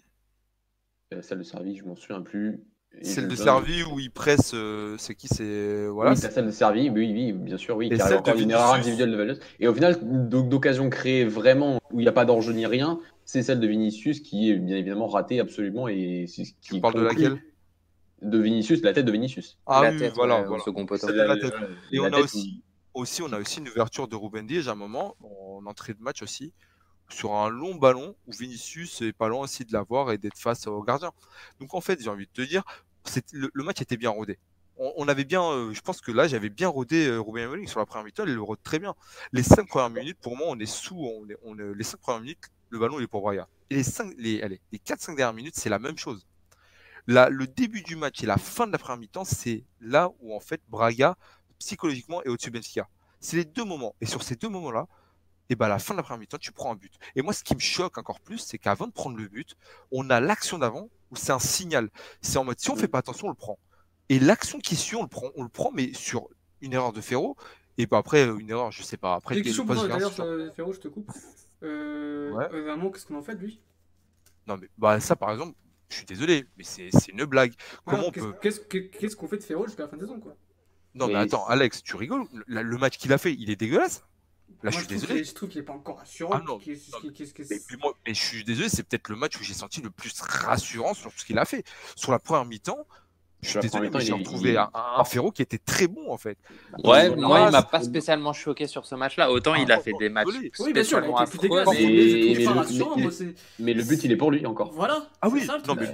Euh, 1.15 1.23
Celle 1.23 1.39
de 1.39 1.43
Servi, 1.45 1.77
je 1.77 1.85
m'en 1.85 1.97
souviens 1.97 2.21
plus. 2.23 2.61
Et 2.99 3.05
celle 3.05 3.29
de 3.29 3.37
Servi 3.37 3.83
où 3.85 4.01
il 4.01 4.11
presse. 4.11 4.53
euh, 4.55 4.97
c'est 4.99 5.15
qui 5.15 5.29
C'est 5.29 5.87
voilà. 5.87 6.13
oui, 6.13 6.19
t'as 6.21 6.31
celle 6.31 6.47
de 6.47 6.51
Servi, 6.51 6.89
oui, 6.91 7.13
oui, 7.13 7.33
bien 7.33 7.59
sûr, 7.59 7.77
oui. 7.77 7.89
Et 7.91 7.99
celle 7.99 8.23
de 8.23 8.41
une 8.41 8.51
erreur 8.51 8.75
individuelle 8.75 9.11
de. 9.13 9.39
Et 9.61 9.69
au 9.69 9.75
final, 9.75 9.99
d'oc- 10.03 10.49
d'occasion 10.49 10.89
créée 10.91 11.25
vraiment 11.25 11.79
où 11.93 12.01
il 12.01 12.03
n'y 12.05 12.09
a 12.09 12.13
pas 12.13 12.25
d'enjeu 12.25 12.53
ni 12.53 12.67
rien, 12.67 12.99
c'est 13.25 13.43
celle 13.43 13.61
de 13.61 13.67
Vinicius 13.67 14.21
qui 14.21 14.51
est 14.51 14.55
bien 14.57 14.77
évidemment 14.77 15.09
ratée 15.09 15.41
absolument. 15.41 15.89
Et 15.89 16.27
c'est 16.27 16.45
ce 16.45 16.53
qui 16.61 16.77
Tu 16.77 16.81
parles 16.81 16.95
de 16.95 17.01
laquelle? 17.03 17.43
De 18.23 18.39
Vinicius, 18.39 18.81
la 18.83 18.95
tête 18.95 19.05
de 19.05 19.13
Vinicius. 19.13 19.59
Ah 19.67 19.83
la 19.83 19.91
oui, 19.91 19.99
tête, 19.99 20.15
voilà. 20.15 20.37
ouais, 20.39 20.45
au 20.45 20.49
voilà. 20.49 20.65
second 20.65 20.87
poteau. 20.87 21.07
Tête. 21.07 21.17
Et 21.93 21.99
la 21.99 22.03
on 22.03 22.13
a 22.13 22.19
aussi, 22.19 22.63
aussi, 22.95 23.23
on 23.23 23.31
a 23.33 23.39
aussi 23.39 23.61
une 23.61 23.69
ouverture 23.69 24.09
de 24.09 24.17
Ruben 24.17 24.47
Diaz 24.47 24.69
à 24.69 24.73
un 24.73 24.75
moment, 24.75 25.17
en 25.23 25.67
entrée 25.67 25.93
de 25.93 26.01
match 26.03 26.23
aussi, 26.23 26.55
sur 27.09 27.35
un 27.35 27.49
long 27.49 27.75
ballon 27.75 28.15
où 28.27 28.33
Vinicius 28.33 29.03
est 29.03 29.13
pas 29.13 29.29
loin 29.29 29.43
aussi 29.43 29.65
de 29.65 29.73
l'avoir 29.73 30.13
et 30.13 30.19
d'être 30.19 30.39
face 30.39 30.67
au 30.67 30.83
gardien. 30.83 31.13
Donc 31.61 31.75
en 31.75 31.81
fait, 31.81 32.01
j'ai 32.03 32.11
envie 32.11 32.27
de 32.27 32.33
te 32.33 32.43
dire, 32.43 32.63
le, 33.33 33.51
match 33.63 33.81
était 33.81 33.97
bien 33.97 34.11
rodé. 34.11 34.39
On, 34.79 35.09
avait 35.09 35.25
bien, 35.25 35.43
euh, 35.43 35.73
je 35.73 35.81
pense 35.81 36.03
que 36.03 36.13
là, 36.13 36.29
j'avais 36.29 36.51
bien 36.51 36.69
rodé 36.69 37.07
euh, 37.07 37.19
Ruben 37.19 37.45
Amorim 37.45 37.67
sur 37.67 37.81
la 37.81 37.87
première 37.87 38.05
mi-temps, 38.05 38.25
il 38.27 38.35
le 38.35 38.43
rôde 38.43 38.63
très 38.63 38.79
bien. 38.79 38.95
Les 39.33 39.43
cinq 39.43 39.69
premières 39.69 39.89
minutes, 39.89 40.19
pour 40.21 40.37
moi, 40.37 40.49
on 40.51 40.59
est 40.59 40.67
sous, 40.67 41.27
les 41.75 41.85
cinq 41.85 41.99
premières 41.99 42.21
minutes, 42.21 42.51
le 42.69 42.79
ballon 42.79 43.01
est 43.01 43.07
pour 43.07 43.23
Braga. 43.23 43.49
Et 43.71 43.77
les 43.77 43.83
cinq, 43.83 44.13
les, 44.19 44.43
allez, 44.43 44.61
les 44.73 44.79
quatre, 44.79 45.01
cinq 45.01 45.17
dernières 45.17 45.33
minutes, 45.33 45.55
c'est 45.57 45.71
la 45.71 45.79
même 45.79 45.97
chose. 45.97 46.27
Là, 47.07 47.31
le 47.31 47.47
début 47.47 47.83
du 47.83 47.97
match 47.97 48.23
et 48.23 48.27
la 48.27 48.37
fin 48.37 48.67
de 48.67 48.73
la 48.73 48.79
première 48.79 48.99
mi-temps, 48.99 49.25
c'est 49.25 49.65
là 49.81 50.11
où 50.21 50.35
en 50.35 50.41
fait 50.41 50.61
Braga 50.69 51.17
psychologiquement 51.59 52.23
est 52.25 52.29
au-dessus 52.29 52.51
de 52.51 52.59
Benfica. 52.59 52.89
C'est 53.21 53.37
les 53.37 53.45
deux 53.45 53.65
moments. 53.65 53.95
Et 54.01 54.07
sur 54.07 54.23
ces 54.23 54.37
deux 54.37 54.49
moments-là, 54.49 54.87
et 55.51 55.55
ben 55.57 55.67
à 55.67 55.69
la 55.69 55.79
fin 55.79 55.95
de 55.95 55.99
la 55.99 56.03
première 56.03 56.19
mi-temps, 56.21 56.39
tu 56.39 56.53
prends 56.53 56.73
un 56.73 56.77
but. 56.77 56.93
Et 57.15 57.23
moi, 57.23 57.33
ce 57.33 57.45
qui 57.45 57.55
me 57.55 57.61
choque 57.61 57.99
encore 57.99 58.21
plus, 58.21 58.39
c'est 58.39 58.59
qu'avant 58.59 58.87
de 58.87 58.93
prendre 58.93 59.17
le 59.17 59.29
but, 59.29 59.57
on 59.93 60.11
a 60.11 60.21
l'action 60.21 60.59
d'avant 60.59 60.89
où 61.11 61.17
c'est 61.17 61.33
un 61.33 61.39
signal. 61.39 61.91
C'est 62.21 62.39
en 62.39 62.45
mode 62.45 62.59
si 62.59 62.71
on 62.71 62.77
fait 62.77 62.89
pas 62.89 62.99
attention, 62.99 63.27
on 63.29 63.31
le 63.31 63.37
prend. 63.37 63.59
Et 64.09 64.19
l'action 64.19 64.59
qui 64.59 64.77
suit, 64.77 64.97
on 64.97 65.03
le 65.03 65.09
prend, 65.09 65.29
on 65.37 65.43
le 65.43 65.49
prend, 65.49 65.71
mais 65.73 65.93
sur 65.93 66.29
une 66.61 66.73
erreur 66.73 66.93
de 66.93 67.01
Ferro. 67.01 67.37
Et 67.79 67.87
ben 67.87 67.99
après 67.99 68.25
une 68.25 68.49
erreur, 68.51 68.73
je 68.73 68.83
sais 68.83 68.97
pas. 68.97 69.15
Après 69.15 69.41
d'ailleurs, 69.41 70.13
sur- 70.13 70.25
euh, 70.25 70.51
Féro, 70.53 70.73
je 70.73 70.81
te 70.81 70.89
coupe. 70.89 71.11
Euh, 71.63 72.31
Ouais. 72.33 72.49
euh, 72.53 72.63
vraiment, 72.65 72.91
qu'est-ce 72.91 73.07
qu'on 73.07 73.17
en 73.19 73.23
fait 73.23 73.35
de 73.35 73.41
lui? 73.43 73.61
Non 74.47 74.57
mais 74.57 74.69
bah 74.79 75.01
ça 75.01 75.17
par 75.17 75.31
exemple, 75.33 75.55
Je 75.89 75.99
suis 75.99 76.05
désolé, 76.07 76.45
mais 76.59 76.65
c'est 76.65 76.91
une 77.09 77.25
blague. 77.27 77.53
Comment 77.85 78.09
on 78.09 78.11
qu'est-ce- 78.11 78.59
peut 78.61 79.09
qu'on 79.17 79.29
fait 79.29 79.37
de 79.37 79.43
Ferro 79.45 79.67
jusqu'à 79.67 79.85
la 79.85 79.89
fin 79.89 79.97
de 79.97 80.03
saison, 80.03 80.19
quoi? 80.19 80.35
Non, 80.95 81.07
mais 81.07 81.13
Mais- 81.13 81.19
attends, 81.21 81.47
Alex, 81.47 81.81
tu 81.85 81.95
rigoles? 81.95 82.25
Le, 82.47 82.63
le 82.63 82.77
match 82.79 82.99
qu'il 82.99 83.13
a 83.13 83.19
fait, 83.19 83.33
il 83.35 83.51
est 83.51 83.57
dégueulasse. 83.57 84.03
Là, 84.63 84.71
Moi, 84.71 84.71
je 84.73 84.79
suis 84.79 84.87
désolé. 84.87 85.21
est- 85.21 85.25
Je 85.25 85.35
trouve 85.35 85.49
qu'il 85.49 85.61
est 85.61 85.65
pas 85.65 85.73
encore 85.75 85.99
rassurant. 85.99 86.31
Ah 86.35 86.43
non, 86.45 86.59
Qu'est-ce- 86.59 86.91
non, 86.91 86.99
qu'est-ce- 87.13 87.35
qu'est-ce- 87.35 87.53
Mais, 87.53 87.61
puis 87.67 87.77
moi- 87.77 87.95
mais 88.07 88.15
je 88.15 88.23
suis 88.25 88.43
désolé, 88.45 88.69
c'est 88.69 88.83
peut-être 88.85 89.09
le 89.09 89.17
match 89.17 89.39
où 89.39 89.43
j'ai 89.45 89.53
senti 89.55 89.81
le 89.83 89.91
plus 89.91 90.19
rassurant 90.21 90.95
sur 90.95 91.13
ce 91.17 91.25
qu'il 91.25 91.39
a 91.39 91.45
fait. 91.45 91.65
Sur 91.95 92.11
la 92.11 92.19
première 92.19 92.45
mi-temps, 92.47 92.87
je 93.47 93.51
suis 93.53 93.61
désolé, 93.61 93.91
mais 93.93 94.01
j'ai 94.01 94.13
retrouvé 94.13 94.51
il- 94.53 94.57
un, 94.59 94.69
un 94.99 95.05
Ferro 95.05 95.31
qui 95.31 95.43
était 95.43 95.59
très 95.59 95.87
bon 95.87 96.11
en 96.11 96.19
fait. 96.19 96.39
Ouais, 96.85 97.11
Il- 97.11 97.17
moi, 97.17 97.47
il 97.49 97.53
m'a 97.53 97.63
pas 97.63 97.83
spécialement 97.83 98.33
choqué 98.33 98.67
sur 98.67 98.87
ce 98.87 98.95
match-là. 98.95 99.31
Autant 99.31 99.55
il 99.55 99.71
a 99.73 99.79
fait 99.81 99.93
des 99.99 100.09
matchs. 100.09 100.27
Oui, 100.61 100.73
bien 100.73 100.85
sûr, 100.85 101.01
mais- 101.01 101.07
le- 103.75 103.83
but, 103.85 104.05
il 104.05 104.13
est 104.13 104.17
pour 104.17 104.31
lui 104.31 104.45
encore. 104.47 104.73
Voilà. 104.73 105.07
Ah 105.23 105.29
oui, 105.29 105.41
c'est 105.41 105.47
ça, 105.47 105.59
le 105.59 105.63
non, 105.67 105.75
mais 105.75 105.87
le, 105.87 105.91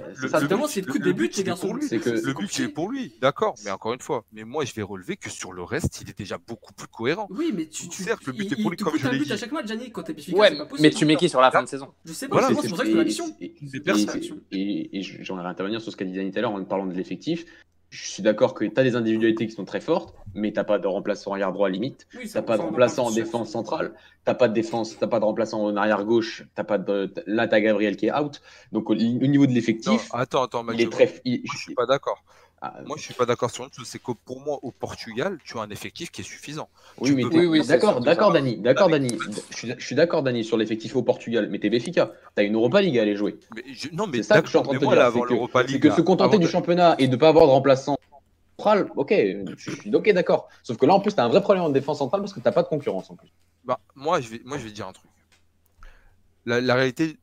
c'est 0.67 0.81
le 0.81 0.87
le- 0.87 0.91
coup 0.93 0.99
des 0.99 1.13
buts, 1.13 1.23
but, 1.23 1.37
les 1.37 1.43
garçons. 1.43 1.67
pour 1.67 1.75
lui. 1.75 1.87
C'est 1.87 1.99
que- 1.99 2.09
Le 2.09 2.33
but, 2.33 2.57
il 2.57 2.65
est 2.65 2.69
pour 2.69 2.89
lui, 2.89 3.13
d'accord, 3.21 3.55
mais 3.63 3.71
encore 3.71 3.93
une 3.93 4.01
fois, 4.01 4.25
mais 4.33 4.43
moi 4.43 4.65
je 4.65 4.73
vais 4.73 4.81
relever 4.81 5.17
que 5.17 5.29
sur 5.29 5.53
le 5.53 5.63
reste, 5.63 6.01
il 6.01 6.09
est 6.09 6.17
déjà 6.17 6.37
beaucoup 6.47 6.73
plus 6.73 6.87
cohérent. 6.87 7.27
Oui, 7.29 7.51
mais 7.53 7.65
tu. 7.67 7.87
tu 7.89 8.03
Certes, 8.03 8.25
le 8.25 8.33
but 8.33 8.45
il- 8.45 8.53
est 8.53 8.61
pour 8.61 8.71
lui, 8.71 8.77
comme 8.77 8.97
je 8.97 9.07
l'ai 9.07 9.19
dit. 9.19 9.31
à 9.31 9.37
chaque 9.37 9.51
match, 9.51 9.67
Gianni, 9.67 9.91
quand 9.91 10.03
t'es 10.03 10.13
Ouais, 10.33 10.49
c'est 10.49 10.57
pas 10.57 10.65
possible. 10.65 10.81
mais 10.81 10.89
tu 10.93 11.05
mets 11.05 11.15
qui 11.15 11.29
sur 11.29 11.41
la 11.41 11.51
fin 11.51 11.63
de 11.63 11.67
saison 11.67 11.89
Je 12.05 12.13
sais 12.13 12.27
pas, 12.27 12.47
c'est- 12.47 12.53
pour 12.53 12.63
ça 12.63 12.69
que 12.69 12.75
je 12.89 12.91
pose 12.91 12.95
la 12.95 13.03
question. 13.03 13.25
et- 13.39 13.55
C'est 13.71 13.79
personne. 13.79 14.21
et- 14.51 14.99
et 14.99 15.01
j'aimerais 15.01 15.45
intervenir 15.47 15.81
sur 15.81 15.91
ce 15.91 15.97
qu'a 15.97 16.05
dit 16.05 16.13
Danny 16.13 16.31
tout 16.31 16.39
à 16.39 16.41
l'heure 16.41 16.51
en 16.53 16.63
parlant 16.63 16.85
de 16.85 16.93
l'effectif. 16.93 17.42
Je 17.89 18.07
suis 18.07 18.23
d'accord 18.23 18.55
que 18.55 18.65
tu 18.65 18.71
as 18.79 18.83
des 18.83 18.95
individualités 18.95 19.45
qui 19.45 19.53
sont 19.53 19.65
très 19.65 19.79
fortes, 19.79 20.15
mais 20.33 20.51
t'as 20.51 20.63
pas 20.63 20.79
de 20.79 20.87
remplaçant 20.87 21.31
arrière 21.33 21.51
droit 21.53 21.69
limite. 21.69 22.07
Oui, 22.17 22.27
pas 22.27 22.57
de 22.57 22.63
remplaçant 22.63 23.05
en 23.05 23.11
défense 23.11 23.51
centrale. 23.51 23.93
T'as 24.25 24.33
pas 24.33 24.47
de 24.47 24.53
défense, 24.55 24.97
t'as 24.97 25.05
pas 25.05 25.19
de 25.19 25.25
remplaçant 25.25 25.63
en 25.63 25.75
arrière 25.75 26.03
gauche. 26.03 26.43
T'as 26.55 26.63
pas 26.63 26.79
de. 26.79 27.13
Là, 27.27 27.47
t'as 27.47 27.59
Gabriel 27.59 27.95
qui 27.95 28.07
est 28.07 28.13
out. 28.13 28.41
Donc 28.71 28.89
au, 28.89 28.93
au 28.93 28.97
niveau 28.97 29.45
de 29.45 29.51
l'effectif, 29.51 30.09
attends, 30.11 30.43
attends, 30.43 30.61
il 30.63 30.65
Mathieu, 30.65 30.87
est 30.87 30.89
très. 30.89 31.21
il- 31.23 31.41
je 31.43 31.55
suis 31.57 31.75
pas 31.75 31.85
d'accord. 31.85 32.23
Ah, 32.65 32.79
Moi, 32.85 32.95
je 32.97 33.03
suis 33.03 33.13
pas 33.13 33.25
d'accord 33.25 33.51
sur 33.51 33.65
une 33.65 33.73
chose, 33.73 33.85
c'est 33.85 34.01
que 34.01 34.13
pour 34.13 34.39
moi, 34.39 34.57
au 34.61 34.71
Portugal, 34.71 35.37
tu 35.43 35.57
as 35.57 35.61
un 35.63 35.69
effectif 35.69 36.11
qui 36.11 36.21
est 36.21 36.23
suffisant. 36.23 36.69
oui, 36.97 37.09
tu 37.09 37.15
mais 37.15 37.25
Oui, 37.25 37.45
oui, 37.45 37.67
d'accord, 37.67 37.99
d'accord. 37.99 38.31
Dani, 38.31 38.55
d'accord, 38.55 38.89
Dani. 38.89 39.17
Je 39.49 39.75
suis, 39.79 39.95
d'accord, 39.95 40.23
Dani, 40.23 40.45
sur 40.45 40.55
l'effectif 40.55 40.95
au 40.95 41.03
Portugal, 41.03 41.49
mais 41.49 41.59
t'es 41.59 41.69
Béfica. 41.69 42.13
T'as 42.35 42.43
une 42.43 42.55
Europa 42.55 42.81
League 42.81 42.97
à 42.97 43.01
aller 43.01 43.17
jouer. 43.17 43.37
Mais 43.53 43.63
je- 43.73 43.89
non, 43.91 44.07
mais 44.07 44.19
C'est 44.19 44.23
ça 44.23 44.39
que 44.39 44.45
je 44.45 44.51
suis 44.51 44.57
en 44.57 44.63
train 44.63 44.75
de 44.75 44.79
te 44.79 44.85
dire. 44.85 44.91
c'est 44.93 44.97
avant 45.01 45.21
que- 45.23 45.33
l'Europa 45.33 45.61
C'est 45.63 45.73
League, 45.73 45.81
que 45.81 45.87
là, 45.89 45.95
se 45.97 46.01
contenter 46.01 46.37
du 46.37 46.45
de- 46.45 46.49
championnat 46.49 46.95
et 46.99 47.09
de 47.09 47.15
pas 47.17 47.27
avoir 47.27 47.47
de 47.47 47.51
remplaçant 47.51 47.97
central, 48.57 48.89
ok, 48.95 49.13
je 49.57 49.71
suis 49.81 49.93
ok, 49.93 50.13
d'accord. 50.13 50.47
Sauf 50.63 50.77
que 50.77 50.85
là, 50.85 50.93
en 50.93 51.01
plus, 51.01 51.13
t'as 51.13 51.25
un 51.25 51.29
vrai 51.29 51.41
problème 51.41 51.65
en 51.65 51.69
défense 51.69 51.97
centrale 51.97 52.21
parce 52.21 52.31
que 52.33 52.39
t'as 52.39 52.53
pas 52.53 52.63
de 52.63 52.69
concurrence 52.69 53.11
en 53.11 53.17
plus. 53.17 53.27
Bah, 53.65 53.81
moi, 53.93 54.21
je 54.21 54.29
vais, 54.29 54.41
moi, 54.45 54.57
je 54.57 54.63
vais 54.63 54.69
te 54.69 54.75
dire 54.75 54.87
un 54.87 54.93
truc. 54.93 55.11
La, 56.45 56.61
la 56.61 56.75
réalité 56.75 57.17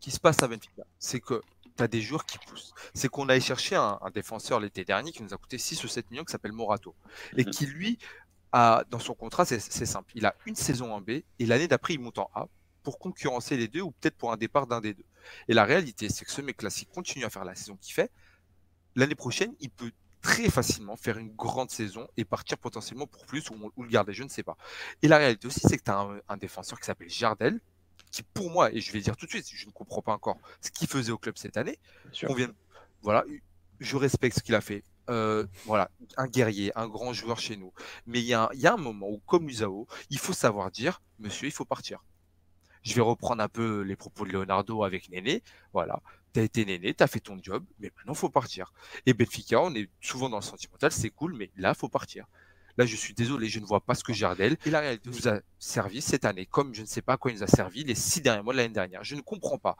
qui 0.00 0.10
se 0.10 0.20
passe 0.20 0.42
à 0.42 0.48
Benfica, 0.48 0.82
c'est 0.98 1.20
que 1.20 1.40
tu 1.76 1.82
as 1.82 1.88
des 1.88 2.02
joueurs 2.02 2.26
qui 2.26 2.38
poussent. 2.38 2.72
C'est 2.94 3.08
qu'on 3.08 3.28
allait 3.28 3.40
chercher 3.40 3.76
un, 3.76 3.98
un 4.02 4.10
défenseur 4.10 4.60
l'été 4.60 4.84
dernier 4.84 5.12
qui 5.12 5.22
nous 5.22 5.34
a 5.34 5.38
coûté 5.38 5.58
6 5.58 5.84
ou 5.84 5.88
7 5.88 6.10
millions 6.10 6.24
qui 6.24 6.32
s'appelle 6.32 6.52
Morato. 6.52 6.96
Et 7.36 7.44
Mhm. 7.44 7.50
qui, 7.50 7.66
lui, 7.66 7.98
a, 8.52 8.84
dans 8.90 8.98
son 9.00 9.14
contrat, 9.14 9.44
c'est 9.44 9.60
simple. 9.60 10.12
Il 10.14 10.26
a 10.26 10.36
une 10.46 10.56
saison 10.56 10.92
en 10.94 11.00
B 11.00 11.10
et 11.38 11.46
l'année 11.46 11.68
d'après, 11.68 11.94
il 11.94 12.00
monte 12.00 12.18
en 12.18 12.30
A 12.34 12.48
pour 12.82 12.98
concurrencer 12.98 13.56
les 13.56 13.68
deux 13.68 13.82
ou 13.82 13.92
peut-être 13.92 14.16
pour 14.16 14.32
un 14.32 14.36
départ 14.36 14.66
d'un 14.66 14.80
des 14.80 14.94
deux. 14.94 15.04
Et 15.48 15.54
la 15.54 15.64
réalité, 15.64 16.08
c'est 16.08 16.24
que 16.24 16.30
ce 16.32 16.42
mec-là, 16.42 16.70
s'il 16.70 16.88
continue 16.88 17.24
à 17.24 17.30
faire 17.30 17.44
la 17.44 17.54
saison 17.54 17.76
qu'il 17.76 17.94
fait, 17.94 18.12
l'année 18.94 19.14
prochaine, 19.14 19.54
il 19.60 19.70
peut 19.70 19.92
très 20.22 20.50
facilement 20.50 20.96
faire 20.96 21.18
une 21.18 21.30
grande 21.34 21.70
saison 21.70 22.08
et 22.16 22.24
partir 22.24 22.58
potentiellement 22.58 23.06
pour 23.06 23.26
plus 23.26 23.48
ou, 23.50 23.72
ou 23.76 23.82
le 23.82 23.88
garder, 23.88 24.12
je 24.12 24.24
ne 24.24 24.28
sais 24.28 24.42
pas. 24.42 24.56
Et 25.02 25.08
la 25.08 25.18
réalité 25.18 25.46
aussi, 25.46 25.60
c'est 25.60 25.76
que 25.78 25.84
tu 25.84 25.90
as 25.90 25.98
un, 26.00 26.18
un 26.28 26.36
défenseur 26.36 26.80
qui 26.80 26.86
s'appelle 26.86 27.10
Jardel, 27.10 27.60
qui 28.16 28.22
pour 28.22 28.50
moi, 28.50 28.72
et 28.72 28.80
je 28.80 28.92
vais 28.92 29.00
dire 29.00 29.16
tout 29.16 29.26
de 29.26 29.30
suite, 29.30 29.46
je 29.52 29.66
ne 29.66 29.70
comprends 29.72 30.02
pas 30.02 30.12
encore 30.12 30.38
ce 30.60 30.70
qu'il 30.70 30.88
faisait 30.88 31.12
au 31.12 31.18
club 31.18 31.36
cette 31.36 31.56
année. 31.56 31.78
On 32.30 32.34
vient, 32.34 32.52
voilà, 33.02 33.24
je 33.80 33.96
respecte 33.96 34.38
ce 34.38 34.42
qu'il 34.42 34.54
a 34.54 34.60
fait. 34.60 34.82
Euh, 35.08 35.46
voilà, 35.66 35.90
un 36.16 36.26
guerrier, 36.26 36.72
un 36.76 36.88
grand 36.88 37.12
joueur 37.12 37.38
chez 37.38 37.56
nous. 37.56 37.72
Mais 38.06 38.20
il 38.20 38.24
y, 38.26 38.34
a 38.34 38.44
un- 38.44 38.48
il 38.54 38.60
y 38.60 38.66
a 38.66 38.72
un 38.74 38.76
moment 38.76 39.08
où, 39.08 39.18
comme 39.26 39.48
Usao, 39.48 39.86
il 40.10 40.18
faut 40.18 40.32
savoir 40.32 40.70
dire, 40.70 41.00
monsieur, 41.18 41.46
il 41.46 41.52
faut 41.52 41.64
partir. 41.64 42.02
Je 42.82 42.94
vais 42.94 43.02
reprendre 43.02 43.42
un 43.42 43.48
peu 43.48 43.82
les 43.82 43.96
propos 43.96 44.24
de 44.26 44.32
Leonardo 44.32 44.82
avec 44.82 45.08
Néné. 45.10 45.42
Voilà, 45.72 46.00
t'as 46.32 46.42
été 46.42 46.64
Néné, 46.64 46.94
t'as 46.94 47.06
fait 47.06 47.20
ton 47.20 47.38
job, 47.42 47.64
mais 47.78 47.92
maintenant 47.96 48.14
faut 48.14 48.30
partir. 48.30 48.72
Et 49.06 49.14
Benfica, 49.14 49.60
on 49.60 49.74
est 49.74 49.88
souvent 50.00 50.28
dans 50.28 50.38
le 50.38 50.42
sentimental, 50.42 50.90
c'est 50.90 51.10
cool, 51.10 51.34
mais 51.34 51.50
là 51.56 51.74
faut 51.74 51.88
partir. 51.88 52.26
Là, 52.76 52.84
je 52.84 52.96
suis 52.96 53.14
désolé, 53.14 53.48
je 53.48 53.58
ne 53.58 53.64
vois 53.64 53.80
pas 53.80 53.94
ce 53.94 54.04
que 54.04 54.12
Jardel 54.12 54.56
et 54.66 54.70
la 54.70 54.80
réalité 54.80 55.08
nous 55.08 55.28
a 55.28 55.40
servi 55.58 56.02
cette 56.02 56.24
année, 56.24 56.46
comme 56.46 56.74
je 56.74 56.82
ne 56.82 56.86
sais 56.86 57.02
pas 57.02 57.14
à 57.14 57.16
quoi 57.16 57.30
il 57.30 57.38
nous 57.38 57.42
a 57.42 57.46
servi 57.46 57.84
les 57.84 57.94
six 57.94 58.20
derniers 58.20 58.42
mois 58.42 58.52
de 58.52 58.58
l'année 58.58 58.74
dernière. 58.74 59.02
Je 59.02 59.14
ne 59.14 59.22
comprends 59.22 59.58
pas. 59.58 59.76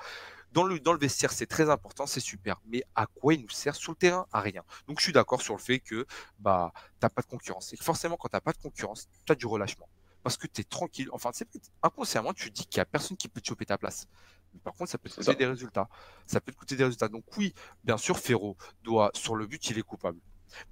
Dans 0.53 0.65
le, 0.65 0.81
dans 0.81 0.95
le 0.95 0.99
vestiaire, 0.99 1.33
c'est 1.33 1.47
très 1.47 1.69
important, 1.69 2.07
c'est 2.07 2.21
super, 2.21 2.61
mais 2.67 2.83
à 2.95 3.07
quoi 3.07 3.35
il 3.35 3.43
nous 3.43 3.51
sert 3.51 3.75
sur 3.75 3.93
le 3.93 3.97
terrain? 3.97 4.27
À 4.33 4.41
rien. 4.41 4.63
Donc, 4.89 5.01
je 5.01 5.05
suis 5.05 5.13
d'accord 5.13 5.43
sur 5.43 5.55
le 5.55 5.61
fait 5.61 5.81
que 5.81 6.07
bah, 6.39 6.73
t'as 6.99 7.11
pas 7.11 7.21
de 7.21 7.27
concurrence. 7.27 7.75
Et 7.75 7.77
que 7.77 7.85
forcément, 7.85 8.17
quand 8.17 8.29
t'as 8.29 8.41
pas 8.41 8.53
de 8.53 8.59
concurrence, 8.59 9.09
tu 9.27 9.33
as 9.33 9.35
du 9.35 9.47
relâchement. 9.47 9.89
Parce 10.23 10.39
que 10.39 10.47
tu 10.47 10.63
es 10.63 10.65
tranquille. 10.65 11.09
Enfin, 11.13 11.31
c'est 11.35 11.47
inconsciemment, 11.83 12.33
tu 12.33 12.51
dis 12.51 12.65
qu'il 12.65 12.79
y 12.79 12.81
a 12.81 12.87
personne 12.87 13.19
qui 13.19 13.29
peut 13.29 13.43
te 13.43 13.49
choper 13.49 13.67
ta 13.67 13.77
place. 13.77 14.07
Mais 14.55 14.61
par 14.61 14.73
contre, 14.73 14.91
ça 14.91 14.97
peut 14.97 15.11
te 15.11 15.15
coûter 15.17 15.27
ça. 15.27 15.35
des 15.35 15.47
résultats. 15.47 15.89
Ça 16.27 16.41
peut 16.41 16.53
te 16.53 16.57
coûter 16.57 16.77
des 16.77 16.85
résultats. 16.85 17.09
Donc, 17.09 17.25
oui, 17.37 17.53
bien 17.85 17.99
sûr, 17.99 18.19
Ferro 18.19 18.57
doit, 18.83 19.11
sur 19.13 19.37
le 19.37 19.47
but, 19.47 19.69
il 19.69 19.79
est 19.79 19.83
coupable. 19.83 20.19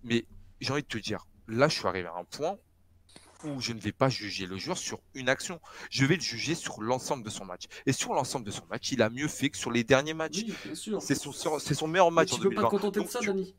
Mais 0.02 0.26
j'ai 0.60 0.72
envie 0.72 0.82
de 0.82 0.88
te 0.88 0.98
dire, 0.98 1.26
là, 1.48 1.68
je 1.68 1.78
suis 1.78 1.86
arrivé 1.86 2.08
à 2.08 2.14
un 2.18 2.24
point 2.24 2.56
où 3.44 3.60
je 3.60 3.74
ne 3.74 3.78
vais 3.80 3.92
pas 3.92 4.08
juger 4.08 4.46
le 4.46 4.56
joueur 4.56 4.78
sur 4.78 5.00
une 5.14 5.28
action. 5.28 5.60
Je 5.90 6.06
vais 6.06 6.14
le 6.14 6.22
juger 6.22 6.54
sur 6.54 6.80
l'ensemble 6.80 7.22
de 7.22 7.28
son 7.28 7.44
match. 7.44 7.64
Et 7.84 7.92
sur 7.92 8.14
l'ensemble 8.14 8.46
de 8.46 8.50
son 8.50 8.64
match, 8.70 8.90
il 8.92 9.02
a 9.02 9.10
mieux 9.10 9.28
fait 9.28 9.50
que 9.50 9.58
sur 9.58 9.70
les 9.70 9.84
derniers 9.84 10.14
matchs. 10.14 10.44
Oui. 10.46 10.54
C'est 11.00 11.14
son, 11.14 11.58
c'est 11.58 11.74
son 11.74 11.86
meilleur 11.86 12.10
Mais 12.10 12.14
match 12.22 12.28
tu 12.30 12.34
en 12.36 12.38
peux 12.38 12.48
pas 12.48 12.62
2020. 12.62 12.68
te 12.68 12.70
contenter 12.70 13.04
de 13.04 13.06
ça, 13.10 13.18
tu- 13.18 13.26
Dani. 13.26 13.54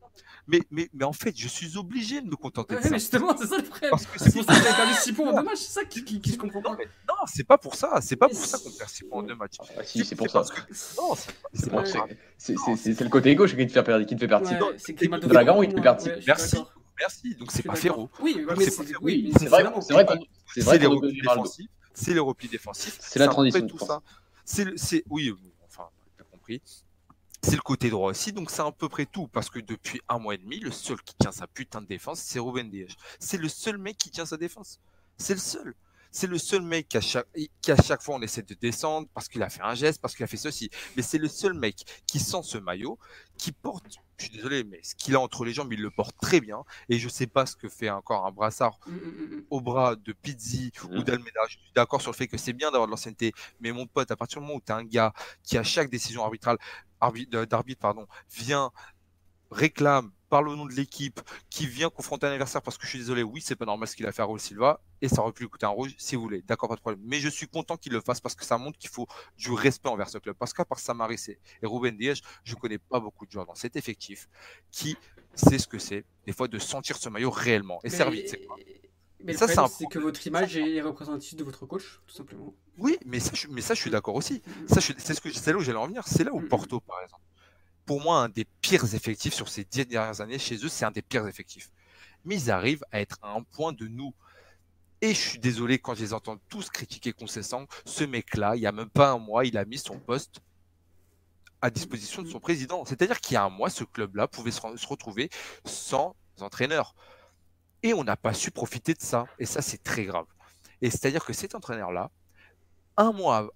mais, 0.48 0.62
mais, 0.72 0.90
mais 0.92 1.06
en 1.06 1.14
fait, 1.14 1.38
je 1.38 1.48
suis 1.48 1.78
obligé 1.78 2.20
de 2.22 2.26
me 2.28 2.36
contenter 2.36 2.74
Ouais, 2.74 2.80
de 2.82 2.86
ça. 2.86 2.90
mais 2.94 2.98
justement, 2.98 3.38
c'est 3.38 3.46
ça 3.46 3.58
le 3.58 3.64
problème. 3.64 3.92
Parce 3.92 4.08
que 4.08 4.18
C'est 4.18 4.32
pour 4.34 4.44
ça 4.44 4.60
que 4.60 4.64
t'as 4.66 4.76
perdu 4.76 4.94
6 5.04 5.14
points 5.14 5.30
en 5.32 5.36
deux 5.38 5.44
matchs, 5.44 5.60
c'est 5.60 5.74
ça 5.80 5.86
qui, 5.86 6.04
qui, 6.04 6.20
qui 6.20 6.32
se 6.32 6.38
comprend 6.38 6.62
Non, 6.62 6.72
pas. 6.72 6.78
mais 6.80 6.86
non, 7.08 7.16
c'est 7.28 7.44
pas 7.44 7.60
pour 7.60 7.76
ça. 7.76 8.00
C'est 8.02 8.16
pas 8.16 8.26
Mais 8.28 8.34
pour 8.34 8.44
ça 8.44 8.58
qu'on 8.58 8.72
perd 8.72 8.90
6 8.90 9.04
points 9.04 9.20
en 9.20 9.24
deux 9.24 9.36
matchs. 9.36 9.58
Ah, 9.78 9.84
si, 9.84 10.04
c'est 10.04 10.16
pour 10.16 10.32
ça. 10.32 10.42
que- 10.42 10.62
Non, 11.00 11.14
c'est 11.54 11.70
pas, 11.70 11.82
Ouais. 11.84 11.92
grave. 11.92 12.10
C'est 12.40 12.54
le 13.02 13.10
côté 13.10 13.36
gauche 13.36 13.56
qui 13.56 13.68
te 13.68 13.72
fait 13.72 13.84
perdre, 13.84 14.04
qui 14.04 14.16
te 14.16 14.20
fait 14.20 14.28
perdre. 14.28 14.50
Ouais, 14.52 14.58
non, 14.58 14.72
c'est 14.80 14.94
Grimaldo 14.94 15.28
c'est 15.28 15.32
Dragon, 15.34 15.54
pour 15.54 15.64
il 15.64 15.70
te 15.70 15.74
moi. 15.76 15.84
perd- 15.84 16.02
Ouais, 16.02 16.14
je 16.16 16.22
suis 16.22 16.26
Merci. 16.26 16.56
Merci. 17.00 17.36
Donc 17.36 17.52
c'est 17.52 17.64
pas. 17.64 17.76
Ferro. 17.76 18.10
Oui, 18.20 18.34
c'est 18.34 18.40
oui, 18.40 18.46
vrai, 18.46 18.66
c'est 18.66 19.48
vrai 19.48 19.72
c'est 19.82 19.94
vrai 19.94 20.06
C'est 20.58 20.78
les 20.80 20.86
replis 20.88 21.22
défensifs. 21.22 21.68
C'est 21.94 22.14
les 22.14 22.20
replis 22.20 22.48
défensifs. 22.50 22.98
C'est 23.02 23.20
la 23.20 23.26
à 23.26 23.28
peu 23.30 23.34
transition 23.34 23.68
tout 23.68 23.80
ça. 23.80 24.02
C'est 24.44 24.66
le- 24.66 24.78
c'est 24.78 25.04
oui, 25.10 25.34
enfin, 25.66 25.90
t'as 26.18 26.24
compris. 26.26 26.62
C'est 27.42 27.56
le 27.56 27.62
côté 27.62 27.90
droit 27.90 28.10
aussi, 28.10 28.34
donc 28.34 28.50
c'est 28.50 28.62
à 28.62 28.72
peu 28.72 28.90
près 28.90 29.06
tout. 29.06 29.28
Parce 29.28 29.50
que 29.50 29.60
depuis 29.60 30.02
un 30.10 30.18
mois 30.20 30.34
et 30.36 30.38
demi, 30.38 30.60
le 30.60 30.72
seul 30.72 31.02
qui 31.02 31.16
tient 31.16 31.32
sa 31.32 31.48
putain 31.48 31.82
de 31.82 31.88
défense, 31.88 32.20
c'est 32.20 32.40
Ruben 32.40 32.70
Dias. 32.70 32.96
C'est 33.20 33.38
le 33.38 33.48
seul 33.50 33.78
mec 33.78 33.98
qui 33.98 34.10
tient 34.10 34.26
sa 34.26 34.38
défense. 34.38 34.80
C'est 35.18 35.34
le 35.34 35.40
seul. 35.40 35.76
C'est 36.12 36.28
le 36.28 36.38
seul 36.38 36.62
mec 36.62 36.88
qui 36.88 36.98
à, 36.98 37.02
chaque, 37.02 37.28
qui 37.62 37.72
à 37.72 37.76
chaque 37.76 38.02
fois 38.02 38.16
on 38.16 38.22
essaie 38.22 38.42
de 38.42 38.54
descendre 38.54 39.08
parce 39.14 39.28
qu'il 39.28 39.44
a 39.44 39.50
fait 39.50 39.62
un 39.62 39.76
geste, 39.76 40.02
parce 40.02 40.16
qu'il 40.16 40.24
a 40.24 40.28
fait 40.28 40.38
ceci. 40.38 40.70
Mais 40.96 41.02
c'est 41.02 41.18
le 41.18 41.28
seul 41.28 41.54
mec 41.54 41.84
qui 42.08 42.20
sent 42.20 42.42
ce 42.44 42.58
maillot, 42.58 42.98
qui 43.38 43.52
porte, 43.52 43.86
je 44.18 44.26
suis 44.26 44.34
désolé, 44.36 44.64
mais 44.64 44.80
ce 44.84 44.96
qu'il 44.96 45.16
a 45.16 45.20
entre 45.20 45.46
les 45.46 45.54
jambes, 45.54 45.72
il 45.74 45.82
le 45.82 45.92
porte 45.92 46.16
très 46.22 46.40
bien. 46.42 46.64
Et 46.90 47.00
je 47.00 47.10
sais 47.10 47.28
pas 47.28 47.46
ce 47.46 47.56
que 47.56 47.70
fait 47.70 47.90
encore 47.90 48.26
un 48.26 48.32
brassard 48.32 48.80
Mm, 48.86 48.92
mm, 48.92 49.36
mm, 49.38 49.44
au 49.50 49.62
bras 49.62 49.96
de 49.96 50.14
Pizzi 50.14 50.72
ou 50.92 51.04
d'Almeida. 51.04 51.42
Je 51.48 51.58
suis 51.58 51.72
d'accord 51.76 52.02
sur 52.02 52.12
le 52.12 52.16
fait 52.16 52.28
que 52.28 52.38
c'est 52.38 52.54
bien 52.54 52.72
d'avoir 52.72 52.88
de 52.88 52.92
l'ancienneté, 52.92 53.34
mais 53.60 53.72
mon 53.72 53.88
pote, 53.88 54.12
à 54.12 54.16
partir 54.16 54.40
du 54.40 54.46
moment 54.46 54.58
où 54.58 54.62
tu 54.66 54.72
as 54.72 54.76
un 54.76 54.84
gars 54.84 55.14
qui, 55.44 55.58
à 55.58 55.64
chaque 55.64 55.90
décision 55.90 56.24
arbitrale, 56.24 56.58
d'arbitre, 57.50 57.82
pardon, 57.82 58.08
vient, 58.32 58.72
réclame, 59.52 60.12
parle 60.36 60.50
au 60.50 60.56
nom 60.58 60.66
de 60.66 60.74
l'équipe, 60.74 61.22
qui 61.50 61.66
vient 61.66 61.90
confronter 61.90 62.28
un 62.28 62.32
adversaire 62.32 62.62
parce 62.62 62.78
que 62.78 62.84
je 62.84 62.90
suis 62.90 63.00
désolé, 63.00 63.24
oui, 63.24 63.40
c'est 63.42 63.56
pas 63.56 63.64
normal 63.66 63.88
ce 63.88 63.96
qu'il 63.96 64.06
a 64.06 64.12
fait 64.12 64.22
à 64.22 64.26
Raul 64.26 64.38
Silva, 64.40 64.82
et 65.02 65.08
ça 65.08 65.22
aurait 65.22 65.32
pu 65.32 65.44
lui 65.44 65.50
coûter 65.50 65.66
un 65.66 65.70
rouge 65.70 65.96
si 65.98 66.18
vous 66.18 66.24
voulez. 66.24 66.42
D'accord, 66.42 66.68
pas 66.68 66.76
de 66.76 66.82
problème. 66.82 67.02
Mais 67.06 67.20
je 67.20 67.30
suis 67.30 67.48
content 67.48 67.78
qu'il 67.78 67.94
le 67.94 68.02
fasse 68.02 68.20
parce 68.20 68.36
que 68.36 68.44
ça 68.44 68.58
montre 68.58 68.78
qu'il 68.78 68.90
faut 68.90 69.08
du 69.38 69.52
respect 69.54 69.88
envers 69.88 70.10
ce 70.10 70.18
club. 70.18 70.36
Parce 70.38 70.52
qu'à 70.54 70.66
part 70.66 70.80
Samaris 70.80 71.28
et 71.30 71.40
Ruben 71.64 71.96
Diaz, 71.96 72.20
je 72.44 72.56
connais 72.56 72.78
pas 72.78 73.00
beaucoup 73.00 73.26
de 73.26 73.32
joueurs 73.32 73.46
dans 73.46 73.56
cet 73.56 73.78
effectif 73.78 74.28
qui 74.72 74.98
sait 75.36 75.58
ce 75.58 75.68
que 75.68 75.80
c'est, 75.80 76.04
des 76.26 76.34
fois, 76.34 76.50
de 76.50 76.60
sentir 76.60 76.98
ce 76.98 77.08
maillot 77.08 77.32
réellement. 77.32 77.80
Et 77.86 77.90
servir, 77.90 78.24
c'est 78.28 78.46
quoi 78.46 78.58
Mais 79.24 79.32
le 79.32 79.38
Ça, 79.38 79.48
c'est 79.48 79.56
c'est 79.78 79.86
que 79.86 80.00
votre 80.00 80.28
image 80.28 80.58
est 80.58 80.82
représentative 80.82 81.38
de 81.40 81.46
votre 81.46 81.66
coach, 81.66 82.02
tout 82.08 82.16
simplement. 82.16 82.54
Oui, 82.78 82.98
mais 83.06 83.22
ça, 83.22 83.32
je, 83.34 83.48
mais 83.48 83.62
ça, 83.62 83.74
je 83.74 83.80
suis 83.80 83.90
d'accord 83.90 84.16
aussi. 84.16 84.42
Ça, 84.68 84.82
je- 84.82 84.92
c'est 84.98 85.14
ce 85.14 85.22
que 85.22 85.32
c'est 85.32 85.52
là 85.54 85.58
où 85.58 85.62
j'allais 85.62 85.78
en 85.78 85.88
venir. 85.88 86.04
C'est 86.06 86.26
là 86.26 86.34
où. 86.34 86.42
Porto, 86.42 86.82
par 86.82 87.02
exemple, 87.02 87.22
pour 87.86 88.02
moi, 88.02 88.20
un 88.20 88.30
des 88.30 88.46
pires 88.62 88.94
effectifs 88.96 89.34
sur 89.34 89.48
ces 89.48 89.64
dix 89.64 89.86
dernières 89.86 90.22
années 90.22 90.40
chez 90.40 90.56
eux, 90.64 90.70
c'est 90.70 90.86
un 90.86 90.92
des 90.92 91.02
pires 91.02 91.28
effectifs. 91.28 91.70
Mais 92.24 92.36
ils 92.36 92.52
arrivent 92.52 92.84
à 92.92 93.00
être 93.00 93.18
à 93.22 93.32
un 93.32 93.44
point 93.44 93.74
de 93.74 93.88
nous. 93.88 94.14
Et 95.02 95.14
je 95.14 95.30
suis 95.30 95.40
désolé 95.40 95.78
quand 95.78 95.94
je 95.94 96.02
les 96.02 96.14
entends 96.14 96.38
tous 96.50 96.70
critiquer 96.70 97.14
Concessant. 97.14 97.68
Ce 97.86 98.04
mec-là, 98.04 98.56
il 98.56 98.62
y 98.62 98.68
a 98.68 98.72
même 98.72 98.90
pas 98.90 99.12
un 99.12 99.20
mois, 99.20 99.46
il 99.46 99.58
a 99.58 99.66
mis 99.66 99.78
son 99.78 100.00
poste 100.00 100.40
à 101.62 101.70
disposition 101.70 102.22
de 102.24 102.28
son 102.28 102.40
président. 102.40 102.86
C'est-à-dire 102.86 103.20
qu'il 103.20 103.36
y 103.36 103.38
a 103.38 103.44
un 103.44 103.50
mois, 103.50 103.70
ce 103.70 103.84
club-là 103.84 104.28
pouvait 104.28 104.52
se, 104.52 104.62
se 104.76 104.88
retrouver 104.88 105.30
sans 105.64 106.16
entraîneur. 106.40 106.96
Et 107.84 107.94
on 107.94 108.04
n'a 108.04 108.18
pas 108.18 108.34
su 108.34 108.50
profiter 108.50 108.94
de 108.94 109.02
ça. 109.02 109.28
Et 109.38 109.46
ça, 109.46 109.62
c'est 109.62 109.84
très 109.84 110.06
grave. 110.06 110.26
Et 110.82 110.90
c'est-à-dire 110.90 111.24
que 111.24 111.34
cet 111.34 111.54
entraîneur-là, 111.54 112.10
un 112.98 113.12
mois, 113.12 113.52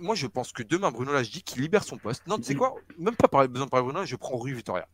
moi 0.00 0.14
je 0.14 0.26
pense 0.26 0.52
que 0.52 0.62
demain 0.62 0.90
Bruno 0.90 1.12
Lage 1.12 1.30
qu'il 1.30 1.62
libère 1.62 1.84
son 1.84 1.98
poste. 1.98 2.26
Non, 2.26 2.36
tu 2.36 2.44
sais 2.44 2.54
quoi? 2.54 2.74
Même 2.98 3.16
pas 3.16 3.28
par 3.28 3.46
besoin 3.48 3.66
de 3.66 3.70
parler 3.70 3.84
Bruno, 3.86 4.04
je 4.04 4.16
prends 4.16 4.36
Rui 4.36 4.52
Vittoria. 4.52 4.88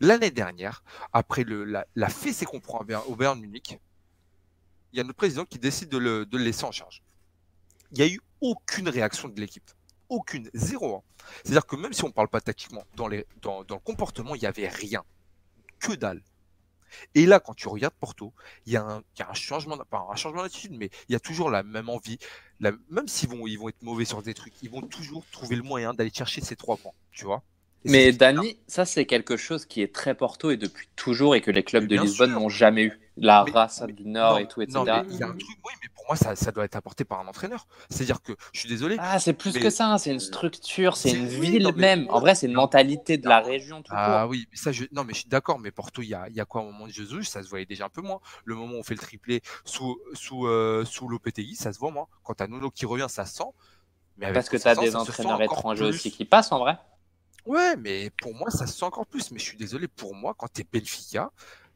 L'année 0.00 0.30
dernière, 0.30 0.84
après 1.12 1.44
le, 1.44 1.64
la, 1.64 1.86
la 1.94 2.08
fessée 2.08 2.44
qu'on 2.44 2.60
prend 2.60 2.84
au 3.06 3.14
Bayern 3.16 3.40
Munich, 3.40 3.78
il 4.92 4.98
y 4.98 5.00
a 5.00 5.04
notre 5.04 5.16
président 5.16 5.44
qui 5.44 5.58
décide 5.58 5.88
de 5.88 5.98
le, 5.98 6.26
de 6.26 6.36
le 6.38 6.44
laisser 6.44 6.64
en 6.64 6.72
charge. 6.72 7.02
Il 7.92 7.98
n'y 7.98 8.02
a 8.04 8.08
eu 8.12 8.20
aucune 8.40 8.88
réaction 8.88 9.28
de 9.28 9.40
l'équipe. 9.40 9.70
Aucune, 10.08 10.50
zéro. 10.52 10.96
hein. 10.96 11.02
C'est-à-dire 11.42 11.66
que 11.66 11.76
même 11.76 11.92
si 11.92 12.04
on 12.04 12.08
ne 12.08 12.12
parle 12.12 12.28
pas 12.28 12.40
tactiquement, 12.40 12.84
dans, 12.94 13.08
les, 13.08 13.26
dans, 13.40 13.64
dans 13.64 13.76
le 13.76 13.80
comportement, 13.80 14.34
il 14.34 14.40
n'y 14.40 14.46
avait 14.46 14.68
rien. 14.68 15.02
Que 15.80 15.94
dalle. 15.94 16.22
Et 17.14 17.26
là, 17.26 17.40
quand 17.40 17.54
tu 17.54 17.68
regardes 17.68 17.94
Porto, 17.94 18.32
il 18.66 18.72
y 18.72 18.76
a 18.76 18.82
un, 18.82 19.02
il 19.16 19.20
y 19.20 19.22
a 19.22 19.30
un 19.30 19.34
changement, 19.34 19.76
pas 19.90 20.06
un 20.10 20.16
changement 20.16 20.42
d'attitude, 20.42 20.72
mais 20.72 20.90
il 21.08 21.12
y 21.12 21.16
a 21.16 21.20
toujours 21.20 21.50
la 21.50 21.62
même 21.62 21.88
envie. 21.88 22.18
La- 22.60 22.72
même 22.90 23.08
s'ils 23.08 23.28
vont, 23.28 23.46
ils 23.46 23.58
vont 23.58 23.68
être 23.68 23.82
mauvais 23.82 24.04
sur 24.04 24.22
des 24.22 24.34
trucs, 24.34 24.54
ils 24.62 24.70
vont 24.70 24.82
toujours 24.82 25.24
trouver 25.30 25.56
le 25.56 25.62
moyen 25.62 25.94
d'aller 25.94 26.12
chercher 26.12 26.40
ces 26.40 26.56
trois 26.56 26.76
points, 26.76 26.92
tu 27.12 27.24
vois. 27.24 27.42
Et 27.84 27.90
Mais 27.90 28.12
Dani, 28.12 28.56
ça 28.66 28.84
c'est 28.84 29.06
quelque 29.06 29.36
chose 29.36 29.66
qui 29.66 29.82
est 29.82 29.94
très 29.94 30.14
Porto 30.14 30.50
et 30.50 30.56
depuis 30.56 30.88
toujours 30.96 31.34
et 31.34 31.40
que 31.42 31.50
les 31.50 31.62
clubs 31.62 31.86
de 31.86 31.96
Lisbonne 31.96 32.32
n'ont 32.32 32.48
jamais 32.48 32.84
eu. 32.84 33.00
La 33.16 33.44
Mais- 33.46 33.52
race 33.52 33.80
mais- 33.86 33.92
du 33.92 34.06
Nord 34.06 34.32
non, 34.34 34.38
et 34.38 34.48
tout, 34.48 34.60
etc. 34.60 34.76
Non, 34.78 34.84
mais 34.84 35.04
il 35.08 35.16
y 35.18 35.22
a 35.22 35.26
un 35.28 35.36
truc, 35.36 35.42
oui, 35.64 35.72
mais 35.82 35.88
pour 35.94 36.04
moi, 36.08 36.16
ça, 36.16 36.34
ça 36.34 36.50
doit 36.50 36.64
être 36.64 36.74
apporté 36.74 37.04
par 37.04 37.20
un 37.20 37.28
entraîneur. 37.28 37.68
C'est-à-dire 37.88 38.20
que, 38.20 38.32
je 38.52 38.58
suis 38.60 38.68
désolé, 38.68 38.96
Ah, 38.98 39.20
c'est 39.20 39.34
plus 39.34 39.52
que 39.52 39.70
ça, 39.70 39.86
hein, 39.86 39.98
c'est 39.98 40.10
une 40.10 40.18
structure, 40.18 40.96
c'est 40.96 41.12
une 41.12 41.26
ville 41.28 41.62
non, 41.62 41.72
même. 41.72 42.06
En 42.10 42.18
vrai, 42.18 42.34
c'est 42.34 42.46
une 42.46 42.54
mentalité 42.54 43.16
de 43.16 43.28
la 43.28 43.38
région 43.40 43.82
tout 43.82 43.92
Ah 43.94 44.22
court. 44.22 44.30
oui, 44.30 44.48
mais 44.50 44.56
ça, 44.56 44.72
je... 44.72 44.84
non, 44.90 45.04
mais 45.04 45.14
je 45.14 45.20
suis 45.20 45.28
d'accord, 45.28 45.60
mais 45.60 45.70
Porto, 45.70 46.02
il 46.02 46.08
y 46.08 46.14
a, 46.14 46.28
il 46.28 46.34
y 46.34 46.40
a 46.40 46.44
quoi 46.44 46.62
au 46.62 46.64
moment 46.72 46.86
de 46.88 46.92
Jesus, 46.92 47.22
ça 47.22 47.42
se 47.44 47.48
voyait 47.48 47.66
déjà 47.66 47.84
un 47.84 47.88
peu 47.88 48.02
moins. 48.02 48.18
Le 48.44 48.56
moment 48.56 48.74
où 48.74 48.78
on 48.78 48.82
fait 48.82 48.94
le 48.94 49.00
triplé 49.00 49.42
sous, 49.64 49.96
sous, 50.14 50.46
euh, 50.48 50.84
sous 50.84 51.06
l'OPTI, 51.08 51.54
ça 51.54 51.72
se 51.72 51.78
voit 51.78 51.92
moins. 51.92 52.06
Quand 52.24 52.34
t'as 52.34 52.48
Nuno 52.48 52.70
qui 52.70 52.84
revient, 52.84 53.06
ça 53.08 53.24
se 53.26 53.36
sent. 53.36 53.44
Mais 54.16 54.32
Parce 54.32 54.48
que 54.48 54.56
tu 54.56 54.66
as 54.66 54.74
des 54.74 54.96
entraîneurs 54.96 55.40
étrangers 55.40 55.84
aussi 55.84 56.10
qui 56.10 56.24
passent 56.24 56.50
en 56.52 56.58
vrai. 56.58 56.78
Ouais, 57.46 57.76
mais 57.76 58.10
pour 58.22 58.34
moi, 58.34 58.50
ça 58.50 58.66
se 58.66 58.72
sent 58.78 58.84
encore 58.84 59.06
plus. 59.06 59.30
Mais 59.30 59.38
je 59.38 59.44
suis 59.44 59.56
désolé, 59.58 59.86
pour 59.86 60.14
moi, 60.14 60.34
quand 60.36 60.48
t'es 60.52 60.64
Benfica, 60.72 61.30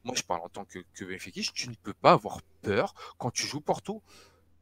moi 0.04 0.14
je 0.16 0.22
parle 0.22 0.40
en 0.42 0.48
tant 0.48 0.64
que, 0.64 0.78
que 0.94 1.04
tu 1.52 1.68
ne 1.68 1.74
peux 1.74 1.94
pas 1.94 2.12
avoir 2.12 2.40
peur 2.62 2.94
quand 3.18 3.30
tu 3.30 3.46
joues 3.46 3.60
Porto. 3.60 4.02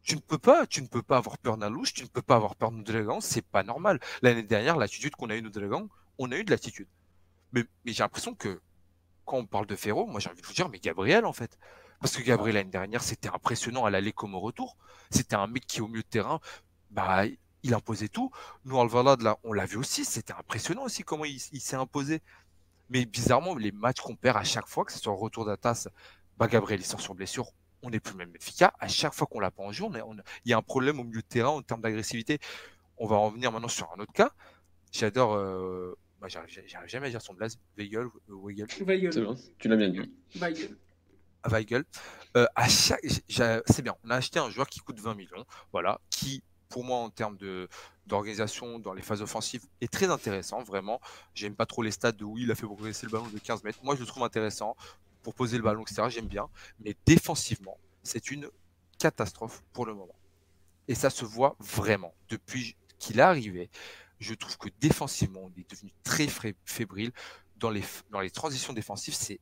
Tu 0.03 0.14
ne 0.14 0.20
peux 0.20 0.39
pas, 0.39 0.66
tu 0.66 0.82
ne 0.82 0.87
peux 0.87 1.03
pas 1.03 1.16
avoir 1.16 1.37
peur 1.39 1.57
d'un 1.57 1.68
louche, 1.68 1.93
tu 1.93 2.05
ne 2.05 2.09
peux 2.09 2.22
pas 2.22 2.37
avoir 2.37 2.55
peur 2.55 2.70
de 2.70 2.80
Dragon, 2.82 3.20
c'est 3.20 3.45
pas 3.45 3.64
normal. 3.64 3.99
L'année 4.22 4.45
dernière, 4.45 4.76
l'attitude 4.76 5.16
qu'on 5.16 5.30
a 5.30 5.37
eue 5.37 5.43
de 5.43 5.49
Dragon, 5.49 5.89
on 6.18 6.30
a 6.30 6.37
eu 6.37 6.45
de 6.45 6.51
l'attitude. 6.53 6.87
Mais, 7.53 7.64
j'ai 7.84 8.05
l'impression 8.05 8.34
que 8.34 8.61
quand 9.24 9.39
on 9.39 9.47
parle 9.47 9.66
de 9.66 9.74
Ferro, 9.74 10.07
moi 10.07 10.20
j'ai 10.20 10.30
envie 10.30 10.41
de 10.41 10.47
vous 10.47 10.53
dire, 10.53 10.68
mais 10.68 10.78
Gabriel 10.78 11.24
en 11.24 11.32
fait. 11.32 11.59
Parce 12.01 12.16
que 12.16 12.22
Gabriel 12.22 12.55
l'année 12.55 12.70
dernière, 12.70 13.03
c'était 13.03 13.28
impressionnant 13.28 13.84
à 13.84 13.91
l'aller 13.91 14.12
comme 14.12 14.34
au 14.34 14.41
retour. 14.41 14.76
C'était 15.11 15.34
un 15.34 15.49
mec 15.49 15.66
qui 15.66 15.80
au 15.80 15.89
milieu 15.89 16.03
de 16.03 16.09
terrain, 16.09 16.41
bah 16.91 17.24
il 17.64 17.74
imposait 17.74 18.09
tout. 18.09 18.30
Nous 18.64 18.80
Alvalade 18.80 19.22
là, 19.22 19.39
on 19.43 19.53
l'a 19.53 19.66
vu 19.66 19.76
aussi, 19.76 20.05
c'était 20.05 20.34
impressionnant 20.34 20.84
aussi 20.84 21.03
comment 21.03 21.24
il 21.24 21.41
s'est 21.41 21.76
imposé. 21.76 22.22
Mais 22.89 23.05
bizarrement, 23.05 23.55
les 23.55 23.72
matchs 23.72 24.01
qu'on 24.01 24.16
perd 24.16 24.37
à 24.37 24.45
chaque 24.45 24.68
fois, 24.68 24.84
que 24.84 24.93
ce 24.93 24.99
soit 24.99 25.12
retour 25.14 25.45
d'Atas, 25.45 25.89
bah 26.37 26.47
Gabriel 26.47 26.80
il 26.80 26.84
sort 26.84 27.01
sur 27.01 27.14
blessure, 27.14 27.51
on 27.82 27.91
n'est 27.91 28.01
plus 28.01 28.14
même 28.14 28.30
Benfica. 28.30 28.72
À 28.78 28.89
chaque 28.89 29.14
fois 29.14 29.26
qu'on 29.26 29.41
l'a 29.41 29.51
pas 29.51 29.62
en 29.62 29.72
jeu, 29.72 29.84
il 30.45 30.51
y 30.51 30.53
a 30.53 30.57
un 30.57 30.62
problème 30.62 31.01
au 31.01 31.05
milieu 31.05 31.20
de 31.20 31.26
terrain 31.26 31.51
en 31.51 31.62
termes 31.62 31.80
d'agressivité. 31.80 32.39
On 32.99 33.07
va 33.07 33.16
revenir 33.16 33.53
maintenant 33.53 33.68
sur 33.68 33.91
un 33.93 34.01
autre 34.01 34.12
cas. 34.12 34.30
J'adore, 34.93 35.34
euh, 35.34 35.97
bah, 36.20 36.28
j'arrive 36.28 36.62
jamais 36.87 37.09
à 37.09 37.11
dire 37.11 37.20
son 37.20 37.34
blaze, 37.34 37.59
Weigel, 37.76 38.07
euh, 38.30 38.34
Weigel, 38.43 38.66
bon, 39.24 39.37
tu 39.59 39.68
l'as 39.68 39.76
bien 39.76 39.89
dit. 39.91 40.01
Weigel. 40.37 40.76
Weigel. 41.45 41.84
Euh, 42.37 42.47
à 42.55 42.68
chaque, 42.68 43.01
c'est 43.05 43.82
bien. 43.82 43.95
On 44.05 44.11
a 44.11 44.16
acheté 44.16 44.39
un 44.39 44.51
joueur 44.51 44.68
qui 44.68 44.80
coûte 44.80 44.99
20 45.01 45.14
millions, 45.14 45.45
voilà, 45.72 46.01
qui 46.11 46.43
pour 46.69 46.85
moi 46.85 46.99
en 46.99 47.11
termes 47.11 47.37
de 47.37 47.69
d'organisation 48.07 48.79
dans 48.79 48.93
les 48.93 49.03
phases 49.03 49.21
offensives 49.21 49.67
est 49.81 49.93
très 49.93 50.11
intéressant, 50.11 50.62
vraiment. 50.62 51.01
J'aime 51.35 51.57
pas 51.57 51.67
trop 51.67 51.83
les 51.83 51.91
stats 51.91 52.12
de 52.12 52.25
oui, 52.25 52.43
il 52.45 52.51
a 52.51 52.55
fait 52.55 52.67
progresser 52.67 53.05
le 53.07 53.11
ballon 53.11 53.27
de 53.27 53.39
15 53.39 53.64
mètres. 53.64 53.81
Moi, 53.83 53.97
je 53.97 54.01
le 54.01 54.07
trouve 54.07 54.23
intéressant 54.23 54.77
pour 55.23 55.35
poser 55.35 55.57
le 55.57 55.64
ballon, 55.64 55.83
etc. 55.83 56.05
J'aime 56.09 56.29
bien, 56.29 56.49
mais 56.79 56.95
défensivement, 57.05 57.79
c'est 58.05 58.31
une 58.31 58.49
catastrophe 58.99 59.62
pour 59.73 59.87
le 59.87 59.95
moment. 59.95 60.14
Et 60.87 60.95
ça 60.95 61.11
se 61.11 61.25
voit 61.25 61.57
vraiment 61.59 62.14
depuis 62.29 62.77
qu'il 63.01 63.19
est 63.19 63.23
arrivé. 63.23 63.71
Je 64.21 64.35
trouve 64.35 64.57
que 64.57 64.69
défensivement, 64.81 65.41
on 65.43 65.61
est 65.61 65.69
devenu 65.69 65.91
très 66.05 66.29
fébrile 66.64 67.11
dans 67.57 67.71
les 67.71 67.83
dans 68.11 68.21
les 68.21 68.31
transitions 68.31 68.73
défensives. 68.73 69.14
C'est 69.14 69.41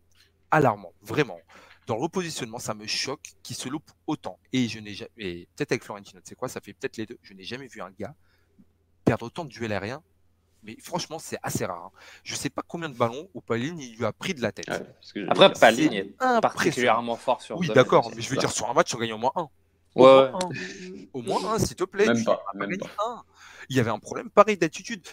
alarmant, 0.51 0.93
vraiment 1.03 1.39
dans 1.87 1.97
le 1.97 2.03
repositionnement, 2.03 2.59
ça 2.59 2.75
me 2.75 2.87
choque 2.87 3.33
qu'il 3.43 3.57
se 3.57 3.69
loupe 3.69 3.91
autant. 4.07 4.39
Et 4.53 4.69
je 4.69 4.79
n'ai 4.79 4.95
jamais, 4.95 5.47
peut-être 5.57 5.73
avec 5.73 5.85
Florentino, 5.85 6.21
tu 6.21 6.31
sais 6.31 6.35
quoi, 6.35 6.49
ça 6.49 6.61
fait 6.61 6.73
peut-être 6.73 6.97
les 6.97 7.07
deux. 7.07 7.19
Je 7.23 7.35
n'ai 7.35 7.45
jamais 7.45 7.67
vu 7.67 7.81
un 7.83 7.91
gars 7.91 8.15
perdre 9.05 9.27
autant 9.27 9.45
de 9.45 9.51
duels 9.51 9.73
aériens. 9.73 10.03
Mais 10.63 10.79
franchement, 10.81 11.19
c'est 11.19 11.37
assez 11.43 11.67
rare. 11.67 11.85
hein. 11.95 11.99
Je 12.23 12.35
sais 12.35 12.49
pas 12.49 12.63
combien 12.67 12.89
de 12.89 12.95
ballons 12.95 13.29
au 13.35 13.43
Paline 13.43 13.79
il 13.79 13.97
lui 13.97 14.07
a 14.07 14.15
pris 14.15 14.33
de 14.33 14.41
la 14.41 14.51
tête. 14.51 14.67
Ouais, 14.69 14.79
parce 14.83 15.13
que 15.13 15.23
je- 15.23 15.31
Après, 15.31 15.51
c'est 15.53 15.61
Paligne 15.61 15.93
est 15.93 16.17
particulièrement 16.41 17.17
fort 17.17 17.43
sur 17.43 17.59
Oui, 17.59 17.69
d'accord, 17.69 18.11
mais 18.17 18.23
je 18.23 18.31
veux 18.31 18.37
dire, 18.39 18.51
sur 18.51 18.71
un 18.71 18.73
match, 18.73 18.95
on 18.95 18.99
gagne 18.99 19.13
au 19.13 19.19
moins 19.19 19.33
un. 19.37 19.43
Au 19.95 20.05
Ouais, 20.07 20.31
moins 20.31 20.49
ouais. 20.49 20.57
un. 20.57 21.07
Au 21.13 21.21
moins 21.23 21.53
un, 21.53 21.59
s'il 21.59 21.77
te 21.77 21.85
plaît. 21.85 22.07
Même 22.07 22.17
Tu 22.17 22.25
pas, 22.25 22.43
as 22.53 22.57
même 22.57 22.71
gagné 22.71 22.79
pas. 22.79 23.05
un. 23.07 23.23
Il 23.69 23.77
y 23.77 23.81
avait 23.81 23.91
un 23.91 23.99
problème 23.99 24.31
pareil 24.31 24.57
d'attitude. 24.57 25.07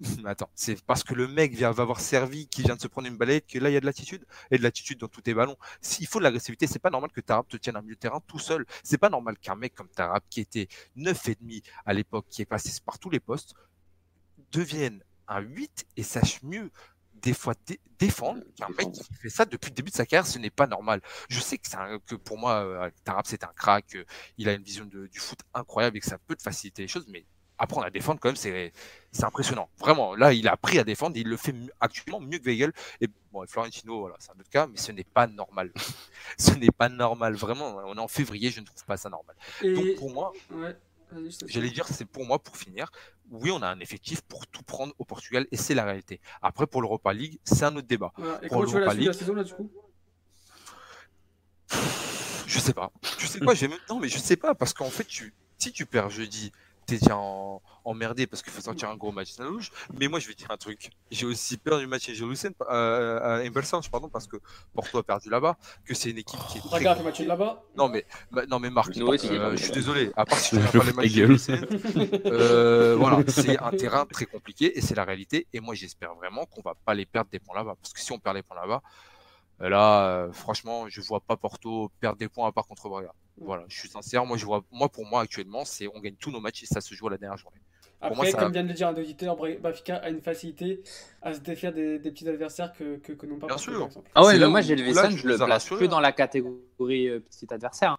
Attends, 0.26 0.48
c'est 0.54 0.80
parce 0.84 1.02
que 1.02 1.12
le 1.14 1.26
mec 1.26 1.54
vient, 1.54 1.72
va 1.72 1.82
avoir 1.82 2.00
servi, 2.00 2.46
qu'il 2.48 2.64
vient 2.64 2.76
de 2.76 2.80
se 2.80 2.86
prendre 2.86 3.08
une 3.08 3.16
balayette, 3.16 3.46
que 3.48 3.58
là, 3.58 3.68
il 3.68 3.72
y 3.72 3.76
a 3.76 3.80
de 3.80 3.86
l'attitude. 3.86 4.24
Et 4.50 4.58
de 4.58 4.62
l'attitude 4.62 4.98
dans 4.98 5.08
tous 5.08 5.22
tes 5.22 5.34
ballons. 5.34 5.56
S'il 5.80 6.06
faut 6.06 6.18
de 6.20 6.24
l'agressivité, 6.24 6.66
c'est 6.68 6.78
pas 6.78 6.90
normal 6.90 7.10
que 7.10 7.20
Tarap 7.20 7.48
te 7.48 7.56
tienne 7.56 7.76
un 7.76 7.82
milieu 7.82 7.94
de 7.96 8.00
terrain 8.00 8.20
tout 8.26 8.38
seul. 8.38 8.64
C'est 8.84 8.98
pas 8.98 9.10
normal 9.10 9.36
qu'un 9.38 9.56
mec 9.56 9.74
comme 9.74 9.88
Tarap, 9.88 10.24
qui 10.30 10.40
était 10.40 10.68
9,5 10.96 11.62
à 11.84 11.94
l'époque, 11.94 12.26
qui 12.30 12.42
est 12.42 12.46
passé 12.46 12.70
par 12.84 12.98
tous 13.00 13.10
les 13.10 13.20
postes, 13.20 13.54
devienne 14.52 15.02
un 15.26 15.40
8 15.40 15.86
et 15.96 16.02
sache 16.02 16.42
mieux 16.42 16.70
des 17.14 17.34
fois 17.34 17.54
dé- 17.66 17.80
défendre 17.98 18.42
qu'un 18.54 18.68
mec 18.68 18.92
qui 18.92 19.02
fait 19.20 19.28
ça 19.28 19.44
depuis 19.44 19.70
le 19.70 19.74
début 19.74 19.90
de 19.90 19.96
sa 19.96 20.06
carrière, 20.06 20.26
ce 20.26 20.38
n'est 20.38 20.50
pas 20.50 20.68
normal. 20.68 21.02
Je 21.28 21.40
sais 21.40 21.58
que, 21.58 21.68
c'est 21.68 21.76
un- 21.76 21.98
que 21.98 22.14
pour 22.14 22.38
moi, 22.38 22.62
euh, 22.64 22.90
Tarap, 23.02 23.26
c'est 23.26 23.42
un 23.42 23.52
crack, 23.56 23.96
euh, 23.96 24.04
il 24.38 24.48
a 24.48 24.52
une 24.52 24.62
vision 24.62 24.84
de- 24.84 25.08
du 25.08 25.18
foot 25.18 25.40
incroyable 25.52 25.96
et 25.96 26.00
que 26.00 26.06
ça 26.06 26.18
peut 26.18 26.36
te 26.36 26.42
faciliter 26.42 26.82
les 26.82 26.88
choses, 26.88 27.06
mais 27.08 27.26
apprendre 27.58 27.86
à 27.86 27.90
défendre, 27.90 28.20
quand 28.20 28.28
même, 28.28 28.36
c'est 28.36 28.72
c'est 29.10 29.24
impressionnant. 29.24 29.68
Vraiment, 29.78 30.14
là, 30.14 30.32
il 30.32 30.46
a 30.48 30.52
appris 30.52 30.78
à 30.78 30.84
défendre, 30.84 31.16
et 31.16 31.20
il 31.20 31.28
le 31.28 31.36
fait 31.36 31.54
actuellement 31.80 32.20
mieux 32.20 32.38
que 32.38 32.44
Weigel. 32.44 32.72
Et 33.00 33.08
bon, 33.32 33.42
et 33.44 33.46
Florentino, 33.46 34.00
voilà, 34.00 34.16
c'est 34.18 34.30
un 34.30 34.38
autre 34.38 34.50
cas, 34.50 34.66
mais 34.66 34.76
ce 34.76 34.92
n'est 34.92 35.04
pas 35.04 35.26
normal. 35.26 35.72
ce 36.38 36.52
n'est 36.52 36.70
pas 36.70 36.88
normal, 36.88 37.34
vraiment. 37.34 37.76
On 37.86 37.96
est 37.96 38.00
en 38.00 38.08
février, 38.08 38.50
je 38.50 38.60
ne 38.60 38.66
trouve 38.66 38.84
pas 38.84 38.96
ça 38.96 39.08
normal. 39.08 39.36
Donc 39.62 39.96
pour 39.96 40.10
moi, 40.12 40.32
Ouais. 40.50 40.76
J'allais 41.46 41.70
dire, 41.70 41.86
c'est 41.88 42.04
pour 42.04 42.26
moi, 42.26 42.38
pour 42.38 42.56
finir, 42.56 42.90
oui, 43.30 43.50
on 43.50 43.62
a 43.62 43.68
un 43.68 43.80
effectif 43.80 44.20
pour 44.22 44.46
tout 44.46 44.62
prendre 44.62 44.94
au 44.98 45.04
Portugal, 45.04 45.46
et 45.50 45.56
c'est 45.56 45.74
la 45.74 45.84
réalité. 45.84 46.20
Après, 46.42 46.66
pour 46.66 46.82
l'Europa 46.82 47.12
League, 47.12 47.38
c'est 47.44 47.64
un 47.64 47.74
autre 47.76 47.86
débat. 47.86 48.12
Voilà. 48.16 48.38
Et 48.44 48.48
Pour 48.48 48.64
tu 48.64 48.72
vois 48.72 48.80
la 48.80 48.86
de 48.86 48.90
la 48.90 49.00
League. 49.00 49.12
saison 49.12 49.34
là 49.34 49.44
du 49.44 49.54
coup? 49.54 49.70
Je 52.46 52.58
sais 52.58 52.72
pas. 52.72 52.90
Sais 53.02 53.38
je 53.40 53.60
vais 53.60 53.68
même... 53.68 53.78
Non, 53.88 53.98
mais 54.00 54.08
je 54.08 54.18
sais 54.18 54.36
pas, 54.36 54.54
parce 54.54 54.72
qu'en 54.72 54.90
fait, 54.90 55.04
tu... 55.04 55.34
si 55.58 55.72
tu 55.72 55.86
perds 55.86 56.10
jeudi, 56.10 56.52
t'es 56.88 56.98
déjà 56.98 57.16
en... 57.16 57.60
emmerdé 57.84 58.26
parce 58.26 58.42
qu'il 58.42 58.52
faut 58.52 58.62
sortir 58.62 58.88
un 58.88 58.96
gros 58.96 59.12
match 59.12 59.36
de 59.36 59.44
la 59.44 59.50
louche. 59.50 59.70
Mais 59.98 60.08
moi, 60.08 60.18
je 60.18 60.28
vais 60.28 60.34
dire 60.34 60.50
un 60.50 60.56
truc. 60.56 60.90
J'ai 61.10 61.26
aussi 61.26 61.58
peur 61.58 61.78
du 61.78 61.86
match 61.86 62.08
à 62.08 62.14
Jerusalem, 62.14 62.54
euh, 62.70 63.42
à 63.42 63.46
Embelson, 63.46 63.80
pardon, 63.92 64.08
parce 64.08 64.26
que 64.26 64.36
Porto 64.74 64.98
a 64.98 65.02
perdu 65.02 65.28
là-bas, 65.28 65.56
que 65.84 65.94
c'est 65.94 66.10
une 66.10 66.18
équipe 66.18 66.40
qui 66.48 66.58
est 66.58 66.60
très... 66.62 66.78
Regarde 66.78 66.98
le 66.98 67.04
match 67.04 67.20
là-bas. 67.20 67.62
Non, 67.76 67.88
mais, 67.88 68.06
bah, 68.30 68.42
non, 68.48 68.58
mais 68.58 68.70
Marc, 68.70 68.90
aussi. 68.96 69.28
euh, 69.28 69.56
je 69.56 69.64
suis 69.64 69.72
désolé. 69.72 70.10
À 70.16 70.24
part 70.24 70.38
si 70.38 70.50
tu 70.56 70.62
Je 70.62 70.78
pas 70.78 70.84
les 70.84 70.92
matchs 70.92 71.48
euh, 72.26 72.96
voilà, 72.96 73.22
c'est 73.28 73.58
un 73.58 73.70
terrain 73.70 74.06
très 74.06 74.26
compliqué 74.26 74.76
et 74.76 74.80
c'est 74.80 74.94
la 74.94 75.04
réalité. 75.04 75.46
Et 75.52 75.60
moi, 75.60 75.74
j'espère 75.74 76.14
vraiment 76.14 76.46
qu'on 76.46 76.62
va 76.62 76.74
pas 76.74 76.94
les 76.94 77.04
perdre 77.06 77.30
des 77.30 77.38
points 77.38 77.56
là-bas. 77.56 77.76
Parce 77.80 77.92
que 77.92 78.00
si 78.00 78.12
on 78.12 78.18
perd 78.18 78.36
les 78.36 78.42
points 78.42 78.56
là-bas, 78.56 78.82
euh, 78.82 79.07
là, 79.60 80.08
euh, 80.08 80.32
franchement, 80.32 80.88
je 80.88 81.00
vois 81.00 81.20
pas 81.20 81.36
Porto 81.36 81.90
perdre 82.00 82.18
des 82.18 82.28
points 82.28 82.48
à 82.48 82.52
part 82.52 82.66
contre 82.66 82.88
Braga. 82.88 83.12
Voilà, 83.40 83.64
je 83.68 83.78
suis 83.78 83.88
sincère. 83.88 84.24
Moi, 84.26 84.36
je 84.36 84.44
vois, 84.44 84.62
moi, 84.72 84.88
pour 84.88 85.06
moi, 85.06 85.22
actuellement, 85.22 85.64
c'est 85.64 85.86
on 85.94 86.00
gagne 86.00 86.16
tous 86.16 86.30
nos 86.30 86.40
matchs 86.40 86.64
et 86.64 86.66
ça 86.66 86.80
se 86.80 86.94
joue 86.94 87.06
à 87.06 87.10
la 87.10 87.18
dernière 87.18 87.38
journée. 87.38 87.60
Moi, 88.00 88.10
Après, 88.12 88.30
ça- 88.30 88.38
comme 88.38 88.52
vient 88.52 88.62
de 88.62 88.68
le 88.68 88.74
dire 88.74 88.88
un 88.88 88.94
auditeur, 88.96 89.36
Benfica 89.60 89.96
a 89.96 90.08
une 90.10 90.20
facilité 90.20 90.82
à 91.22 91.34
se 91.34 91.40
défaire 91.40 91.72
des, 91.72 91.98
des 91.98 92.10
petits 92.12 92.28
adversaires 92.28 92.72
que, 92.72 92.96
que, 92.98 93.12
que 93.12 93.26
n'ont 93.26 93.38
pas 93.38 93.48
Bien 93.48 93.56
Porto, 93.56 93.72
sûr. 93.72 93.88
par. 93.88 94.02
Ah 94.14 94.24
ouais, 94.24 94.38
là 94.38 94.48
moi, 94.48 94.60
j'ai 94.60 94.76
le 94.76 94.82
tu 94.84 95.16
je 95.16 95.26
le 95.26 95.36
place 95.36 95.48
rassurés, 95.48 95.78
plus 95.78 95.86
hein. 95.86 95.90
dans 95.90 96.00
la 96.00 96.12
catégorie 96.12 97.08
euh, 97.08 97.20
petit 97.20 97.46
adversaire. 97.52 97.92
hein. 97.92 97.98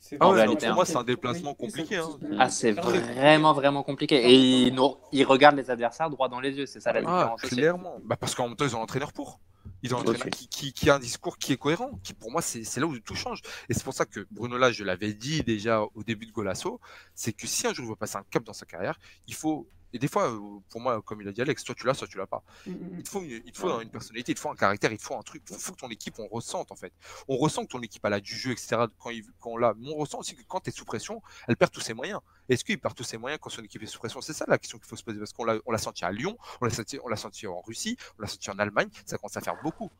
C'est 0.00 0.16
Ah 0.20 0.30
ouais, 0.30 0.46
pour 0.56 0.74
moi, 0.74 0.84
c'est 0.86 0.96
un 0.96 1.02
déplacement 1.04 1.54
compliqué. 1.54 1.96
Hein. 1.96 2.08
Ah, 2.38 2.48
c'est 2.50 2.72
vraiment, 2.72 3.52
vraiment 3.52 3.82
compliqué. 3.82 4.16
Et 4.30 4.34
il, 4.34 4.74
nous- 4.74 4.96
il 5.12 5.24
regarde 5.24 5.56
les 5.56 5.70
adversaires 5.70 6.08
droit 6.08 6.28
dans 6.28 6.40
les 6.40 6.52
yeux, 6.56 6.66
c'est 6.66 6.80
ça 6.80 6.92
la 6.92 7.00
Ah, 7.00 7.02
différence 7.02 7.40
clairement. 7.42 7.96
Bah, 8.04 8.16
parce 8.16 8.34
qu'en 8.34 8.48
même 8.48 8.56
temps, 8.56 8.64
ils 8.64 8.76
ont 8.76 8.80
l'entraîneur 8.80 9.12
pour. 9.12 9.40
Ils 9.82 9.94
ont 9.94 9.98
un 9.98 10.00
Ok. 10.04 10.06
entraîneur 10.10 10.28
qui, 10.30 10.48
qui, 10.48 10.72
qui 10.72 10.90
a 10.90 10.94
un 10.96 10.98
discours 10.98 11.38
qui 11.38 11.52
est 11.52 11.56
cohérent, 11.56 11.98
qui 12.02 12.14
pour 12.14 12.30
moi, 12.32 12.42
c'est 12.42 12.64
c'est 12.64 12.80
là 12.80 12.86
où 12.86 12.98
tout 13.00 13.14
change. 13.14 13.40
Et 13.68 13.74
c'est 13.74 13.84
pour 13.84 13.94
ça 13.94 14.06
que 14.06 14.26
Bruno, 14.30 14.58
là, 14.58 14.72
je 14.72 14.84
l'avais 14.84 15.14
dit 15.14 15.42
déjà 15.42 15.82
au 15.94 16.02
début 16.04 16.26
de 16.26 16.32
Golasso, 16.32 16.80
c'est 17.14 17.32
que 17.32 17.46
si 17.46 17.66
un 17.66 17.72
jour 17.74 17.84
il 17.86 17.88
veut 17.90 17.96
passer 17.96 18.16
un 18.18 18.24
cap 18.30 18.44
dans 18.44 18.52
sa 18.52 18.66
carrière, 18.66 18.98
il 19.26 19.34
faut 19.34 19.68
Et 19.94 19.98
des 19.98 20.08
fois, 20.08 20.30
euh, 20.30 20.38
pour 20.70 20.80
moi, 20.80 21.00
comme 21.02 21.22
il 21.22 21.28
a 21.28 21.32
dit 21.32 21.40
Alex, 21.40 21.64
soit 21.64 21.74
tu 21.74 21.86
l'as, 21.86 21.94
soit 21.94 22.06
tu 22.06 22.18
l'as 22.18 22.26
pas. 22.26 22.42
Mm, 22.66 22.70
mm, 22.72 22.76
Il 22.98 23.02
te 23.02 23.08
faut 23.08 23.22
une, 23.22 23.30
il 23.46 23.52
te 23.52 23.58
faut 23.58 23.80
une 23.80 23.88
personnalité, 23.90 24.32
il 24.32 24.34
te 24.34 24.40
faut 24.40 24.50
un 24.50 24.54
caractère, 24.56 24.92
il 24.92 24.98
te 24.98 25.02
faut 25.02 25.16
un 25.16 25.22
truc. 25.22 25.42
Il 25.50 25.56
faut 25.56 25.72
que 25.72 25.78
ton 25.78 25.88
équipe, 25.88 26.18
on 26.18 26.28
ressente 26.28 26.70
en 26.70 26.76
fait. 26.76 26.92
On 27.26 27.36
ressent 27.36 27.62
que 27.64 27.70
ton 27.70 27.80
équipe 27.80 28.04
a 28.04 28.10
la 28.10 28.20
du 28.20 28.34
jeu, 28.36 28.50
etc. 28.52 28.76
Quand, 28.98 29.10
il, 29.10 29.24
quand 29.40 29.50
on 29.50 29.56
l'a. 29.56 29.74
Mais 29.78 29.88
on 29.90 29.96
ressent 29.96 30.18
aussi 30.18 30.34
que 30.36 30.42
quand 30.46 30.60
tu 30.60 30.68
es 30.70 30.72
sous 30.72 30.84
pression, 30.84 31.22
elle 31.46 31.56
perd 31.56 31.70
tous 31.72 31.80
ses 31.80 31.94
moyens. 31.94 32.20
Est-ce 32.48 32.64
qu'il 32.64 32.78
perd 32.78 32.94
tous 32.94 33.04
ses 33.04 33.16
moyens 33.18 33.40
quand 33.42 33.50
son 33.50 33.62
équipe 33.62 33.82
est 33.82 33.86
sous 33.86 33.98
pression? 33.98 34.20
C'est 34.20 34.32
ça 34.34 34.44
la 34.48 34.58
question 34.58 34.78
qu'il 34.78 34.86
faut 34.88 34.96
se 34.96 35.02
poser. 35.04 35.18
Parce 35.18 35.32
qu'on 35.32 35.44
l'a, 35.44 35.58
on 35.66 35.72
l'a 35.72 35.78
senti 35.78 36.04
à 36.04 36.12
Lyon, 36.12 36.36
on 36.60 36.66
l'a 36.66 36.70
senti, 36.70 36.98
on 37.02 37.08
l'a 37.08 37.16
senti 37.16 37.46
en 37.46 37.60
Russie, 37.62 37.96
on 38.18 38.22
l'a 38.22 38.28
senti 38.28 38.50
en 38.50 38.58
Allemagne. 38.58 38.88
Ça 39.06 39.16
commence 39.16 39.36
à 39.36 39.40
faire 39.40 39.56
beaucoup. 39.62 39.90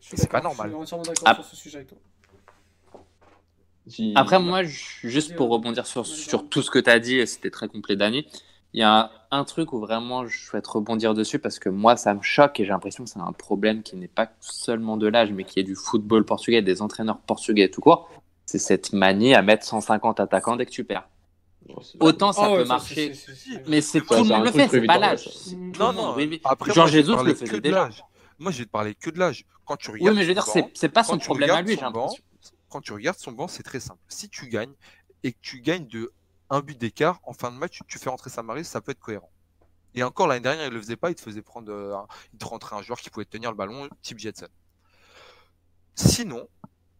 Je 0.00 0.16
C'est 0.16 0.30
pas 0.30 0.40
normal. 0.40 0.68
Je 0.70 0.74
suis 0.74 0.82
entièrement 0.82 1.04
d'accord 1.04 1.24
Ah. 1.28 1.34
sur 1.34 1.44
ce 1.44 1.56
sujet 1.56 1.76
avec 1.78 1.88
toi. 1.88 1.98
Après, 4.16 4.40
moi, 4.40 4.64
ju- 4.64 5.08
juste 5.08 5.36
pour 5.36 5.48
rebondir 5.48 5.86
sur, 5.86 6.04
sur 6.06 6.48
tout 6.48 6.60
ce 6.62 6.70
que 6.70 6.78
tu 6.80 6.90
as 6.90 6.98
dit, 6.98 7.16
et 7.18 7.26
c'était 7.26 7.50
très 7.50 7.68
complet, 7.68 7.94
Dani, 7.94 8.26
il 8.76 8.80
y 8.80 8.82
a 8.82 9.10
un 9.30 9.44
truc 9.44 9.72
où 9.72 9.80
vraiment 9.80 10.26
je 10.26 10.38
souhaite 10.38 10.66
rebondir 10.66 11.14
dessus 11.14 11.38
parce 11.38 11.58
que 11.58 11.70
moi, 11.70 11.96
ça 11.96 12.12
me 12.12 12.20
choque 12.20 12.60
et 12.60 12.64
j'ai 12.64 12.68
l'impression 12.70 13.04
que 13.04 13.10
c'est 13.10 13.18
un 13.18 13.32
problème 13.32 13.82
qui 13.82 13.96
n'est 13.96 14.06
pas 14.06 14.30
seulement 14.40 14.98
de 14.98 15.06
l'âge, 15.08 15.32
mais 15.32 15.44
qui 15.44 15.58
est 15.58 15.62
du 15.64 15.74
football 15.74 16.26
portugais, 16.26 16.60
des 16.60 16.82
entraîneurs 16.82 17.18
portugais 17.18 17.70
tout 17.70 17.80
court. 17.80 18.10
C'est 18.44 18.58
cette 18.58 18.92
manie 18.92 19.34
à 19.34 19.40
mettre 19.40 19.64
150 19.64 20.20
attaquants 20.20 20.56
dès 20.56 20.66
que 20.66 20.70
tu 20.70 20.84
perds. 20.84 21.08
Autant 22.00 22.32
ça 22.32 22.42
Ah 22.44 22.50
ouais, 22.52 22.58
peut 22.58 22.64
ça, 22.66 22.74
marcher, 22.74 23.12
mais 23.66 23.80
c'est 23.80 24.00
tout 24.02 24.12
le 24.12 24.24
monde 24.24 24.44
le 24.44 24.52
fait, 24.52 24.68
c'est 24.68 24.82
pas 24.82 24.98
l'âge. 24.98 25.28
Non, 25.80 25.94
non. 25.94 26.14
oui, 26.14 26.28
oui. 26.30 26.40
Après, 26.44 26.72
Jean 26.74 26.84
parler 26.84 27.30
le 27.30 27.34
faisait 27.34 27.54
de 27.54 27.60
déjà. 27.60 27.84
l'âge. 27.86 28.04
Moi, 28.38 28.52
je 28.52 28.58
vais 28.58 28.64
te 28.66 28.70
parler 28.70 28.94
que 28.94 29.08
de 29.08 29.18
l'âge. 29.18 29.46
Quand 29.64 29.76
tu 29.76 29.90
Oui, 29.90 30.00
regardes 30.00 30.16
mais 30.16 30.22
je 30.22 30.28
veux 30.28 30.34
dire, 30.34 30.44
son 30.44 30.70
c'est 30.74 30.90
pas 30.90 31.02
son 31.02 31.18
problème 31.18 31.50
à 31.50 31.62
lui, 31.62 31.74
j'ai 31.74 31.80
l'impression. 31.80 32.22
quand 32.68 32.82
tu 32.82 32.92
regardes 32.92 33.18
son 33.18 33.32
banc, 33.32 33.48
c'est 33.48 33.62
très 33.62 33.80
simple. 33.80 34.00
Si 34.08 34.28
tu 34.28 34.48
gagnes 34.48 34.74
et 35.24 35.32
que 35.32 35.38
tu 35.40 35.60
gagnes 35.62 35.86
de 35.88 36.12
un 36.50 36.60
but 36.60 36.78
d'écart 36.78 37.20
en 37.24 37.32
fin 37.32 37.50
de 37.50 37.56
match, 37.56 37.80
tu 37.88 37.98
fais 37.98 38.10
rentrer 38.10 38.30
Samaris, 38.30 38.64
ça 38.64 38.80
peut 38.80 38.92
être 38.92 39.00
cohérent. 39.00 39.30
Et 39.94 40.02
encore 40.02 40.26
l'année 40.26 40.42
dernière, 40.42 40.66
il 40.66 40.72
le 40.72 40.80
faisait 40.80 40.96
pas, 40.96 41.10
il 41.10 41.14
te 41.14 41.20
faisait 41.22 41.42
prendre, 41.42 41.72
euh, 41.72 41.96
un- 41.96 42.06
il 42.32 42.38
te 42.38 42.44
rentrait 42.44 42.76
un 42.76 42.82
joueur 42.82 42.98
qui 43.00 43.10
pouvait 43.10 43.24
tenir 43.24 43.50
le 43.50 43.56
ballon, 43.56 43.88
type 44.02 44.18
Jetson. 44.18 44.48
Sinon, 45.94 46.48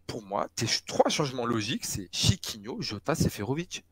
pour 0.06 0.22
moi, 0.22 0.48
tes 0.54 0.66
trois 0.86 1.10
changements 1.10 1.46
logiques, 1.46 1.84
c'est 1.84 2.08
Chiquinho, 2.12 2.80
Jota, 2.80 3.14
Seferovic 3.14 3.84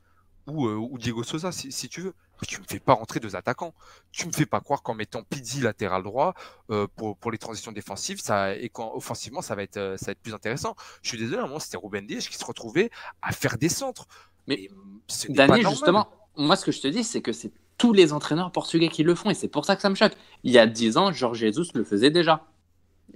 ou, 0.47 0.67
euh, 0.67 0.75
ou 0.75 0.99
Diego 0.99 1.23
Souza, 1.23 1.53
si, 1.53 1.73
si 1.73 1.89
tu 1.89 2.01
veux. 2.01 2.15
Mais 2.41 2.47
tu 2.47 2.61
me 2.61 2.67
fais 2.67 2.81
pas 2.81 2.95
rentrer 2.95 3.21
deux 3.21 3.37
attaquants. 3.37 3.75
Tu 4.13 4.27
me 4.27 4.33
fais 4.33 4.47
pas 4.47 4.61
croire 4.61 4.83
qu'en 4.83 4.95
mettant 4.95 5.23
Pizzi 5.23 5.61
latéral 5.61 6.03
droit 6.03 6.35
euh, 6.71 6.87
pour, 6.97 7.17
pour 7.17 7.31
les 7.31 7.39
transitions 7.39 7.73
défensives, 7.73 8.21
ça 8.21 8.55
et 8.57 8.69
quand 8.69 8.93
offensivement 8.95 9.41
ça 9.41 9.55
va 9.55 9.63
être 9.63 9.77
euh, 9.77 9.97
ça 9.97 10.07
va 10.07 10.13
être 10.13 10.21
plus 10.21 10.35
intéressant. 10.35 10.75
Je 11.03 11.09
suis 11.09 11.19
désolé, 11.19 11.39
à 11.39 11.45
un 11.45 11.47
moment 11.47 11.61
c'était 11.61 11.79
Ruben 11.81 12.07
Dias 12.07 12.27
qui 12.31 12.37
se 12.37 12.45
retrouvait 12.45 12.91
à 13.23 13.33
faire 13.33 13.57
des 13.57 13.69
centres. 13.69 14.07
Mais, 14.47 14.69
hum, 14.71 15.01
ce 15.07 15.29
n'est 15.29 15.35
pas 15.35 15.47
Dani, 15.47 15.63
normal. 15.63 15.73
justement, 15.73 16.09
moi, 16.37 16.57
ce 16.57 16.65
que 16.65 16.73
je 16.73 16.81
te 16.81 16.89
dis, 16.89 17.05
c'est 17.05 17.23
que 17.23 17.33
c'est 17.33 17.53
tous 17.79 17.93
les 17.93 18.13
entraîneurs 18.13 18.53
portugais 18.53 18.89
qui 18.89 19.03
le 19.03 19.15
font, 19.15 19.31
et 19.31 19.35
c'est 19.35 19.49
pour 19.49 19.65
ça 19.65 19.77
que 19.77 19.83
ça 19.83 19.91
me 19.91 19.95
choque. 19.95 20.13
Il 20.43 20.53
y 20.53 20.59
a 20.59 20.67
10 20.67 20.97
ans, 20.97 21.13
Jorge 21.13 21.39
Jesus 21.39 21.69
le 21.75 21.85
faisait 21.85 22.11
déjà. 22.11 22.47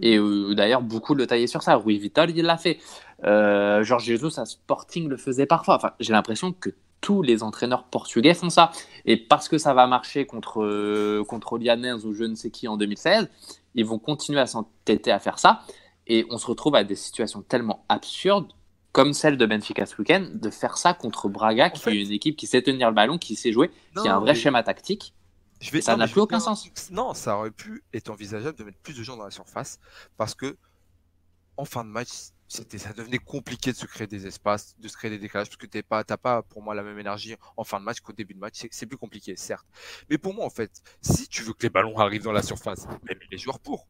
Et 0.00 0.16
euh, 0.16 0.54
d'ailleurs, 0.54 0.82
beaucoup 0.82 1.14
le 1.14 1.26
taillaient 1.26 1.46
sur 1.46 1.62
ça. 1.62 1.74
Rui 1.74 1.98
Vital, 1.98 2.30
il 2.36 2.44
l'a 2.44 2.56
fait. 2.56 2.78
Euh, 3.24 3.82
Jorge 3.82 4.04
Jesus 4.04 4.38
à 4.38 4.44
Sporting 4.44 5.08
le 5.08 5.16
faisait 5.16 5.46
parfois. 5.46 5.76
Enfin, 5.76 5.92
j'ai 5.98 6.12
l'impression 6.12 6.52
que 6.52 6.70
tous 7.00 7.22
les 7.22 7.42
entraîneurs 7.42 7.84
portugais 7.84 8.34
font 8.34 8.50
ça. 8.50 8.70
Et 9.04 9.16
parce 9.16 9.48
que 9.48 9.56
ça 9.58 9.72
va 9.74 9.86
marcher 9.86 10.26
contre, 10.26 10.62
euh, 10.62 11.24
contre 11.28 11.58
Lianès 11.58 12.04
ou 12.04 12.12
je 12.12 12.24
ne 12.24 12.34
sais 12.34 12.50
qui 12.50 12.68
en 12.68 12.76
2016, 12.76 13.28
ils 13.74 13.84
vont 13.86 13.98
continuer 13.98 14.40
à 14.40 14.46
s'entêter 14.46 15.10
à 15.12 15.18
faire 15.18 15.38
ça. 15.38 15.60
Et 16.06 16.26
on 16.30 16.38
se 16.38 16.46
retrouve 16.46 16.74
à 16.74 16.84
des 16.84 16.96
situations 16.96 17.42
tellement 17.42 17.84
absurdes 17.88 18.52
comme 18.92 19.12
celle 19.12 19.36
de 19.36 19.46
Benfica 19.46 19.84
ce 19.86 19.94
week-end, 19.98 20.26
de 20.32 20.50
faire 20.50 20.76
ça 20.78 20.94
contre 20.94 21.28
Braga, 21.28 21.70
qui 21.70 21.80
fait- 21.80 21.94
est 21.96 22.02
une 22.02 22.10
équipe 22.10 22.36
qui 22.36 22.46
sait 22.46 22.62
tenir 22.62 22.88
le 22.88 22.94
ballon, 22.94 23.18
qui 23.18 23.36
sait 23.36 23.52
jouer, 23.52 23.70
qui 24.00 24.08
a 24.08 24.12
un 24.12 24.14
Non, 24.14 24.20
vrai 24.22 24.32
mais- 24.32 24.38
schéma 24.38 24.62
tactique. 24.62 25.14
Je 25.60 25.70
vais- 25.70 25.80
Ça 25.82 25.92
non, 25.92 25.98
n'a 25.98 26.08
plus 26.08 26.20
aucun 26.20 26.40
sens. 26.40 26.68
Non, 26.90 27.14
ça 27.14 27.36
aurait 27.36 27.50
pu 27.50 27.82
être 27.92 28.10
envisageable 28.10 28.56
de 28.58 28.64
mettre 28.64 28.78
plus 28.78 28.96
de 28.96 29.02
gens 29.02 29.16
dans 29.16 29.24
la 29.24 29.30
surface 29.30 29.78
parce 30.16 30.34
que 30.34 30.56
en 31.56 31.64
fin 31.64 31.84
de 31.84 31.90
match, 31.90 32.08
c'était, 32.48 32.78
ça 32.78 32.94
devenait 32.94 33.18
compliqué 33.18 33.72
de 33.72 33.76
se 33.76 33.84
créer 33.84 34.06
des 34.06 34.26
espaces, 34.26 34.74
de 34.78 34.88
se 34.88 34.96
créer 34.96 35.10
des 35.10 35.18
décalages 35.18 35.48
parce 35.48 35.58
que 35.58 35.66
t'es 35.66 35.82
pas, 35.82 36.02
t'as 36.02 36.16
pas 36.16 36.42
pour 36.42 36.62
moi 36.62 36.74
la 36.74 36.82
même 36.82 36.98
énergie 36.98 37.36
en 37.58 37.64
fin 37.64 37.78
de 37.78 37.84
match 37.84 38.00
qu'au 38.00 38.14
début 38.14 38.32
de 38.32 38.38
match. 38.38 38.66
C'est, 38.70 38.86
plus 38.86 38.96
compliqué, 38.96 39.36
certes. 39.36 39.66
Mais 40.08 40.16
pour 40.16 40.34
moi, 40.34 40.46
en 40.46 40.50
fait, 40.50 40.82
si 41.02 41.28
tu 41.28 41.42
veux 41.42 41.52
que 41.52 41.62
les 41.62 41.70
ballons 41.70 41.98
arrivent 41.98 42.22
dans 42.22 42.32
la 42.32 42.42
surface, 42.42 42.86
mais 43.04 43.16
les 43.30 43.38
joueurs 43.38 43.60
pour. 43.60 43.86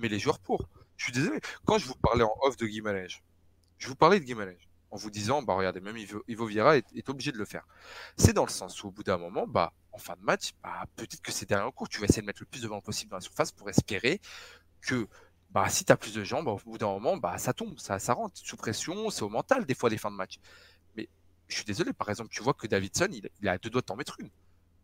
Mais 0.00 0.08
les 0.08 0.18
joueurs 0.18 0.40
pour. 0.40 0.68
Je 0.96 1.04
suis 1.04 1.12
désolé. 1.12 1.40
Quand 1.64 1.78
je 1.78 1.86
vous 1.86 1.94
parlais 1.94 2.24
en 2.24 2.34
off 2.42 2.56
de 2.56 2.66
Guimarães, 2.66 3.22
je 3.78 3.86
vous 3.86 3.96
parlais 3.96 4.18
de 4.18 4.24
Guimarães 4.24 4.58
en 4.90 4.96
vous 4.96 5.10
disant, 5.10 5.42
bah 5.42 5.54
regardez, 5.54 5.80
même 5.80 5.96
Ivo, 5.96 6.24
Ivo 6.26 6.48
est, 6.48 7.08
obligé 7.08 7.30
de 7.30 7.38
le 7.38 7.44
faire. 7.44 7.64
C'est 8.16 8.32
dans 8.32 8.44
le 8.44 8.50
sens 8.50 8.82
où 8.82 8.88
au 8.88 8.90
bout 8.90 9.04
d'un 9.04 9.18
moment, 9.18 9.46
bah 9.46 9.72
en 9.92 9.98
fin 9.98 10.16
de 10.16 10.22
match, 10.22 10.50
bah 10.62 10.84
peut-être 10.96 11.22
que 11.22 11.30
c'est 11.30 11.48
derniers 11.48 11.70
cours, 11.72 11.88
tu 11.88 12.00
vas 12.00 12.06
essayer 12.06 12.22
de 12.22 12.26
mettre 12.26 12.42
le 12.42 12.46
plus 12.46 12.62
de 12.62 12.68
ballons 12.68 12.80
possible 12.80 13.10
dans 13.10 13.18
la 13.18 13.22
surface 13.22 13.52
pour 13.52 13.70
espérer 13.70 14.20
que 14.80 15.06
bah 15.52 15.68
si 15.68 15.84
tu 15.84 15.92
as 15.92 15.96
plus 15.96 16.14
de 16.14 16.22
jambes, 16.24 16.46
au 16.48 16.56
bout 16.64 16.78
d'un 16.78 16.86
moment, 16.88 17.16
bah 17.16 17.38
ça 17.38 17.52
tombe, 17.52 17.78
ça, 17.78 17.98
ça 17.98 18.14
rentre 18.14 18.36
sous 18.36 18.56
pression, 18.56 19.10
c'est 19.10 19.22
au 19.22 19.28
mental 19.28 19.64
des 19.66 19.74
fois 19.74 19.90
des 19.90 19.98
fins 19.98 20.10
de 20.10 20.16
match. 20.16 20.38
Mais 20.96 21.08
je 21.48 21.56
suis 21.56 21.64
désolé, 21.64 21.92
par 21.92 22.08
exemple, 22.08 22.30
tu 22.30 22.42
vois 22.42 22.54
que 22.54 22.66
Davidson, 22.66 23.08
il, 23.10 23.28
il 23.40 23.48
a 23.48 23.52
à 23.52 23.58
deux 23.58 23.70
doigts 23.70 23.80
de 23.82 23.86
t'en 23.86 23.96
mettre 23.96 24.16
une. 24.20 24.30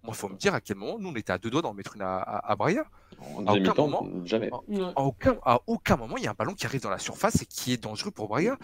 Moi, 0.03 0.15
faut 0.15 0.29
me 0.29 0.37
dire 0.37 0.55
à 0.55 0.61
quel 0.61 0.77
moment 0.77 0.99
nous 1.01 1.09
on 1.09 1.15
était 1.17 1.33
à 1.33 1.39
deux 1.39 1.51
doigts 1.51 1.63
d'en 1.63 1.75
mettre 1.75 1.97
une 1.97 2.03
à, 2.03 2.19
à, 2.19 2.53
à 2.53 2.57
Braga. 2.57 2.85
En 3.21 3.45
À 3.47 3.55
aucun 3.55 3.75
moment. 3.75 4.07
jamais. 4.25 4.51
À 4.97 5.03
aucun, 5.03 5.37
à 5.45 5.61
aucun 5.67 5.97
moment, 5.97 6.17
il 6.17 6.25
y 6.25 6.27
a 6.29 6.31
un 6.31 6.35
ballon 6.35 6.55
qui 6.55 6.65
arrive 6.67 6.81
dans 6.83 6.91
la 6.91 6.99
surface 6.99 7.43
et 7.43 7.47
qui 7.47 7.73
est 7.73 7.77
dangereux 7.83 8.13
pour 8.13 8.29
Braga. 8.29 8.57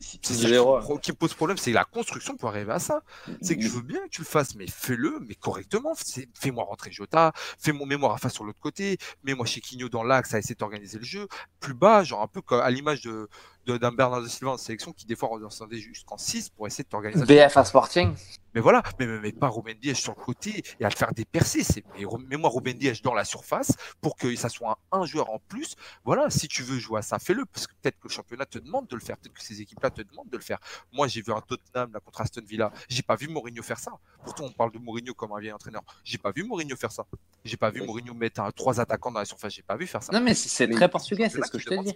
C'est- 0.00 0.34
ça 0.34 0.98
qui, 1.02 1.12
pose 1.12 1.34
problème, 1.34 1.58
c'est 1.58 1.72
la 1.72 1.84
construction 1.84 2.34
pour 2.36 2.48
arriver 2.48 2.72
à 2.72 2.78
ça. 2.78 3.02
C'est 3.42 3.56
que 3.56 3.62
je 3.62 3.68
veux 3.68 3.82
bien 3.82 4.02
que 4.04 4.08
tu 4.08 4.22
le 4.22 4.26
fasses, 4.26 4.54
mais 4.54 4.66
fais-le, 4.66 5.18
mais 5.20 5.34
correctement. 5.34 5.92
Fais-moi 6.38 6.64
rentrer 6.64 6.90
Jota, 6.90 7.32
fais-moi, 7.58 7.86
mets-moi 7.86 8.08
Rafa 8.10 8.30
sur 8.30 8.44
l'autre 8.44 8.60
côté, 8.60 8.96
mets-moi 9.24 9.44
Chiquinho 9.44 9.88
dans 9.90 10.02
l'axe 10.02 10.32
à 10.34 10.38
essayer 10.38 10.54
d'organiser 10.54 10.98
le 10.98 11.04
jeu. 11.04 11.28
Plus 11.60 11.74
bas, 11.74 12.02
genre 12.02 12.22
un 12.22 12.28
peu 12.28 12.40
comme 12.40 12.60
à 12.60 12.70
l'image 12.70 13.02
de, 13.02 13.28
de- 13.66 13.76
d'un 13.78 13.92
Bernardo 13.92 14.26
Silva 14.26 14.52
en 14.52 14.56
sélection 14.56 14.92
qui 14.92 15.06
des 15.06 15.16
fois 15.16 15.28
redescendait 15.28 15.78
jusqu'en 15.78 16.16
6 16.18 16.48
pour 16.50 16.66
essayer 16.66 16.84
de 16.84 16.88
t'organiser. 16.88 17.24
BFA 17.24 17.64
Sporting. 17.64 18.14
Mais 18.54 18.60
voilà, 18.60 18.82
mais, 18.98 19.06
mais, 19.06 19.20
mais 19.20 19.32
pas 19.32 19.48
Ruben 19.48 19.76
Dias 19.80 19.94
sur 19.94 20.12
le 20.18 20.24
côté 20.24 20.64
et 20.80 20.84
à 20.84 20.90
te 20.90 20.98
faire 20.98 21.12
des 21.14 21.24
percées. 21.24 21.62
C'est, 21.62 21.84
mais 21.94 22.04
mets-moi 22.28 22.50
Ruben 22.52 22.76
Dias 22.76 22.98
dans 23.04 23.14
la 23.14 23.24
surface 23.24 23.72
pour 24.00 24.16
que 24.16 24.34
ça 24.34 24.48
soit 24.48 24.76
un, 24.92 25.00
un 25.02 25.04
joueur 25.06 25.30
en 25.30 25.38
plus. 25.38 25.76
Voilà, 26.04 26.30
si 26.30 26.48
tu 26.48 26.62
veux 26.64 26.78
jouer 26.78 26.98
à 26.98 27.02
ça, 27.02 27.18
fais-le. 27.20 27.44
Parce 27.46 27.66
que 27.68 27.72
peut-être 27.80 28.00
que 28.00 28.08
le 28.08 28.12
championnat 28.12 28.46
te 28.46 28.58
demande 28.58 28.88
de 28.88 28.96
le 28.96 29.00
faire. 29.00 29.16
Peut-être 29.18 29.34
que 29.34 29.42
ces 29.44 29.60
équipes-là 29.60 29.90
te 29.90 30.02
demandent 30.02 30.28
de 30.30 30.36
le 30.36 30.42
faire. 30.42 30.58
Moi, 30.92 31.06
j'ai 31.06 31.22
vu 31.22 31.32
un 31.32 31.40
Tottenham 31.40 31.92
là, 31.92 32.00
contre 32.00 32.20
Aston 32.22 32.42
Villa. 32.44 32.72
J'ai 32.88 33.02
pas 33.02 33.14
vu 33.14 33.28
Mourinho 33.28 33.62
faire 33.62 33.78
ça. 33.78 33.92
Pourtant, 34.24 34.44
on 34.46 34.52
parle 34.52 34.72
de 34.72 34.78
Mourinho 34.78 35.14
comme 35.14 35.32
un 35.32 35.38
vieil 35.40 35.52
entraîneur. 35.52 35.82
J'ai 36.02 36.18
pas 36.18 36.32
vu 36.32 36.42
Mourinho 36.42 36.74
faire 36.76 36.90
ça. 36.90 37.06
J'ai 37.44 37.56
pas 37.56 37.70
vu. 37.70 37.82
Mourinho 37.82 38.14
mettre 38.14 38.40
un, 38.40 38.50
trois 38.50 38.80
attaquants 38.80 39.12
dans 39.12 39.20
la 39.20 39.24
surface. 39.26 39.52
J'ai 39.54 39.62
pas 39.62 39.76
vu 39.76 39.86
faire 39.86 40.02
ça. 40.02 40.12
Non, 40.12 40.20
mais 40.20 40.34
c'est 40.34 40.68
très 40.68 40.88
portugais, 40.90 41.28
c'est 41.28 41.40
ce 41.44 41.50
que 41.52 41.58
je 41.60 41.66
te 41.66 41.74
dis. 41.84 41.94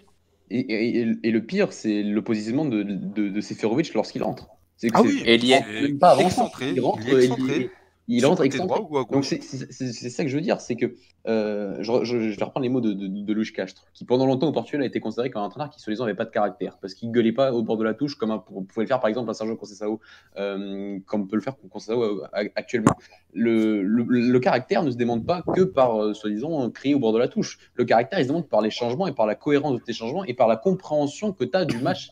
Et, 0.50 0.60
et- 0.60 1.06
et- 1.22 1.30
le 1.30 1.40
pire, 1.44 1.72
c'est 1.72 2.02
le 2.02 2.22
positionnement 2.22 2.64
de, 2.66 2.82
de, 2.82 3.28
de 3.28 3.40
Seferovic 3.40 3.94
lorsqu'il 3.94 4.22
entre. 4.22 4.48
C'est 4.76 4.88
que 4.90 4.94
Ah 4.96 5.02
c'est- 5.02 5.08
oui, 5.08 5.22
Et 5.24 5.34
il 5.36 5.44
y 5.44 5.52
est- 5.52 5.64
c'est 5.64 5.82
même 5.88 5.98
pas 5.98 6.18
excentré. 6.18 6.72
Il 6.72 6.80
rentre, 6.80 7.00
il 7.06 7.08
est 7.08 7.12
il- 7.12 7.32
excentré. 7.32 7.70
Il, 8.06 8.22
côté 8.22 8.44
excentré. 8.46 8.80
droit 8.80 9.02
ou 9.02 9.12
Donc 9.12 9.24
c'est 9.24 9.40
ça 10.10 10.24
que 10.24 10.28
je 10.30 10.36
veux 10.36 10.42
dire, 10.42 10.60
c'est 10.60 10.76
que 10.76 10.94
euh, 11.26 11.76
je, 11.80 12.04
je- 12.04 12.30
je 12.30 12.38
vais 12.38 12.44
reprendre 12.44 12.64
les 12.64 12.68
mots 12.68 12.82
de, 12.82 12.92
de, 12.92 13.06
de 13.06 13.32
Luis 13.32 13.50
Castro, 13.50 13.86
qui 13.94 14.04
pendant 14.04 14.26
longtemps 14.26 14.46
au 14.48 14.52
Portugal 14.52 14.82
a 14.82 14.86
été 14.86 15.00
considéré 15.00 15.30
comme 15.30 15.40
un 15.42 15.46
entraîneur 15.46 15.70
qui 15.70 15.80
soi-disant 15.80 16.04
n'avait 16.04 16.16
pas 16.16 16.26
de 16.26 16.30
caractère, 16.30 16.76
parce 16.82 16.92
qu'il 16.92 17.10
gueulait 17.10 17.32
pas 17.32 17.52
au 17.52 17.62
bord 17.62 17.78
de 17.78 17.84
la 17.84 17.94
touche 17.94 18.16
comme 18.16 18.30
un- 18.30 18.44
on 18.52 18.62
pouvait 18.62 18.82
le 18.84 18.88
faire 18.88 19.00
par 19.00 19.08
exemple 19.08 19.30
à 19.30 19.34
Sergio 19.34 19.56
Conceição, 19.56 20.00
euh, 20.36 20.98
comme 21.06 21.26
peut 21.28 21.36
le 21.36 21.42
faire 21.42 21.54
Conceição 21.70 22.02
euh, 22.02 22.20
actuellement. 22.56 22.92
Le, 23.32 23.82
le, 23.82 24.02
le 24.04 24.38
caractère 24.40 24.82
ne 24.82 24.90
se 24.90 24.96
demande 24.96 25.24
pas 25.24 25.42
que 25.54 25.62
par 25.62 26.02
euh, 26.02 26.12
soi-disant 26.14 26.70
crier 26.70 26.94
au 26.94 26.98
bord 26.98 27.12
de 27.14 27.18
la 27.18 27.28
touche. 27.28 27.58
Le 27.74 27.84
caractère, 27.84 28.18
il 28.20 28.24
se 28.24 28.28
demande 28.28 28.48
par 28.48 28.60
les 28.60 28.70
changements 28.70 29.06
et 29.06 29.12
par 29.14 29.26
la 29.26 29.34
cohérence 29.34 29.72
de 29.80 29.84
tes 29.84 29.92
changements 29.94 30.24
et 30.24 30.34
par 30.34 30.46
la 30.46 30.56
compréhension 30.56 31.32
que 31.32 31.44
tu 31.44 31.56
as 31.56 31.64
du 31.64 31.78
match 31.78 32.10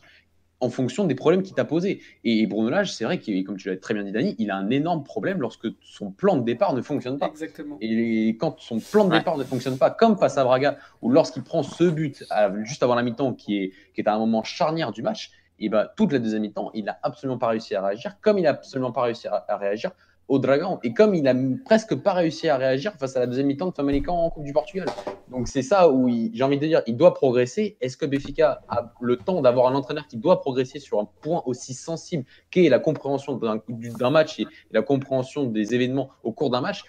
en 0.63 0.69
fonction 0.69 1.03
des 1.05 1.15
problèmes 1.15 1.43
qu'il 1.43 1.53
t'a 1.53 1.65
posés. 1.65 2.01
Et 2.23 2.47
Bruno 2.47 2.69
Lage, 2.69 2.93
c'est 2.93 3.03
vrai 3.03 3.19
que, 3.19 3.43
comme 3.43 3.57
tu 3.57 3.69
l'as 3.69 3.77
très 3.77 3.93
bien 3.93 4.03
dit, 4.03 4.11
Dani, 4.11 4.35
il 4.39 4.49
a 4.49 4.55
un 4.55 4.69
énorme 4.69 5.03
problème 5.03 5.41
lorsque 5.41 5.67
son 5.81 6.11
plan 6.11 6.37
de 6.37 6.43
départ 6.43 6.73
ne 6.73 6.81
fonctionne 6.81 7.19
pas. 7.19 7.27
Exactement. 7.27 7.77
Et 7.81 8.37
quand 8.39 8.59
son 8.59 8.79
plan 8.79 9.05
de 9.05 9.11
Ouais. 9.11 9.19
départ 9.19 9.37
ne 9.37 9.43
fonctionne 9.43 9.77
pas, 9.77 9.91
comme 9.91 10.17
face 10.17 10.37
à 10.37 10.43
Braga, 10.43 10.77
ou 11.01 11.09
lorsqu'il 11.11 11.43
prend 11.43 11.63
ce 11.63 11.83
but 11.83 12.23
à- 12.29 12.51
juste 12.63 12.81
avant 12.81 12.95
la 12.95 13.03
mi-temps, 13.03 13.33
qui 13.33 13.57
est, 13.57 13.71
qui 13.93 14.01
est 14.01 14.07
à 14.07 14.13
un 14.15 14.19
moment 14.19 14.43
charnière 14.43 14.91
du 14.91 15.01
match, 15.01 15.31
et 15.59 15.69
ben 15.69 15.87
toute 15.95 16.11
la 16.11 16.19
deuxième 16.19 16.41
mi-temps, 16.41 16.71
il 16.73 16.85
n'a 16.85 16.97
absolument 17.03 17.37
pas 17.37 17.47
réussi 17.47 17.75
à 17.75 17.85
réagir, 17.85 18.15
comme 18.21 18.37
il 18.37 18.43
n'a 18.43 18.51
absolument 18.51 18.91
pas 18.91 19.03
réussi 19.03 19.27
à, 19.27 19.45
à 19.47 19.57
réagir 19.57 19.91
au 20.33 20.39
Dragon, 20.39 20.79
et 20.83 20.93
comme 20.93 21.13
il 21.13 21.27
a 21.27 21.35
presque 21.63 21.95
pas 21.95 22.13
réussi 22.13 22.49
à 22.49 22.57
réagir 22.57 22.93
face 22.99 23.15
à 23.15 23.19
la 23.19 23.27
deuxième 23.27 23.45
mi-temps 23.47 23.69
de 23.69 23.75
Famalicão 23.75 24.13
en 24.13 24.29
Coupe 24.31 24.43
du 24.43 24.51
Portugal. 24.53 24.87
Donc 25.29 25.47
c'est 25.47 25.61
ça 25.61 25.89
où 25.89 26.09
j'ai 26.09 26.43
envie 26.43 26.57
de 26.57 26.65
dire, 26.65 26.81
il 26.87 26.97
doit 26.97 27.13
progresser. 27.13 27.77
Est-ce 27.81 27.97
que 27.97 28.05
Benfica 28.07 28.63
a 28.67 28.93
le 28.99 29.17
temps 29.17 29.41
d'avoir 29.41 29.67
un 29.67 29.75
entraîneur 29.75 30.07
qui 30.07 30.17
doit 30.17 30.41
progresser 30.41 30.79
sur 30.79 30.99
un 30.99 31.07
point 31.21 31.43
aussi 31.45 31.73
sensible 31.75 32.25
qu'est 32.49 32.67
la 32.69 32.79
compréhension 32.79 33.39
d'un 33.67 34.09
match 34.09 34.39
et 34.39 34.47
la 34.71 34.81
compréhension 34.81 35.43
des 35.45 35.75
événements 35.75 36.09
au 36.23 36.31
cours 36.31 36.49
d'un 36.49 36.61
match? 36.61 36.83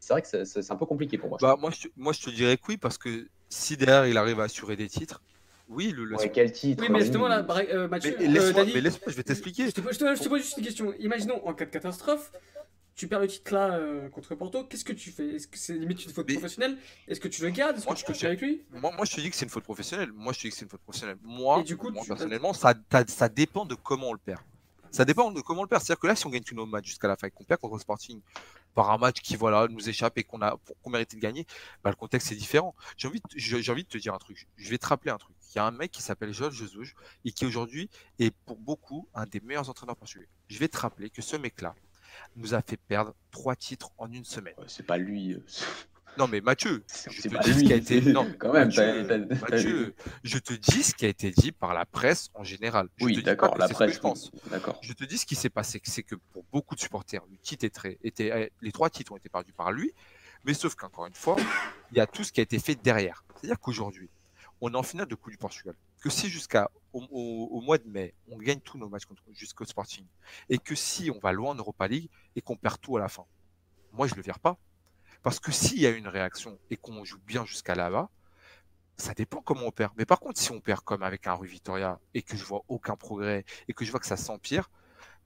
C'est 0.00 0.14
vrai 0.14 0.22
que 0.22 0.44
c'est- 0.44 0.70
un 0.70 0.76
peu 0.76 0.86
compliqué 0.86 1.18
pour 1.18 1.28
moi. 1.28 1.38
Bah, 1.42 1.56
moi, 1.58 1.70
je, 1.70 1.88
te- 1.88 1.92
moi, 1.96 2.12
je 2.14 2.20
te 2.20 2.30
dirais 2.30 2.56
que 2.56 2.62
oui, 2.68 2.76
parce 2.78 2.96
que 2.96 3.28
si 3.50 3.76
derrière 3.76 4.06
il 4.06 4.16
arrive 4.16 4.40
à 4.40 4.44
assurer 4.44 4.76
des 4.76 4.88
titres, 4.88 5.22
oui, 5.68 5.92
le, 5.94 6.04
le- 6.04 6.16
Ouais, 6.16 6.30
quel 6.32 6.50
titre 6.50 6.82
Oui, 6.82 6.88
mais 6.90 6.98
oui. 6.98 7.04
justement, 7.04 7.28
là, 7.28 7.44
euh, 7.72 7.88
Mathieu, 7.88 8.16
mais 8.18 8.24
euh, 8.24 8.28
laisse-moi, 8.32 8.62
Dani, 8.62 8.72
mais 8.74 8.80
laisse-moi, 8.80 9.12
je 9.12 9.16
vais 9.16 9.22
t'expliquer. 9.22 9.66
je 9.66 9.72
te, 9.72 9.80
pose, 9.82 9.92
je 9.94 9.98
te- 9.98 10.14
je 10.16 10.22
te 10.22 10.28
pose 10.28 10.40
juste 10.40 10.56
une 10.56 10.64
question. 10.64 10.94
Imaginons 10.98 11.46
en 11.46 11.52
cas 11.52 11.66
de 11.66 11.70
catastrophe, 11.70 12.32
tu 12.98 13.08
perds 13.08 13.20
le 13.20 13.28
titre 13.28 13.54
là 13.54 13.72
euh, 13.76 14.08
contre 14.10 14.34
Porto, 14.34 14.64
qu'est-ce 14.64 14.84
que 14.84 14.92
tu 14.92 15.10
fais? 15.12 15.36
Est-ce 15.36 15.46
que 15.48 15.56
c'est 15.56 15.72
limite 15.74 16.04
une 16.04 16.10
faute 16.12 16.26
Mais- 16.28 16.34
professionnelle? 16.34 16.76
Est-ce 17.06 17.20
que 17.20 17.28
tu 17.28 17.40
le 17.42 17.50
gardes? 17.50 17.76
Est-ce 17.76 17.84
que 17.84 17.88
Moi, 17.90 17.94
tu 17.94 18.00
je 18.00 18.06
te 18.06 18.12
continues 18.12 18.26
avec 18.28 18.40
lui? 18.42 18.62
Moi, 18.72 18.92
moi, 18.94 19.04
je 19.06 19.14
te 19.14 19.20
dis 19.20 19.30
que 19.30 19.36
c'est 19.36 19.44
une 19.46 19.50
faute 19.50 19.64
professionnelle. 19.64 20.12
Moi, 20.12 20.32
je 20.32 20.38
te 20.38 20.42
dis 20.42 20.50
que 20.50 20.56
c'est 20.56 20.64
une 20.64 20.70
faute 20.70 20.82
professionnelle. 20.82 21.16
Moi, 21.22 21.60
Et 21.60 21.64
du 21.64 21.76
coup, 21.76 21.90
moi, 21.90 22.02
tu- 22.02 22.08
personnellement, 22.08 22.52
ça, 22.52 22.74
dépend 23.28 23.64
de 23.64 23.74
comment 23.76 24.08
on 24.08 24.12
le 24.12 24.18
perd. 24.18 24.40
Ça 24.90 25.04
dépend 25.04 25.30
de 25.30 25.40
comment 25.40 25.60
on 25.60 25.64
le 25.64 25.68
perd. 25.68 25.82
C'est-à-dire 25.82 26.00
que 26.00 26.06
là, 26.08 26.16
si 26.16 26.26
on 26.26 26.30
gagne 26.30 26.42
tous 26.42 26.54
nos 26.54 26.66
matchs 26.66 26.86
jusqu'à 26.86 27.08
la 27.08 27.16
fin 27.16 27.26
et 27.28 27.30
qu'on 27.30 27.44
perd 27.44 27.60
contre 27.60 27.74
le 27.74 27.80
Sporting 27.80 28.20
par 28.74 28.90
un 28.90 28.98
match 28.98 29.20
qui 29.20 29.36
voilà 29.36 29.66
nous 29.68 29.88
échappe 29.88 30.16
et 30.18 30.24
qu'on 30.24 30.40
a 30.40 30.56
qu'on 30.82 30.90
méritait 30.90 31.16
de 31.16 31.20
gagner, 31.22 31.46
bah, 31.84 31.90
le 31.90 31.96
contexte 31.96 32.32
est 32.32 32.36
différent. 32.36 32.74
J'ai 32.96 33.06
envie, 33.08 33.20
j'ai 33.36 33.70
envie 33.72 33.84
de 33.84 33.88
te 33.88 33.98
dire 33.98 34.14
un 34.14 34.18
truc. 34.18 34.48
Je 34.56 34.70
vais 34.70 34.78
te 34.78 34.86
rappeler 34.86 35.10
un 35.10 35.18
truc. 35.18 35.36
Il 35.54 35.56
y 35.56 35.58
a 35.58 35.64
un 35.66 35.70
mec 35.70 35.90
qui 35.92 36.02
s'appelle 36.02 36.32
Joel 36.32 36.52
Jesus 36.52 36.94
et 37.24 37.32
qui 37.32 37.44
aujourd'hui 37.46 37.88
est 38.18 38.34
pour 38.46 38.56
beaucoup 38.58 39.08
un 39.14 39.24
des 39.26 39.40
meilleurs 39.40 39.68
entraîneurs 39.70 39.96
portugais. 39.96 40.28
Je 40.48 40.58
vais 40.58 40.68
te 40.68 40.78
rappeler 40.78 41.10
que 41.10 41.22
ce 41.22 41.36
mec-là 41.36 41.74
nous 42.36 42.54
a 42.54 42.62
fait 42.62 42.76
perdre 42.76 43.14
trois 43.30 43.56
titres 43.56 43.90
en 43.98 44.10
une 44.12 44.24
semaine. 44.24 44.54
C'est 44.66 44.86
pas 44.86 44.96
lui. 44.98 45.34
euh, 45.34 45.44
Non 46.16 46.26
mais 46.28 46.40
Mathieu, 46.40 46.84
je 47.10 47.22
te 47.28 47.42
dis 47.42 47.54
ce 47.54 47.64
qui 47.64 47.72
a 47.72 47.76
été. 47.76 48.00
Non, 48.12 48.28
Quand 48.38 48.52
même, 48.52 48.70
Mathieu, 49.50 49.94
je 50.24 50.38
te 50.38 50.52
dis 50.54 50.82
ce 50.82 50.94
qui 50.94 51.04
a 51.06 51.08
été 51.08 51.30
dit 51.30 51.52
par 51.52 51.74
la 51.74 51.84
presse 51.86 52.30
en 52.34 52.44
général. 52.44 52.88
Je 52.96 53.04
Oui, 53.04 53.22
d'accord, 53.22 53.56
la 53.56 53.68
presse. 53.68 53.94
je 53.94 54.00
pense. 54.00 54.30
D'accord. 54.50 54.78
Je 54.82 54.92
te 54.92 55.04
dis 55.04 55.18
ce 55.18 55.26
qui 55.26 55.36
s'est 55.36 55.50
passé, 55.50 55.80
c'est 55.84 56.02
que 56.02 56.16
pour 56.32 56.44
beaucoup 56.52 56.74
de 56.74 56.80
supporters, 56.80 57.22
le 57.30 57.36
titre 57.38 57.64
est 57.64 57.70
très, 57.74 57.98
était, 58.02 58.30
eh, 58.34 58.52
les 58.62 58.72
trois 58.72 58.90
titres 58.90 59.12
ont 59.12 59.16
été 59.16 59.28
perdus 59.28 59.52
par 59.52 59.70
lui, 59.72 59.92
mais 60.44 60.54
sauf 60.54 60.74
qu'encore 60.74 61.06
une 61.06 61.14
fois, 61.14 61.36
il 61.92 61.98
y 61.98 62.00
a 62.00 62.06
tout 62.06 62.24
ce 62.24 62.32
qui 62.32 62.40
a 62.40 62.42
été 62.42 62.58
fait 62.58 62.74
derrière. 62.74 63.24
C'est-à-dire 63.36 63.60
qu'aujourd'hui, 63.60 64.08
on 64.60 64.72
est 64.72 64.76
en 64.76 64.82
finale 64.82 65.06
de 65.06 65.14
Coupe 65.14 65.30
du 65.30 65.38
Portugal. 65.38 65.74
Que 66.02 66.10
si 66.10 66.28
jusqu'à 66.28 66.70
au, 66.92 67.60
mois 67.60 67.78
de 67.78 67.88
mai, 67.88 68.14
on 68.28 68.38
gagne 68.38 68.60
tous 68.60 68.78
nos 68.78 68.88
matchs 68.88 69.04
jusqu'au 69.32 69.64
Sporting, 69.64 70.06
et 70.48 70.58
que 70.58 70.74
si 70.74 71.10
on 71.10 71.18
va 71.18 71.32
loin 71.32 71.52
en 71.52 71.54
Europa 71.54 71.86
League 71.88 72.10
et 72.36 72.40
qu'on 72.40 72.56
perd 72.56 72.80
tout 72.80 72.96
à 72.96 73.00
la 73.00 73.08
fin, 73.08 73.26
moi 73.92 74.06
je 74.06 74.14
le 74.14 74.22
vire 74.22 74.38
pas. 74.38 74.58
Parce 75.22 75.40
que 75.40 75.52
s'il 75.52 75.80
y 75.80 75.86
a 75.86 75.90
une 75.90 76.08
réaction 76.08 76.58
et 76.70 76.76
qu'on 76.76 77.04
joue 77.04 77.18
bien 77.26 77.44
jusqu'à 77.44 77.74
là-bas, 77.74 78.10
ça 78.96 79.14
dépend 79.14 79.40
comment 79.42 79.66
on 79.66 79.70
perd. 79.70 79.92
Mais 79.96 80.06
par 80.06 80.20
contre, 80.20 80.40
si 80.40 80.50
on 80.52 80.60
perd 80.60 80.80
comme 80.82 81.02
avec 81.02 81.26
un 81.26 81.34
Rue 81.34 81.48
Victoria 81.48 82.00
et 82.14 82.22
que 82.22 82.36
je 82.36 82.44
vois 82.44 82.62
aucun 82.68 82.96
progrès 82.96 83.44
et 83.68 83.74
que 83.74 83.84
je 83.84 83.90
vois 83.90 84.00
que 84.00 84.06
ça 84.06 84.16
s'empire, 84.16 84.70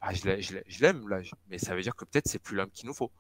bah, 0.01 0.13
je 0.13 0.25
l'ai- 0.25 0.43
je 0.43 0.55
l'ai- 0.55 0.65
je 0.67 0.81
l'aime. 0.83 1.07
Mais 1.49 1.59
ça 1.59 1.75
veut 1.75 1.83
dire 1.83 1.95
que 1.95 2.05
peut-être 2.05 2.29
c'est 2.29 2.39
plus 2.39 2.57
l'homme 2.57 2.71
qu'il 2.71 2.87
nous 2.87 2.95
faut. 2.95 3.13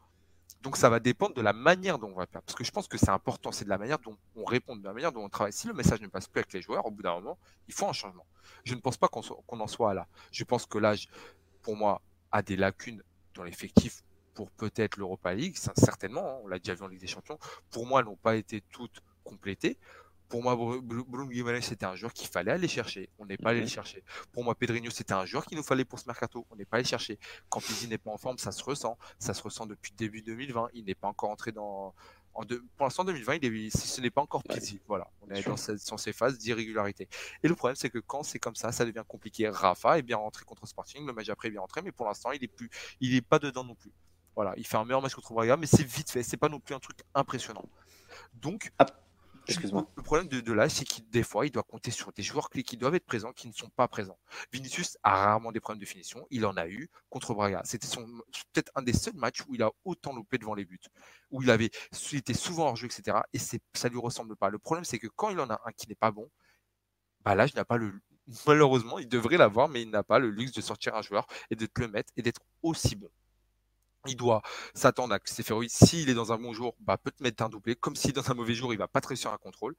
Donc 0.62 0.76
ça 0.76 0.88
va 0.88 1.00
dépendre 1.00 1.34
de 1.34 1.40
la 1.40 1.52
manière 1.52 1.98
dont 1.98 2.08
on 2.08 2.14
va 2.14 2.26
perdre. 2.26 2.44
Parce 2.46 2.56
que 2.56 2.64
je 2.64 2.70
pense 2.70 2.86
que 2.86 2.96
c'est 2.96 3.10
important, 3.10 3.50
c'est 3.50 3.64
de 3.64 3.70
la 3.70 3.78
manière 3.78 3.98
dont 3.98 4.16
on 4.36 4.44
répond, 4.44 4.76
de 4.76 4.84
la 4.84 4.92
manière 4.92 5.10
dont 5.10 5.24
on 5.24 5.28
travaille. 5.28 5.52
Si 5.52 5.66
le 5.66 5.74
message 5.74 6.00
ne 6.00 6.06
passe 6.06 6.28
plus 6.28 6.40
avec 6.40 6.52
les 6.52 6.62
joueurs, 6.62 6.86
au 6.86 6.90
bout 6.90 7.02
d'un 7.02 7.14
moment, 7.14 7.38
il 7.66 7.74
faut 7.74 7.88
un 7.88 7.92
changement. 7.92 8.26
Je 8.64 8.74
ne 8.74 8.80
pense 8.80 8.96
pas 8.96 9.08
qu'on 9.08 9.60
en 9.60 9.66
soit 9.66 9.92
là. 9.92 10.06
Je 10.30 10.44
pense 10.44 10.66
que 10.66 10.78
l'âge, 10.78 11.08
pour 11.62 11.76
moi, 11.76 12.00
a 12.30 12.42
des 12.42 12.56
lacunes 12.56 13.02
dans 13.34 13.42
l'effectif 13.42 14.02
pour 14.34 14.50
peut-être 14.52 14.96
l'Europa 14.96 15.34
League, 15.34 15.56
certainement, 15.56 16.26
hein, 16.26 16.40
on 16.44 16.48
l'a 16.48 16.58
déjà 16.58 16.74
vu 16.74 16.82
en 16.82 16.88
Ligue 16.88 17.00
des 17.00 17.06
Champions. 17.06 17.38
Pour 17.70 17.86
moi, 17.86 18.00
elles 18.00 18.06
n'ont 18.06 18.16
pas 18.16 18.36
été 18.36 18.62
toutes 18.70 19.02
complétées. 19.24 19.78
Pour 20.32 20.42
moi, 20.42 20.56
Bru- 20.56 20.80
Bru- 20.80 21.04
Bruno 21.06 21.28
Guimaraes, 21.28 21.60
c'était 21.60 21.84
un 21.84 21.94
joueur 21.94 22.14
qu'il 22.14 22.26
fallait 22.26 22.52
aller 22.52 22.66
chercher. 22.66 23.10
On 23.18 23.26
n'est 23.26 23.36
pas 23.36 23.50
allé 23.50 23.60
le 23.60 23.66
chercher. 23.66 24.02
Pour 24.32 24.42
moi, 24.44 24.54
Pedrinho, 24.54 24.90
c'était 24.90 25.12
un 25.12 25.26
joueur 25.26 25.44
qu'il 25.44 25.58
nous 25.58 25.62
fallait 25.62 25.84
pour 25.84 25.98
ce 25.98 26.06
mercato. 26.06 26.46
On 26.50 26.56
n'est 26.56 26.64
pas 26.64 26.78
allé 26.78 26.86
chercher. 26.86 27.18
Quand 27.50 27.60
Pizzi 27.60 27.86
n'est 27.86 27.98
pas 27.98 28.10
en 28.10 28.16
forme, 28.16 28.38
ça 28.38 28.50
se 28.50 28.64
ressent. 28.64 28.96
Ça 29.18 29.34
se 29.34 29.42
ressent 29.42 29.66
depuis 29.66 29.92
début 29.92 30.22
2020. 30.22 30.70
Il 30.72 30.86
n'est 30.86 30.94
pas 30.94 31.08
encore 31.08 31.28
entré 31.28 31.52
dans. 31.52 31.94
En 32.32 32.44
deux- 32.46 32.64
Pour 32.78 32.86
l'instant, 32.86 33.04
2020, 33.04 33.34
il 33.42 33.66
est... 33.66 33.76
ce 33.76 34.00
n'est 34.00 34.08
pas 34.10 34.22
encore 34.22 34.42
Pizzi. 34.42 34.80
Voilà. 34.88 35.06
On 35.20 35.28
est 35.34 35.46
dans, 35.46 35.58
cette- 35.58 35.86
dans 35.90 35.98
ces 35.98 36.14
phases 36.14 36.38
d'irrégularité. 36.38 37.06
Et 37.42 37.48
le 37.48 37.54
problème, 37.54 37.76
c'est 37.76 37.90
que 37.90 37.98
quand 37.98 38.22
c'est 38.22 38.38
comme 38.38 38.54
ça, 38.54 38.72
ça 38.72 38.86
devient 38.86 39.04
compliqué. 39.06 39.50
Rafa 39.50 39.98
est 39.98 40.02
bien 40.02 40.16
rentré 40.16 40.46
contre 40.46 40.66
Sporting. 40.66 41.06
Le 41.06 41.12
match 41.12 41.28
après 41.28 41.48
est 41.48 41.50
bien 41.50 41.60
rentré. 41.60 41.82
Mais 41.82 41.92
pour 41.92 42.06
l'instant, 42.06 42.32
il 42.32 42.42
est 42.42 42.48
plus, 42.48 42.70
il 43.02 43.14
est 43.14 43.20
pas 43.20 43.38
dedans 43.38 43.64
non 43.64 43.74
plus. 43.74 43.92
Voilà. 44.34 44.54
Il 44.56 44.66
fait 44.66 44.78
un 44.78 44.84
meilleur 44.86 45.02
match 45.02 45.14
contre 45.14 45.34
Braga, 45.34 45.58
mais 45.58 45.66
c'est 45.66 45.84
vite 45.86 46.10
fait. 46.10 46.22
C'est 46.22 46.38
pas 46.38 46.48
non 46.48 46.58
plus 46.58 46.74
un 46.74 46.80
truc 46.80 46.96
impressionnant. 47.14 47.66
Donc, 48.32 48.72
Excuse-moi. 49.48 49.86
le 49.96 50.02
problème 50.02 50.28
de, 50.28 50.40
de 50.40 50.52
l'âge, 50.52 50.72
c'est 50.72 50.84
qu'il 50.84 51.08
des 51.08 51.22
fois, 51.22 51.46
il 51.46 51.50
doit 51.50 51.62
compter 51.62 51.90
sur 51.90 52.12
des 52.12 52.22
joueurs 52.22 52.48
clés 52.48 52.62
qui 52.62 52.76
doivent 52.76 52.94
être 52.94 53.06
présents, 53.06 53.32
qui 53.32 53.48
ne 53.48 53.52
sont 53.52 53.70
pas 53.70 53.88
présents. 53.88 54.18
Vinicius 54.52 54.96
a 55.02 55.16
rarement 55.16 55.52
des 55.52 55.60
problèmes 55.60 55.80
de 55.80 55.86
finition. 55.86 56.26
Il 56.30 56.46
en 56.46 56.56
a 56.56 56.68
eu 56.68 56.88
contre 57.10 57.34
Braga. 57.34 57.62
C'était 57.64 57.88
peut-être 58.52 58.70
un 58.74 58.82
des 58.82 58.92
seuls 58.92 59.16
matchs 59.16 59.42
où 59.48 59.54
il 59.54 59.62
a 59.62 59.70
autant 59.84 60.14
loupé 60.14 60.38
devant 60.38 60.54
les 60.54 60.64
buts, 60.64 60.80
où 61.30 61.42
il 61.42 61.50
avait, 61.50 61.70
il 62.12 62.18
était 62.18 62.34
souvent 62.34 62.68
hors 62.68 62.76
jeu, 62.76 62.86
etc. 62.86 63.18
Et 63.32 63.38
ça 63.38 63.88
lui 63.88 63.98
ressemble 63.98 64.36
pas. 64.36 64.50
Le 64.50 64.58
problème, 64.58 64.84
c'est 64.84 64.98
que 64.98 65.08
quand 65.08 65.30
il 65.30 65.40
en 65.40 65.50
a 65.50 65.60
un 65.64 65.72
qui 65.72 65.88
n'est 65.88 65.94
pas 65.94 66.10
bon, 66.10 66.30
bah 67.24 67.34
l'âge 67.34 67.54
n'a 67.54 67.64
pas 67.64 67.76
le, 67.76 68.00
malheureusement, 68.46 68.98
il 68.98 69.08
devrait 69.08 69.36
l'avoir, 69.36 69.68
mais 69.68 69.82
il 69.82 69.90
n'a 69.90 70.02
pas 70.02 70.18
le 70.18 70.30
luxe 70.30 70.52
de 70.52 70.60
sortir 70.60 70.94
un 70.94 71.02
joueur 71.02 71.26
et 71.50 71.56
de 71.56 71.66
te 71.66 71.80
le 71.80 71.88
mettre 71.88 72.12
et 72.16 72.22
d'être 72.22 72.40
aussi 72.62 72.96
bon. 72.96 73.10
Il 74.06 74.16
doit 74.16 74.42
s'attendre 74.74 75.14
à 75.14 75.18
que 75.18 75.30
Stéphanovic, 75.30 75.70
s'il 75.70 76.08
est 76.08 76.14
dans 76.14 76.32
un 76.32 76.38
bon 76.38 76.52
jour, 76.52 76.74
bah, 76.80 76.98
peut 76.98 77.12
te 77.12 77.22
mettre 77.22 77.42
un 77.44 77.48
doublé, 77.48 77.76
comme 77.76 77.96
si 77.96 78.12
dans 78.12 78.30
un 78.30 78.34
mauvais 78.34 78.54
jour, 78.54 78.72
il 78.72 78.78
va 78.78 78.88
pas 78.88 79.00
te 79.00 79.08
réussir 79.08 79.32
un 79.32 79.38
contrôle. 79.38 79.76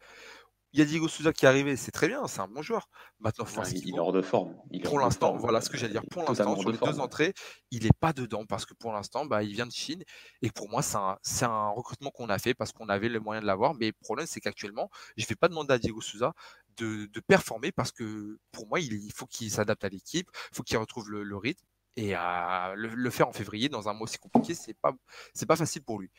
Il 0.74 0.80
y 0.80 0.82
a 0.82 0.86
Diego 0.86 1.08
Souza 1.08 1.32
qui 1.34 1.46
est 1.46 1.48
arrivé, 1.48 1.76
c'est 1.76 1.92
très 1.92 2.08
bien, 2.08 2.26
c'est 2.26 2.40
un 2.40 2.48
bon 2.48 2.64
joueur. 2.64 2.90
Maintenant, 3.20 3.46
Il, 3.72 3.96
est 3.96 4.00
hors 4.00 4.12
de 4.12 4.24
forme. 4.24 4.56
Il 4.72 4.82
Pour 4.82 4.98
l'instant, 4.98 5.38
voilà 5.38 5.62
ce 5.62 5.70
que 5.70 5.78
j'allais 5.78 5.92
dire. 5.92 6.04
Pour 6.10 6.24
l'instant, 6.24 6.60
sur 6.60 6.72
les 6.72 6.78
forme. 6.80 6.94
deux 6.94 7.00
entrées, 7.00 7.36
il 7.70 7.84
n'est 7.84 7.92
pas 8.00 8.12
dedans 8.12 8.44
parce 8.48 8.66
que 8.66 8.74
pour 8.74 8.92
l'instant, 8.92 9.28
bah, 9.28 9.44
il 9.44 9.54
vient 9.54 9.68
de 9.68 9.72
Chine. 9.72 10.04
Et 10.42 10.50
pour 10.50 10.70
moi, 10.70 10.82
c'est 10.82 11.46
un, 11.46 11.70
recrutement 11.70 12.10
qu'on 12.10 12.28
a 12.28 12.40
fait 12.40 12.56
parce 12.56 12.72
qu'on 12.72 12.90
avait 12.90 13.08
le 13.08 13.20
moyen 13.20 13.40
de 13.40 13.46
l'avoir. 13.46 13.76
Mais 13.76 13.88
le 13.88 13.94
problème, 14.02 14.26
c'est 14.28 14.40
qu'actuellement, 14.40 14.90
je 15.16 15.26
ne 15.26 15.28
vais 15.28 15.36
pas 15.36 15.48
demander 15.48 15.76
à 15.76 15.78
Diego 15.78 16.02
Souza 16.02 16.34
de, 16.78 17.06
de 17.06 17.20
performer 17.20 17.72
parce 17.72 17.92
que 17.92 18.40
pour 18.52 18.68
moi, 18.68 18.80
il, 18.80 18.94
il 18.94 19.14
faut 19.14 19.28
qu'il 19.28 19.52
s'adapte 19.52 19.84
à 19.84 19.90
l'équipe, 19.90 20.28
il 20.52 20.56
faut 20.56 20.64
qu'il 20.64 20.78
retrouve 20.78 21.12
le, 21.12 21.22
le 21.22 21.38
rythme. 21.38 21.68
Et 21.96 22.16
à 22.16 22.74
le, 22.76 22.89
le 22.89 23.10
faire 23.12 23.28
en 23.28 23.34
février, 23.34 23.70
dans 23.70 23.88
un 23.89 23.94
mois 23.94 24.04
aussi 24.06 24.18
compliqué, 24.18 24.56
c'est 24.56 24.74
pas, 24.74 24.94
c'est 25.34 25.46
pas 25.46 25.56
facile 25.56 25.84
pour 25.84 26.00
lui. 26.00 26.10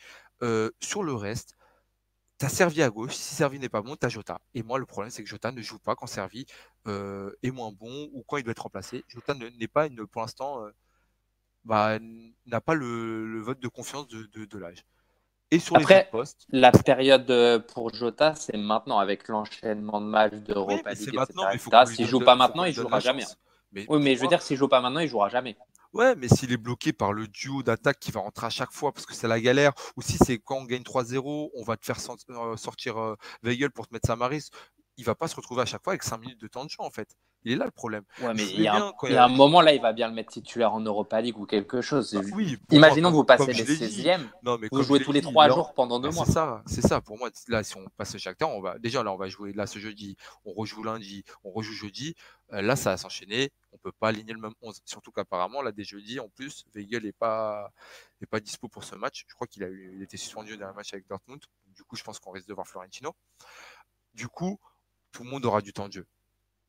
Euh, 0.43 0.71
sur 0.81 1.03
le 1.03 1.13
reste, 1.13 1.55
T'as 2.37 2.49
servi 2.49 2.81
à 2.83 2.89
gauche, 2.89 3.13
si 3.15 3.33
servi 3.35 3.59
n'est 3.59 3.69
pas 3.69 3.81
bon, 3.81 3.95
t'as 3.95 4.09
Jota. 4.09 4.41
Et 4.53 4.63
moi, 4.63 4.77
le 4.77 4.85
problème, 4.85 5.09
c'est 5.11 5.23
que 5.23 5.29
Jota 5.29 5.51
ne 5.53 5.61
joue 5.61 5.79
pas 5.79 5.95
quand 5.95 6.07
servi 6.07 6.45
euh, 6.87 7.31
est 7.43 7.51
moins 7.51 7.71
bon 7.71 8.09
ou 8.13 8.23
quand 8.27 8.37
il 8.37 8.43
doit 8.43 8.51
être 8.51 8.59
remplacé. 8.63 9.05
Jota 9.07 9.33
ne- 9.35 9.47
n'est 9.49 9.67
pas 9.69 9.87
une, 9.87 10.05
pour 10.07 10.21
l'instant, 10.21 10.65
euh, 10.65 10.71
bah, 11.65 11.99
n'a 12.45 12.61
pas 12.61 12.73
le, 12.75 13.27
le 13.27 13.41
vote 13.41 13.59
de 13.59 13.67
confiance 13.67 14.07
de, 14.07 14.23
de, 14.27 14.45
de 14.45 14.57
l'âge. 14.57 14.85
Et 15.51 15.59
sur 15.59 15.77
les 15.77 15.83
Après, 15.83 15.95
autres 15.95 16.09
postes, 16.09 16.47
La 16.49 16.71
période 16.71 17.65
pour 17.73 17.93
Jota, 17.93 18.35
c'est 18.35 18.57
maintenant 18.57 18.99
avec 18.99 19.27
l'enchaînement 19.27 20.01
de 20.01 20.07
matchs 20.07 20.33
oui, 20.33 20.41
d'Europa 20.41 20.81
mais 20.85 20.95
League, 20.95 21.15
etc. 21.15 21.85
S'il 21.85 22.07
joue 22.07 22.21
pas 22.21 22.35
maintenant, 22.35 22.63
il 22.65 22.73
donne 22.73 22.87
jouera 22.87 22.99
jamais. 22.99 23.25
chance. 23.25 23.37
Mais 23.71 23.85
Oui, 23.89 24.01
mais 24.01 24.15
je 24.15 24.21
veux 24.21 24.27
dire, 24.27 24.41
s'il 24.41 24.57
joue 24.57 24.67
pas 24.67 24.81
maintenant, 24.81 24.99
il 24.99 25.07
jouera 25.07 25.29
jamais. 25.29 25.57
Ouais, 25.93 26.13
mais 26.15 26.27
s'il 26.27 26.51
est 26.51 26.57
bloqué 26.57 26.91
par 26.91 27.13
le 27.13 27.25
duo 27.25 27.63
d'attaque 27.63 27.99
qui 27.99 28.11
va 28.11 28.19
rentrer 28.19 28.47
à 28.47 28.49
chaque 28.49 28.71
fois 28.73 28.91
parce 28.91 29.05
que 29.05 29.13
c'est 29.13 29.29
la 29.29 29.39
galère, 29.39 29.71
ou 29.95 30.01
si 30.01 30.17
c'est 30.17 30.39
quand 30.39 30.57
on 30.57 30.65
gagne 30.65 30.83
3-0, 30.83 31.51
on 31.53 31.63
va 31.63 31.77
te 31.77 31.85
faire 31.85 31.97
euh, 32.29 32.57
sortir 32.57 32.97
euh, 32.97 33.15
Weigel 33.43 33.71
pour 33.71 33.87
te 33.87 33.93
mettre 33.93 34.07
Samaris, 34.07 34.49
il 34.97 35.05
va 35.05 35.15
pas 35.15 35.29
se 35.29 35.35
retrouver 35.37 35.61
à 35.61 35.65
chaque 35.65 35.83
fois 35.83 35.93
avec 35.93 36.03
5 36.03 36.17
minutes 36.17 36.41
de 36.41 36.47
temps 36.47 36.65
de 36.65 36.69
jeu 36.69 36.77
en 36.79 36.89
fait. 36.89 37.15
Il 37.45 37.51
est 37.51 37.55
là 37.57 37.65
le 37.65 37.71
problème. 37.71 38.03
Ouais, 38.21 38.33
mais 38.33 38.43
Je 38.43 38.53
il 38.55 38.61
y, 38.61 38.67
a 38.67 38.73
un, 38.73 38.77
bien 38.79 38.93
quand 38.97 39.05
il 39.07 39.13
y 39.13 39.17
a 39.17 39.25
un 39.25 39.29
il- 39.29 39.35
moment 39.37 39.61
là, 39.61 39.71
il 39.73 39.79
va 39.81 39.93
bien 39.93 40.07
le 40.07 40.15
mettre 40.15 40.31
titulaire 40.31 40.73
en 40.73 40.79
Europa 40.81 41.21
League 41.21 41.37
ou 41.37 41.45
quelque 41.45 41.79
chose. 41.79 42.19
Oui, 42.33 42.57
pour 42.57 42.75
Imaginons 42.75 43.11
moi, 43.11 43.19
vous 43.19 43.23
passez 43.23 43.53
les 43.53 43.63
l'ai 43.63 43.63
dit. 43.63 43.75
16e, 44.03 44.27
Non, 44.41 44.57
mais 44.57 44.67
vous 44.71 44.81
jouez 44.81 44.99
tous 44.99 45.11
les 45.11 45.21
dit, 45.21 45.27
3 45.27 45.47
là- 45.47 45.53
jours 45.53 45.75
pendant 45.75 45.99
2 45.99 46.09
Bah, 46.09 46.15
mois. 46.15 46.25
C'est 46.25 46.31
ça, 46.31 46.63
c'est 46.65 46.81
ça. 46.81 47.01
Pour 47.01 47.19
moi, 47.19 47.29
là, 47.47 47.63
si 47.63 47.77
on 47.77 47.85
passe 47.97 48.17
chaque 48.17 48.39
temps, 48.39 48.51
on 48.51 48.61
va 48.61 48.79
déjà 48.79 49.03
là, 49.03 49.13
on 49.13 49.15
va 49.17 49.27
jouer 49.29 49.53
là 49.53 49.67
ce 49.67 49.77
jeudi, 49.77 50.17
on 50.43 50.53
rejoue 50.53 50.81
lundi, 50.83 51.23
on 51.43 51.51
rejoue 51.51 51.73
jeudi. 51.73 52.15
Euh, 52.51 52.61
là, 52.63 52.75
ça 52.75 52.89
va 52.91 52.97
s'enchaîner. 52.97 53.51
On 53.71 53.77
peut 53.77 53.91
pas 53.91 54.07
aligner 54.09 54.33
le 54.33 54.39
même 54.39 54.53
11. 54.61 54.81
Surtout 54.85 55.11
qu'apparemment, 55.11 55.61
là, 55.61 55.71
des 55.71 55.83
jeudis, 55.83 56.19
en 56.19 56.29
plus, 56.29 56.65
Weigel 56.73 57.05
est 57.05 57.11
pas 57.11 57.71
est 58.21 58.25
pas 58.25 58.39
dispo 58.39 58.67
pour 58.69 58.83
ce 58.83 58.95
match. 58.95 59.23
Je 59.27 59.35
crois 59.35 59.45
qu'il 59.45 59.63
a 59.63 59.67
eu, 59.67 59.93
il 59.95 60.01
était 60.01 60.17
suspendu 60.17 60.57
dans 60.57 60.65
un 60.65 60.73
match 60.73 60.93
avec 60.93 61.07
Dortmund. 61.07 61.41
Du 61.67 61.83
coup, 61.83 61.95
je 61.95 62.03
pense 62.03 62.17
qu'on 62.17 62.31
risque 62.31 62.47
de 62.47 62.53
voir 62.55 62.65
Florentino. 62.67 63.13
Du 64.15 64.27
coup, 64.27 64.57
tout 65.11 65.23
le 65.23 65.29
monde 65.29 65.45
aura 65.45 65.61
du 65.61 65.73
temps 65.73 65.87
de 65.87 65.93
jeu. 65.93 66.07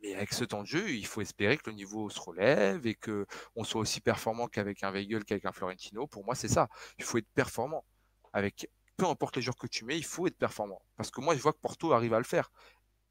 Mais 0.07 0.15
avec 0.15 0.33
ce 0.33 0.45
temps 0.45 0.62
de 0.62 0.66
jeu, 0.66 0.91
il 0.91 1.07
faut 1.07 1.20
espérer 1.20 1.57
que 1.57 1.69
le 1.70 1.77
niveau 1.77 2.09
se 2.11 2.20
relève 2.20 2.87
et 2.87 2.95
que 2.95 3.27
on 3.57 3.65
soit 3.65 3.81
aussi 3.81 4.01
performant 4.01 4.47
qu'avec 4.47 4.83
un 4.85 4.91
Weigel, 4.93 5.24
qu'avec 5.24 5.45
un 5.45 5.53
Florentino. 5.53 6.07
Pour 6.07 6.24
moi, 6.24 6.35
c'est 6.35 6.49
ça. 6.49 6.69
Il 6.99 7.05
faut 7.05 7.19
être 7.19 7.28
performant. 7.35 7.85
Avec 8.33 8.70
peu 8.97 9.07
importe 9.07 9.37
les 9.37 9.43
joueurs 9.43 9.57
que 9.57 9.66
tu 9.66 9.85
mets, 9.85 9.97
il 9.99 10.05
faut 10.05 10.27
être 10.27 10.37
performant. 10.39 10.81
Parce 10.97 11.11
que 11.11 11.20
moi, 11.20 11.35
je 11.35 11.43
vois 11.43 11.53
que 11.53 11.59
Porto 11.61 11.93
arrive 11.93 12.15
à 12.15 12.19
le 12.19 12.24
faire. 12.24 12.51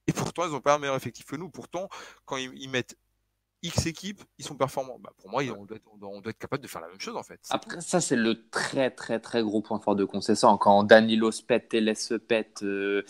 Et 0.07 0.13
pourtant, 0.13 0.45
ils 0.45 0.51
n'ont 0.51 0.61
pas 0.61 0.75
un 0.75 0.79
meilleur 0.79 0.95
effectif 0.95 1.25
que 1.25 1.35
nous. 1.35 1.49
Pourtant, 1.49 1.89
quand 2.25 2.37
ils, 2.37 2.51
ils 2.55 2.69
mettent 2.69 2.95
X 3.61 3.87
équipes, 3.87 4.21
ils 4.37 4.45
sont 4.45 4.55
performants. 4.55 4.99
Bah, 4.99 5.11
pour 5.17 5.29
moi, 5.29 5.43
on, 5.57 5.65
doit 5.65 5.77
être, 5.77 5.87
on 5.91 5.97
doit- 5.97 6.09
on 6.09 6.21
doit 6.21 6.29
être 6.29 6.37
capable 6.37 6.61
de 6.61 6.67
faire 6.67 6.81
la 6.81 6.87
même 6.87 6.99
chose 6.99 7.15
en 7.17 7.23
fait. 7.23 7.39
Après, 7.49 7.81
ça, 7.81 7.99
c'est 7.99 8.15
le 8.15 8.47
très, 8.49 8.91
très, 8.91 9.19
très 9.19 9.41
gros 9.41 9.61
point 9.61 9.79
fort 9.79 9.95
de 9.95 10.05
Concession. 10.05 10.57
Quand 10.57 10.83
Danilo 10.83 11.31
se 11.31 11.41
pète, 11.41 11.69
Télé 11.69 11.95
se 11.95 12.13
pète, 12.13 12.61
euh, 12.63 13.03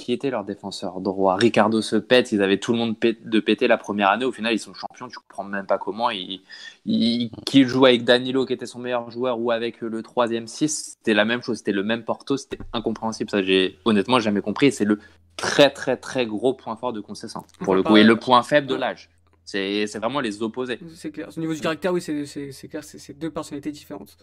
qui 0.00 0.12
était 0.12 0.30
leur 0.30 0.44
défenseur 0.44 1.00
droit 1.00 1.36
Ricardo 1.36 1.82
se 1.82 1.96
pète, 1.96 2.32
ils 2.32 2.42
avaient 2.42 2.58
tout 2.58 2.72
le 2.72 2.78
monde 2.78 2.96
de 3.00 3.40
péter 3.40 3.66
la 3.68 3.76
première 3.78 4.08
année. 4.10 4.24
Au 4.24 4.32
final, 4.32 4.52
ils 4.52 4.58
sont 4.58 4.74
champions, 4.74 5.08
tu 5.08 5.18
comprends 5.18 5.44
même 5.44 5.66
pas 5.66 5.78
comment. 5.78 6.10
Ils, 6.10 6.40
ils, 6.86 7.30
qu'ils 7.46 7.66
jouent 7.66 7.86
avec 7.86 8.04
Danilo, 8.04 8.46
qui 8.46 8.52
était 8.52 8.66
son 8.66 8.78
meilleur 8.78 9.10
joueur, 9.10 9.38
ou 9.40 9.50
avec 9.50 9.80
le 9.80 10.02
troisième 10.02 10.46
6, 10.46 10.96
c'était 10.98 11.14
la 11.14 11.24
même 11.24 11.42
chose, 11.42 11.58
c'était 11.58 11.72
le 11.72 11.82
même 11.82 12.04
Porto, 12.04 12.36
c'était 12.36 12.58
incompréhensible. 12.72 13.30
Ça, 13.30 13.42
j'ai 13.42 13.78
honnêtement 13.84 14.18
jamais 14.20 14.40
compris. 14.40 14.72
C'est 14.72 14.84
le 14.84 14.98
très, 15.36 15.70
très, 15.70 15.96
très 15.96 16.26
gros 16.26 16.54
point 16.54 16.76
fort 16.76 16.92
de 16.92 17.00
Concession, 17.00 17.44
pour 17.60 17.74
le 17.74 17.82
coup. 17.82 17.96
Et 17.96 18.04
le 18.04 18.16
point 18.16 18.42
faible 18.42 18.66
de 18.66 18.74
l'âge. 18.74 19.10
C'est 19.44 19.86
c'est 19.86 19.98
vraiment 19.98 20.20
les 20.20 20.42
opposés. 20.42 20.78
C'est 20.94 21.10
clair. 21.10 21.28
Au 21.34 21.40
niveau 21.40 21.54
du 21.54 21.60
caractère, 21.60 21.92
oui, 21.94 22.02
c'est 22.02 22.26
c'est- 22.26 22.52
c'est 22.52 22.68
clair, 22.68 22.84
c'est 22.84 22.98
c'est 22.98 23.14
deux 23.18 23.30
personnalités 23.30 23.72
différentes. 23.72 24.18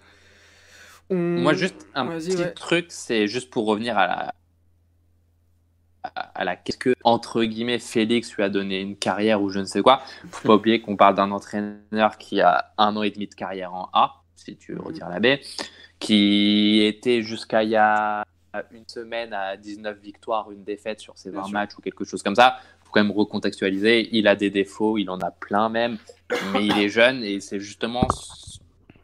Moi, 1.09 1.53
juste 1.53 1.87
un 1.95 2.05
petit 2.07 2.53
truc, 2.55 2.85
c'est 2.89 3.27
juste 3.27 3.49
pour 3.49 3.65
revenir 3.65 3.97
à 3.97 4.07
la. 4.07 4.33
À 6.33 6.43
la 6.43 6.55
qu'est-ce 6.55 6.77
que 6.77 6.95
entre 7.03 7.43
guillemets 7.43 7.79
Félix 7.79 8.33
lui 8.33 8.43
a 8.43 8.49
donné 8.49 8.81
une 8.81 8.95
carrière 8.95 9.41
ou 9.41 9.49
je 9.49 9.59
ne 9.59 9.65
sais 9.65 9.81
quoi? 9.81 10.01
Faut 10.29 10.47
pas 10.47 10.55
oublier 10.55 10.81
qu'on 10.81 10.95
parle 10.95 11.15
d'un 11.15 11.31
entraîneur 11.31 12.17
qui 12.17 12.41
a 12.41 12.73
un 12.77 12.95
an 12.95 13.03
et 13.03 13.11
demi 13.11 13.27
de 13.27 13.35
carrière 13.35 13.73
en 13.73 13.89
A, 13.93 14.21
si 14.35 14.55
tu 14.57 14.77
retires 14.77 15.09
la 15.09 15.19
B, 15.19 15.39
qui 15.99 16.81
était 16.83 17.21
jusqu'à 17.21 17.63
il 17.63 17.69
y 17.69 17.75
a 17.75 18.23
une 18.71 18.87
semaine 18.87 19.33
à 19.33 19.57
19 19.57 19.99
victoires, 19.99 20.51
une 20.51 20.63
défaite 20.63 20.99
sur 20.99 21.17
ses 21.17 21.29
20 21.29 21.49
matchs 21.49 21.77
ou 21.77 21.81
quelque 21.81 22.05
chose 22.05 22.23
comme 22.23 22.35
ça. 22.35 22.57
Faut 22.83 22.91
quand 22.91 23.03
même 23.03 23.11
recontextualiser. 23.11 24.09
Il 24.11 24.27
a 24.27 24.35
des 24.35 24.49
défauts, 24.49 24.97
il 24.97 25.09
en 25.09 25.19
a 25.19 25.31
plein 25.31 25.69
même, 25.69 25.97
mais 26.53 26.65
il 26.65 26.77
est 26.77 26.89
jeune 26.89 27.23
et 27.23 27.39
c'est 27.39 27.59
justement 27.59 28.07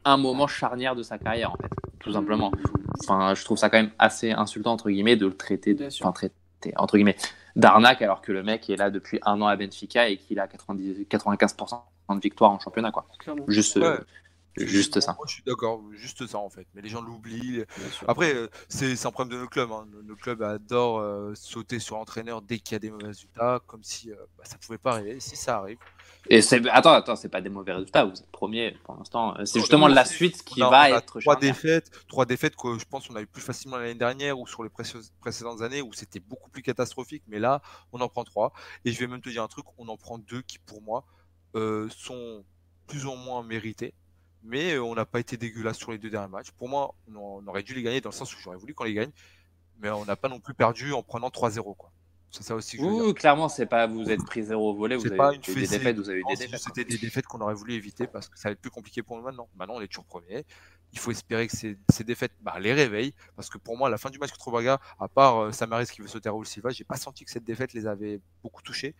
un 0.06 0.18
moment 0.18 0.48
charnière 0.48 0.96
de 0.96 1.04
sa 1.04 1.18
carrière 1.18 1.52
en 1.52 1.58
fait, 1.58 1.70
tout 2.00 2.14
simplement. 2.14 2.52
Enfin, 3.02 3.34
je 3.36 3.44
trouve 3.44 3.58
ça 3.58 3.70
quand 3.70 3.78
même 3.78 3.92
assez 4.00 4.32
insultant 4.32 4.74
entre 4.74 4.90
guillemets 4.90 5.16
de 5.16 5.28
le 5.28 5.36
traiter, 5.36 5.74
de, 5.74 5.88
enfin 5.88 6.12
traiter 6.12 6.36
entre 6.76 6.98
guillemets 6.98 7.18
d'arnaque 7.56 8.02
alors 8.02 8.22
que 8.22 8.32
le 8.32 8.44
mec 8.44 8.70
est 8.70 8.78
là 8.78 8.90
depuis 8.90 9.20
un 9.26 9.42
an 9.42 9.48
à 9.48 9.56
Benfica 9.56 10.08
et 10.08 10.18
qu'il 10.18 10.40
a 10.40 10.48
90, 10.48 11.06
95% 11.10 11.82
de 12.16 12.20
victoires 12.20 12.52
en 12.52 12.60
championnat 12.60 12.92
quoi. 12.92 13.08
Juste, 13.48 13.80
Juste 14.58 15.00
ça. 15.00 15.14
Moi, 15.14 15.26
je 15.28 15.36
suis 15.36 15.44
d'accord, 15.44 15.82
juste 15.94 16.28
ça 16.28 16.38
en 16.38 16.50
fait. 16.50 16.68
Mais 16.74 16.82
les 16.82 16.90
gens 16.90 17.02
l'oublient. 17.02 17.64
Après, 18.08 18.36
euh, 18.36 18.50
c'est 18.68 19.06
un 19.06 19.12
problème 19.12 19.38
de 19.38 19.44
nos 19.44 19.48
clubs. 19.48 19.72
Hein. 19.72 19.88
Nos 20.04 20.16
clubs 20.16 20.42
adorent 20.42 21.00
euh, 21.00 21.34
sauter 21.36 21.80
sur 21.80 21.96
l'entraîneur 21.96 22.42
dès 22.42 22.60
qu'il 22.60 22.74
y 22.74 22.76
a 22.76 22.80
des 22.80 22.92
mauvais 22.92 23.08
résultats, 23.08 23.62
comme 23.66 23.84
si 23.84 24.12
euh, 24.12 24.16
bah, 24.38 24.44
ça 24.46 24.58
pouvait 24.58 24.78
pas 24.78 24.94
arriver. 24.94 25.20
Si 25.22 25.38
ça 25.38 25.58
arrive. 25.58 25.78
Et 26.30 26.42
c'est 26.42 26.68
attends, 26.70 26.92
attends, 26.92 27.16
c'est 27.16 27.30
pas 27.30 27.40
des 27.40 27.50
mauvais 27.50 27.72
résultats. 27.72 28.04
Vous 28.04 28.12
êtes 28.12 28.32
premier 28.32 28.78
pour 28.84 28.96
l'instant. 28.98 29.36
C'est 29.46 29.60
justement 29.60 29.88
la 29.88 30.04
suite 30.04 30.44
qui 30.44 30.60
va 30.60 30.90
être. 30.90 31.20
Trois 31.22 31.38
défaites, 31.38 31.90
trois 32.10 32.26
défaites 32.26 32.56
que 32.58 32.78
je 32.78 32.86
pense 32.86 33.08
qu'on 33.08 33.16
a 33.16 33.22
eu 33.22 33.28
plus 33.28 33.42
facilement 33.42 33.78
l'année 33.78 33.96
dernière 33.96 34.38
ou 34.38 34.48
sur 34.48 34.64
les 34.64 34.70
précédentes 34.70 35.62
années 35.62 35.82
où 35.82 35.94
c'était 35.94 36.20
beaucoup 36.20 36.50
plus 36.50 36.62
catastrophique. 36.62 37.24
Mais 37.28 37.40
là, 37.40 37.62
on 37.94 38.02
en 38.02 38.10
prend 38.10 38.26
trois. 38.26 38.52
Et 38.84 38.92
je 38.92 39.00
vais 39.00 39.08
même 39.08 39.22
te 39.22 39.30
dire 39.30 39.44
un 39.44 39.48
truc, 39.48 39.66
on 39.78 39.88
en 39.88 39.98
prend 39.98 40.18
deux 40.18 40.42
qui 40.42 40.60
pour 40.60 40.82
moi 40.82 41.06
sont 41.90 42.44
plus 42.88 43.06
ou 43.06 43.16
moins 43.16 43.44
mérités 43.44 43.94
mais 44.44 44.78
on 44.78 44.96
n'a 44.96 45.06
pas 45.06 45.20
été 45.20 45.38
dégueulasse 45.38 45.78
sur 45.78 45.92
les 45.92 45.98
deux 45.98 46.10
derniers 46.10 46.32
matchs. 46.32 46.52
Pour 46.52 46.70
moi, 46.70 46.96
on, 47.14 47.46
aurait 47.48 47.64
dû 47.64 47.74
les 47.74 47.84
gagner 47.84 48.02
dans 48.02 48.10
le 48.10 48.16
sens 48.16 48.36
où 48.36 48.40
j'aurais 48.40 48.58
voulu 48.58 48.74
qu'on 48.74 48.84
les 48.84 48.94
gagne, 48.94 49.12
mais 49.80 49.90
on 49.90 50.06
n'a 50.06 50.16
pas 50.16 50.30
non 50.30 50.40
plus 50.40 50.54
perdu 50.54 50.94
en 50.94 51.04
prenant 51.04 51.30
3-0. 51.30 51.76
Quoi. 51.76 51.92
C'est 52.32 52.44
ça 52.44 52.56
aussi 52.56 52.78
que 52.78 52.84
je 52.84 53.12
clairement, 53.12 53.50
c'est 53.50 53.66
pas 53.66 53.88
vous 53.88 54.10
êtes 54.10 54.24
pris 54.24 54.44
0 54.44 54.70
au 54.70 54.74
volet, 54.74 54.96
vous 54.96 55.06
avez 55.06 55.18
pas 55.18 55.32
des 55.32 55.38
défaites, 55.54 55.98
vous 55.98 56.10
avez 56.10 56.20
eu 56.20 56.24
des 56.30 56.36
défaites. 56.38 56.62
C'était 56.62 56.86
des 56.86 56.98
défaites 56.98 57.26
qu'on 57.26 57.42
aurait 57.42 57.54
voulu 57.54 57.74
éviter 57.74 58.08
parce 58.08 58.30
que 58.30 58.40
ça 58.40 58.48
va 58.48 58.54
être 58.54 58.62
plus 58.62 58.72
compliqué 58.72 59.04
pour 59.04 59.18
nous 59.18 59.24
maintenant. 59.24 59.50
Maintenant, 59.58 59.76
on 59.76 59.82
est 59.82 59.88
toujours 59.88 60.06
premier. 60.06 60.46
Il 60.94 61.00
faut 61.00 61.12
espérer 61.12 61.48
que 61.48 61.56
ces, 61.56 61.78
ces 61.90 62.06
défaites 62.06 62.32
bah, 62.42 62.58
les 62.60 62.74
réveillent 62.74 63.14
parce 63.36 63.50
que 63.50 63.58
pour 63.58 63.78
moi, 63.78 63.90
à 63.90 63.92
la 63.92 63.98
fin 63.98 64.10
du 64.10 64.18
match 64.18 64.32
contre 64.32 64.50
Braga, 64.52 64.80
à 65.00 65.10
part 65.10 65.40
euh, 65.40 65.52
Samaris 65.52 65.88
qui 65.88 66.02
veut 66.02 66.08
sauter 66.08 66.30
à 66.30 66.32
Raúl 66.32 66.46
Silva, 66.46 66.70
j'ai 66.70 66.86
pas 66.86 66.96
senti 66.96 67.26
que 67.26 67.32
cette 67.32 67.44
défaite 67.44 67.74
les 67.74 67.86
avait 67.86 68.22
beaucoup 68.42 68.62
touchés 68.62 68.96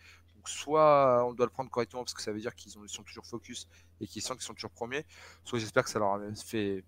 soit 0.50 1.24
on 1.26 1.32
doit 1.32 1.46
le 1.46 1.50
prendre 1.50 1.70
correctement 1.70 2.02
parce 2.02 2.14
que 2.14 2.22
ça 2.22 2.32
veut 2.32 2.40
dire 2.40 2.54
qu'ils 2.54 2.72
sont 2.72 3.02
toujours 3.02 3.26
focus 3.26 3.68
et 4.00 4.06
qu'ils 4.06 4.22
sentent 4.22 4.38
qu'ils 4.38 4.46
sont 4.46 4.54
toujours 4.54 4.70
premiers, 4.70 5.04
soit 5.44 5.58
j'espère 5.58 5.84
que 5.84 5.90
ça 5.90 5.98
leur 5.98 6.14
a 6.14 6.20
fait 6.34 6.84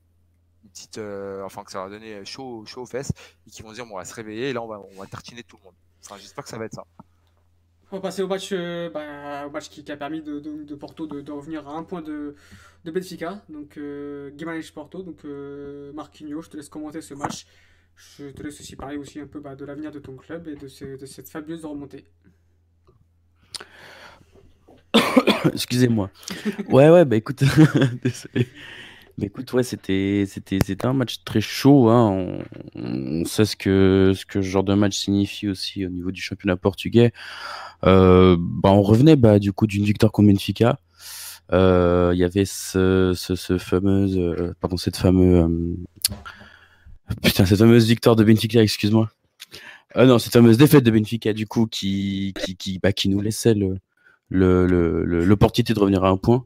une 0.64 0.70
petite, 0.70 0.98
euh, 0.98 1.42
enfin 1.44 1.62
que 1.64 1.70
ça 1.70 1.78
leur 1.78 1.86
a 1.86 1.90
donné 1.90 2.24
chaud, 2.24 2.64
chaud 2.66 2.82
aux 2.82 2.86
fesses 2.86 3.12
et 3.46 3.50
qu'ils 3.50 3.64
vont 3.64 3.72
dire 3.72 3.86
bon, 3.86 3.94
on 3.94 3.98
va 3.98 4.04
se 4.04 4.14
réveiller 4.14 4.50
et 4.50 4.52
là 4.52 4.62
on 4.62 4.68
va, 4.68 5.06
tartiner 5.06 5.42
tout 5.42 5.56
le 5.58 5.64
monde. 5.64 5.74
J'espère 6.18 6.44
que 6.44 6.50
ça 6.50 6.58
va 6.58 6.66
être 6.66 6.74
ça. 6.74 6.84
On 7.92 7.96
va 7.96 8.02
passer 8.02 8.22
au 8.22 8.26
match, 8.26 8.48
euh, 8.52 8.90
bah, 8.90 9.60
qui, 9.60 9.92
a 9.92 9.96
permis 9.96 10.20
de, 10.20 10.40
de, 10.40 10.74
Porto 10.74 11.06
de, 11.06 11.30
revenir 11.30 11.68
à 11.68 11.76
un 11.76 11.84
point 11.84 12.02
de, 12.02 12.34
de 12.84 12.90
Benfica, 12.90 13.44
donc 13.48 13.76
euh, 13.76 14.30
Porto, 14.74 15.02
donc 15.02 15.24
euh, 15.24 15.92
Marquinhos, 15.92 16.42
je 16.42 16.50
te 16.50 16.56
laisse 16.56 16.68
commenter 16.68 17.02
ce 17.02 17.14
match. 17.14 17.46
Je 17.94 18.30
te 18.30 18.42
laisse 18.42 18.60
aussi 18.60 18.74
parler 18.74 18.96
aussi 18.96 19.20
un 19.20 19.28
peu 19.28 19.38
bah, 19.38 19.54
de 19.54 19.64
l'avenir 19.64 19.92
de 19.92 20.00
ton 20.00 20.16
club 20.16 20.48
et 20.48 20.56
de, 20.56 20.96
de 20.96 21.06
cette 21.06 21.28
fabuleuse 21.28 21.64
remontée. 21.64 22.04
Excusez-moi. 25.52 26.10
Ouais, 26.68 26.90
ouais, 26.90 27.04
bah 27.04 27.16
écoute, 27.16 27.42
désolé. 28.02 28.48
Bah 29.16 29.26
écoute, 29.26 29.52
ouais, 29.52 29.62
c'était, 29.62 30.24
c'était, 30.26 30.58
c'était 30.64 30.86
un 30.86 30.92
match 30.92 31.22
très 31.24 31.40
chaud. 31.40 31.88
Hein. 31.88 32.40
On, 32.74 33.24
sait 33.24 33.44
ce 33.44 33.54
que, 33.54 34.12
ce 34.16 34.26
que 34.26 34.42
ce 34.42 34.48
genre 34.48 34.64
de 34.64 34.74
match 34.74 34.96
signifie 34.96 35.48
aussi 35.48 35.86
au 35.86 35.88
niveau 35.88 36.10
du 36.10 36.20
championnat 36.20 36.56
portugais. 36.56 37.12
Euh, 37.84 38.36
bah, 38.38 38.70
on 38.70 38.82
revenait 38.82 39.14
bah, 39.16 39.38
du 39.38 39.52
coup 39.52 39.68
d'une 39.68 39.84
victoire 39.84 40.10
contre 40.10 40.28
Benfica. 40.28 40.80
Euh, 41.52 42.10
il 42.14 42.18
y 42.18 42.24
avait 42.24 42.44
ce, 42.44 43.12
ce, 43.14 43.36
ce 43.36 43.58
fameuse, 43.58 44.18
euh, 44.18 44.54
pardon, 44.60 44.76
cette 44.76 44.96
fameuse, 44.96 45.76
putain, 47.22 47.44
cette 47.44 47.58
fameuse 47.58 47.86
victoire 47.86 48.16
de 48.16 48.24
Benfica, 48.24 48.62
excuse-moi. 48.62 49.10
Ah 49.94 50.06
non, 50.06 50.18
cette 50.18 50.32
fameuse 50.32 50.58
défaite 50.58 50.82
de 50.82 50.90
Benfica, 50.90 51.32
du 51.32 51.46
coup, 51.46 51.66
qui, 51.66 52.34
qui, 52.44 52.56
qui, 52.56 52.78
bah, 52.80 52.92
qui 52.92 53.08
nous 53.08 53.20
laissait 53.20 53.54
le, 53.54 53.78
l'opportunité 54.30 55.72
le, 55.72 55.76
de 55.76 55.80
revenir 55.80 56.04
à 56.04 56.08
un 56.08 56.16
point. 56.16 56.44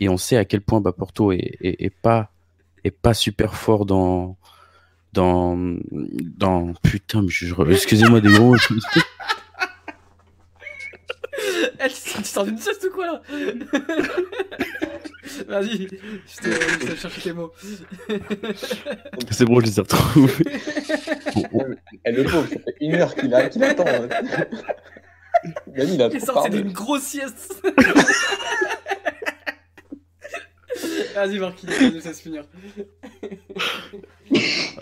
Et 0.00 0.08
on 0.08 0.16
sait 0.16 0.36
à 0.36 0.44
quel 0.44 0.60
point 0.60 0.80
bah, 0.80 0.92
Porto 0.92 1.32
est, 1.32 1.56
est, 1.60 1.90
pas, 1.90 2.30
est 2.84 2.90
pas 2.90 3.14
super 3.14 3.54
fort 3.54 3.86
dans. 3.86 4.36
Dans. 5.12 5.56
dans 5.90 6.74
putain, 6.82 7.24
excusez-moi 7.26 8.20
des 8.20 8.28
mots. 8.28 8.56
Elle, 11.78 11.92
tu 11.92 12.24
sors 12.24 12.44
d'une 12.44 12.58
ceste 12.58 12.84
ou 12.84 12.94
quoi 12.94 13.06
là 13.06 13.22
Vas-y, 15.48 15.88
je 16.26 16.86
te, 16.86 16.96
chercher 16.96 17.20
tes 17.20 17.32
mots. 17.32 17.52
C'est 19.30 19.44
bon, 19.44 19.60
je 19.60 19.66
les 19.66 19.78
ai 19.78 19.82
retrouvés. 19.82 20.32
Elle 22.02 22.16
le 22.16 22.24
pauvre, 22.24 22.48
ça 22.48 22.56
fait 22.56 22.74
une 22.80 22.94
heure 22.96 23.14
qu'il 23.14 23.32
attend. 23.34 23.84
Il 25.76 26.02
a 26.02 26.20
sorti 26.20 26.50
d'une 26.50 26.72
grosse 26.72 27.02
sieste. 27.02 27.62
Vas-y, 31.14 31.38
Marquis, 31.38 31.66
ça 32.00 32.12
se 32.14 32.22
finir. 32.22 32.44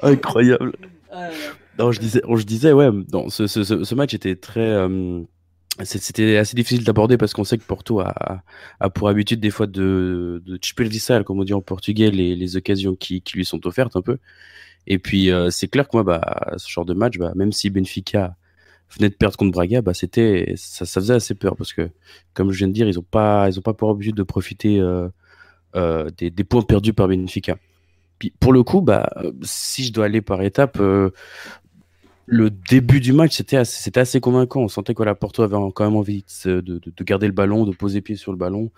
Incroyable. 0.02 0.72
Ah 1.10 1.30
non, 1.78 1.92
je 1.92 2.00
disais, 2.00 2.20
je 2.26 2.42
disais, 2.44 2.72
ouais, 2.72 2.90
non, 3.12 3.28
ce, 3.28 3.46
ce, 3.46 3.62
ce 3.62 3.94
match 3.94 4.14
était 4.14 4.36
très. 4.36 4.60
Euh, 4.60 5.22
c'était 5.84 6.38
assez 6.38 6.56
difficile 6.56 6.84
d'aborder 6.84 7.18
parce 7.18 7.34
qu'on 7.34 7.44
sait 7.44 7.58
que 7.58 7.64
Porto 7.64 8.00
a, 8.00 8.42
a, 8.80 8.90
pour 8.90 9.08
habitude 9.08 9.40
des 9.40 9.50
fois 9.50 9.66
de, 9.66 10.42
de 10.44 10.56
desperdiçar, 10.56 11.22
comme 11.24 11.38
on 11.38 11.44
dit 11.44 11.52
en 11.52 11.60
portugais, 11.60 12.10
les, 12.10 12.34
les 12.34 12.56
occasions 12.56 12.96
qui, 12.96 13.20
qui 13.20 13.36
lui 13.36 13.44
sont 13.44 13.66
offertes 13.66 13.94
un 13.94 14.02
peu. 14.02 14.18
Et 14.86 14.98
puis, 14.98 15.30
euh, 15.30 15.50
c'est 15.50 15.68
clair 15.68 15.86
que 15.88 15.96
moi, 15.96 16.02
bah, 16.02 16.54
ce 16.56 16.70
genre 16.70 16.86
de 16.86 16.94
match, 16.94 17.18
bah, 17.18 17.32
même 17.34 17.52
si 17.52 17.68
Benfica 17.68 18.36
venait 18.94 19.08
de 19.08 19.14
perdre 19.14 19.36
contre 19.36 19.52
Braga, 19.52 19.82
bah 19.82 19.94
c'était 19.94 20.54
ça, 20.56 20.86
ça, 20.86 21.00
faisait 21.00 21.14
assez 21.14 21.34
peur 21.34 21.56
parce 21.56 21.72
que 21.72 21.90
comme 22.34 22.52
je 22.52 22.58
viens 22.58 22.68
de 22.68 22.72
dire, 22.72 22.88
ils 22.88 22.98
ont 22.98 23.06
pas 23.08 23.48
ils 23.48 23.58
ont 23.58 23.62
pas 23.62 23.74
pour 23.74 23.94
but 23.94 24.14
de 24.14 24.22
profiter 24.22 24.80
euh, 24.80 25.08
euh, 25.74 26.08
des, 26.18 26.44
points 26.44 26.62
perdus 26.62 26.92
par 26.92 27.08
Benfica. 27.08 27.56
Puis 28.18 28.32
pour 28.40 28.52
le 28.52 28.62
coup, 28.62 28.80
bah 28.80 29.10
si 29.42 29.84
je 29.84 29.92
dois 29.92 30.06
aller 30.06 30.22
par 30.22 30.42
étapes, 30.42 30.78
euh, 30.80 31.10
le 32.26 32.50
début 32.50 33.00
du 33.00 33.12
match 33.12 33.36
c'était 33.36 33.56
assez, 33.56 33.82
c'était 33.82 34.00
assez 34.00 34.20
convaincant. 34.20 34.62
On 34.62 34.68
sentait 34.68 34.94
que 34.94 35.02
la 35.02 35.14
Porto 35.14 35.42
avait 35.42 35.56
quand 35.74 35.84
même 35.84 35.96
envie 35.96 36.24
de, 36.44 36.60
de, 36.60 36.78
de, 36.78 37.04
garder 37.04 37.26
le 37.26 37.32
ballon, 37.32 37.64
de 37.64 37.72
poser 37.72 38.00
pied 38.00 38.16
sur 38.16 38.32
le 38.32 38.38
ballon 38.38 38.70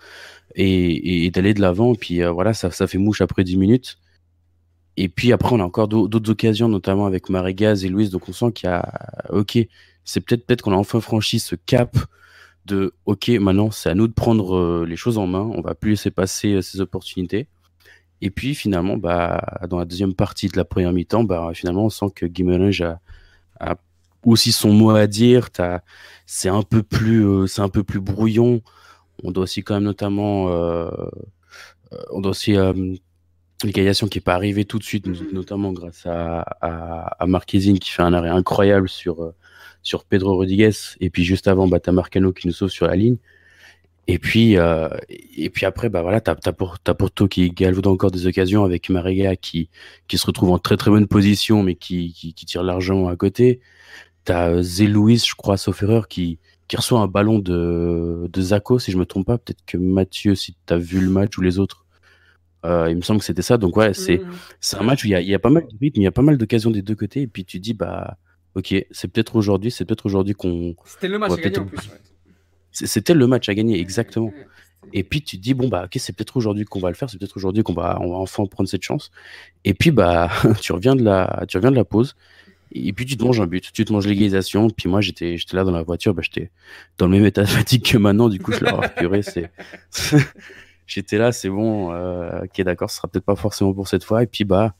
et, 0.55 1.25
et 1.25 1.31
d'aller 1.31 1.53
de 1.53 1.61
l'avant. 1.61 1.95
Puis 1.95 2.21
voilà, 2.23 2.53
ça, 2.53 2.71
ça 2.71 2.87
fait 2.87 2.97
mouche 2.97 3.21
après 3.21 3.43
10 3.43 3.57
minutes. 3.57 3.97
Et 5.01 5.07
puis 5.07 5.31
après, 5.31 5.55
on 5.55 5.61
a 5.61 5.63
encore 5.63 5.87
d'autres 5.87 6.29
occasions, 6.29 6.67
notamment 6.67 7.05
avec 7.05 7.29
Marégas 7.29 7.83
et 7.85 7.87
Louis. 7.87 8.09
Donc 8.09 8.27
on 8.27 8.33
sent 8.33 8.51
qu'il 8.51 8.67
y 8.67 8.71
a, 8.73 8.83
ok, 9.29 9.57
c'est 10.03 10.19
peut-être 10.19 10.45
peut-être 10.45 10.61
qu'on 10.61 10.73
a 10.73 10.75
enfin 10.75 10.99
franchi 10.99 11.39
ce 11.39 11.55
cap 11.55 11.97
de 12.65 12.93
ok 13.05 13.29
maintenant 13.29 13.71
c'est 13.71 13.89
à 13.89 13.95
nous 13.95 14.09
de 14.09 14.13
prendre 14.13 14.57
euh, 14.57 14.85
les 14.85 14.97
choses 14.97 15.17
en 15.17 15.25
main. 15.25 15.49
On 15.55 15.61
va 15.61 15.73
plus 15.73 15.91
laisser 15.91 16.11
passer 16.11 16.55
euh, 16.55 16.61
ces 16.61 16.81
opportunités. 16.81 17.47
Et 18.19 18.29
puis 18.29 18.55
finalement 18.55 18.97
bah 18.97 19.41
dans 19.69 19.79
la 19.79 19.85
deuxième 19.85 20.13
partie 20.13 20.49
de 20.49 20.57
la 20.57 20.65
première 20.65 20.91
mi-temps 20.91 21.23
bah 21.23 21.49
finalement 21.53 21.85
on 21.85 21.89
sent 21.89 22.07
que 22.13 22.25
Guimarães 22.25 22.97
a, 23.61 23.75
aussi 24.25 24.51
son 24.51 24.73
mot 24.73 24.89
à 24.89 25.07
dire. 25.07 25.47
C'est 26.25 26.49
un 26.49 26.63
peu 26.63 26.83
plus 26.83 27.25
euh, 27.25 27.45
un 27.59 27.69
peu 27.69 27.83
plus 27.83 28.01
brouillon. 28.01 28.61
On 29.23 29.31
doit 29.31 29.43
aussi 29.43 29.63
quand 29.63 29.75
même 29.75 29.83
notamment 29.83 30.47
on 32.11 32.21
doit 32.21 32.31
aussi 32.31 32.55
l'égalisation 33.63 34.07
qui 34.07 34.19
est 34.19 34.21
pas 34.21 34.35
arrivée 34.35 34.65
tout 34.65 34.79
de 34.79 34.83
suite 34.83 35.07
mm-hmm. 35.07 35.33
notamment 35.33 35.73
grâce 35.73 36.05
à, 36.05 36.41
à, 36.61 37.23
à 37.23 37.25
Marquezine 37.27 37.79
qui 37.79 37.89
fait 37.89 38.03
un 38.03 38.13
arrêt 38.13 38.29
incroyable 38.29 38.89
sur 38.89 39.33
sur 39.81 40.05
Pedro 40.05 40.35
Rodriguez 40.35 40.71
et 40.99 41.09
puis 41.09 41.23
juste 41.23 41.47
avant 41.47 41.67
bah 41.67 41.79
t'as 41.79 41.91
Marcano 41.91 42.33
qui 42.33 42.47
nous 42.47 42.53
sauve 42.53 42.69
sur 42.69 42.87
la 42.87 42.95
ligne. 42.95 43.17
Et 44.07 44.17
puis 44.17 44.57
euh, 44.57 44.89
et 45.09 45.49
puis 45.49 45.65
après 45.65 45.89
bah 45.89 46.01
voilà 46.01 46.19
t'as 46.21 46.35
as, 46.45 46.53
pour, 46.53 46.79
Porto 46.79 47.27
qui 47.27 47.51
galvaude 47.51 47.87
encore 47.87 48.11
des 48.11 48.25
occasions 48.27 48.63
avec 48.63 48.89
Marega 48.89 49.35
qui 49.35 49.69
qui 50.07 50.17
se 50.17 50.25
retrouve 50.25 50.49
en 50.51 50.59
très 50.59 50.77
très 50.77 50.91
bonne 50.91 51.07
position 51.07 51.63
mais 51.63 51.75
qui 51.75 52.13
qui, 52.13 52.33
tire 52.33 52.63
l'argent 52.63 53.07
à 53.07 53.15
côté. 53.15 53.61
T'as 54.25 54.49
euh, 54.49 54.61
Zé 54.63 54.87
Louis 54.87 55.17
je 55.17 55.35
crois 55.35 55.57
sauf 55.57 55.83
erreur 55.83 56.07
qui 56.07 56.39
qui 56.67 56.75
reçoit 56.77 56.99
un 57.01 57.07
ballon 57.07 57.39
de 57.39 58.27
de 58.31 58.41
Zako 58.41 58.79
si 58.79 58.91
je 58.91 58.97
me 58.97 59.05
trompe 59.05 59.27
pas. 59.27 59.37
Peut-être 59.37 59.63
que 59.65 59.77
Mathieu 59.77 60.35
si 60.35 60.55
t'as 60.65 60.77
vu 60.77 60.99
le 61.01 61.09
match 61.09 61.37
ou 61.37 61.41
les 61.41 61.59
autres. 61.59 61.85
Euh, 61.85 61.88
il 62.63 62.95
me 62.95 63.01
semble 63.01 63.19
que 63.19 63.25
c'était 63.25 63.41
ça. 63.41 63.57
Donc 63.57 63.77
ouais, 63.77 63.93
c'est 63.93 64.21
c'est 64.59 64.77
un 64.77 64.83
match 64.83 65.03
où 65.03 65.07
il 65.07 65.11
y 65.11 65.15
a, 65.15 65.21
il 65.21 65.27
y 65.27 65.35
a 65.35 65.39
pas 65.39 65.49
mal 65.49 65.63
de 65.63 65.77
rythme, 65.79 65.99
il 65.99 66.03
y 66.03 66.07
a 66.07 66.11
pas 66.11 66.21
mal 66.21 66.37
d'occasions 66.37 66.71
des 66.71 66.81
deux 66.81 66.95
côtés. 66.95 67.21
Et 67.21 67.27
puis 67.27 67.45
tu 67.45 67.59
dis, 67.59 67.73
bah, 67.73 68.17
ok, 68.55 68.73
c'est 68.91 69.07
peut-être 69.07 69.35
aujourd'hui, 69.35 69.71
c'est 69.71 69.85
peut-être 69.85 70.05
aujourd'hui 70.05 70.33
qu'on. 70.33 70.75
C'était 70.85 71.07
le 71.07 71.19
match 71.19 71.31
à 71.31 71.37
gagner 71.37 71.59
en 71.59 71.65
plus. 71.65 71.87
ouais. 71.87 71.99
C'était 72.71 73.13
le 73.13 73.27
match 73.27 73.49
à 73.49 73.55
gagner, 73.55 73.79
exactement. 73.79 74.31
Et 74.93 75.03
puis 75.03 75.21
tu 75.21 75.37
te 75.37 75.41
dis, 75.41 75.53
bon, 75.53 75.67
bah, 75.67 75.83
ok, 75.85 75.91
c'est 75.97 76.15
peut-être 76.15 76.37
aujourd'hui 76.37 76.65
qu'on 76.65 76.79
va 76.79 76.89
le 76.89 76.95
faire, 76.95 77.09
c'est 77.09 77.17
peut-être 77.17 77.35
aujourd'hui 77.35 77.63
qu'on 77.63 77.73
va, 77.73 77.97
on 78.01 78.11
va 78.11 78.17
enfin 78.17 78.45
prendre 78.45 78.69
cette 78.69 78.83
chance. 78.83 79.11
Et 79.65 79.73
puis, 79.73 79.91
bah, 79.91 80.29
tu 80.61 80.71
reviens 80.71 80.95
de 80.95 81.03
la, 81.03 81.45
tu 81.47 81.57
reviens 81.57 81.71
de 81.71 81.75
la 81.75 81.85
pause. 81.85 82.15
Et 82.71 82.93
puis 82.93 83.03
tu 83.05 83.17
te 83.17 83.23
manges 83.23 83.41
un 83.41 83.47
but, 83.47 83.71
tu 83.73 83.83
te 83.83 83.91
manges 83.91 84.05
l'égalisation. 84.05 84.69
Puis 84.69 84.89
moi, 84.89 85.01
j'étais, 85.01 85.37
j'étais 85.37 85.55
là 85.55 85.63
dans 85.63 85.71
la 85.71 85.81
voiture, 85.81 86.13
bah, 86.13 86.21
j'étais 86.23 86.51
dans 86.97 87.07
le 87.07 87.11
même 87.13 87.25
état 87.25 87.41
de 87.41 87.47
fatigue 87.47 87.83
que 87.83 87.97
maintenant. 87.97 88.29
Du 88.29 88.39
coup, 88.39 88.51
je 88.51 88.63
leur 88.63 88.93
purée, 88.93 89.23
c'est. 89.23 89.51
J'étais 90.89 91.17
là, 91.17 91.31
c'est 91.31 91.49
bon, 91.49 91.91
euh, 91.93 92.43
ok, 92.43 92.61
d'accord, 92.61 92.89
ce 92.89 92.97
sera 92.97 93.07
peut-être 93.07 93.25
pas 93.25 93.35
forcément 93.35 93.73
pour 93.73 93.87
cette 93.87 94.03
fois. 94.03 94.23
Et 94.23 94.27
puis, 94.27 94.43
bah, 94.43 94.73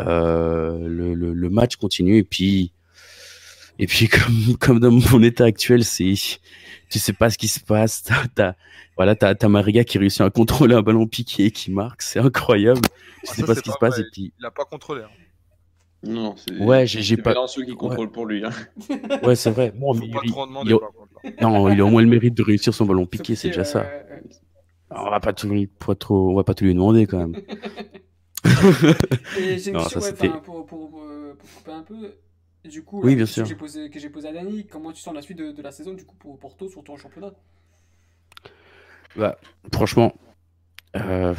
euh, 0.00 0.78
le, 0.88 1.14
le, 1.14 1.32
le 1.32 1.50
match 1.50 1.76
continue. 1.76 2.16
Et 2.18 2.24
puis, 2.24 2.72
et 3.78 3.86
puis 3.86 4.08
comme, 4.08 4.56
comme 4.58 4.80
dans 4.80 4.90
mon 4.90 5.22
état 5.22 5.44
actuel, 5.44 5.84
c'est, 5.84 6.14
tu 6.90 6.98
sais 6.98 7.12
pas 7.12 7.30
ce 7.30 7.38
qui 7.38 7.48
se 7.48 7.60
passe. 7.60 8.02
T'as, 8.06 8.26
t'as- 8.34 8.56
voilà, 8.96 9.16
t'as, 9.16 9.34
t'as 9.34 9.48
Mariga 9.48 9.82
qui 9.82 9.98
réussit 9.98 10.20
à 10.20 10.30
contrôler 10.30 10.74
un 10.76 10.82
ballon 10.82 11.06
piqué 11.08 11.46
et 11.46 11.50
qui 11.50 11.72
marque, 11.72 12.02
c'est 12.02 12.20
incroyable. 12.20 12.80
Tu 12.82 12.88
Ah, 13.28 13.34
sais 13.34 13.40
ça, 13.40 13.46
pas 13.48 13.54
ce 13.56 13.60
qui 13.62 13.70
se 13.70 13.74
pas 13.74 13.86
passe. 13.88 13.94
vrai. 13.94 14.02
Et 14.02 14.10
puis, 14.12 14.32
Il 14.38 14.46
a 14.46 14.50
pas 14.52 14.64
contrôlé. 14.64 15.02
hein. 15.02 15.08
Non, 16.06 16.34
c'est. 16.36 16.58
Ouais, 16.58 16.86
j'ai- 16.86 17.16
pas- 17.16 17.34
ceux 17.48 17.64
qui 17.64 17.74
contrôlent 17.74 18.10
pour 18.12 18.26
lui. 18.26 18.44
hein. 18.44 18.50
ouais, 19.22 19.34
c'est 19.34 19.50
vrai. 19.50 19.72
Bon, 19.74 19.94
Faut 19.94 20.00
mais 20.00 20.10
pas 20.12 20.20
il- 20.22 20.30
trop 20.30 20.44
il- 20.44 20.48
demander, 20.48 20.72
il- 20.72 20.78
par 20.78 20.92
contre. 20.92 21.08
là. 21.24 21.30
non, 21.40 21.68
il 21.70 21.80
a 21.80 21.84
au 21.84 21.88
moins 21.88 22.02
le 22.02 22.08
mérite 22.08 22.34
de 22.34 22.42
réussir 22.42 22.74
son 22.74 22.84
ballon 22.84 23.06
piqué, 23.06 23.34
c'est 23.34 23.48
déjà 23.48 23.64
ça. 23.64 23.86
On 24.96 25.10
va 25.10 25.20
pas 25.20 25.32
tout, 25.32 25.48
lui- 25.48 25.66
pas 25.66 25.94
trop, 25.94 26.30
on 26.30 26.34
va 26.34 26.44
pas 26.44 26.54
tout 26.54 26.64
lui 26.64 26.74
demander 26.74 27.06
quand 27.06 27.18
même. 27.18 27.34
Et 29.36 29.58
j'ai 29.58 29.70
une 29.70 29.78
question 29.78 30.00
ouais, 30.00 30.12
pour, 30.42 30.66
pour, 30.66 30.66
pour, 30.66 30.90
pour 30.90 31.50
couper 31.56 31.72
un 31.72 31.82
peu. 31.82 32.14
Du 32.64 32.82
coup, 32.82 33.02
Oui, 33.02 33.14
bien 33.14 33.26
sûr. 33.26 33.44
Que 33.44 33.48
j'ai 33.98 34.08
posé, 34.08 34.28
à 34.28 34.32
Dani, 34.32 34.66
comment 34.66 34.90
tu 34.92 35.00
sens 35.00 35.14
la 35.14 35.20
suite 35.20 35.38
de, 35.38 35.52
de 35.52 35.62
la 35.62 35.70
saison 35.70 35.92
du 35.92 36.04
coup 36.04 36.16
pour 36.16 36.38
Porto, 36.38 36.68
surtout 36.68 36.92
en 36.92 36.96
championnat? 36.96 37.32
Bah, 39.16 39.38
franchement, 39.72 40.14
euh, 40.96 41.34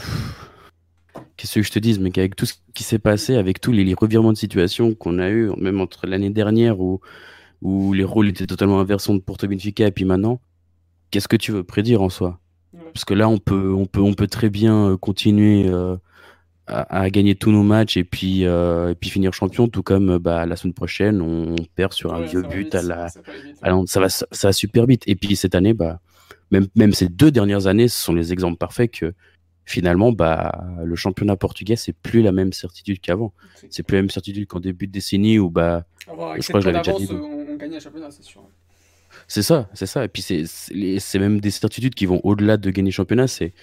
qu'est-ce 1.35 1.55
que 1.55 1.61
je 1.63 1.71
te 1.71 1.79
dise, 1.79 1.99
mais 1.99 2.11
qu'avec 2.11 2.35
tout 2.35 2.45
ce 2.45 2.53
qui 2.75 2.83
s'est 2.83 2.99
passé, 2.99 3.35
avec 3.35 3.59
tous 3.59 3.71
les, 3.71 3.83
les 3.83 3.95
revirements 3.95 4.33
de 4.33 4.37
situation 4.37 4.93
qu'on 4.93 5.17
a 5.17 5.29
eu, 5.29 5.49
même 5.57 5.81
entre 5.81 6.05
l'année 6.05 6.29
dernière 6.29 6.79
où, 6.79 7.01
où 7.61 7.93
les 7.93 8.03
rôles 8.03 8.29
étaient 8.29 8.45
totalement 8.47 8.79
inversés 8.79 9.13
de 9.13 9.17
Porto 9.17 9.47
Benfica 9.47 9.87
et 9.87 9.91
puis 9.91 10.05
maintenant, 10.05 10.39
qu'est-ce 11.09 11.27
que 11.27 11.37
tu 11.37 11.51
veux 11.51 11.63
prédire 11.63 12.01
en 12.03 12.09
soi? 12.09 12.39
Parce 12.93 13.05
que 13.05 13.13
là, 13.13 13.27
on 13.29 13.37
peut, 13.37 13.73
on 13.73 13.85
peut, 13.85 14.01
on 14.01 14.13
peut 14.13 14.27
très 14.27 14.49
bien 14.49 14.91
euh, 14.91 14.97
continuer 14.97 15.67
euh, 15.67 15.97
à, 16.67 17.01
à 17.01 17.09
gagner 17.09 17.35
tous 17.35 17.51
nos 17.51 17.63
matchs 17.63 17.97
et 17.97 18.03
puis, 18.03 18.45
euh, 18.45 18.91
et 18.91 18.95
puis 18.95 19.09
finir 19.09 19.33
champion, 19.33 19.67
tout 19.67 19.83
comme 19.83 20.17
bah, 20.17 20.45
la 20.45 20.55
semaine 20.55 20.73
prochaine, 20.73 21.21
on 21.21 21.55
perd 21.75 21.93
sur 21.93 22.13
un 22.13 22.19
Ouais, 22.21 22.25
vieux 22.27 22.41
but 22.41 22.63
vite, 22.65 22.75
à 22.75 22.81
la, 22.81 23.09
ça 23.09 23.21
alors, 23.61 23.83
ça 23.87 23.99
va, 23.99 24.09
ça 24.09 24.25
va 24.43 24.51
super 24.53 24.85
vite. 24.85 25.03
Et 25.07 25.15
puis 25.15 25.35
cette 25.35 25.55
année, 25.55 25.73
bah, 25.73 25.99
même, 26.51 26.67
même 26.75 26.93
ces 26.93 27.09
deux 27.09 27.31
dernières 27.31 27.67
années, 27.67 27.87
ce 27.87 28.01
sont 28.01 28.13
les 28.13 28.31
exemples 28.33 28.57
parfaits 28.57 28.91
que 28.91 29.13
finalement, 29.65 30.11
bah, 30.11 30.63
le 30.83 30.95
championnat 30.95 31.35
portugais, 31.35 31.75
c'est 31.75 31.93
plus 31.93 32.21
la 32.21 32.31
même 32.31 32.53
certitude 32.53 32.99
qu'avant. 32.99 33.33
C'est- 33.69 33.83
plus 33.83 33.95
la 33.95 34.03
même 34.03 34.09
certitude 34.11 34.47
qu'en 34.47 34.59
début 34.59 34.85
de 34.87 34.91
décennie 34.91 35.39
où, 35.39 35.49
bah, 35.49 35.85
je 36.39 36.47
crois 36.47 36.59
que 36.61 36.65
je 36.65 36.69
l'avais 36.71 36.83
déjà 36.83 36.93
dit, 36.93 37.07
on, 37.11 37.53
on 37.53 37.55
gagnait 37.57 37.77
un 37.77 37.79
championnat, 37.79 38.11
c'est 38.11 38.23
sûr. 38.23 38.41
C'est 39.27 39.41
ça, 39.41 39.69
c'est 39.73 39.85
ça. 39.85 40.05
Et 40.05 40.07
puis 40.07 40.21
c'est, 40.21 41.19
même 41.19 41.39
des 41.39 41.51
certitudes 41.51 41.95
qui 41.95 42.05
vont 42.05 42.21
au-delà 42.23 42.57
de 42.57 42.69
gagner 42.71 42.89
le 42.91 42.95
championnat. 42.95 43.27
C'est, 43.27 43.53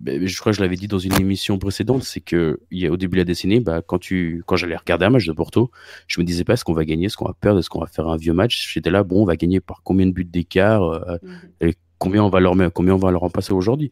ben, 0.00 0.24
je 0.26 0.38
crois 0.40 0.52
que 0.52 0.56
je 0.56 0.62
l'avais 0.62 0.76
dit 0.76 0.86
dans 0.86 0.98
une 1.00 1.20
émission 1.20 1.58
précédente, 1.58 2.04
c'est 2.04 2.20
que 2.20 2.60
il 2.70 2.78
y 2.78 2.86
a, 2.86 2.92
au 2.92 2.96
début 2.96 3.16
de 3.16 3.22
la 3.22 3.24
décennie, 3.24 3.58
bah, 3.60 3.82
quand 3.84 3.98
tu, 3.98 4.42
quand 4.46 4.54
j'allais 4.56 4.76
regarder 4.76 5.06
un 5.06 5.10
match 5.10 5.26
de 5.26 5.32
Porto, 5.32 5.70
je 6.06 6.20
me 6.20 6.24
disais 6.24 6.44
pas 6.44 6.52
est-ce 6.52 6.64
qu'on 6.64 6.72
va 6.72 6.84
gagner, 6.84 7.06
est-ce 7.06 7.16
qu'on 7.16 7.24
va 7.26 7.34
perdre, 7.40 7.58
est-ce 7.58 7.68
qu'on 7.68 7.80
va 7.80 7.88
faire 7.88 8.06
un 8.08 8.16
vieux 8.16 8.32
match? 8.32 8.72
J'étais 8.72 8.90
là, 8.90 9.02
bon, 9.02 9.22
on 9.22 9.24
va 9.24 9.34
gagner 9.36 9.58
par 9.60 9.80
combien 9.82 10.06
de 10.06 10.12
buts 10.12 10.24
d'écart, 10.24 10.84
euh, 10.84 11.16
Mhm. 11.60 11.72
combien 11.98 12.22
on 12.22 12.28
va 12.28 12.38
leur 12.38 12.54
mettre, 12.54 12.72
combien 12.72 12.94
on 12.94 12.98
va 12.98 13.10
leur 13.10 13.24
en 13.24 13.30
passer 13.30 13.52
aujourd'hui? 13.52 13.90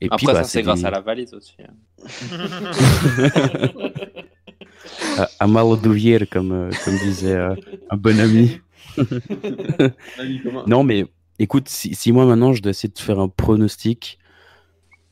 Et 0.00 0.06
Après, 0.06 0.16
puis, 0.16 0.26
bah, 0.26 0.34
ça, 0.34 0.42
c'est 0.44 0.62
grâce 0.62 0.82
à 0.84 0.90
la 0.90 1.00
valise 1.00 1.32
aussi. 1.34 1.54
hein. 1.62 1.72
à, 5.18 5.28
à 5.38 5.46
mal 5.46 5.80
d'ouvrir, 5.80 6.26
comme, 6.30 6.52
euh, 6.52 6.70
comme 6.84 6.96
disait 6.98 7.34
euh, 7.36 7.54
un 7.90 7.96
bon 7.96 8.18
ami. 8.18 8.58
Non, 10.66 10.84
mais 10.84 11.06
écoute, 11.38 11.68
si, 11.68 12.12
moi 12.12 12.26
maintenant 12.26 12.52
je 12.52 12.62
dois 12.62 12.70
essayer 12.70 12.92
de 12.92 12.98
faire 12.98 13.18
un 13.18 13.28
pronostic, 13.28 14.18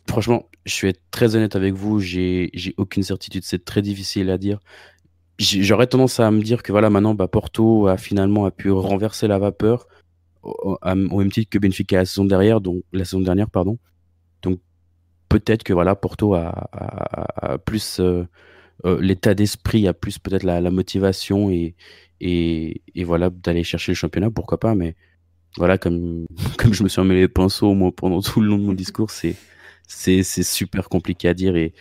franchement, 0.08 0.48
je 0.64 0.86
être 0.86 1.02
très 1.10 1.34
honnête 1.36 1.56
avec 1.56 1.74
vous, 1.74 2.00
j'ai 2.00 2.50
aucune 2.76 3.02
certitude, 3.02 3.42
c'est 3.44 3.64
très 3.64 3.82
difficile 3.82 4.30
à 4.30 4.38
dire. 4.38 4.58
J'aurais 5.38 5.86
tendance 5.86 6.20
à 6.20 6.30
me 6.30 6.42
dire 6.42 6.62
que 6.62 6.72
voilà, 6.72 6.90
maintenant, 6.90 7.14
bah, 7.14 7.26
Porto 7.26 7.88
a 7.88 7.96
finalement 7.96 8.44
a 8.44 8.50
pu 8.50 8.70
renverser 8.70 9.26
la 9.26 9.38
vapeur 9.38 9.88
au, 10.42 10.78
même 10.84 11.32
titre 11.32 11.50
que 11.50 11.58
Benfica 11.58 11.96
la 11.96 12.04
saison 12.04 12.24
derrière, 12.24 12.60
donc 12.60 12.82
la 12.92 13.04
saison 13.04 13.20
dernière, 13.20 13.50
pardon. 13.50 13.78
Donc 14.42 14.60
peut-être 15.28 15.64
que 15.64 15.72
voilà, 15.72 15.96
Porto 15.96 16.34
a 16.34 17.58
plus 17.64 17.98
euh, 18.00 18.24
euh, 18.84 19.00
l'état 19.00 19.34
d'esprit, 19.34 19.86
a 19.86 19.94
plus 19.94 20.18
peut-être 20.18 20.42
la, 20.42 20.60
la 20.60 20.70
motivation 20.70 21.50
et, 21.50 21.74
et, 22.22 22.82
et 22.94 23.04
voilà 23.04 23.30
d'aller 23.30 23.64
chercher 23.64 23.92
le 23.92 23.96
championnat, 23.96 24.30
pourquoi 24.30 24.60
pas, 24.60 24.74
mais 24.76 24.94
voilà, 25.56 25.78
comme, 25.78 26.26
comme 26.58 26.72
je 26.72 26.84
me 26.84 26.88
suis 26.88 27.00
emmêlé 27.00 27.22
les 27.22 27.28
pinceaux 27.28 27.74
moi, 27.74 27.92
pendant 27.94 28.22
tout 28.22 28.40
le 28.40 28.48
long 28.48 28.58
de 28.58 28.64
mon 28.64 28.72
discours, 28.74 29.10
c'est 29.10 29.36
c'est 29.88 30.22
c'est 30.22 30.44
super 30.44 30.88
compliqué 30.88 31.28
à 31.28 31.34
dire 31.34 31.56
et, 31.56 31.74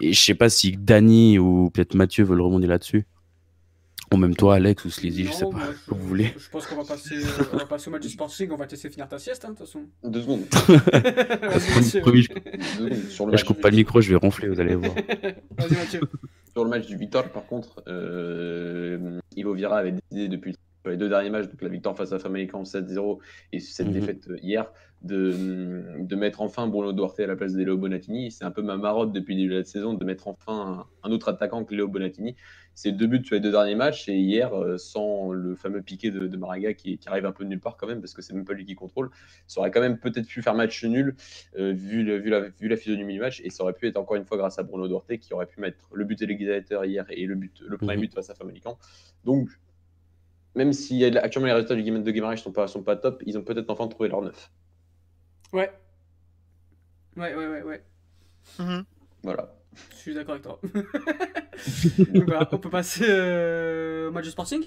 et 0.00 0.12
je 0.12 0.20
sais 0.20 0.34
pas 0.34 0.50
si 0.50 0.76
Dany 0.76 1.38
ou 1.38 1.70
peut-être 1.70 1.94
Mathieu 1.94 2.24
veulent 2.24 2.42
remonter 2.42 2.66
là-dessus. 2.68 3.06
Ou 4.12 4.16
même 4.16 4.34
toi, 4.34 4.54
Alex 4.54 4.84
ou 4.86 4.90
Sleazy, 4.90 5.24
je 5.26 5.32
sais 5.32 5.44
pas, 5.44 5.50
moi, 5.50 5.60
comme 5.86 5.98
vous 5.98 6.08
voulez. 6.08 6.32
Je 6.38 6.48
pense 6.48 6.66
qu'on 6.66 6.76
va 6.76 6.84
passer, 6.84 7.16
euh, 7.16 7.44
on 7.52 7.56
va 7.58 7.66
passer 7.66 7.88
au 7.88 7.90
match 7.92 8.02
du 8.02 8.08
Sporting, 8.08 8.48
on 8.50 8.56
va 8.56 8.66
te 8.66 8.70
laisser 8.72 8.88
finir 8.88 9.06
ta 9.08 9.18
sieste, 9.18 9.44
hein, 9.44 9.50
de 9.50 9.56
toute 9.56 9.66
façon. 9.66 9.82
Deux 10.02 10.22
secondes. 10.22 10.44
Mathieu. 10.92 12.02
Je, 12.14 12.78
Deux 12.78 12.94
secondes. 12.94 13.10
Sur 13.10 13.26
le 13.26 13.32
là, 13.32 13.36
je 13.36 13.42
match 13.42 13.44
coupe 13.44 13.56
du- 13.56 13.62
pas 13.62 13.70
le 13.70 13.76
micro, 13.76 14.00
je 14.00 14.10
vais 14.10 14.16
ronfler, 14.16 14.48
vous 14.48 14.60
allez 14.60 14.74
voir. 14.74 14.94
Vas-y, 15.58 15.74
Mathieu. 15.76 16.00
Sur 16.52 16.64
le 16.64 16.70
match 16.70 16.86
du 16.86 16.96
Victor, 16.96 17.28
par 17.28 17.44
contre, 17.46 17.82
euh, 17.86 19.18
Ivo 19.36 19.52
Vira 19.54 19.78
avait 19.78 19.92
décidé 19.92 20.28
depuis 20.28 20.56
les 20.86 20.96
deux 20.96 21.08
derniers 21.10 21.28
matchs, 21.30 21.46
donc 21.48 21.60
la 21.60 21.68
victoire 21.68 21.94
face 21.96 22.12
à 22.12 22.18
Famalicão 22.18 22.62
7-0 22.64 23.18
et 23.52 23.60
cette 23.60 23.88
Mhm. 23.88 23.92
défaite 23.92 24.28
euh, 24.30 24.38
hier, 24.42 24.70
de, 25.02 25.94
de 25.98 26.16
mettre 26.16 26.40
enfin 26.40 26.66
Bruno 26.66 26.92
Duarte 26.92 27.20
à 27.20 27.26
la 27.26 27.36
place 27.36 27.52
de 27.54 27.62
Léo 27.62 27.76
Bonatini. 27.76 28.30
C'est 28.30 28.44
un 28.44 28.50
peu 28.50 28.62
ma 28.62 28.76
marotte 28.76 29.12
depuis 29.12 29.34
le 29.34 29.42
début 29.42 29.54
de 29.54 29.58
la 29.58 29.64
saison 29.64 29.94
de 29.94 30.04
mettre 30.04 30.28
enfin 30.28 30.86
un, 31.02 31.08
un 31.08 31.12
autre 31.12 31.28
attaquant 31.28 31.64
que 31.64 31.74
Léo 31.74 31.88
Bonatini. 31.88 32.36
C'est 32.74 32.92
deux 32.92 33.08
buts 33.08 33.24
sur 33.24 33.34
les 33.34 33.40
deux 33.40 33.50
derniers 33.50 33.74
matchs 33.74 34.08
et 34.08 34.16
hier, 34.16 34.54
euh, 34.54 34.78
sans 34.78 35.32
le 35.32 35.56
fameux 35.56 35.82
piqué 35.82 36.12
de, 36.12 36.28
de 36.28 36.36
Maraga 36.36 36.74
qui, 36.74 36.96
qui 36.98 37.08
arrive 37.08 37.26
un 37.26 37.32
peu 37.32 37.42
de 37.42 37.48
nulle 37.48 37.58
part 37.58 37.76
quand 37.76 37.88
même, 37.88 38.00
parce 38.00 38.14
que 38.14 38.22
c'est 38.22 38.34
même 38.34 38.44
pas 38.44 38.52
lui 38.52 38.64
qui 38.64 38.76
contrôle, 38.76 39.10
ça 39.48 39.60
aurait 39.60 39.72
quand 39.72 39.80
même 39.80 39.98
peut-être 39.98 40.26
pu 40.26 40.42
faire 40.42 40.54
match 40.54 40.84
nul 40.84 41.16
euh, 41.58 41.72
vu, 41.72 42.04
le- 42.04 42.18
vu, 42.18 42.30
la, 42.30 42.40
vu 42.40 42.68
la 42.68 42.76
physionomie 42.76 43.14
du 43.14 43.20
match 43.20 43.40
et 43.44 43.50
ça 43.50 43.64
aurait 43.64 43.72
pu 43.72 43.88
être 43.88 43.96
encore 43.96 44.16
une 44.16 44.24
fois 44.24 44.36
grâce 44.36 44.60
à 44.60 44.62
Bruno 44.62 44.86
Duarte 44.86 45.16
qui 45.16 45.34
aurait 45.34 45.46
pu 45.46 45.60
mettre 45.60 45.88
le 45.92 46.04
but 46.04 46.22
égalisateur 46.22 46.84
hier 46.84 47.04
et 47.08 47.26
le, 47.26 47.34
but, 47.34 47.60
le 47.66 47.76
premier 47.78 47.96
but 47.96 48.14
face 48.14 48.30
à 48.30 48.34
Famalicão. 48.36 48.76
Donc, 49.24 49.48
même 50.54 50.72
si 50.72 51.04
actuellement 51.04 51.46
les 51.48 51.52
résultats 51.54 51.74
du 51.74 51.82
Guimarães 51.82 52.04
de 52.04 52.10
Guimarães 52.12 52.36
sont 52.36 52.52
pas, 52.52 52.68
sont 52.68 52.84
pas 52.84 52.94
top, 52.94 53.22
ils 53.26 53.36
ont 53.38 53.42
peut-être 53.42 53.70
enfin 53.70 53.88
trouvé 53.88 54.08
leur 54.08 54.22
neuf. 54.22 54.52
Ouais. 55.52 55.72
Ouais, 57.16 57.34
ouais, 57.34 57.46
ouais, 57.46 57.62
ouais. 57.62 57.82
Mhm. 58.58 58.84
Voilà. 59.22 59.54
Je 59.92 59.96
suis 59.96 60.14
d'accord 60.14 60.32
avec 60.32 60.42
toi. 60.44 60.60
Donc 61.98 62.24
voilà, 62.24 62.48
on 62.52 62.58
peut 62.58 62.70
passer 62.70 63.04
euh, 63.08 64.08
au 64.08 64.12
match 64.12 64.24
du 64.24 64.30
Sporting? 64.30 64.64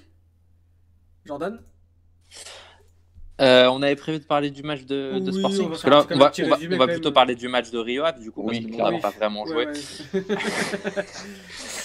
Jordan? 1.25 1.61
Euh, 3.41 3.67
on 3.67 3.81
avait 3.81 3.95
prévu 3.95 4.19
de 4.19 4.23
parler 4.25 4.51
du 4.51 4.61
match 4.61 4.81
de, 4.85 5.17
de 5.19 5.31
Oui, 5.31 5.39
Sporting 5.39 5.61
on 5.61 5.63
va 5.63 5.69
parce 5.69 5.81
que 5.81 5.89
faire 5.89 5.97
un 5.97 5.99
là, 5.99 6.03
petit- 6.05 6.13
on 6.13 6.17
va, 6.19 6.25
un 6.25 6.29
petit 6.29 6.43
on 6.43 6.49
va- 6.49 6.55
résumé 6.55 6.75
on 6.75 6.77
va 6.79 6.85
quand 6.87 6.91
plutôt 6.93 7.11
parler 7.11 7.35
du 7.35 7.47
match 7.47 7.71
de 7.71 7.79
Rio 7.79 8.03
Ave, 8.03 8.19
du 8.19 8.31
coup, 8.31 8.43
parce 8.43 8.57
Oui, 8.57 8.63
que 8.65 8.69
nous, 8.69 8.73
on 8.75 8.77
clairement. 8.77 8.97
n'a 8.97 9.01
pas 9.01 9.09
vraiment 9.09 9.45
joué. 9.47 9.65
Ouais, 9.65 9.73
ouais. 10.13 11.05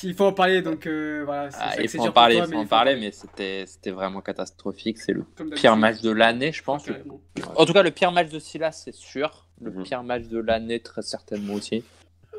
Il 0.02 0.14
faut 0.14 0.26
en 0.26 0.32
parler, 0.32 0.62
donc 0.62 0.86
euh, 0.86 1.22
voilà. 1.24 1.48
Ah, 1.58 1.80
il 1.80 1.88
faut 1.88 2.00
en 2.00 2.12
parler, 2.12 2.36
toi, 2.36 2.46
il 2.48 2.52
faut 2.52 2.58
en 2.60 2.66
parler, 2.66 2.96
mais 2.96 3.10
c'était 3.12 3.90
vraiment 3.90 4.20
catastrophique. 4.20 4.98
C'est 4.98 5.12
le 5.12 5.24
pire 5.54 5.76
match 5.76 6.00
de 6.02 6.10
l'année, 6.10 6.52
je 6.52 6.62
pense. 6.62 6.84
En 7.56 7.64
tout 7.64 7.72
cas, 7.72 7.82
le 7.82 7.90
pire 7.90 8.12
match 8.12 8.30
de 8.30 8.38
Silas, 8.38 8.72
c'est 8.84 8.94
sûr. 8.94 9.46
Le 9.60 9.70
Mhm. 9.70 9.82
pire 9.84 10.02
match 10.02 10.24
de 10.24 10.38
l'année, 10.38 10.80
très 10.80 11.02
certainement 11.02 11.54
aussi. 11.54 11.82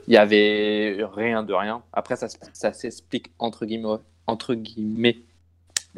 Il 0.07 0.13
y 0.13 0.17
avait 0.17 0.97
rien 1.13 1.43
de 1.43 1.53
rien. 1.53 1.83
Après, 1.91 2.15
ça, 2.15 2.27
ça 2.53 2.73
s'explique 2.73 3.31
entre 3.39 3.65
guillemets, 3.65 3.97
entre 4.27 4.53
guillemets 4.53 5.17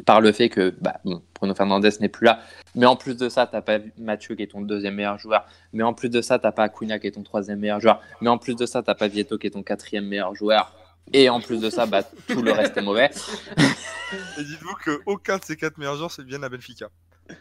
par 0.06 0.20
le 0.20 0.32
fait 0.32 0.48
que 0.48 0.74
bah, 0.80 0.98
bon, 1.04 1.22
Bruno 1.34 1.54
Fernandez 1.54 1.90
n'est 2.00 2.08
plus 2.08 2.24
là. 2.24 2.40
Mais 2.74 2.86
en 2.86 2.96
plus 2.96 3.16
de 3.16 3.28
ça, 3.28 3.46
t'as 3.46 3.60
pas 3.60 3.78
Mathieu 3.98 4.34
qui 4.34 4.42
est 4.42 4.46
ton 4.46 4.62
deuxième 4.62 4.94
meilleur 4.94 5.18
joueur. 5.18 5.44
Mais 5.74 5.82
en 5.82 5.92
plus 5.92 6.08
de 6.08 6.22
ça, 6.22 6.38
t'as 6.38 6.52
pas 6.52 6.64
Acuna 6.64 6.98
qui 6.98 7.06
est 7.08 7.10
ton 7.12 7.22
troisième 7.22 7.58
meilleur 7.58 7.80
joueur. 7.80 8.00
Mais 8.22 8.30
en 8.30 8.38
plus 8.38 8.56
de 8.56 8.64
ça, 8.66 8.82
t'as 8.82 8.94
pas 8.94 9.08
Vieto 9.08 9.36
qui 9.36 9.48
est 9.48 9.50
ton 9.50 9.62
quatrième 9.62 10.06
meilleur 10.06 10.34
joueur. 10.34 10.74
Et 11.12 11.28
en 11.28 11.40
plus 11.40 11.60
de 11.60 11.70
ça, 11.70 11.86
bah, 11.86 12.02
tout 12.02 12.42
le 12.42 12.52
reste 12.52 12.76
est 12.76 12.82
mauvais. 12.82 13.10
Et 14.38 14.44
dites-vous 14.44 14.74
qu'aucun 14.84 15.38
de 15.38 15.44
ces 15.44 15.56
quatre 15.56 15.78
meilleurs 15.78 15.96
joueurs 15.96 16.10
c'est 16.10 16.24
bien 16.24 16.42
à 16.42 16.48
Benfica. 16.48 16.88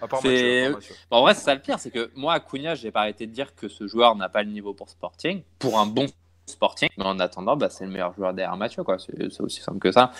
À 0.01 0.07
part 0.07 0.23
Mathieu, 0.23 0.67
à. 0.67 0.79
Bon, 1.09 1.17
en 1.17 1.21
vrai, 1.21 1.33
c'est 1.33 1.41
ça 1.41 1.55
le 1.55 1.61
pire, 1.61 1.79
c'est 1.79 1.89
que 1.89 2.11
moi, 2.15 2.33
Acuna, 2.33 2.75
j'ai 2.75 2.91
pas 2.91 3.01
arrêté 3.01 3.25
de 3.25 3.31
dire 3.31 3.55
que 3.55 3.67
ce 3.67 3.87
joueur 3.87 4.15
n'a 4.15 4.29
pas 4.29 4.43
le 4.43 4.51
niveau 4.51 4.73
pour 4.73 4.89
Sporting, 4.89 5.41
pour 5.57 5.79
un 5.79 5.87
bon 5.87 6.05
Sporting. 6.45 6.89
Mais 6.97 7.05
en 7.05 7.19
attendant, 7.19 7.55
bah, 7.55 7.69
c'est 7.69 7.85
le 7.85 7.91
meilleur 7.91 8.13
joueur 8.13 8.33
derrière 8.33 8.55
Mathieu. 8.57 8.83
quoi. 8.83 8.97
C'est 8.99 9.41
aussi 9.41 9.61
simple 9.61 9.79
que 9.79 9.91
ça. 9.91 10.11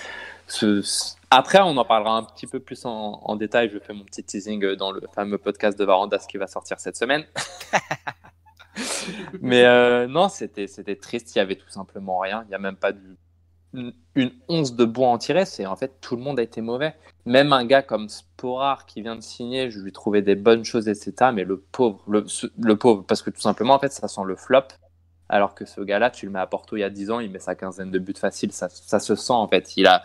Après, 1.29 1.59
on 1.59 1.77
en 1.77 1.85
parlera 1.85 2.17
un 2.17 2.23
petit 2.23 2.47
peu 2.47 2.59
plus 2.59 2.85
en, 2.85 3.35
détail. 3.35 3.69
Je 3.71 3.79
fais 3.79 3.93
mon 3.93 4.03
petit 4.03 4.23
teasing 4.23 4.75
dans 4.75 4.91
le 4.91 5.01
fameux 5.13 5.37
podcast 5.37 5.77
de 5.77 5.85
Varandas 5.85 6.25
qui 6.29 6.37
va 6.37 6.47
sortir 6.47 6.79
cette 6.79 6.97
semaine. 6.97 7.25
Mais 9.41 9.65
euh, 9.65 10.07
non, 10.07 10.29
c'était 10.29 10.67
triste. 10.95 11.35
Il 11.35 11.39
y 11.39 11.41
avait 11.41 11.55
tout 11.55 11.69
simplement 11.69 12.19
rien. 12.19 12.43
Il 12.45 12.49
n'y 12.49 12.55
a 12.55 12.59
même 12.59 12.77
pas 12.77 12.91
du 12.91 13.17
une, 13.73 14.31
once 14.47 14.75
de 14.75 14.85
bois 14.85 15.09
en 15.09 15.17
tirer, 15.17 15.45
c'est 15.45 15.65
en 15.65 15.75
fait 15.75 15.99
tout 16.01 16.15
le 16.15 16.21
monde 16.21 16.39
a 16.39 16.43
été 16.43 16.61
mauvais. 16.61 16.95
Même 17.25 17.53
un 17.53 17.65
gars 17.65 17.81
comme 17.81 18.09
Sporar 18.09 18.85
qui 18.85 19.01
vient 19.01 19.15
de 19.15 19.21
signer, 19.21 19.69
je 19.69 19.79
lui 19.79 19.91
trouvais 19.91 20.21
des 20.21 20.35
bonnes 20.35 20.65
choses, 20.65 20.87
etc. 20.87 21.31
Mais 21.33 21.43
le 21.43 21.59
pauvre, 21.59 22.03
le, 22.07 22.75
pauvre, 22.75 23.03
parce 23.03 23.21
que 23.21 23.29
tout 23.29 23.41
simplement, 23.41 23.75
en 23.75 23.79
fait, 23.79 23.91
ça 23.91 24.07
sent 24.07 24.21
le 24.25 24.35
flop. 24.35 24.63
Alors 25.31 25.53
que 25.53 25.65
ce 25.65 25.81
gars-là, 25.81 26.09
tu 26.09 26.25
le 26.25 26.31
mets 26.31 26.39
à 26.39 26.47
Porto 26.47 26.75
il 26.75 26.79
y 26.79 26.83
a 26.83 26.89
10 26.89 27.11
ans, 27.11 27.19
il 27.19 27.29
met 27.29 27.39
sa 27.39 27.53
quinzaine 27.53 27.91
de 27.91 27.99
buts 27.99 28.15
faciles, 28.17 28.51
ça, 28.51 28.67
ça 28.69 28.99
se 28.99 29.15
sent 29.15 29.33
en 29.33 29.47
fait. 29.47 29.77
Il 29.77 29.85
a, 29.85 30.03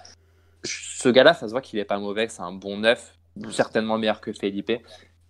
ce 0.64 1.08
gars-là, 1.08 1.32
ça 1.32 1.46
se 1.46 1.52
voit 1.52 1.62
qu'il 1.62 1.78
est 1.78 1.84
pas 1.86 1.98
mauvais, 1.98 2.28
c'est 2.28 2.42
un 2.42 2.52
bon 2.52 2.76
neuf, 2.76 3.16
certainement 3.50 3.96
meilleur 3.96 4.20
que 4.20 4.34
Felipe, 4.34 4.72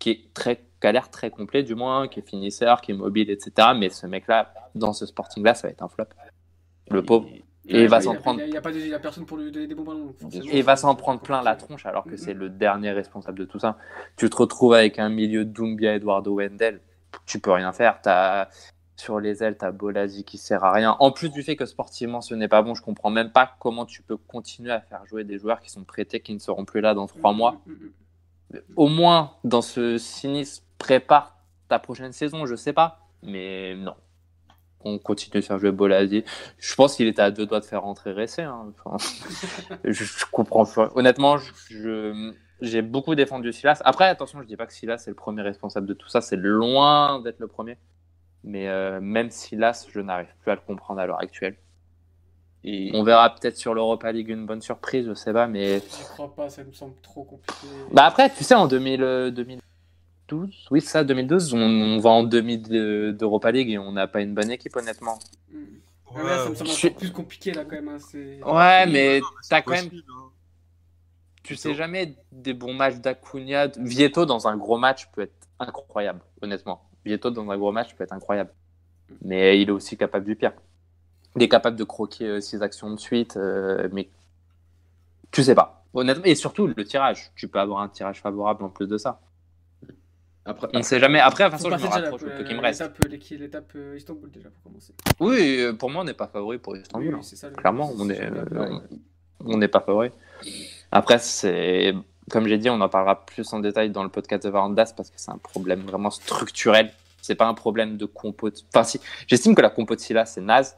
qui 0.00 0.10
est 0.10 0.34
très, 0.34 0.64
qui 0.80 0.86
a 0.88 0.92
l'air 0.92 1.10
très 1.10 1.30
complet 1.30 1.62
du 1.62 1.76
moins, 1.76 2.08
qui 2.08 2.18
est 2.18 2.28
finisseur, 2.28 2.80
qui 2.80 2.90
est 2.90 2.94
mobile, 2.94 3.30
etc. 3.30 3.68
Mais 3.76 3.88
ce 3.88 4.08
mec-là, 4.08 4.52
dans 4.74 4.92
ce 4.92 5.06
Sporting-là, 5.06 5.54
ça 5.54 5.68
va 5.68 5.72
être 5.72 5.82
un 5.82 5.88
flop. 5.88 6.06
Le 6.90 7.02
pauvre. 7.02 7.28
Et 7.28 7.44
il 7.66 7.88
va 7.88 8.00
s'en 8.00 8.14
prendre. 8.14 8.40
Il 8.42 8.50
n'y 8.50 8.56
a, 8.56 8.60
pas 8.60 8.72
de, 8.72 8.98
personne 8.98 9.24
pour 9.24 9.38
lui 9.38 9.50
donner 9.50 9.66
des 9.66 9.74
bons 9.74 9.84
ballons. 9.84 10.14
Et 10.32 10.58
il 10.58 10.64
va 10.64 10.76
s'en 10.76 10.94
prendre 10.94 11.20
plein 11.20 11.42
la 11.42 11.56
tronche 11.56 11.86
alors 11.86 12.04
que 12.04 12.16
c'est 12.16 12.34
le 12.34 12.48
dernier 12.48 12.92
responsable 12.92 13.38
de 13.38 13.44
tout 13.44 13.58
ça. 13.58 13.78
Tu 14.16 14.28
te 14.28 14.36
retrouves 14.36 14.74
avec 14.74 14.98
un 14.98 15.08
milieu 15.08 15.44
Doumbia, 15.44 15.94
Eduardo 15.94 16.34
Wendel. 16.34 16.80
Tu 17.26 17.40
peux 17.40 17.52
rien 17.52 17.72
faire. 17.72 18.00
As... 18.06 18.48
Sur 18.96 19.18
les 19.18 19.42
ailes, 19.42 19.58
tu 19.58 19.64
as 19.64 19.72
Bolasi 19.72 20.22
qui 20.24 20.38
sert 20.38 20.62
à 20.62 20.72
rien. 20.72 20.96
En 21.00 21.10
plus 21.10 21.28
du 21.28 21.42
fait 21.42 21.56
que 21.56 21.66
sportivement 21.66 22.20
ce 22.20 22.32
n'est 22.34 22.46
pas 22.46 22.62
bon, 22.62 22.76
je 22.76 22.82
comprends 22.82 23.10
même 23.10 23.32
pas 23.32 23.56
comment 23.58 23.86
tu 23.86 24.02
peux 24.02 24.16
continuer 24.16 24.70
à 24.70 24.80
faire 24.80 25.04
jouer 25.06 25.24
des 25.24 25.36
joueurs 25.36 25.60
qui 25.60 25.68
sont 25.68 25.82
prêtés, 25.82 26.20
qui 26.20 26.32
ne 26.32 26.38
seront 26.38 26.64
plus 26.64 26.80
là 26.80 26.94
dans 26.94 27.08
trois 27.08 27.32
mm, 27.32 27.36
mois. 27.36 27.60
Mm, 27.66 27.72
mm, 27.72 28.58
Au 28.76 28.86
moins, 28.86 29.32
dans 29.42 29.62
ce 29.62 29.98
sinistre, 29.98 30.62
prépare 30.78 31.36
ta 31.68 31.80
prochaine 31.80 32.12
saison, 32.12 32.46
je 32.46 32.54
sais 32.54 32.72
pas. 32.72 33.00
Mais 33.24 33.74
non, 33.74 33.94
on 34.84 34.98
continue 34.98 35.40
de 35.40 35.46
faire 35.46 35.58
jouer 35.58 35.72
Boladi. 35.72 36.24
Je 36.58 36.74
pense 36.74 36.96
qu'il 36.96 37.06
était 37.06 37.22
à 37.22 37.30
deux 37.30 37.46
doigts 37.46 37.60
de 37.60 37.64
faire 37.64 37.82
rentrer 37.82 38.12
Ressé. 38.12 38.42
Hein. 38.42 38.72
je, 39.84 40.24
comprends. 40.30 40.66
Honnêtement, 40.94 41.36
j'ai 42.60 42.82
beaucoup 42.82 43.14
défendu 43.14 43.52
Silas. 43.52 43.80
Après, 43.84 44.06
attention, 44.06 44.40
je 44.42 44.46
dis 44.46 44.56
pas 44.56 44.66
que 44.66 44.72
Silas 44.72 45.04
est 45.06 45.10
le 45.10 45.14
premier 45.14 45.42
responsable 45.42 45.86
de 45.86 45.94
tout 45.94 46.08
ça. 46.08 46.20
C'est 46.20 46.36
loin 46.36 47.20
d'être 47.20 47.40
le 47.40 47.48
premier. 47.48 47.78
Mais 48.44 48.68
euh, 48.68 49.00
même 49.00 49.30
Silas, 49.30 49.86
je 49.90 50.00
n'arrive 50.00 50.28
plus 50.42 50.50
à 50.50 50.54
le 50.54 50.60
comprendre 50.60 51.00
à 51.00 51.06
l'heure 51.06 51.20
actuelle. 51.20 51.56
Et... 52.66 52.90
On 52.94 53.02
verra 53.02 53.34
peut-être 53.34 53.58
sur 53.58 53.74
l'Europa 53.74 54.10
League 54.10 54.30
une 54.30 54.46
bonne 54.46 54.62
surprise, 54.62 55.06
je 55.06 55.14
sais 55.14 55.34
pas, 55.34 55.46
mais. 55.46 55.80
Je 55.80 56.04
crois 56.12 56.34
pas, 56.34 56.48
ça 56.48 56.64
me 56.64 56.72
semble 56.72 56.94
trop 57.02 57.24
compliqué. 57.24 57.66
Bah 57.92 58.04
après, 58.06 58.30
tu 58.30 58.42
sais, 58.42 58.54
en 58.54 58.66
2000, 58.66 59.32
2000 59.34 59.60
oui, 60.70 60.80
ça, 60.80 61.04
2012. 61.04 61.54
On, 61.54 61.98
va 61.98 62.10
en 62.10 62.24
demi 62.24 62.58
d'Europa 62.58 63.50
League 63.50 63.70
et 63.70 63.78
on 63.78 63.92
n'a 63.92 64.06
pas 64.06 64.20
une 64.20 64.34
bonne 64.34 64.50
équipe, 64.50 64.74
honnêtement. 64.76 65.18
Ouais, 66.14 66.22
ça 66.22 66.48
me 66.48 66.54
semble 66.54 66.94
plus 66.94 67.10
compliqué 67.10 67.52
là 67.52 67.64
quand 67.64 67.76
même. 67.76 67.88
Hein, 67.88 67.98
ouais, 68.46 68.86
mais 68.86 69.20
t'as 69.48 69.62
quand 69.62 69.72
même. 69.72 69.86
Hein. 69.86 70.30
Tu 71.42 71.56
sais 71.56 71.74
jamais 71.74 72.16
des 72.32 72.54
bons 72.54 72.72
matchs 72.72 72.96
d'Acuna. 72.96 73.66
Vieto 73.78 74.24
dans 74.24 74.46
un 74.46 74.56
gros 74.56 74.78
match 74.78 75.08
peut 75.12 75.22
être 75.22 75.48
incroyable, 75.58 76.20
honnêtement. 76.40 76.88
Vieto 77.04 77.30
dans 77.30 77.50
un 77.50 77.58
gros 77.58 77.72
match 77.72 77.94
peut 77.94 78.04
être 78.04 78.12
incroyable. 78.12 78.50
Mais 79.22 79.60
il 79.60 79.68
est 79.68 79.72
aussi 79.72 79.96
capable 79.96 80.24
du 80.24 80.36
pire. 80.36 80.52
Il 81.36 81.42
est 81.42 81.48
capable 81.48 81.76
de 81.76 81.84
croquer 81.84 82.40
6 82.40 82.56
euh, 82.56 82.62
actions 82.62 82.90
de 82.90 82.98
suite, 82.98 83.36
euh, 83.36 83.88
mais 83.92 84.08
tu 85.32 85.42
sais 85.42 85.54
pas. 85.54 85.84
Honnêtement, 85.92 86.24
et 86.24 86.34
surtout 86.34 86.66
le 86.68 86.84
tirage. 86.84 87.32
Tu 87.34 87.48
peux 87.48 87.58
avoir 87.58 87.80
un 87.80 87.88
tirage 87.88 88.20
favorable 88.20 88.64
en 88.64 88.68
plus 88.68 88.86
de 88.86 88.96
ça. 88.96 89.20
Après, 90.46 90.68
on 90.74 90.78
ne 90.78 90.82
sait 90.82 91.00
jamais. 91.00 91.20
Après, 91.20 91.44
de 91.44 91.50
toute 91.50 91.58
façon, 91.58 91.76
je 91.76 91.82
me 91.82 91.90
rapproche 91.90 92.22
le 92.22 92.36
peu 92.36 92.44
qui 92.44 92.54
me 92.54 92.60
reste. 92.60 92.82
L'étape 93.30 93.72
euh, 93.76 93.96
Istanbul, 93.96 94.30
déjà, 94.30 94.50
pour 94.50 94.62
commencer. 94.62 94.94
Oui, 95.18 95.60
euh, 95.60 95.72
pour 95.72 95.90
moi, 95.90 96.02
on 96.02 96.04
n'est 96.04 96.14
pas 96.14 96.26
favori 96.26 96.58
pour 96.58 96.76
Istanbul. 96.76 97.14
Oui, 97.14 97.24
ça, 97.24 97.50
Clairement, 97.50 97.92
on 97.98 98.04
n'est 98.04 98.30
on 99.46 99.58
n'est 99.58 99.68
pas 99.68 99.80
favori. 99.80 100.10
Après, 100.90 101.18
c'est 101.18 101.94
comme 102.30 102.46
j'ai 102.46 102.58
dit, 102.58 102.70
on 102.70 102.80
en 102.80 102.88
parlera 102.88 103.24
plus 103.26 103.52
en 103.52 103.60
détail 103.60 103.90
dans 103.90 104.02
le 104.02 104.08
podcast 104.08 104.44
de 104.44 104.50
Varandas 104.50 104.94
parce 104.96 105.10
que 105.10 105.16
c'est 105.20 105.30
un 105.30 105.38
problème 105.38 105.80
vraiment 105.80 106.10
structurel. 106.10 106.92
C'est 107.20 107.34
pas 107.34 107.46
un 107.46 107.54
problème 107.54 107.96
de 107.96 108.06
compo. 108.06 108.50
Enfin, 108.68 108.84
si, 108.84 109.00
j'estime 109.26 109.54
que 109.54 109.62
la 109.62 109.70
compo 109.70 109.94
de 109.94 110.00
Silas 110.00 110.26
c'est 110.26 110.40
naze, 110.40 110.76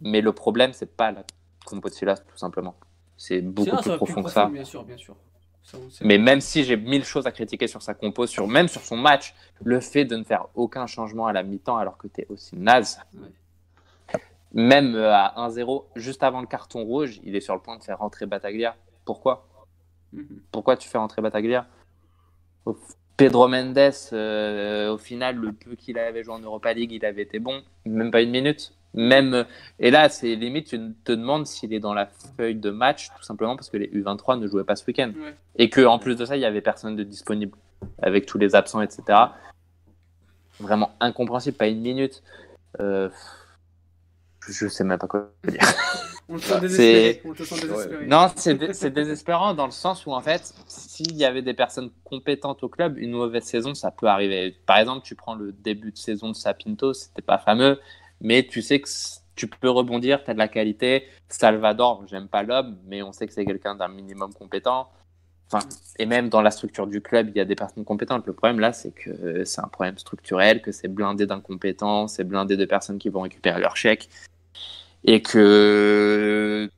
mais 0.00 0.20
le 0.20 0.32
problème 0.32 0.72
c'est 0.72 0.96
pas 0.96 1.12
la 1.12 1.24
compo 1.64 1.88
de 1.88 1.94
Silas 1.94 2.16
tout 2.16 2.36
simplement. 2.36 2.76
C'est 3.16 3.40
beaucoup 3.40 3.76
plus 3.76 3.96
profond 3.96 4.22
que 4.22 4.30
ça. 4.30 4.46
Bien 4.46 4.64
sûr, 4.64 4.84
bien 4.84 4.96
sûr. 4.96 5.16
Mais 6.02 6.18
même 6.18 6.40
si 6.40 6.64
j'ai 6.64 6.76
mille 6.76 7.04
choses 7.04 7.26
à 7.26 7.32
critiquer 7.32 7.66
sur 7.66 7.82
sa 7.82 7.94
compo, 7.94 8.26
sur, 8.26 8.46
même 8.46 8.68
sur 8.68 8.82
son 8.82 8.96
match, 8.96 9.34
le 9.62 9.80
fait 9.80 10.04
de 10.04 10.16
ne 10.16 10.24
faire 10.24 10.46
aucun 10.54 10.86
changement 10.86 11.26
à 11.26 11.32
la 11.32 11.42
mi-temps 11.42 11.76
alors 11.76 11.98
que 11.98 12.08
tu 12.08 12.22
es 12.22 12.26
aussi 12.28 12.56
naze, 12.56 13.00
même 14.52 14.94
euh, 14.94 15.12
à 15.12 15.34
1-0, 15.48 15.84
juste 15.96 16.22
avant 16.22 16.40
le 16.40 16.46
carton 16.46 16.82
rouge, 16.82 17.20
il 17.22 17.36
est 17.36 17.40
sur 17.40 17.54
le 17.54 17.60
point 17.60 17.76
de 17.76 17.82
faire 17.82 17.98
rentrer 17.98 18.26
Bataglia. 18.26 18.76
Pourquoi? 19.04 19.46
Mhm. 20.12 20.40
Pourquoi 20.50 20.76
tu 20.76 20.88
fais 20.88 20.98
rentrer 20.98 21.20
Bataglia? 21.22 21.66
Pedro 23.16 23.48
Mendes, 23.48 23.92
euh, 24.12 24.92
au 24.92 24.98
final, 24.98 25.36
le 25.36 25.52
peu 25.52 25.74
qu'il 25.74 25.98
avait 25.98 26.22
joué 26.22 26.34
en 26.34 26.38
Europa 26.38 26.72
League, 26.72 26.92
il 26.92 27.04
avait 27.04 27.22
été 27.22 27.38
bon, 27.40 27.62
même 27.84 28.10
pas 28.10 28.22
une 28.22 28.30
minute. 28.30 28.72
Même, 28.94 29.44
et 29.78 29.90
là, 29.90 30.08
c'est 30.08 30.34
limite, 30.34 30.68
tu 30.68 30.80
te 31.04 31.12
demandes 31.12 31.46
s'il 31.46 31.72
est 31.74 31.80
dans 31.80 31.94
la 31.94 32.08
feuille 32.36 32.54
de 32.54 32.70
match, 32.70 33.10
tout 33.16 33.22
simplement 33.22 33.54
parce 33.54 33.68
que 33.68 33.76
les 33.76 33.88
U23 33.88 34.38
ne 34.38 34.46
jouaient 34.48 34.64
pas 34.64 34.76
ce 34.76 34.86
week-end. 34.86 35.12
Et 35.56 35.68
qu'en 35.70 35.98
plus 35.98 36.16
de 36.16 36.24
ça, 36.24 36.36
il 36.36 36.40
y 36.40 36.46
avait 36.46 36.62
personne 36.62 36.96
de 36.96 37.02
disponible, 37.02 37.56
avec 38.02 38.26
tous 38.26 38.38
les 38.38 38.54
absents, 38.54 38.80
etc. 38.80 39.02
Vraiment 40.58 40.90
incompréhensible, 41.00 41.56
pas 41.56 41.68
une 41.68 41.80
minute. 41.80 42.22
Euh, 42.80 43.08
je 44.48 44.66
sais 44.68 44.84
même 44.84 44.98
pas 44.98 45.06
quoi 45.06 45.30
dire. 45.46 45.60
On 46.30 46.36
te 46.36 46.42
sent 46.42 46.60
désespéré. 46.60 48.06
Non, 48.06 48.26
c'est 48.36 48.90
désespérant 48.90 49.54
dans 49.54 49.64
le 49.64 49.72
sens 49.72 50.04
où, 50.04 50.12
en 50.12 50.20
fait, 50.20 50.52
s'il 50.66 51.16
y 51.16 51.24
avait 51.24 51.40
des 51.40 51.54
personnes 51.54 51.90
compétentes 52.04 52.62
au 52.62 52.68
club, 52.68 52.98
une 52.98 53.12
mauvaise 53.12 53.44
saison, 53.44 53.74
ça 53.74 53.90
peut 53.90 54.06
arriver. 54.06 54.54
Par 54.66 54.76
exemple, 54.76 55.06
tu 55.06 55.14
prends 55.14 55.34
le 55.34 55.52
début 55.52 55.90
de 55.90 55.96
saison 55.96 56.28
de 56.28 56.34
Sapinto, 56.34 56.92
c'était 56.92 57.22
pas 57.22 57.38
fameux 57.38 57.80
mais 58.20 58.46
tu 58.46 58.62
sais 58.62 58.80
que 58.80 58.88
tu 59.36 59.46
peux 59.46 59.70
rebondir, 59.70 60.24
tu 60.24 60.30
as 60.30 60.34
de 60.34 60.38
la 60.38 60.48
qualité. 60.48 61.06
Salvador, 61.28 62.04
j'aime 62.08 62.28
pas 62.28 62.42
l'homme, 62.42 62.78
mais 62.86 63.02
on 63.02 63.12
sait 63.12 63.26
que 63.26 63.32
c'est 63.32 63.44
quelqu'un 63.44 63.74
d'un 63.74 63.88
minimum 63.88 64.32
compétent. 64.34 64.90
Enfin, 65.50 65.66
et 65.98 66.04
même 66.04 66.28
dans 66.28 66.42
la 66.42 66.50
structure 66.50 66.86
du 66.86 67.00
club, 67.00 67.30
il 67.30 67.36
y 67.36 67.40
a 67.40 67.44
des 67.44 67.54
personnes 67.54 67.84
compétentes. 67.84 68.26
Le 68.26 68.34
problème 68.34 68.60
là, 68.60 68.72
c'est 68.72 68.90
que 68.90 69.44
c'est 69.44 69.62
un 69.62 69.68
problème 69.68 69.96
structurel, 69.96 70.60
que 70.60 70.72
c'est 70.72 70.88
blindé 70.88 71.24
d'incompétents, 71.26 72.06
c'est 72.08 72.24
blindé 72.24 72.56
de 72.56 72.64
personnes 72.64 72.98
qui 72.98 73.08
vont 73.08 73.22
récupérer 73.22 73.60
leur 73.60 73.76
chèque. 73.76 74.10
Et 75.04 75.22
que 75.22 76.68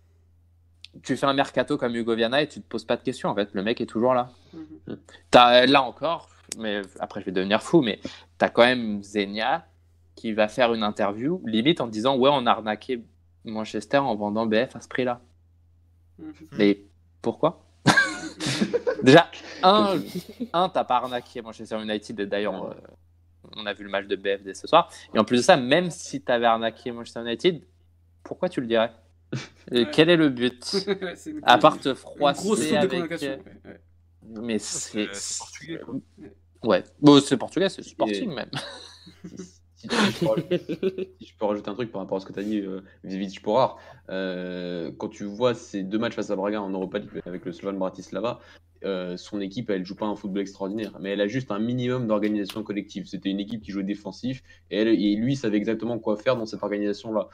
tu 1.03 1.17
fais 1.17 1.27
un 1.27 1.33
mercato 1.33 1.79
comme 1.79 1.97
Hugo 1.97 2.15
Viana 2.15 2.43
et 2.43 2.49
tu 2.49 2.61
te 2.61 2.69
poses 2.69 2.85
pas 2.85 2.97
de 2.97 3.03
questions. 3.03 3.29
En 3.31 3.35
fait, 3.35 3.49
le 3.55 3.63
mec 3.63 3.81
est 3.81 3.87
toujours 3.87 4.15
là. 4.15 4.31
As, 5.35 5.67
là 5.67 5.83
encore, 5.83 6.29
mais 6.59 6.83
après 7.01 7.21
je 7.21 7.27
vais 7.27 7.33
devenir 7.33 7.63
fou, 7.63 7.81
mais 7.81 7.99
tu 8.03 8.45
as 8.45 8.51
quand 8.51 8.63
même 8.63 9.03
Zenia 9.03 9.67
qui 10.15 10.33
va 10.33 10.49
faire 10.49 10.75
une 10.75 10.83
interview, 10.83 11.43
limite 11.47 11.81
en 11.81 11.87
disant 11.87 12.17
Ouais, 12.17 12.31
on 12.33 12.47
a 12.47 12.51
arnaqué 12.51 13.03
Manchester 13.45 13.99
en 13.99 14.15
vendant 14.17 14.47
BF 14.47 14.77
à 14.77 14.81
ce 14.81 14.89
prix-là. 14.89 15.21
Mhm. 16.19 16.33
Mais 16.59 16.83
pourquoi? 17.23 17.65
Déjà, 19.03 19.31
un, 19.63 19.99
un 20.53 20.69
t'as 20.69 20.85
pas 20.85 20.97
arnaqué 20.97 21.41
Manchester 21.43 21.81
United, 21.81 22.21
et 22.21 22.27
d'ailleurs, 22.27 22.67
euh, 22.67 22.75
on 23.57 23.67
a 23.67 23.73
vu 23.73 23.85
le 23.85 23.91
match 23.91 24.07
de 24.07 24.17
BF 24.17 24.43
dès 24.43 24.55
ce 24.55 24.67
soir. 24.67 24.91
Et 25.15 25.19
en 25.19 25.25
plus 25.25 25.39
de 25.39 25.43
ça, 25.43 25.57
même 25.57 25.91
si 25.91 26.23
tu 26.23 26.31
avais 26.31 26.47
arnaqué 26.47 26.93
Manchester 26.93 27.21
United, 27.21 27.63
pourquoi 28.23 28.49
tu 28.49 28.61
le 28.61 28.67
dirais? 28.67 28.93
Quel 29.93 30.11
est 30.11 30.17
le 30.17 30.29
but? 30.29 30.77
À 31.43 31.59
part 31.59 31.79
te 31.79 31.95
froisser 31.95 32.77
avec. 32.77 33.25
Mais 34.23 34.59
c'est. 34.59 35.09
portugais, 35.39 35.79
quoi. 35.79 35.95
Ouais, 36.63 36.85
bon, 37.01 37.21
c'est 37.21 37.37
portugais, 37.37 37.69
c'est 37.69 37.83
sporting 37.83 38.35
même. 38.35 38.51
si, 41.19 41.27
je 41.27 41.37
peux 41.39 41.47
rajouter 41.47 41.71
un 41.71 41.75
truc 41.75 41.91
par 41.91 42.03
rapport 42.03 42.19
à 42.19 42.21
ce 42.21 42.27
que 42.27 42.33
tu 42.33 42.41
as 42.41 42.43
dit 42.43 42.59
euh, 42.59 42.83
vis-à-vis 43.03 43.29
de 43.29 43.33
Sporar, 43.33 43.79
euh, 44.11 44.93
quand 44.99 45.09
tu 45.09 45.25
vois 45.25 45.55
ces 45.55 45.83
deux 45.83 45.99
matchs 45.99 46.15
face 46.15 46.31
à 46.31 46.37
Braga 46.37 46.61
en 46.61 46.71
Europa 46.71 46.99
League 46.99 47.23
avec 47.25 47.45
le 47.47 47.53
Slovan 47.53 47.79
Bratislava, 47.79 48.41
euh, 48.85 49.17
son 49.17 49.41
équipe, 49.41 49.71
elle 49.71 49.85
joue 49.85 49.95
pas 49.95 50.07
un 50.07 50.17
football 50.17 50.43
extraordinaire, 50.43 50.99
mais 51.01 51.11
elle 51.11 51.21
a 51.21 51.27
juste 51.27 51.51
un 51.51 51.59
minimum 51.59 52.07
d'organisation 52.07 52.63
collective. 52.63 53.07
C'était 53.07 53.31
une 53.31 53.41
équipe 53.41 53.63
qui 53.63 53.73
jouait 53.73 53.85
défensif 53.85 54.43
et, 54.71 54.79
elle, 54.79 54.89
et 54.89 55.17
lui 55.17 55.37
savait 55.37 55.57
exactement 55.57 55.99
quoi 55.99 56.17
faire 56.17 56.37
dans 56.37 56.47
cette 56.47 56.63
organisation-là. 56.63 57.29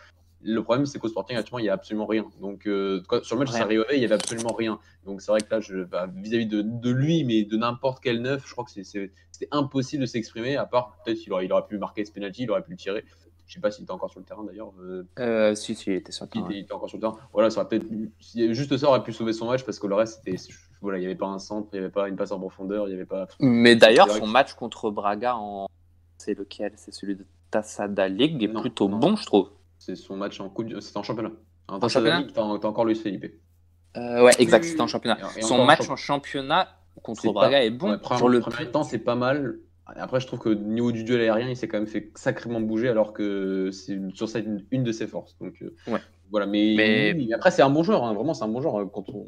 Le 0.49 0.63
problème, 0.63 0.87
c'est 0.87 0.99
qu'au 0.99 1.09
Sporting, 1.09 1.37
actuellement, 1.37 1.59
il 1.59 1.65
n'y 1.65 1.69
a 1.69 1.73
absolument 1.75 2.07
rien. 2.07 2.25
Donc, 2.41 2.67
euh, 2.67 3.03
sur 3.23 3.35
le 3.37 3.41
match, 3.41 3.51
ça 3.51 3.67
il 3.71 3.99
n'y 3.99 4.05
avait 4.05 4.15
absolument 4.15 4.53
rien. 4.53 4.79
Donc, 5.05 5.21
c'est 5.21 5.31
vrai 5.33 5.41
que 5.41 5.53
là, 5.55 5.85
bah, 5.91 6.07
vis-à-vis 6.15 6.47
de, 6.47 6.63
de, 6.63 6.91
lui, 6.91 7.25
mais 7.25 7.43
de 7.45 7.57
n'importe 7.57 8.03
quel 8.03 8.23
neuf, 8.23 8.45
je 8.47 8.53
crois 8.53 8.65
que 8.65 8.71
c'était 8.71 9.11
impossible 9.51 10.03
de 10.03 10.07
s'exprimer, 10.07 10.57
à 10.57 10.65
part 10.67 10.97
peut-être 11.05 11.19
qu'il 11.19 11.33
aurait, 11.33 11.47
il 11.47 11.53
aurait 11.53 11.67
pu 11.67 11.79
marquer 11.79 12.05
ce 12.05 12.13
penalty, 12.13 12.45
il 12.45 12.51
aurait 12.51 12.63
pu 12.63 12.71
le 12.71 12.77
tirer. 12.77 13.05
Je 13.47 13.55
sais 13.55 13.61
pas 13.61 13.71
s'il 13.71 13.85
était 13.85 13.93
encore 13.93 14.11
sur 14.11 14.19
le 14.21 14.27
terrain 14.27 14.43
d'ailleurs. 14.45 14.73
Euh, 14.81 15.05
Euh, 15.21 15.55
si, 15.55 15.75
si, 15.77 15.91
il 15.91 15.97
était 15.97 16.11
sur 16.11 16.25
le 16.25 16.31
il, 16.31 16.33
terrain. 16.33 16.47
était, 16.47 16.59
il 16.59 16.63
était 16.63 16.73
encore 16.73 16.89
sur 16.89 16.97
le 16.99 17.01
terrain. 17.03 17.17
Voilà, 17.33 17.49
ça 17.51 17.61
aurait 17.61 17.69
peut-être 17.69 17.87
juste 18.53 18.77
ça 18.77 18.89
aurait 18.89 19.03
pu 19.05 19.13
sauver 19.13 19.33
son 19.33 19.47
match 19.47 19.65
parce 19.65 19.79
que 19.79 19.87
le 19.87 19.95
reste 19.95 20.21
c'était 20.25 20.37
voilà, 20.81 20.99
il 20.99 21.01
n'y 21.01 21.07
avait 21.07 21.15
pas 21.15 21.27
un 21.27 21.39
centre, 21.39 21.69
il 21.73 21.77
n'y 21.79 21.85
avait 21.85 21.93
pas 21.93 22.09
une 22.09 22.17
passe 22.17 22.33
en 22.33 22.39
profondeur, 22.41 22.87
il 22.87 22.91
n'y 22.91 22.95
avait 22.97 23.07
pas. 23.07 23.29
Mais 23.41 23.77
d'ailleurs, 23.77 24.09
C'est 24.11 24.19
son 24.19 24.27
que- 24.27 24.31
match 24.31 24.55
contre 24.55 24.91
Braga, 24.91 25.37
en... 25.37 25.69
c'est 26.19 26.37
lequel? 26.37 26.73
C'est 26.77 26.93
celui 26.93 27.15
de 27.15 27.25
Tassada 27.51 28.09
League, 28.09 28.43
est 28.43 28.49
Non, 28.49 28.61
plutôt 28.63 28.89
non. 28.89 28.99
bon, 28.99 29.15
je 29.17 29.25
trouve. 29.25 29.49
C'est 29.87 29.95
son 29.95 30.17
match 30.17 30.41
en 30.41 30.49
coupe, 30.49 30.69
c'était 30.81 30.97
en 30.99 31.05
championnat. 31.05 31.31
En, 31.69 31.79
En 31.81 31.89
championnat 31.89 32.25
t'as 32.35 32.43
encore 32.43 32.85
Luis 32.85 32.97
Felipe. 32.97 33.27
Euh, 33.97 34.25
ouais, 34.25 34.33
exact, 34.41 34.65
c'était 34.65 34.81
en 34.81 34.89
championnat. 34.89 35.17
Et- 35.37 35.39
et 35.39 35.43
Son 35.43 35.65
match 35.65 35.89
en 35.89 35.95
championnat 35.95 36.69
contre 37.05 37.23
C'est 37.23 37.33
Braga 37.33 37.63
est 37.65 37.71
bon. 37.71 37.93
Ouais, 37.93 38.17
Sur 38.17 38.29
le 38.29 38.41
première 38.41 38.61
mi-temps, 38.63 38.83
c'est 38.83 38.99
pas 38.99 39.15
mal. 39.15 39.61
Après, 39.87 40.19
je 40.19 40.27
trouve 40.27 40.41
que 40.41 40.49
au 40.49 40.55
niveau 40.57 40.91
du 40.91 41.05
duel 41.05 41.21
aérien, 41.21 41.49
il 41.49 41.57
s'est 41.57 41.69
quand 41.69 41.79
même 41.79 41.87
fait 41.87 42.11
sacrément 42.17 42.61
bouger 42.61 42.89
alors 42.89 43.13
que 43.13 43.71
c'est 43.71 44.01
sur 44.15 44.29
ça 44.29 44.41
une, 44.41 44.67
une 44.73 44.83
de 44.83 44.91
ses 44.91 45.07
forces. 45.07 45.37
Donc 45.39 45.63
euh, 45.63 45.73
Ouais. 45.87 46.01
voilà, 46.33 46.47
mais, 46.47 47.33
après 47.33 47.53
c'est 47.53 47.63
un 47.63 47.71
bon 47.71 47.85
joueur, 47.85 48.03
hein, 48.03 48.13
vraiment 48.13 48.35
c'est 48.35 48.43
un 48.45 48.49
bon 48.49 48.61
joueur 48.61 48.81
euh, 48.81 48.87
quand 48.87 49.09
on 49.11 49.27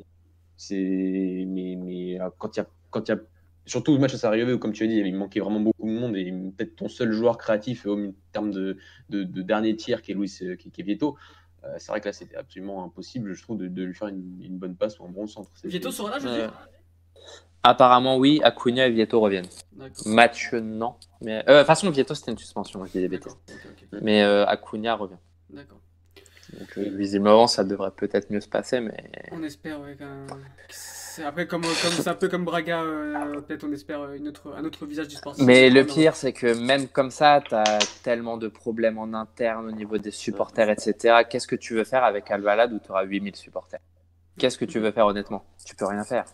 c'est 0.57 1.45
mais 1.47 1.77
mais 1.81 2.21
euh, 2.21 2.29
quand 2.37 2.57
il 2.57 2.61
y 2.61 2.63
a 2.63 2.67
quand 2.91 3.09
il 3.09 3.13
y 3.13 3.15
a 3.15 3.21
surtout 3.69 3.93
le 3.93 3.99
match 3.99 4.15
à 4.15 4.19
Sarajevo 4.19 4.59
comme 4.59 4.73
tu 4.73 4.85
as 4.85 4.87
dit 4.87 4.97
il 4.97 5.15
manquait 5.15 5.41
vraiment 5.41 5.61
beaucoup 5.61 5.87
de 5.87 5.93
monde 5.93 6.17
et 6.17 6.33
peut-être 6.57 6.75
ton 6.77 6.89
seul 6.89 7.13
joueur 7.13 7.39
créatif 7.39 7.87
euh, 7.87 8.09
en 8.09 8.13
termes 8.33 8.51
de, 8.51 8.77
de, 9.11 9.23
de 9.23 9.43
dernier 9.43 9.77
tir 9.77 10.03
qui 10.03 10.13
est 10.13 10.15
Luis 10.15 10.33
euh, 10.43 10.57
qui, 10.57 10.71
qui 10.71 10.81
est 10.81 10.85
Vieto. 10.85 11.17
euh, 11.65 11.75
c'est 11.79 11.91
vrai 11.93 12.01
que 12.01 12.07
là 12.07 12.13
c'était 12.13 12.37
absolument 12.37 12.85
impossible 12.85 13.35
je 13.35 13.43
trouve 13.43 13.59
de, 13.59 13.69
de 13.69 13.83
lui 13.85 13.95
faire 13.95 14.09
une, 14.09 14.41
une 14.43 14.59
bonne 14.59 14.75
passe 14.77 14.99
ou 14.99 15.05
un 15.05 15.11
bon 15.11 15.27
centre. 15.27 15.51
Vieto 15.65 15.91
sera 15.91 16.11
là, 16.11 16.19
je 16.19 16.27
veux 16.27 16.33
Euh, 16.35 16.47
dire 16.47 16.69
Apparemment, 17.65 18.17
oui, 18.17 18.41
Acuna 18.45 18.87
et 18.87 18.91
Vieto 18.91 19.21
reviennent. 19.21 19.49
Match, 20.07 20.53
non. 20.55 20.95
Mais, 21.21 21.43
euh, 21.49 21.55
de 21.55 21.59
toute 21.59 21.67
façon, 21.67 21.91
Vieto, 21.91 22.15
c'était 22.15 22.31
une 22.31 22.39
suspension, 22.39 22.85
je 22.87 22.93
dis 22.93 23.01
des 23.01 23.09
bêtises. 23.09 23.37
Mais 24.01 24.23
euh, 24.23 24.47
Acuna 24.47 24.95
revient. 24.95 25.17
D'accord. 25.51 25.81
Donc, 26.53 26.79
euh, 26.79 26.89
visiblement, 26.97 27.47
ça 27.47 27.65
devrait 27.65 27.91
peut-être 27.91 28.31
mieux 28.31 28.41
se 28.41 28.49
passer, 28.49 28.81
mais. 28.81 28.97
On 29.33 29.43
espère, 29.43 29.81
ouais. 29.81 29.97
c'est- 30.71 31.23
Après, 31.25 31.47
comme 31.47 31.63
comme 31.63 31.73
c'est 31.73 32.09
un 32.09 32.15
peu 32.15 32.29
comme 32.29 32.45
Braga, 32.45 32.83
euh, 32.83 33.41
peut-être 33.41 33.65
on 33.65 33.73
espère 33.73 34.01
euh, 34.03 34.15
une 34.15 34.29
autre, 34.29 34.55
un 34.57 34.65
autre 34.65 34.87
visage 34.87 35.09
du 35.09 35.17
sportif. 35.17 35.45
Mais 35.45 35.69
le 35.69 35.85
pire, 35.85 36.15
c'est 36.17 36.33
que 36.33 36.55
même 36.65 36.89
comme 36.89 37.11
ça, 37.11 37.43
tu 37.47 37.55
as 37.55 37.79
tellement 38.03 38.37
de 38.37 38.49
problèmes 38.49 38.99
en 38.99 39.13
interne 39.15 39.67
au 39.67 39.73
niveau 39.73 39.99
des 39.99 40.13
supporters, 40.13 40.71
etc. 40.71 41.25
Qu'est-ce 41.29 41.49
que 41.49 41.57
tu 41.57 41.75
veux 41.75 41.85
faire 41.85 42.05
avec 42.05 42.31
Alvalade 42.31 42.73
où 42.73 42.79
tu 42.79 42.91
auras 42.91 43.05
8000 43.05 43.35
supporters? 43.37 43.81
Qu'est-ce 44.39 44.57
que 44.57 44.65
tu 44.65 44.79
veux 44.79 44.93
faire 44.93 45.07
honnêtement? 45.07 45.45
Tu 45.67 45.75
peux 45.75 45.87
rien 45.87 46.05
faire. 46.05 46.25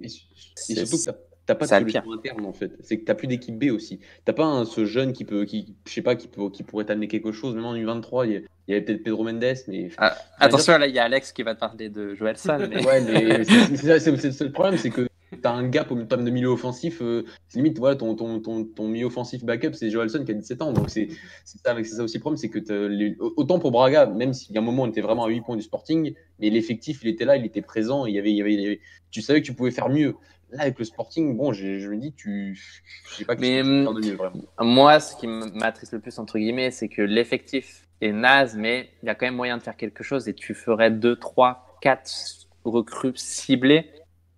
Et, 0.00 0.08
surtout 0.08 0.96
que 0.96 1.31
t'as- 1.46 1.54
pas 1.54 1.64
de 1.66 1.70
solution 1.80 2.12
interne 2.12 2.44
en 2.46 2.52
fait. 2.52 2.72
C'est 2.80 2.98
que 2.98 3.04
t'as 3.04 3.14
plus 3.14 3.26
d'équipe 3.26 3.58
B 3.58 3.70
aussi. 3.72 4.00
T'as 4.24 4.32
pas 4.32 4.44
un- 4.44 4.64
ce 4.64 4.84
jeune 4.84 5.12
qui 5.12 5.24
peut, 5.24 5.44
qui, 5.44 5.74
je 5.86 5.92
sais 5.92 6.02
pas, 6.02 6.14
qui, 6.16 6.28
peut, 6.28 6.50
qui 6.50 6.62
pourrait 6.62 6.84
t'amener 6.84 7.08
quelque 7.08 7.32
chose. 7.32 7.54
Même 7.54 7.64
en 7.64 7.74
U23, 7.74 8.26
il 8.26 8.44
y, 8.68 8.72
avait 8.72 8.82
peut-être 8.82 9.02
Pedro 9.02 9.24
Mendes, 9.24 9.44
mais. 9.68 9.90
Ah, 9.98 10.16
Attention, 10.38 10.78
là, 10.78 10.86
il 10.86 10.94
y 10.94 10.98
a 10.98 11.04
Alex 11.04 11.32
qui 11.32 11.42
va 11.42 11.54
te 11.54 11.60
parler 11.60 11.88
de 11.88 12.14
Joël 12.14 12.36
San. 12.36 12.68
Mais... 12.68 12.84
Ouais, 12.86 13.00
mais 13.00 13.44
c'est- 13.44 14.44
le 14.44 14.50
problème, 14.52 14.76
c'est 14.78 14.90
que 14.90 15.08
t'as 15.40 15.50
un 15.52 15.66
gap 15.66 15.90
au 15.90 15.96
terme 16.04 16.24
de 16.26 16.30
milieu 16.30 16.48
offensif. 16.48 17.00
euh, 17.00 17.24
limite, 17.54 17.78
voilà, 17.78 17.96
ton, 17.96 18.14
ton, 18.14 18.38
ton, 18.40 18.64
ton 18.64 18.86
milieu 18.86 19.06
offensif 19.06 19.42
backup, 19.44 19.72
c'est 19.72 19.90
Joelson 19.90 20.24
qui 20.24 20.30
a 20.30 20.34
17 20.34 20.60
ans. 20.62 20.72
Donc 20.72 20.90
c'est 20.90 21.08
ça, 21.44 21.74
ça 21.82 22.02
aussi 22.04 22.16
le 22.18 22.20
problème, 22.20 22.36
c'est 22.36 22.50
que 22.50 22.58
les- 22.86 23.16
autant 23.18 23.58
pour 23.58 23.70
Braga, 23.72 24.06
même 24.06 24.34
s'il 24.34 24.54
y 24.54 24.58
a 24.58 24.60
un 24.60 24.64
moment 24.64 24.82
on 24.84 24.88
était 24.88 25.00
vraiment 25.00 25.24
à 25.24 25.28
8 25.28 25.40
points 25.40 25.56
du 25.56 25.62
Sporting, 25.62 26.14
mais 26.38 26.50
l'effectif 26.50 27.00
il 27.02 27.08
était 27.08 27.24
là, 27.24 27.36
il 27.36 27.46
était 27.46 27.62
présent, 27.62 28.04
il 28.06 28.14
y 28.14 28.18
avait, 28.18 28.30
il 28.30 28.36
y 28.36 28.42
avait, 28.42 28.52
il 28.54 28.60
y 28.60 28.66
avait- 28.66 28.80
tu 29.10 29.22
savais 29.22 29.40
que 29.40 29.46
tu 29.46 29.54
pouvais 29.54 29.70
faire 29.70 29.88
mieux. 29.88 30.14
Là 30.52 30.62
avec 30.62 30.78
le 30.78 30.84
Sporting, 30.84 31.36
bon, 31.36 31.52
je 31.52 31.88
me 31.88 31.96
dis, 31.96 32.12
tu, 32.12 32.54
je 32.54 33.14
sais 33.14 33.24
pas 33.24 33.34
Mais, 33.36 33.62
de 33.62 33.64
mieux 33.64 34.14
vraiment. 34.14 34.42
Moi, 34.60 35.00
ce 35.00 35.16
qui 35.16 35.26
m'attriste 35.26 35.94
le 35.94 36.00
plus, 36.00 36.18
entre 36.18 36.38
guillemets, 36.38 36.70
c'est 36.70 36.88
que 36.88 37.00
l'effectif 37.02 37.86
est 38.02 38.12
naze, 38.12 38.56
mais 38.56 38.90
il 39.02 39.06
y 39.06 39.08
a 39.08 39.14
quand 39.14 39.26
même 39.26 39.36
moyen 39.36 39.56
de 39.56 39.62
faire 39.62 39.76
quelque 39.76 40.04
chose 40.04 40.28
et 40.28 40.34
tu 40.34 40.54
ferais 40.54 40.90
2, 40.90 41.16
3, 41.16 41.78
4 41.80 42.48
recrues 42.64 43.16
ciblées 43.16 43.90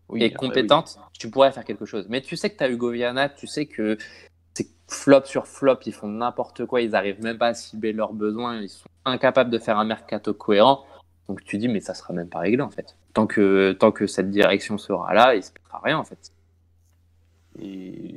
Oui, 0.09 0.23
et 0.23 0.32
compétentes, 0.32 0.99
tu 1.19 1.31
pourrais 1.31 1.51
faire 1.51 1.65
quelque 1.65 1.85
chose. 1.85 2.07
Mais 2.09 2.20
tu 2.20 2.36
sais 2.36 2.51
que 2.51 2.57
tu 2.57 2.65
as 2.65 2.70
Hugo 2.70 2.91
Viana, 2.91 3.28
tu 3.28 3.47
sais 3.47 3.66
que 3.66 3.99
c'est 4.55 4.69
flop 4.86 5.24
sur 5.24 5.49
flop, 5.49 5.78
ils 5.86 5.93
font 5.93 6.09
n'importe 6.09 6.65
quoi, 6.65 6.81
ils 6.81 6.95
arrivent 6.95 7.23
même 7.23 7.39
pas 7.39 7.49
à 7.49 7.55
cibler 7.55 7.93
leurs 7.93 8.12
besoins, 8.12 8.61
ils 8.61 8.69
sont 8.69 8.86
incapables 9.05 9.51
de 9.51 9.59
faire 9.59 9.78
un 9.78 9.85
mercato 9.85 10.32
cohérent. 10.32 10.85
Donc 11.28 11.43
tu 11.43 11.59
dis, 11.59 11.69
mais 11.69 11.81
ça 11.81 11.95
sera 11.95 12.15
même 12.15 12.28
pas 12.28 12.39
réglé 12.41 12.62
en 12.62 12.70
fait. 12.70 12.97
Tant 13.15 13.27
que, 13.27 13.73
tant 13.73 13.93
que 13.93 14.07
cette 14.07 14.31
direction 14.31 14.77
sera 14.77 15.15
là, 15.15 15.35
il 15.35 15.43
se 15.43 15.53
passera 15.53 15.81
rien 15.85 15.99
en 15.99 16.05
fait. 16.05 16.19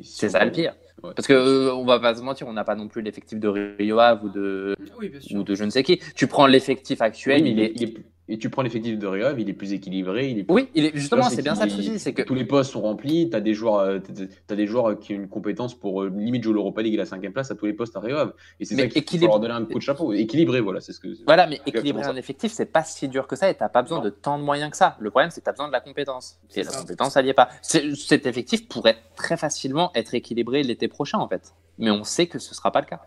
C'est 0.03 0.27
on 0.27 0.29
ça 0.31 0.43
le 0.45 0.51
pire. 0.51 0.75
ouais. 1.03 1.11
Parce 1.15 1.27
que 1.27 1.33
euh, 1.33 1.73
on 1.75 1.85
va 1.85 1.99
pas 1.99 2.15
se 2.15 2.21
mentir, 2.21 2.47
on 2.47 2.53
n'a 2.53 2.63
pas 2.63 2.75
non 2.75 2.87
plus 2.87 3.01
l'effectif 3.03 3.39
de 3.39 3.47
Rio 3.47 3.99
Ave 3.99 4.23
ou 4.23 4.29
de, 4.29 4.75
Oui, 4.99 5.11
ou 5.35 5.43
de 5.43 5.53
je 5.55 5.63
ne 5.63 5.69
sais 5.69 5.83
qui. 5.83 5.99
Tu 6.15 6.25
prends 6.27 6.47
l'effectif 6.47 7.01
actuel, 7.01 7.43
Oui, 7.43 7.51
il 7.51 7.59
est. 7.59 7.71
il 7.75 7.83
est- 7.83 7.97
et 8.29 8.37
tu 8.37 8.49
prends 8.49 8.61
l'effectif 8.61 8.97
de 8.99 9.07
Ave, 9.07 9.39
il 9.39 9.49
est 9.49 9.53
plus 9.53 9.73
équilibré, 9.73 10.29
il 10.29 10.39
est 10.39 10.43
plus 10.43 10.53
Oui, 10.53 10.69
il 10.75 10.85
est 10.85 10.91
justement, 10.95 11.29
c'est 11.29 11.41
bien 11.41 11.55
ça 11.55 11.65
le 11.65 11.71
souci, 11.71 11.97
c'est 11.99 12.13
que 12.13 12.21
tous 12.21 12.33
les 12.35 12.43
postes 12.45 12.71
sont 12.71 12.81
remplis, 12.81 13.29
tu 13.29 13.35
as 13.35 13.39
des 13.41 13.53
joueurs, 13.53 13.79
euh, 13.79 13.99
t'as- 13.99 14.25
t'as 14.47 14.55
des 14.55 14.67
joueurs 14.67 14.99
qui 14.99 15.13
ont 15.13 15.17
une 15.17 15.29
compétence 15.29 15.73
pour 15.73 16.03
euh, 16.03 16.09
limite 16.15 16.43
jouer 16.43 16.53
l'Europa 16.53 16.81
League 16.81 16.93
et 16.93 16.97
la 16.97 17.05
cinquième 17.05 17.31
place 17.33 17.51
à 17.51 17.55
tous 17.55 17.65
les 17.65 17.73
postes 17.73 17.95
à 17.95 17.99
Ave. 17.99 18.33
Et 18.59 18.65
c'est 18.65 18.75
ça 18.75 18.81
qu'il 18.83 18.91
faut 18.91 18.97
équilibre- 18.99 19.27
leur 19.33 19.39
donner 19.39 19.53
un 19.53 19.65
coup 19.65 19.75
de 19.75 19.79
chapeau. 19.81 20.11
Équilibré, 20.13 20.59
voilà, 20.61 20.81
c'est 20.81 20.91
ce 20.93 20.99
que. 20.99 21.07
voilà, 21.25 21.47
mais 21.47 21.61
équilibrer 21.65 22.03
un 22.03 22.15
effectif, 22.15 22.51
c'est 22.51 22.65
pas 22.65 22.83
si 22.83 23.07
dur 23.07 23.27
que 23.27 23.35
ça 23.35 23.49
et 23.49 23.53
t'as 23.55 23.69
pas 23.69 23.81
besoin 23.81 24.01
de 24.01 24.09
tant 24.09 24.37
de 24.37 24.43
moyens 24.43 24.71
que 24.71 24.77
ça. 24.77 24.97
Le 24.99 25.09
problème, 25.09 25.29
c'est 25.31 25.41
que 25.41 25.45
t'as 25.45 25.51
besoin 25.53 25.67
de 25.67 25.73
la 25.73 25.79
compétence. 25.81 26.39
Et 26.55 26.63
la 26.63 26.71
ça. 26.71 26.81
compétence, 26.81 27.15
elle 27.17 27.25
y 27.27 27.29
est 27.29 27.33
pas. 27.33 27.49
Cet 27.61 28.25
effectif 28.25 28.67
pourrait 28.67 28.97
très 29.15 29.37
facilement 29.37 29.91
être 29.95 30.13
équilibré 30.15 30.63
l'été 30.63 30.87
prochain, 30.87 31.17
en 31.19 31.27
fait. 31.29 31.53
Mais 31.77 31.91
on 31.91 32.03
sait 32.03 32.27
que 32.27 32.39
ce 32.39 32.53
sera 32.55 32.71
pas 32.71 32.81
le 32.81 32.87
cas. 32.87 32.99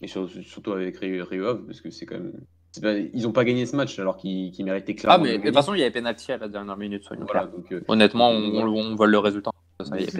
Et 0.00 0.06
sur- 0.08 0.28
surtout 0.30 0.72
avec 0.72 0.96
Rio 0.98 1.56
parce 1.66 1.80
que 1.80 1.90
c'est 1.90 2.06
quand 2.06 2.16
même. 2.16 2.32
Ils 2.82 3.22
n'ont 3.22 3.32
pas 3.32 3.44
gagné 3.44 3.66
ce 3.66 3.76
match 3.76 3.98
alors 3.98 4.16
qu'ils 4.16 4.50
qu'ils 4.50 4.64
méritaient 4.64 4.94
Ah, 4.98 5.00
clairement. 5.00 5.24
mais 5.24 5.38
de 5.38 5.44
toute 5.44 5.54
façon, 5.54 5.74
il 5.74 5.80
y 5.80 5.82
avait 5.82 5.90
penalty 5.90 6.32
à 6.32 6.38
la 6.38 6.48
dernière 6.48 6.76
minute, 6.76 7.04
soyons 7.04 7.24
Voilà, 7.24 7.46
donc, 7.46 7.70
euh, 7.72 7.82
Honnêtement, 7.88 8.30
on, 8.30 8.54
on, 8.54 8.66
on 8.68 8.94
vole 8.94 9.10
le 9.10 9.18
résultat. 9.18 9.50
C'est- 9.84 10.10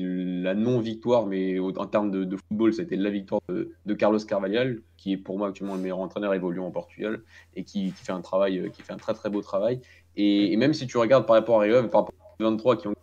la 0.00 0.54
non-victoire, 0.54 1.26
mais 1.26 1.58
en 1.58 1.86
termes 1.86 2.10
de, 2.10 2.24
de 2.24 2.36
football, 2.36 2.72
c'était 2.72 2.96
la 2.96 3.10
victoire 3.10 3.40
de, 3.48 3.72
de 3.84 3.94
Carlos 3.94 4.18
Carvalhal, 4.20 4.80
qui 4.96 5.12
est 5.12 5.16
pour 5.16 5.38
moi 5.38 5.48
actuellement 5.48 5.74
le 5.74 5.80
meilleur 5.80 5.98
entraîneur 5.98 6.32
évoluant 6.32 6.66
en 6.66 6.70
Portugal 6.70 7.20
et 7.56 7.64
qui, 7.64 7.92
qui 7.92 8.04
fait 8.04 8.12
un 8.12 8.20
travail, 8.20 8.58
euh, 8.58 8.68
qui 8.68 8.82
fait 8.82 8.92
un 8.92 8.98
très 8.98 9.14
très 9.14 9.30
beau 9.30 9.42
travail. 9.42 9.80
Et, 10.16 10.52
et 10.52 10.56
même 10.56 10.74
si 10.74 10.86
tu 10.86 10.96
regardes 10.96 11.26
par 11.26 11.36
rapport 11.36 11.60
à 11.60 11.64
Rio, 11.64 11.74
par 11.88 12.02
rapport 12.02 12.14
aux 12.40 12.44
23 12.44 12.76
qui 12.76 12.88
ont 12.88 12.94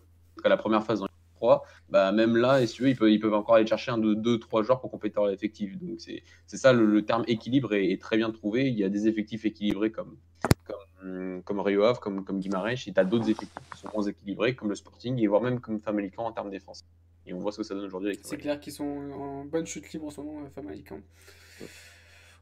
à 0.44 0.50
la 0.50 0.58
première 0.58 0.84
phase 0.84 1.02
dans 1.02 1.08
les 1.40 1.46
3, 1.46 1.64
bah 1.90 2.12
même 2.12 2.36
là, 2.36 2.62
et 2.62 2.68
si 2.68 2.76
tu 2.76 2.84
veux, 2.84 2.90
ils 2.90 2.98
peuvent, 2.98 3.10
ils 3.10 3.20
peuvent 3.20 3.34
encore 3.34 3.56
aller 3.56 3.68
chercher 3.68 3.92
un 3.92 3.98
de 3.98 4.14
deux, 4.14 4.40
trois 4.40 4.62
joueurs 4.64 4.80
pour 4.82 4.92
compléter 4.92 5.16
leur 5.16 5.30
effectif. 5.32 5.78
Donc 5.78 6.00
c'est 6.00 6.24
c'est 6.48 6.58
ça 6.58 6.74
le, 6.74 6.86
le 6.86 7.06
terme 7.06 7.24
équilibre 7.28 7.74
est, 7.74 7.92
est 7.92 8.02
très 8.02 8.18
bien 8.18 8.32
trouvé. 8.32 8.68
Il 8.68 8.78
y 8.78 8.84
a 8.84 8.90
des 8.90 9.08
effectifs 9.08 9.46
équilibrés 9.46 9.92
comme 9.92 10.18
comme, 10.66 11.42
comme 11.44 11.60
Rio 11.60 11.84
Ave, 11.84 12.00
comme, 12.00 12.24
comme 12.24 12.40
Guimarães, 12.40 12.88
et 12.88 12.94
tu 12.94 13.00
as 13.00 13.04
d'autres 13.06 13.30
effectifs 13.30 13.70
qui 13.74 13.80
sont 13.80 13.90
moins 13.94 14.04
équilibrés, 14.04 14.56
comme 14.56 14.70
le 14.70 14.76
Sporting, 14.76 15.18
et 15.20 15.28
voire 15.28 15.42
même 15.42 15.60
comme 15.60 15.80
Famalicão 15.80 16.24
en 16.26 16.32
termes 16.32 16.50
défensifs. 16.50 16.86
Et 17.26 17.34
on 17.34 17.40
voit 17.40 17.52
ce 17.52 17.58
que 17.58 17.64
ça 17.64 17.76
donne 17.76 17.86
aujourd'hui 17.86 18.10
avec 18.10 18.22
C'est 18.24 18.38
clair 18.38 18.60
qu'ils 18.60 18.74
sont 18.74 18.84
en 18.84 19.46
bonne 19.46 19.66
chute 19.66 19.92
libre 19.92 20.08
en 20.08 20.10
ce 20.10 20.22
moment, 20.22 20.42
euh, 20.42 20.50
Famalicão. 20.50 21.02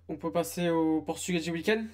On 0.10 0.15
peut 0.15 0.32
passer 0.32 0.69
au 0.69 1.02
Portugais 1.02 1.40
du 1.40 1.52
week-end? 1.52 1.86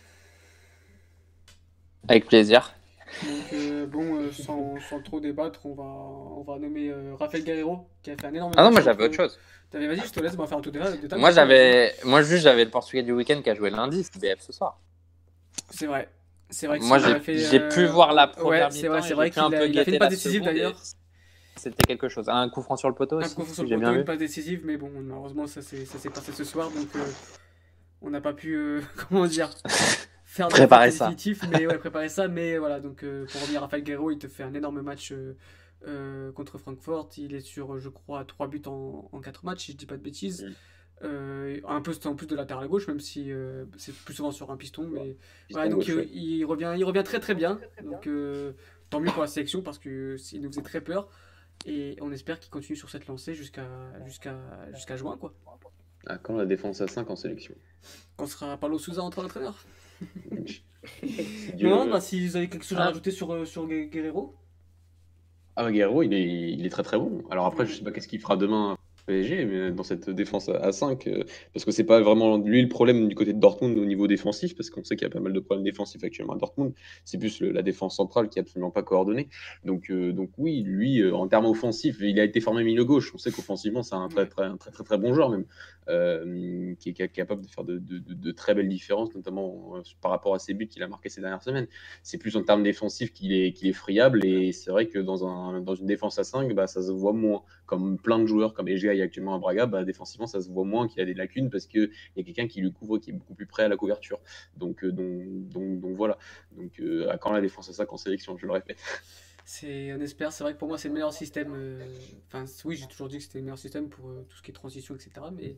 Avec 2.07 2.25
plaisir. 2.25 2.73
Donc, 3.21 3.53
euh, 3.53 3.85
bon, 3.85 4.15
euh, 4.15 4.31
sans, 4.31 4.79
sans 4.89 5.01
trop 5.01 5.19
débattre, 5.19 5.65
on 5.65 5.73
va, 5.75 5.83
on 5.83 6.41
va 6.41 6.57
nommer 6.59 6.89
euh, 6.89 7.15
Rafael 7.15 7.43
Guerrero, 7.43 7.87
qui 8.01 8.11
a 8.11 8.17
fait 8.17 8.25
un 8.25 8.33
énorme 8.33 8.53
Ah 8.57 8.63
non, 8.63 8.71
moi 8.71 8.81
j'avais 8.81 9.03
autre 9.03 9.15
chose. 9.15 9.37
T'avais, 9.71 9.87
vas-y, 9.87 10.05
je 10.05 10.11
te 10.11 10.19
laisse 10.19 10.35
moi, 10.35 10.47
faire 10.47 10.57
un 10.57 10.61
de 10.61 10.69
table. 10.69 11.19
Moi 11.19 11.31
j'avais, 11.31 11.93
moi 12.03 12.21
juste 12.21 12.43
j'avais 12.43 12.65
le 12.65 12.69
Portugais 12.71 13.03
du 13.03 13.11
week-end 13.11 13.41
qui 13.41 13.49
a 13.49 13.55
joué 13.55 13.69
lundi, 13.69 14.03
c'est 14.03 14.19
BF 14.19 14.41
ce 14.41 14.51
soir. 14.51 14.79
C'est 15.69 15.87
vrai. 15.87 16.09
C'est 16.49 16.67
vrai 16.67 16.79
que 16.79 16.83
Moi 16.83 16.99
j'ai 16.99 17.37
j'ai 17.37 17.59
euh, 17.59 17.69
pu 17.69 17.85
voir 17.85 18.13
la 18.13 18.27
Ouais, 18.27 18.33
première 18.33 18.71
c'est 18.71 18.87
vrai, 18.87 18.99
mi-temps 18.99 19.05
et 19.05 19.07
c'est 19.07 19.13
vrai 19.15 19.31
un 19.35 19.53
a, 19.53 19.65
il 19.65 19.79
a 19.79 19.83
fait 19.85 19.91
une 19.91 19.99
passe 19.99 20.09
décisive 20.09 20.43
d'ailleurs. 20.43 20.75
C'était 21.55 21.83
quelque 21.87 22.09
chose. 22.09 22.29
Un 22.29 22.49
coup 22.49 22.61
franc 22.61 22.75
sur 22.75 22.89
le 22.89 22.95
poteau 22.95 23.17
Un 23.17 23.21
aussi, 23.21 23.35
coup 23.35 23.45
sur 23.45 23.55
si 23.55 23.65
le 23.65 23.79
poteau, 23.79 23.93
une 23.93 24.05
passe 24.05 24.17
décisive, 24.17 24.61
mais 24.63 24.77
bon, 24.77 24.89
malheureusement, 24.93 25.47
ça 25.47 25.61
s'est 25.61 25.85
ça 25.85 25.97
s'est 25.97 26.09
passé 26.09 26.31
ce 26.31 26.43
soir, 26.43 26.69
donc 26.69 26.87
euh, 26.95 26.99
on 28.01 28.09
n'a 28.09 28.21
pas 28.21 28.33
pu, 28.33 28.55
euh, 28.55 28.81
comment 29.09 29.25
dire, 29.25 29.49
faire 30.33 30.47
Préparer 30.47 30.91
ça. 30.91 31.09
définitif, 31.09 31.43
mais 31.51 31.67
ouais, 31.67 31.77
préparer 31.79 32.09
ça. 32.09 32.27
Mais 32.27 32.57
voilà, 32.57 32.79
donc 32.79 33.03
euh, 33.03 33.25
pour 33.31 33.41
revenir 33.41 33.59
à 33.59 33.65
Rafael 33.65 33.83
Guerrero, 33.83 34.11
il 34.11 34.17
te 34.17 34.27
fait 34.27 34.43
un 34.43 34.53
énorme 34.53 34.81
match 34.81 35.11
euh, 35.11 35.37
euh, 35.87 36.31
contre 36.31 36.57
Francfort. 36.57 37.09
Il 37.17 37.35
est 37.35 37.41
sur, 37.41 37.79
je 37.79 37.89
crois, 37.89 38.25
3 38.25 38.47
buts 38.47 38.61
en, 38.65 39.09
en 39.11 39.19
4 39.19 39.45
matchs, 39.45 39.65
si 39.65 39.71
je 39.73 39.77
dis 39.77 39.85
pas 39.85 39.97
de 39.97 40.03
bêtises. 40.03 40.43
Mm. 40.43 40.53
Euh, 41.03 41.59
un 41.67 41.81
poste 41.81 42.05
en 42.05 42.15
plus 42.15 42.27
de 42.27 42.35
latéral 42.35 42.67
gauche, 42.67 42.87
même 42.87 42.99
si 43.01 43.31
euh, 43.31 43.65
c'est 43.77 43.93
plus 43.93 44.13
souvent 44.13 44.31
sur 44.31 44.51
un 44.51 44.57
piston, 44.57 44.89
mais 44.89 45.17
donc 45.51 45.79
gauche, 45.79 45.89
ouais. 45.89 46.07
il, 46.13 46.45
revient, 46.45 46.75
il 46.77 46.85
revient 46.85 47.03
très 47.03 47.19
très 47.19 47.35
bien. 47.35 47.59
Donc 47.83 48.07
euh, 48.07 48.53
tant 48.89 49.01
mieux 49.01 49.11
pour 49.11 49.21
la 49.21 49.27
sélection 49.27 49.61
parce 49.61 49.79
que 49.79 50.15
il 50.31 50.41
nous 50.41 50.49
faisait 50.49 50.61
très 50.61 50.81
peur. 50.81 51.09
Et 51.65 51.97
on 52.01 52.11
espère 52.11 52.39
qu'il 52.39 52.51
continue 52.51 52.77
sur 52.77 52.89
cette 52.89 53.07
lancée 53.07 53.33
jusqu'à 53.33 53.67
jusqu'à 54.05 54.37
jusqu'à 54.73 54.95
juin 54.95 55.17
quoi. 55.17 55.33
Ah, 56.05 56.17
quand 56.17 56.37
la 56.37 56.45
défense 56.45 56.79
à 56.79 56.87
5 56.87 57.09
en 57.09 57.15
sélection. 57.15 57.55
Quand 58.15 58.27
sera 58.27 58.55
Paulo 58.57 58.77
Souza 58.77 59.01
en 59.01 59.09
train 59.09 59.23
d'entraîneur. 59.23 59.65
Non, 61.61 61.87
euh. 61.87 61.91
bah 61.91 62.01
si 62.01 62.25
vous 62.25 62.35
avez 62.35 62.49
quelque 62.49 62.65
chose 62.65 62.77
à 62.77 62.83
Ah. 62.83 62.85
rajouter 62.87 63.11
sur, 63.11 63.31
euh, 63.33 63.45
sur 63.45 63.67
Gue- 63.67 63.89
Guerrero. 63.89 64.35
Ah, 65.55 65.71
Guerrero, 65.71 66.03
il 66.03 66.13
est, 66.13 66.53
il 66.53 66.65
est 66.65 66.69
très 66.69 66.83
très 66.83 66.97
bon. 66.97 67.23
Alors 67.29 67.45
après, 67.45 67.65
je 67.65 67.73
sais 67.73 67.83
pas 67.83 67.91
qu'est-ce 67.91 68.07
qu'il 68.07 68.19
fera 68.19 68.35
demain 68.37 68.77
PSG, 69.05 69.43
mais 69.45 69.71
dans 69.71 69.83
cette 69.83 70.09
défense 70.09 70.47
à 70.47 70.71
5, 70.71 71.07
euh, 71.07 71.25
parce 71.53 71.65
que 71.65 71.71
c'est 71.71 71.83
pas 71.83 71.99
vraiment 71.99 72.37
lui 72.37 72.61
le 72.61 72.69
problème 72.69 73.09
du 73.09 73.15
côté 73.15 73.33
de 73.33 73.37
Dortmund 73.39 73.77
au 73.77 73.83
niveau 73.83 74.07
défensif, 74.07 74.55
parce 74.55 74.69
qu'on 74.69 74.81
sait 74.85 74.95
qu'il 74.95 75.05
y 75.05 75.11
a 75.11 75.13
pas 75.13 75.19
mal 75.19 75.33
de 75.33 75.41
problèmes 75.41 75.65
défensifs 75.65 76.01
actuellement 76.05 76.33
à 76.33 76.37
Dortmund. 76.37 76.73
C'est 77.03 77.17
plus 77.17 77.41
la 77.41 77.61
défense 77.63 77.97
centrale 77.97 78.29
qui 78.29 78.39
est 78.39 78.43
absolument 78.43 78.71
pas 78.71 78.81
coordonnée. 78.81 79.27
Donc, 79.65 79.91
euh, 79.91 80.13
donc 80.13 80.29
oui, 80.37 80.63
lui, 80.63 81.01
euh, 81.01 81.13
en 81.13 81.27
termes 81.27 81.45
offensifs, 81.47 81.97
il 81.99 82.17
a 82.17 82.23
été 82.23 82.39
formé 82.39 82.63
milieu 82.63 82.85
gauche. 82.85 83.11
On 83.13 83.17
sait 83.17 83.31
qu'offensivement, 83.31 83.83
c'est 83.83 83.95
un 83.95 84.07
très 84.07 84.25
très, 84.25 84.45
un 84.45 84.55
très 84.55 84.71
très 84.71 84.85
très 84.85 84.97
bon 84.97 85.13
joueur 85.13 85.29
même, 85.29 85.43
euh, 85.89 86.73
qui 86.79 86.89
est 86.89 87.07
capable 87.09 87.41
de 87.41 87.47
faire 87.47 87.63
de, 87.63 87.77
de- 87.77 87.97
de- 87.99 88.13
de 88.13 88.31
très 88.31 88.53
belles 88.55 88.69
différences, 88.69 89.13
notamment 89.15 89.75
euh, 89.77 89.81
par 90.01 90.11
rapport 90.11 90.35
à 90.35 90.39
ses 90.39 90.53
buts 90.53 90.67
qu'il 90.67 90.83
a 90.83 90.87
marqués 90.87 91.09
ces 91.09 91.21
dernières 91.21 91.43
semaines. 91.43 91.67
C'est 92.03 92.17
plus 92.17 92.35
en 92.35 92.43
termes 92.43 92.63
défensifs 92.63 93.13
qu'il 93.13 93.33
est, 93.33 93.53
qu'il 93.53 93.67
est 93.67 93.73
friable, 93.73 94.25
et 94.25 94.51
c'est 94.51 94.71
vrai 94.71 94.87
que 94.87 94.99
dans, 94.99 95.25
un, 95.27 95.61
dans 95.61 95.75
une 95.75 95.85
défense 95.87 96.19
à 96.19 96.23
5, 96.23 96.53
bah, 96.53 96.67
ça 96.67 96.81
se 96.81 96.91
voit 96.91 97.13
moins 97.13 97.43
comme 97.65 97.97
plein 97.97 98.19
de 98.19 98.25
joueurs 98.25 98.53
comme 98.53 98.67
Egea 98.67 98.89
actuellement 99.01 99.35
à 99.35 99.39
Braga, 99.39 99.65
bah, 99.65 99.83
défensivement, 99.83 100.27
ça 100.27 100.41
se 100.41 100.49
voit 100.49 100.65
moins 100.65 100.87
qu'il 100.87 101.01
a 101.01 101.05
des 101.05 101.13
lacunes 101.13 101.49
parce 101.49 101.65
qu'il 101.65 101.89
y 102.15 102.21
a 102.21 102.23
quelqu'un 102.23 102.47
qui 102.47 102.61
lui 102.61 102.71
couvre, 102.71 102.97
qui 102.97 103.09
est 103.11 103.13
beaucoup 103.13 103.33
plus 103.35 103.45
prêt 103.47 103.63
à 103.63 103.67
la 103.67 103.77
couverture. 103.77 104.19
Donc, 104.57 104.83
euh, 104.83 104.91
donc, 104.91 105.49
donc, 105.49 105.79
donc 105.79 105.95
voilà. 105.95 106.17
Donc, 106.57 106.81
à 107.09 107.17
quand 107.17 107.31
la 107.31 107.41
défense 107.41 107.69
à 107.69 107.73
5 107.73 107.91
en 107.93 107.97
sélection, 107.97 108.37
je 108.37 108.45
le 108.45 108.51
répète. 108.51 108.77
C'est, 109.45 109.93
on 109.93 109.99
espère, 109.99 110.31
c'est 110.31 110.43
vrai 110.43 110.53
que 110.53 110.59
pour 110.59 110.67
moi 110.69 110.77
c'est 110.77 110.87
le 110.87 110.93
meilleur 110.93 111.13
système. 111.13 111.53
euh, 111.53 111.83
Enfin, 112.27 112.45
oui, 112.65 112.75
j'ai 112.77 112.87
toujours 112.87 113.09
dit 113.09 113.17
que 113.17 113.23
c'était 113.23 113.39
le 113.39 113.43
meilleur 113.45 113.57
système 113.57 113.89
pour 113.89 114.09
euh, 114.09 114.25
tout 114.29 114.37
ce 114.37 114.41
qui 114.41 114.51
est 114.51 114.53
transition, 114.53 114.95
etc. 114.95 115.11
Mais, 115.33 115.57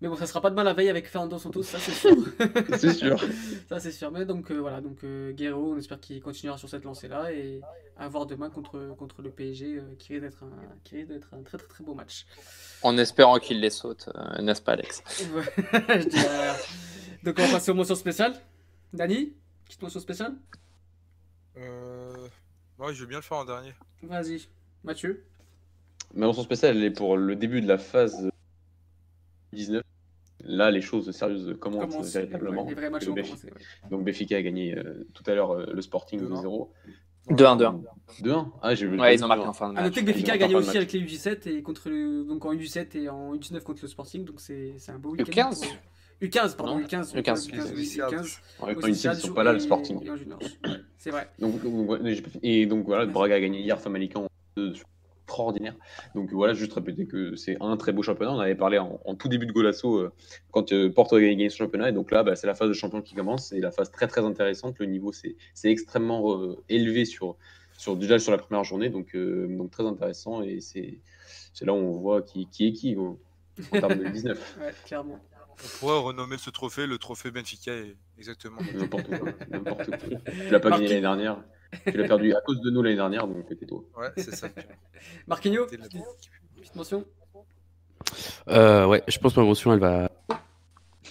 mais 0.00 0.08
bon, 0.08 0.16
ça 0.16 0.26
sera 0.26 0.40
pas 0.40 0.50
de 0.50 0.54
mal 0.56 0.66
à 0.66 0.72
veille 0.74 0.88
avec 0.88 1.06
Fernando 1.06 1.38
Santos, 1.38 1.62
ça 1.64 1.78
c'est 1.78 1.92
sûr. 1.92 2.16
C'est 2.78 2.92
sûr. 2.94 3.22
ça 3.68 3.78
c'est 3.78 3.92
sûr. 3.92 4.10
Mais 4.10 4.24
donc 4.24 4.50
euh, 4.50 4.56
voilà, 4.58 4.80
donc 4.80 5.04
euh, 5.04 5.32
Guerrero, 5.32 5.74
on 5.74 5.78
espère 5.78 6.00
qu'il 6.00 6.20
continuera 6.20 6.56
sur 6.58 6.68
cette 6.68 6.84
lancée-là 6.84 7.32
et 7.32 7.60
à 7.98 8.08
voir 8.08 8.24
demain 8.26 8.48
contre, 8.50 8.94
contre 8.96 9.20
le 9.22 9.30
PSG 9.30 9.76
euh, 9.76 9.94
qui 9.98 10.14
risque 10.14 10.22
d'être 10.24 10.42
un, 10.42 10.50
qui 10.82 10.96
risque 10.96 11.08
d'être 11.08 11.28
un 11.34 11.42
très 11.42 11.58
très 11.58 11.68
très 11.68 11.84
beau 11.84 11.94
match. 11.94 12.26
En 12.82 12.96
espérant 12.98 13.38
qu'il 13.38 13.60
les 13.60 13.70
saute, 13.70 14.08
euh, 14.16 14.40
n'est-ce 14.42 14.62
pas, 14.62 14.72
Alex? 14.72 15.02
Ouais, 15.34 15.44
je 16.00 16.08
dirais 16.08 16.42
rien. 16.42 16.54
Donc 17.22 17.36
on 17.38 17.44
va 17.46 17.52
passer 17.52 17.70
aux 17.70 17.74
mentions 17.74 17.94
spéciales. 17.94 18.34
Dani, 18.94 19.34
petite 19.66 19.82
mention 19.82 20.00
spéciale? 20.00 20.34
Euh... 21.58 22.26
Ouais, 22.82 22.92
je 22.94 23.00
vais 23.04 23.08
bien 23.08 23.18
le 23.18 23.22
faire 23.22 23.38
en 23.38 23.44
dernier. 23.44 23.72
Vas-y. 24.02 24.46
Mathieu 24.84 25.24
Ma 26.14 26.26
mention 26.26 26.42
spéciale, 26.42 26.76
elle 26.76 26.84
est 26.84 26.90
pour 26.90 27.16
le 27.16 27.36
début 27.36 27.60
de 27.60 27.68
la 27.68 27.78
phase 27.78 28.28
19. 29.52 29.82
Là, 30.44 30.70
les 30.72 30.80
choses 30.80 31.10
sérieuses 31.12 31.56
commencent 31.60 31.82
Comment 31.92 32.02
véritablement. 32.02 32.62
ouais, 32.64 32.68
Les 32.70 32.74
vrais 32.74 32.90
matchs 32.90 33.04
Le 33.06 33.12
ont 33.12 33.14
commencé. 33.14 33.46
ouais. 33.46 33.60
Donc 33.90 34.04
Benfica 34.04 34.36
a 34.36 34.42
gagné 34.42 34.76
euh, 34.76 35.06
tout 35.14 35.22
à 35.26 35.34
l'heure 35.34 35.52
euh, 35.52 35.66
le 35.72 35.80
Sporting 35.80 36.20
2-1. 36.20 36.42
2-0. 36.42 36.68
2-1, 37.30 37.58
2-1. 37.58 37.82
2-1 38.22 38.46
Ah, 38.60 38.74
j'ai 38.74 38.88
Ouais, 38.88 39.14
ils 39.14 39.24
ont 39.24 39.28
marqué 39.28 39.44
en 39.46 39.52
fin 39.52 39.72
de 39.72 39.78
À 39.78 39.82
match. 39.82 39.90
noter 39.94 40.00
que 40.00 40.06
Benfica 40.10 40.32
a 40.32 40.38
gagné 40.38 40.54
le 40.54 40.58
aussi 40.58 40.76
avec 40.76 40.92
les 40.92 41.00
U17 41.00 41.48
et 41.48 41.62
contre 41.62 41.88
le, 41.88 42.24
donc 42.24 42.44
en 42.44 42.52
U17 42.52 42.98
et 42.98 43.08
en 43.08 43.36
U19 43.36 43.60
contre 43.60 43.82
le 43.82 43.88
Sporting, 43.88 44.24
donc 44.24 44.40
c'est 44.40 44.74
c'est 44.78 44.90
un 44.90 44.98
beau 44.98 45.10
week-end. 45.12 45.50
U15? 45.50 45.60
pour- 45.64 45.76
U15, 46.22 46.56
pardon, 46.56 46.78
Non, 46.78 46.84
U15. 46.84 47.14
U15. 47.14 47.50
U15, 47.50 47.72
oui, 47.74 47.82
U15. 47.82 48.10
U15. 48.10 48.38
Ouais, 48.64 48.74
quand 48.74 48.86
ils 48.86 48.96
sont 48.96 49.34
pas 49.34 49.42
là, 49.42 49.52
le 49.52 49.58
Sporting. 49.58 49.98
Ouais, 50.08 50.18
C'est 50.98 51.10
vrai. 51.10 51.28
Donc, 51.38 51.62
donc, 51.62 51.98
et 52.42 52.66
donc 52.66 52.86
voilà, 52.86 53.06
Braga 53.06 53.34
a 53.34 53.40
gagné 53.40 53.60
hier 53.60 53.80
Famalicão 53.80 54.28
euh, 54.58 54.72
extraordinaire. 55.24 55.74
Donc 56.14 56.30
voilà, 56.32 56.54
juste 56.54 56.72
répéter 56.74 57.06
que 57.06 57.34
c'est 57.36 57.56
un 57.60 57.76
très 57.76 57.92
beau 57.92 58.02
championnat. 58.02 58.32
On 58.32 58.38
avait 58.38 58.54
parlé 58.54 58.78
en, 58.78 59.00
en 59.04 59.14
tout 59.14 59.28
début 59.28 59.46
de 59.46 59.52
Golasso 59.52 59.96
euh, 59.98 60.12
quand 60.50 60.72
euh, 60.72 60.90
Porto 60.90 61.16
a 61.16 61.20
gagné 61.20 61.48
son 61.48 61.58
championnat. 61.64 61.88
Et 61.88 61.92
donc 61.92 62.10
là, 62.10 62.22
bah, 62.22 62.36
c'est 62.36 62.46
la 62.46 62.54
phase 62.54 62.68
de 62.68 62.74
champion 62.74 63.02
qui 63.02 63.14
commence. 63.14 63.48
C'est 63.48 63.60
la 63.60 63.70
phase 63.70 63.90
très 63.90 64.06
très 64.06 64.20
intéressante. 64.22 64.78
Le 64.78 64.86
niveau 64.86 65.10
c'est 65.12 65.36
c'est 65.54 65.70
extrêmement 65.70 66.36
euh, 66.40 66.56
élevé 66.68 67.04
sur, 67.04 67.36
sur 67.78 67.96
déjà 67.96 68.18
sur 68.18 68.30
la 68.30 68.38
première 68.38 68.64
journée. 68.64 68.90
Donc, 68.90 69.14
euh, 69.16 69.46
donc 69.48 69.70
très 69.70 69.84
intéressant. 69.86 70.42
Et 70.42 70.60
c'est 70.60 71.00
c'est 71.52 71.64
là 71.64 71.72
où 71.72 71.76
on 71.78 71.92
voit 71.92 72.22
qui, 72.22 72.46
qui 72.46 72.68
est 72.68 72.72
qui 72.72 72.96
en, 72.96 73.18
en 73.72 73.80
termes 73.80 73.98
de 73.98 74.08
19. 74.08 74.58
Ouais, 74.60 74.72
clairement. 74.84 75.18
On 75.64 75.78
pourrait 75.78 75.98
renommer 75.98 76.38
ce 76.38 76.50
trophée 76.50 76.86
le 76.86 76.98
trophée 76.98 77.30
Benfica 77.30 77.72
exactement. 78.18 78.58
N'importe 78.74 79.06
quoi. 79.06 79.30
N'importe 79.50 79.86
quoi. 79.86 79.96
Tu 80.46 80.50
l'as 80.50 80.60
pas 80.60 80.70
gagné 80.70 80.88
l'année 80.88 81.00
dernière. 81.00 81.38
Tu 81.86 81.96
l'as 81.96 82.08
perdu 82.08 82.34
à 82.34 82.40
cause 82.40 82.60
de 82.60 82.70
nous 82.70 82.82
l'année 82.82 82.96
dernière. 82.96 83.26
Donc 83.26 83.46
tais-toi. 83.46 83.84
Ouais, 83.96 84.08
c'est 84.16 84.34
ça. 84.34 84.48
Marquinhos, 85.26 85.66
petite 85.66 86.74
mention. 86.74 87.04
Euh, 88.48 88.86
ouais, 88.86 89.02
je 89.06 89.18
pense 89.18 89.34
que 89.34 89.40
ma 89.40 89.46
mention, 89.46 89.72
elle 89.72 89.80
va 89.80 90.10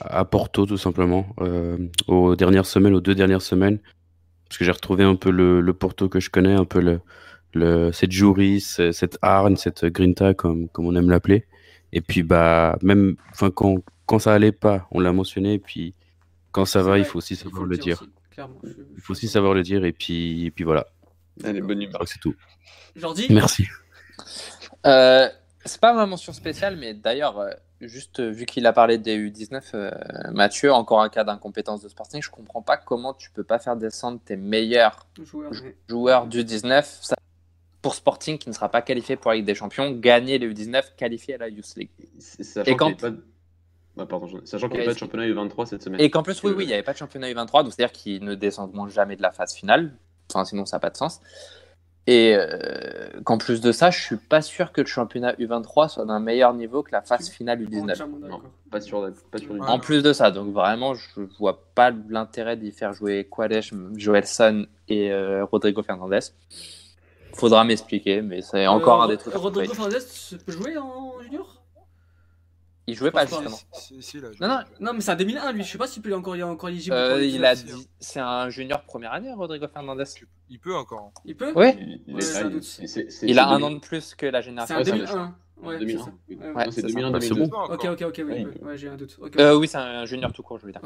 à 0.02 0.26
Porto, 0.26 0.66
tout 0.66 0.78
simplement. 0.78 1.28
Euh, 1.40 1.78
aux 2.08 2.36
dernières 2.36 2.66
semaines, 2.66 2.94
aux 2.94 3.02
deux 3.02 3.16
dernières 3.16 3.42
semaines. 3.42 3.80
Parce 4.48 4.58
que 4.58 4.66
j'ai 4.66 4.72
retrouvé 4.72 5.04
un 5.04 5.16
peu 5.16 5.32
le, 5.32 5.62
le 5.62 5.74
Porto 5.74 6.10
que 6.10 6.20
je 6.20 6.30
connais, 6.30 6.54
un 6.54 6.66
peu 6.66 6.82
le, 6.82 7.00
le, 7.54 7.92
cette 7.92 8.12
Juris, 8.12 8.62
cette 8.92 9.18
Arne, 9.22 9.56
cette 9.56 9.86
Grinta, 9.86 10.34
comme, 10.34 10.68
comme 10.70 10.86
on 10.86 10.96
aime 10.96 11.10
l'appeler. 11.10 11.46
Et 11.94 12.02
puis, 12.02 12.24
bah, 12.24 12.78
même 12.82 13.16
quand, 13.56 13.78
quand 14.12 14.20
ça 14.20 14.34
allait 14.34 14.52
pas, 14.52 14.88
on 14.92 15.00
l'a 15.00 15.14
mentionné. 15.14 15.54
Et 15.54 15.60
puis, 15.60 15.94
quand 16.52 16.66
ça 16.66 16.82
va, 16.84 16.98
il 16.98 17.06
faut 17.06 17.18
aussi 17.20 17.36
faut 17.38 17.46
savoir 17.50 17.66
le 17.66 17.78
dire. 17.78 18.02
aussi, 18.02 18.12
clairement. 18.30 18.60
Je- 18.64 18.70
Il 18.96 19.02
faut 19.02 19.14
aussi 19.14 19.28
savoir 19.30 19.54
le 19.54 19.64
dire. 19.64 19.86
Et 19.86 19.94
puis, 19.94 20.46
et 20.46 20.52
puis 20.52 20.64
voilà. 20.66 20.86
Allez, 21.46 21.62
bonne 21.62 21.82
humeur. 21.82 22.02
c'est 22.06 22.20
tout. 22.20 22.36
Jordi 22.96 23.28
Merci. 23.30 23.66
Euh, 24.86 25.30
c'est 25.66 25.80
pas 25.80 25.94
ma 25.94 26.06
mention 26.06 26.34
spéciale, 26.34 26.76
mais 26.76 26.94
d'ailleurs, 26.94 27.40
euh, 27.40 27.52
juste 27.80 28.20
euh, 28.20 28.30
vu 28.30 28.46
qu'il 28.46 28.66
a 28.66 28.74
parlé 28.74 28.98
des 28.98 29.18
U19, 29.18 29.62
euh, 29.76 29.92
Mathieu, 30.32 30.74
encore 30.74 31.02
un 31.02 31.10
cas 31.10 31.24
d'incompétence 31.24 31.82
de 31.82 31.88
Sporting, 31.90 32.22
je 32.22 32.30
comprends 32.30 32.62
pas 32.62 32.78
comment 32.78 33.14
tu 33.14 33.32
peux 33.32 33.44
pas 33.44 33.60
faire 33.60 33.76
descendre 33.78 34.20
tes 34.26 34.36
meilleurs 34.36 35.08
joueurs 35.88 36.28
du 36.28 36.44
19 36.44 37.00
ça- 37.02 37.16
pour 37.82 37.96
Sporting 37.96 38.38
qui 38.38 38.50
ne 38.50 38.54
sera 38.54 38.70
pas 38.70 38.82
qualifié 38.82 39.16
pour 39.16 39.32
la 39.32 39.38
Ligue 39.38 39.46
des 39.46 39.56
Champions, 39.56 39.90
gagner 39.92 40.38
les 40.38 40.48
U19, 40.54 40.96
qualifié 40.98 41.36
à 41.36 41.38
la 41.38 41.48
Youth 41.50 41.76
League. 41.78 41.90
Et 42.66 42.76
quand- 42.76 42.96
pas 43.00 43.10
de... 43.12 43.24
pardon, 44.06 44.28
sachant 44.46 44.68
qu'il 44.68 44.78
n'y 44.78 44.84
a 44.84 44.88
Ouais, 44.88 44.88
pas 44.88 44.94
de 44.94 45.00
championnat 45.00 45.28
U23 45.28 45.66
cette 45.66 45.84
semaine. 45.84 46.00
Et 46.02 46.10
qu'en 46.10 46.24
plus, 46.24 46.42
oui, 46.44 46.52
Euh, 46.52 46.56
oui, 46.56 46.64
il 46.66 46.68
n'y 46.68 46.74
avait 46.74 46.84
pas 46.84 46.94
de 46.94 46.98
championnat 46.98 47.30
U23, 47.32 47.64
donc 47.64 47.74
c'est-à-dire 47.74 47.92
qu'ils 47.92 48.24
ne 48.24 48.36
descendront 48.36 48.88
jamais 48.88 49.16
de 49.16 49.22
la 49.22 49.32
phase 49.32 49.54
finale. 49.54 49.94
Enfin, 50.34 50.46
sinon, 50.46 50.66
ça 50.66 50.78
n'a 50.78 50.80
pas 50.82 50.90
de 50.90 50.98
sens. 50.98 51.20
Et 52.08 52.34
euh, 52.36 53.10
qu'en 53.26 53.38
plus 53.38 53.62
de 53.62 53.72
ça, 53.72 53.92
je 53.92 54.02
suis 54.02 54.16
pas 54.18 54.42
sûr 54.42 54.72
que 54.72 54.82
le 54.82 54.88
championnat 54.88 55.34
U23 55.34 55.88
soit 55.88 56.06
d'un 56.06 56.20
meilleur 56.20 56.54
niveau 56.56 56.82
que 56.82 56.92
la 56.92 57.02
phase 57.04 57.30
finale 57.30 57.62
U19. 57.64 57.92
Entièrement 57.92 58.18
Non, 58.20 58.42
pas 58.72 58.82
sûr, 58.82 59.08
pas 59.32 59.38
sûr 59.38 59.54
du. 59.54 59.60
En 59.62 59.78
plus 59.80 60.02
de 60.02 60.12
ça, 60.12 60.32
donc 60.32 60.52
vraiment, 60.52 60.96
je 60.96 61.22
vois 61.38 61.64
pas 61.76 61.92
l'intérêt 62.10 62.58
d'y 62.58 62.72
faire 62.72 62.92
jouer 62.94 63.28
Quadesh, 63.30 63.72
Joelson 63.96 64.66
et 64.88 65.12
euh, 65.12 65.46
Rodrigo 65.46 65.84
Fernandez. 65.84 66.20
Faudra 67.34 67.64
m'expliquer, 67.64 68.22
mais 68.24 68.42
c'est 68.42 68.66
encore 68.68 69.04
Euh, 69.04 69.06
un 69.06 69.08
des 69.10 69.18
trucs. 69.18 69.34
Rodrigo. 69.36 69.72
Fernandez 69.74 70.00
peut 70.46 70.52
jouer 70.52 70.78
en 70.78 71.14
junior? 71.22 71.61
Il 72.92 72.96
jouait 72.98 73.12
pas 73.12 73.26
justement. 73.26 73.58
Si, 73.74 74.02
si, 74.02 74.20
là, 74.20 74.28
je- 74.34 74.42
Non, 74.44 74.50
non, 74.50 74.60
Non, 74.80 74.94
mais 74.94 75.02
c'est 75.02 75.12
un 75.12 75.16
2001 75.16 75.52
lui. 75.54 75.64
Je 75.64 75.72
sais 75.72 75.78
pas 75.78 75.88
s'il 75.88 76.02
peut 76.02 76.14
encore, 76.14 76.36
il 76.36 76.40
est 76.40 76.44
encore 76.44 76.70
éligible. 76.70 76.96
euh, 76.96 77.24
il 77.24 77.44
a 77.46 77.54
U19. 77.56 77.64
dit, 77.78 77.88
c'est 78.00 78.20
un 78.20 78.50
junior 78.50 78.84
première 78.84 79.14
année, 79.14 79.32
Rodrigo 79.34 79.66
Fernandez. 79.74 80.04
Il 80.50 80.60
peut 80.60 80.76
encore. 80.76 81.12
Il 81.26 81.36
peut 81.36 81.54
Oui, 81.56 81.70
Il, 82.08 82.16
Ouais, 82.16 82.24
a 83.40 83.48
un 83.48 83.60
2000 83.60 83.64
an 83.64 83.72
de 83.72 83.80
plus 83.80 84.14
que 84.16 84.26
la 84.26 84.42
C'est 84.42 84.50
génération. 84.50 84.76
un 84.76 84.82
2001. 84.84 85.36
Ouais, 85.64 85.76
c'est 85.78 85.80
2001. 85.86 86.06
oui. 86.28 86.36
Ouais, 86.38 86.52
ouais, 86.54 86.72
ça. 86.72 86.82
2001, 86.82 87.12
Ouais, 87.14 87.22
c'est 87.22 87.30
2002. 87.30 87.42
bon. 87.42 87.50
Pas 87.50 87.64
Ok, 87.66 87.72
encore. 87.86 87.92
ok, 87.92 88.02
ok, 88.08 88.22
oui. 88.28 88.34
Ouais. 88.34 88.64
Ouais, 88.64 88.78
j'ai 88.78 88.88
un 88.90 88.96
doute. 88.98 89.18
Euh, 89.40 89.56
oui, 89.58 89.68
c'est 89.68 89.78
un 89.78 90.06
junior 90.06 90.34
tout 90.34 90.44
court, 90.44 90.58
je 90.60 90.66
veux 90.66 90.72
dire. 90.72 90.82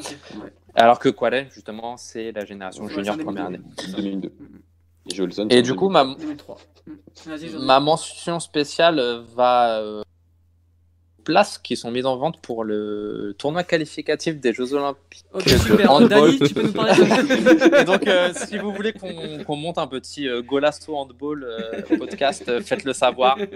Alors 0.75 0.99
que 0.99 1.09
Qualen, 1.09 1.47
justement, 1.49 1.97
c'est 1.97 2.31
la 2.31 2.43
génération 2.45 2.87
junior 2.87 3.15
un 3.15 3.23
première 3.23 3.45
année. 3.45 3.61
2002. 3.95 4.27
Mm. 4.29 4.59
Et 5.11 5.15
Jolson, 5.15 5.47
Et 5.49 5.61
du 5.61 5.73
coup, 5.75 5.87
ma, 5.89 6.03
2003. 6.03 6.57
Mm. 6.87 6.91
Vas-y, 7.27 7.47
Jordi. 7.49 7.65
ma 7.65 7.79
mention 7.79 8.39
spéciale 8.39 9.23
va 9.35 9.79
euh, 9.79 10.01
places 11.25 11.57
qui 11.57 11.75
sont 11.75 11.91
mises 11.91 12.05
en 12.05 12.15
vente 12.15 12.39
pour 12.39 12.63
le 12.63 13.35
tournoi 13.37 13.63
qualificatif 13.63 14.39
des 14.39 14.53
Jeux 14.53 14.73
Olympiques. 14.73 15.25
Ok, 15.33 15.49
super. 15.49 16.07
Dani, 16.07 16.39
tu 16.39 16.53
peux 16.53 16.61
nous 16.63 16.71
parler 16.71 16.93
de 16.93 17.75
Et 17.81 17.83
donc, 17.83 18.07
euh, 18.07 18.31
si 18.33 18.57
vous 18.57 18.71
voulez 18.71 18.93
qu'on 18.93 19.55
monte 19.57 19.77
un 19.77 19.87
petit 19.87 20.29
euh, 20.29 20.41
Golasso 20.41 20.95
Handball 20.95 21.43
euh, 21.43 21.81
podcast, 21.97 22.47
euh, 22.47 22.61
faites-le 22.61 22.93
savoir. 22.93 23.37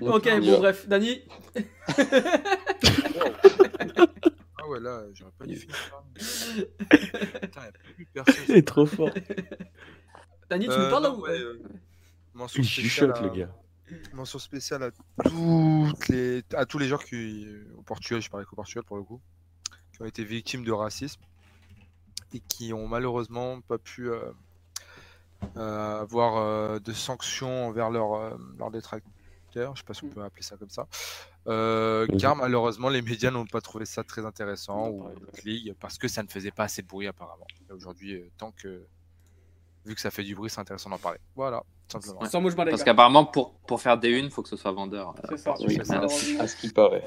Ok, 0.00 0.28
bon, 0.40 0.58
bref. 0.58 0.86
Dani 0.86 1.22
Ah 4.58 4.68
ouais, 4.68 4.78
là, 4.80 5.02
j'aurais 5.12 5.32
pas 5.36 5.46
dû 5.46 5.56
finir. 5.56 5.74
ça. 5.74 6.22
Putain, 7.40 7.60
y 7.60 7.66
a 7.66 7.72
plus 7.96 8.06
personne. 8.12 8.34
Il 8.48 8.56
est 8.56 8.66
trop 8.66 8.86
fort. 8.86 9.10
Dani, 10.48 10.66
tu 10.66 10.70
Euh, 10.72 10.84
nous 10.84 10.90
parles 10.90 11.02
là 11.02 11.08
non, 11.08 11.18
ou 11.18 11.22
ouais, 11.22 11.30
euh, 11.40 11.60
mention 12.34 12.62
Il 12.62 12.68
spéciale 12.68 13.14
le 13.20 13.28
gars. 13.30 13.48
Mention 14.12 14.38
spéciale 14.38 14.82
à, 14.82 14.90
toutes 15.24 16.08
les, 16.08 16.42
à 16.54 16.66
tous 16.66 16.78
les 16.78 16.88
joueurs 16.88 17.04
qui, 17.04 17.46
au 17.76 17.82
Portugal, 17.82 18.20
je 18.20 18.30
parlais 18.30 18.46
qu'au 18.46 18.56
Portugal 18.56 18.84
pour 18.84 18.96
le 18.96 19.02
coup, 19.02 19.20
qui 19.92 20.02
ont 20.02 20.06
été 20.06 20.24
victimes 20.24 20.64
de 20.64 20.72
racisme 20.72 21.20
et 22.34 22.40
qui 22.40 22.72
ont 22.72 22.88
malheureusement 22.88 23.60
pas 23.60 23.78
pu 23.78 24.10
euh, 24.10 24.32
euh, 25.56 26.00
avoir 26.00 26.36
euh, 26.36 26.78
de 26.78 26.92
sanctions 26.92 27.66
envers 27.66 27.90
leurs 27.90 28.14
euh, 28.14 28.36
leurs 28.58 28.70
détracteurs, 28.70 29.74
je 29.76 29.80
sais 29.80 29.84
pas 29.84 29.92
si 29.92 30.04
on 30.04 30.08
peut 30.08 30.22
appeler 30.22 30.42
ça 30.42 30.56
comme 30.56 30.70
ça, 30.70 30.86
car 32.18 32.36
malheureusement 32.36 32.88
les 32.88 33.02
médias 33.02 33.30
n'ont 33.30 33.44
pas 33.44 33.60
trouvé 33.60 33.84
ça 33.84 34.02
très 34.02 34.24
intéressant 34.24 34.88
ou 34.88 35.10
parce 35.78 35.98
que 35.98 36.08
ça 36.08 36.22
ne 36.22 36.28
faisait 36.28 36.52
pas 36.52 36.64
assez 36.64 36.80
de 36.80 36.86
bruit 36.86 37.06
apparemment. 37.06 37.46
Aujourd'hui, 37.70 38.22
tant 38.38 38.52
que 38.52 38.86
vu 39.84 39.94
que 39.94 40.00
ça 40.00 40.10
fait 40.10 40.22
du 40.22 40.34
bruit, 40.34 40.50
c'est 40.50 40.60
intéressant 40.60 40.90
d'en 40.90 40.98
parler. 40.98 41.18
Voilà. 41.34 41.62
simplement. 41.88 42.20
Ouais. 42.20 42.28
Sans 42.28 42.42
Parce 42.42 42.84
qu'apparemment, 42.84 43.24
pour, 43.24 43.52
pour 43.66 43.80
faire 43.80 43.98
des 43.98 44.10
unes, 44.10 44.26
il 44.26 44.30
faut 44.30 44.42
que 44.42 44.48
ce 44.48 44.56
soit 44.56 44.72
vendeur. 44.72 45.14
C'est 45.28 45.36
ça. 45.38 45.54
Oui, 45.60 45.74
c'est 45.76 45.84
ça. 45.84 46.00
À 46.40 46.46
ce 46.48 46.56
qui 46.56 46.68
paraît. 46.68 47.04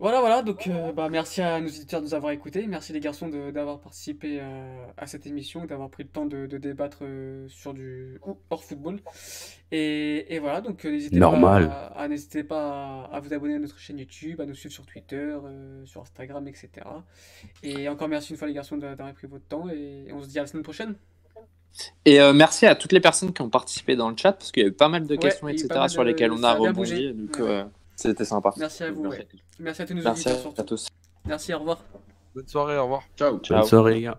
Voilà, 0.00 0.20
voilà, 0.20 0.42
donc 0.42 0.66
euh, 0.66 0.92
bah, 0.92 1.08
merci 1.08 1.40
à 1.40 1.60
nos 1.60 1.68
auditeurs 1.68 2.00
de 2.00 2.06
nous 2.06 2.14
avoir 2.14 2.32
écoutés, 2.32 2.66
merci 2.66 2.92
les 2.92 3.00
garçons 3.00 3.28
de- 3.28 3.50
d'avoir 3.52 3.78
participé 3.78 4.38
euh, 4.40 4.84
à 4.96 5.06
cette 5.06 5.24
émission, 5.26 5.64
d'avoir 5.66 5.88
pris 5.88 6.02
le 6.02 6.08
temps 6.08 6.26
de, 6.26 6.46
de 6.46 6.58
débattre 6.58 6.98
euh, 7.02 7.46
sur 7.48 7.72
du 7.74 8.18
hors 8.50 8.64
football. 8.64 8.98
Et, 9.70 10.34
et 10.34 10.38
voilà, 10.40 10.60
donc 10.60 10.84
euh, 10.84 10.90
n'hésitez 10.90 11.18
pas, 11.20 11.38
à, 11.70 12.02
à- 12.02 12.08
n'hésitez 12.08 12.42
pas 12.44 13.04
à, 13.10 13.16
à 13.16 13.20
vous 13.20 13.32
abonner 13.32 13.54
à 13.54 13.58
notre 13.60 13.78
chaîne 13.78 13.98
YouTube, 13.98 14.40
à 14.40 14.46
nous 14.46 14.54
suivre 14.54 14.74
sur 14.74 14.84
Twitter, 14.84 15.16
euh, 15.16 15.86
sur 15.86 16.00
Instagram, 16.02 16.46
etc. 16.48 16.70
Et 17.62 17.88
encore 17.88 18.08
merci 18.08 18.32
une 18.32 18.36
fois 18.36 18.48
les 18.48 18.54
garçons 18.54 18.76
d'a- 18.76 18.96
d'avoir 18.96 19.14
pris 19.14 19.28
votre 19.28 19.46
temps 19.46 19.68
et 19.68 20.06
on 20.12 20.22
se 20.22 20.28
dit 20.28 20.38
à 20.38 20.42
la 20.42 20.48
semaine 20.48 20.64
prochaine. 20.64 20.96
Et 22.04 22.20
euh, 22.20 22.32
merci 22.32 22.66
à 22.66 22.74
toutes 22.74 22.92
les 22.92 23.00
personnes 23.00 23.32
qui 23.32 23.42
ont 23.42 23.50
participé 23.50 23.96
dans 23.96 24.10
le 24.10 24.16
chat, 24.16 24.32
parce 24.32 24.52
qu'il 24.52 24.62
y 24.62 24.66
a 24.66 24.68
eu 24.68 24.72
pas 24.72 24.88
mal 24.88 25.06
de 25.06 25.16
questions, 25.16 25.48
etc., 25.48 25.68
sur 25.88 26.02
de- 26.02 26.08
lesquelles 26.08 26.30
on 26.32 26.42
a 26.42 26.54
rebondi. 26.54 26.72
bougé. 26.74 27.12
Donc, 27.12 27.36
Ouais. 27.38 27.42
euh, 27.48 27.64
c'était 27.96 28.24
sympa. 28.24 28.52
Merci 28.56 28.84
à 28.84 28.90
vous, 28.90 29.02
Merci. 29.04 29.18
ouais. 29.18 29.28
merci 29.58 29.82
à 29.82 29.86
tous 29.86 29.94
nos 29.94 30.02
Merci 30.02 30.28
auditeurs 30.28 30.52
à, 30.58 30.62
tous. 30.64 30.88
Merci, 31.26 31.54
au 31.54 31.58
revoir. 31.58 31.84
Bonne 32.34 32.48
soirée, 32.48 32.76
au 32.78 32.82
revoir. 32.84 33.02
Ciao. 33.16 33.40
Bonne 33.48 33.64
soirée, 33.64 33.94
les 33.94 34.02
gars. 34.02 34.18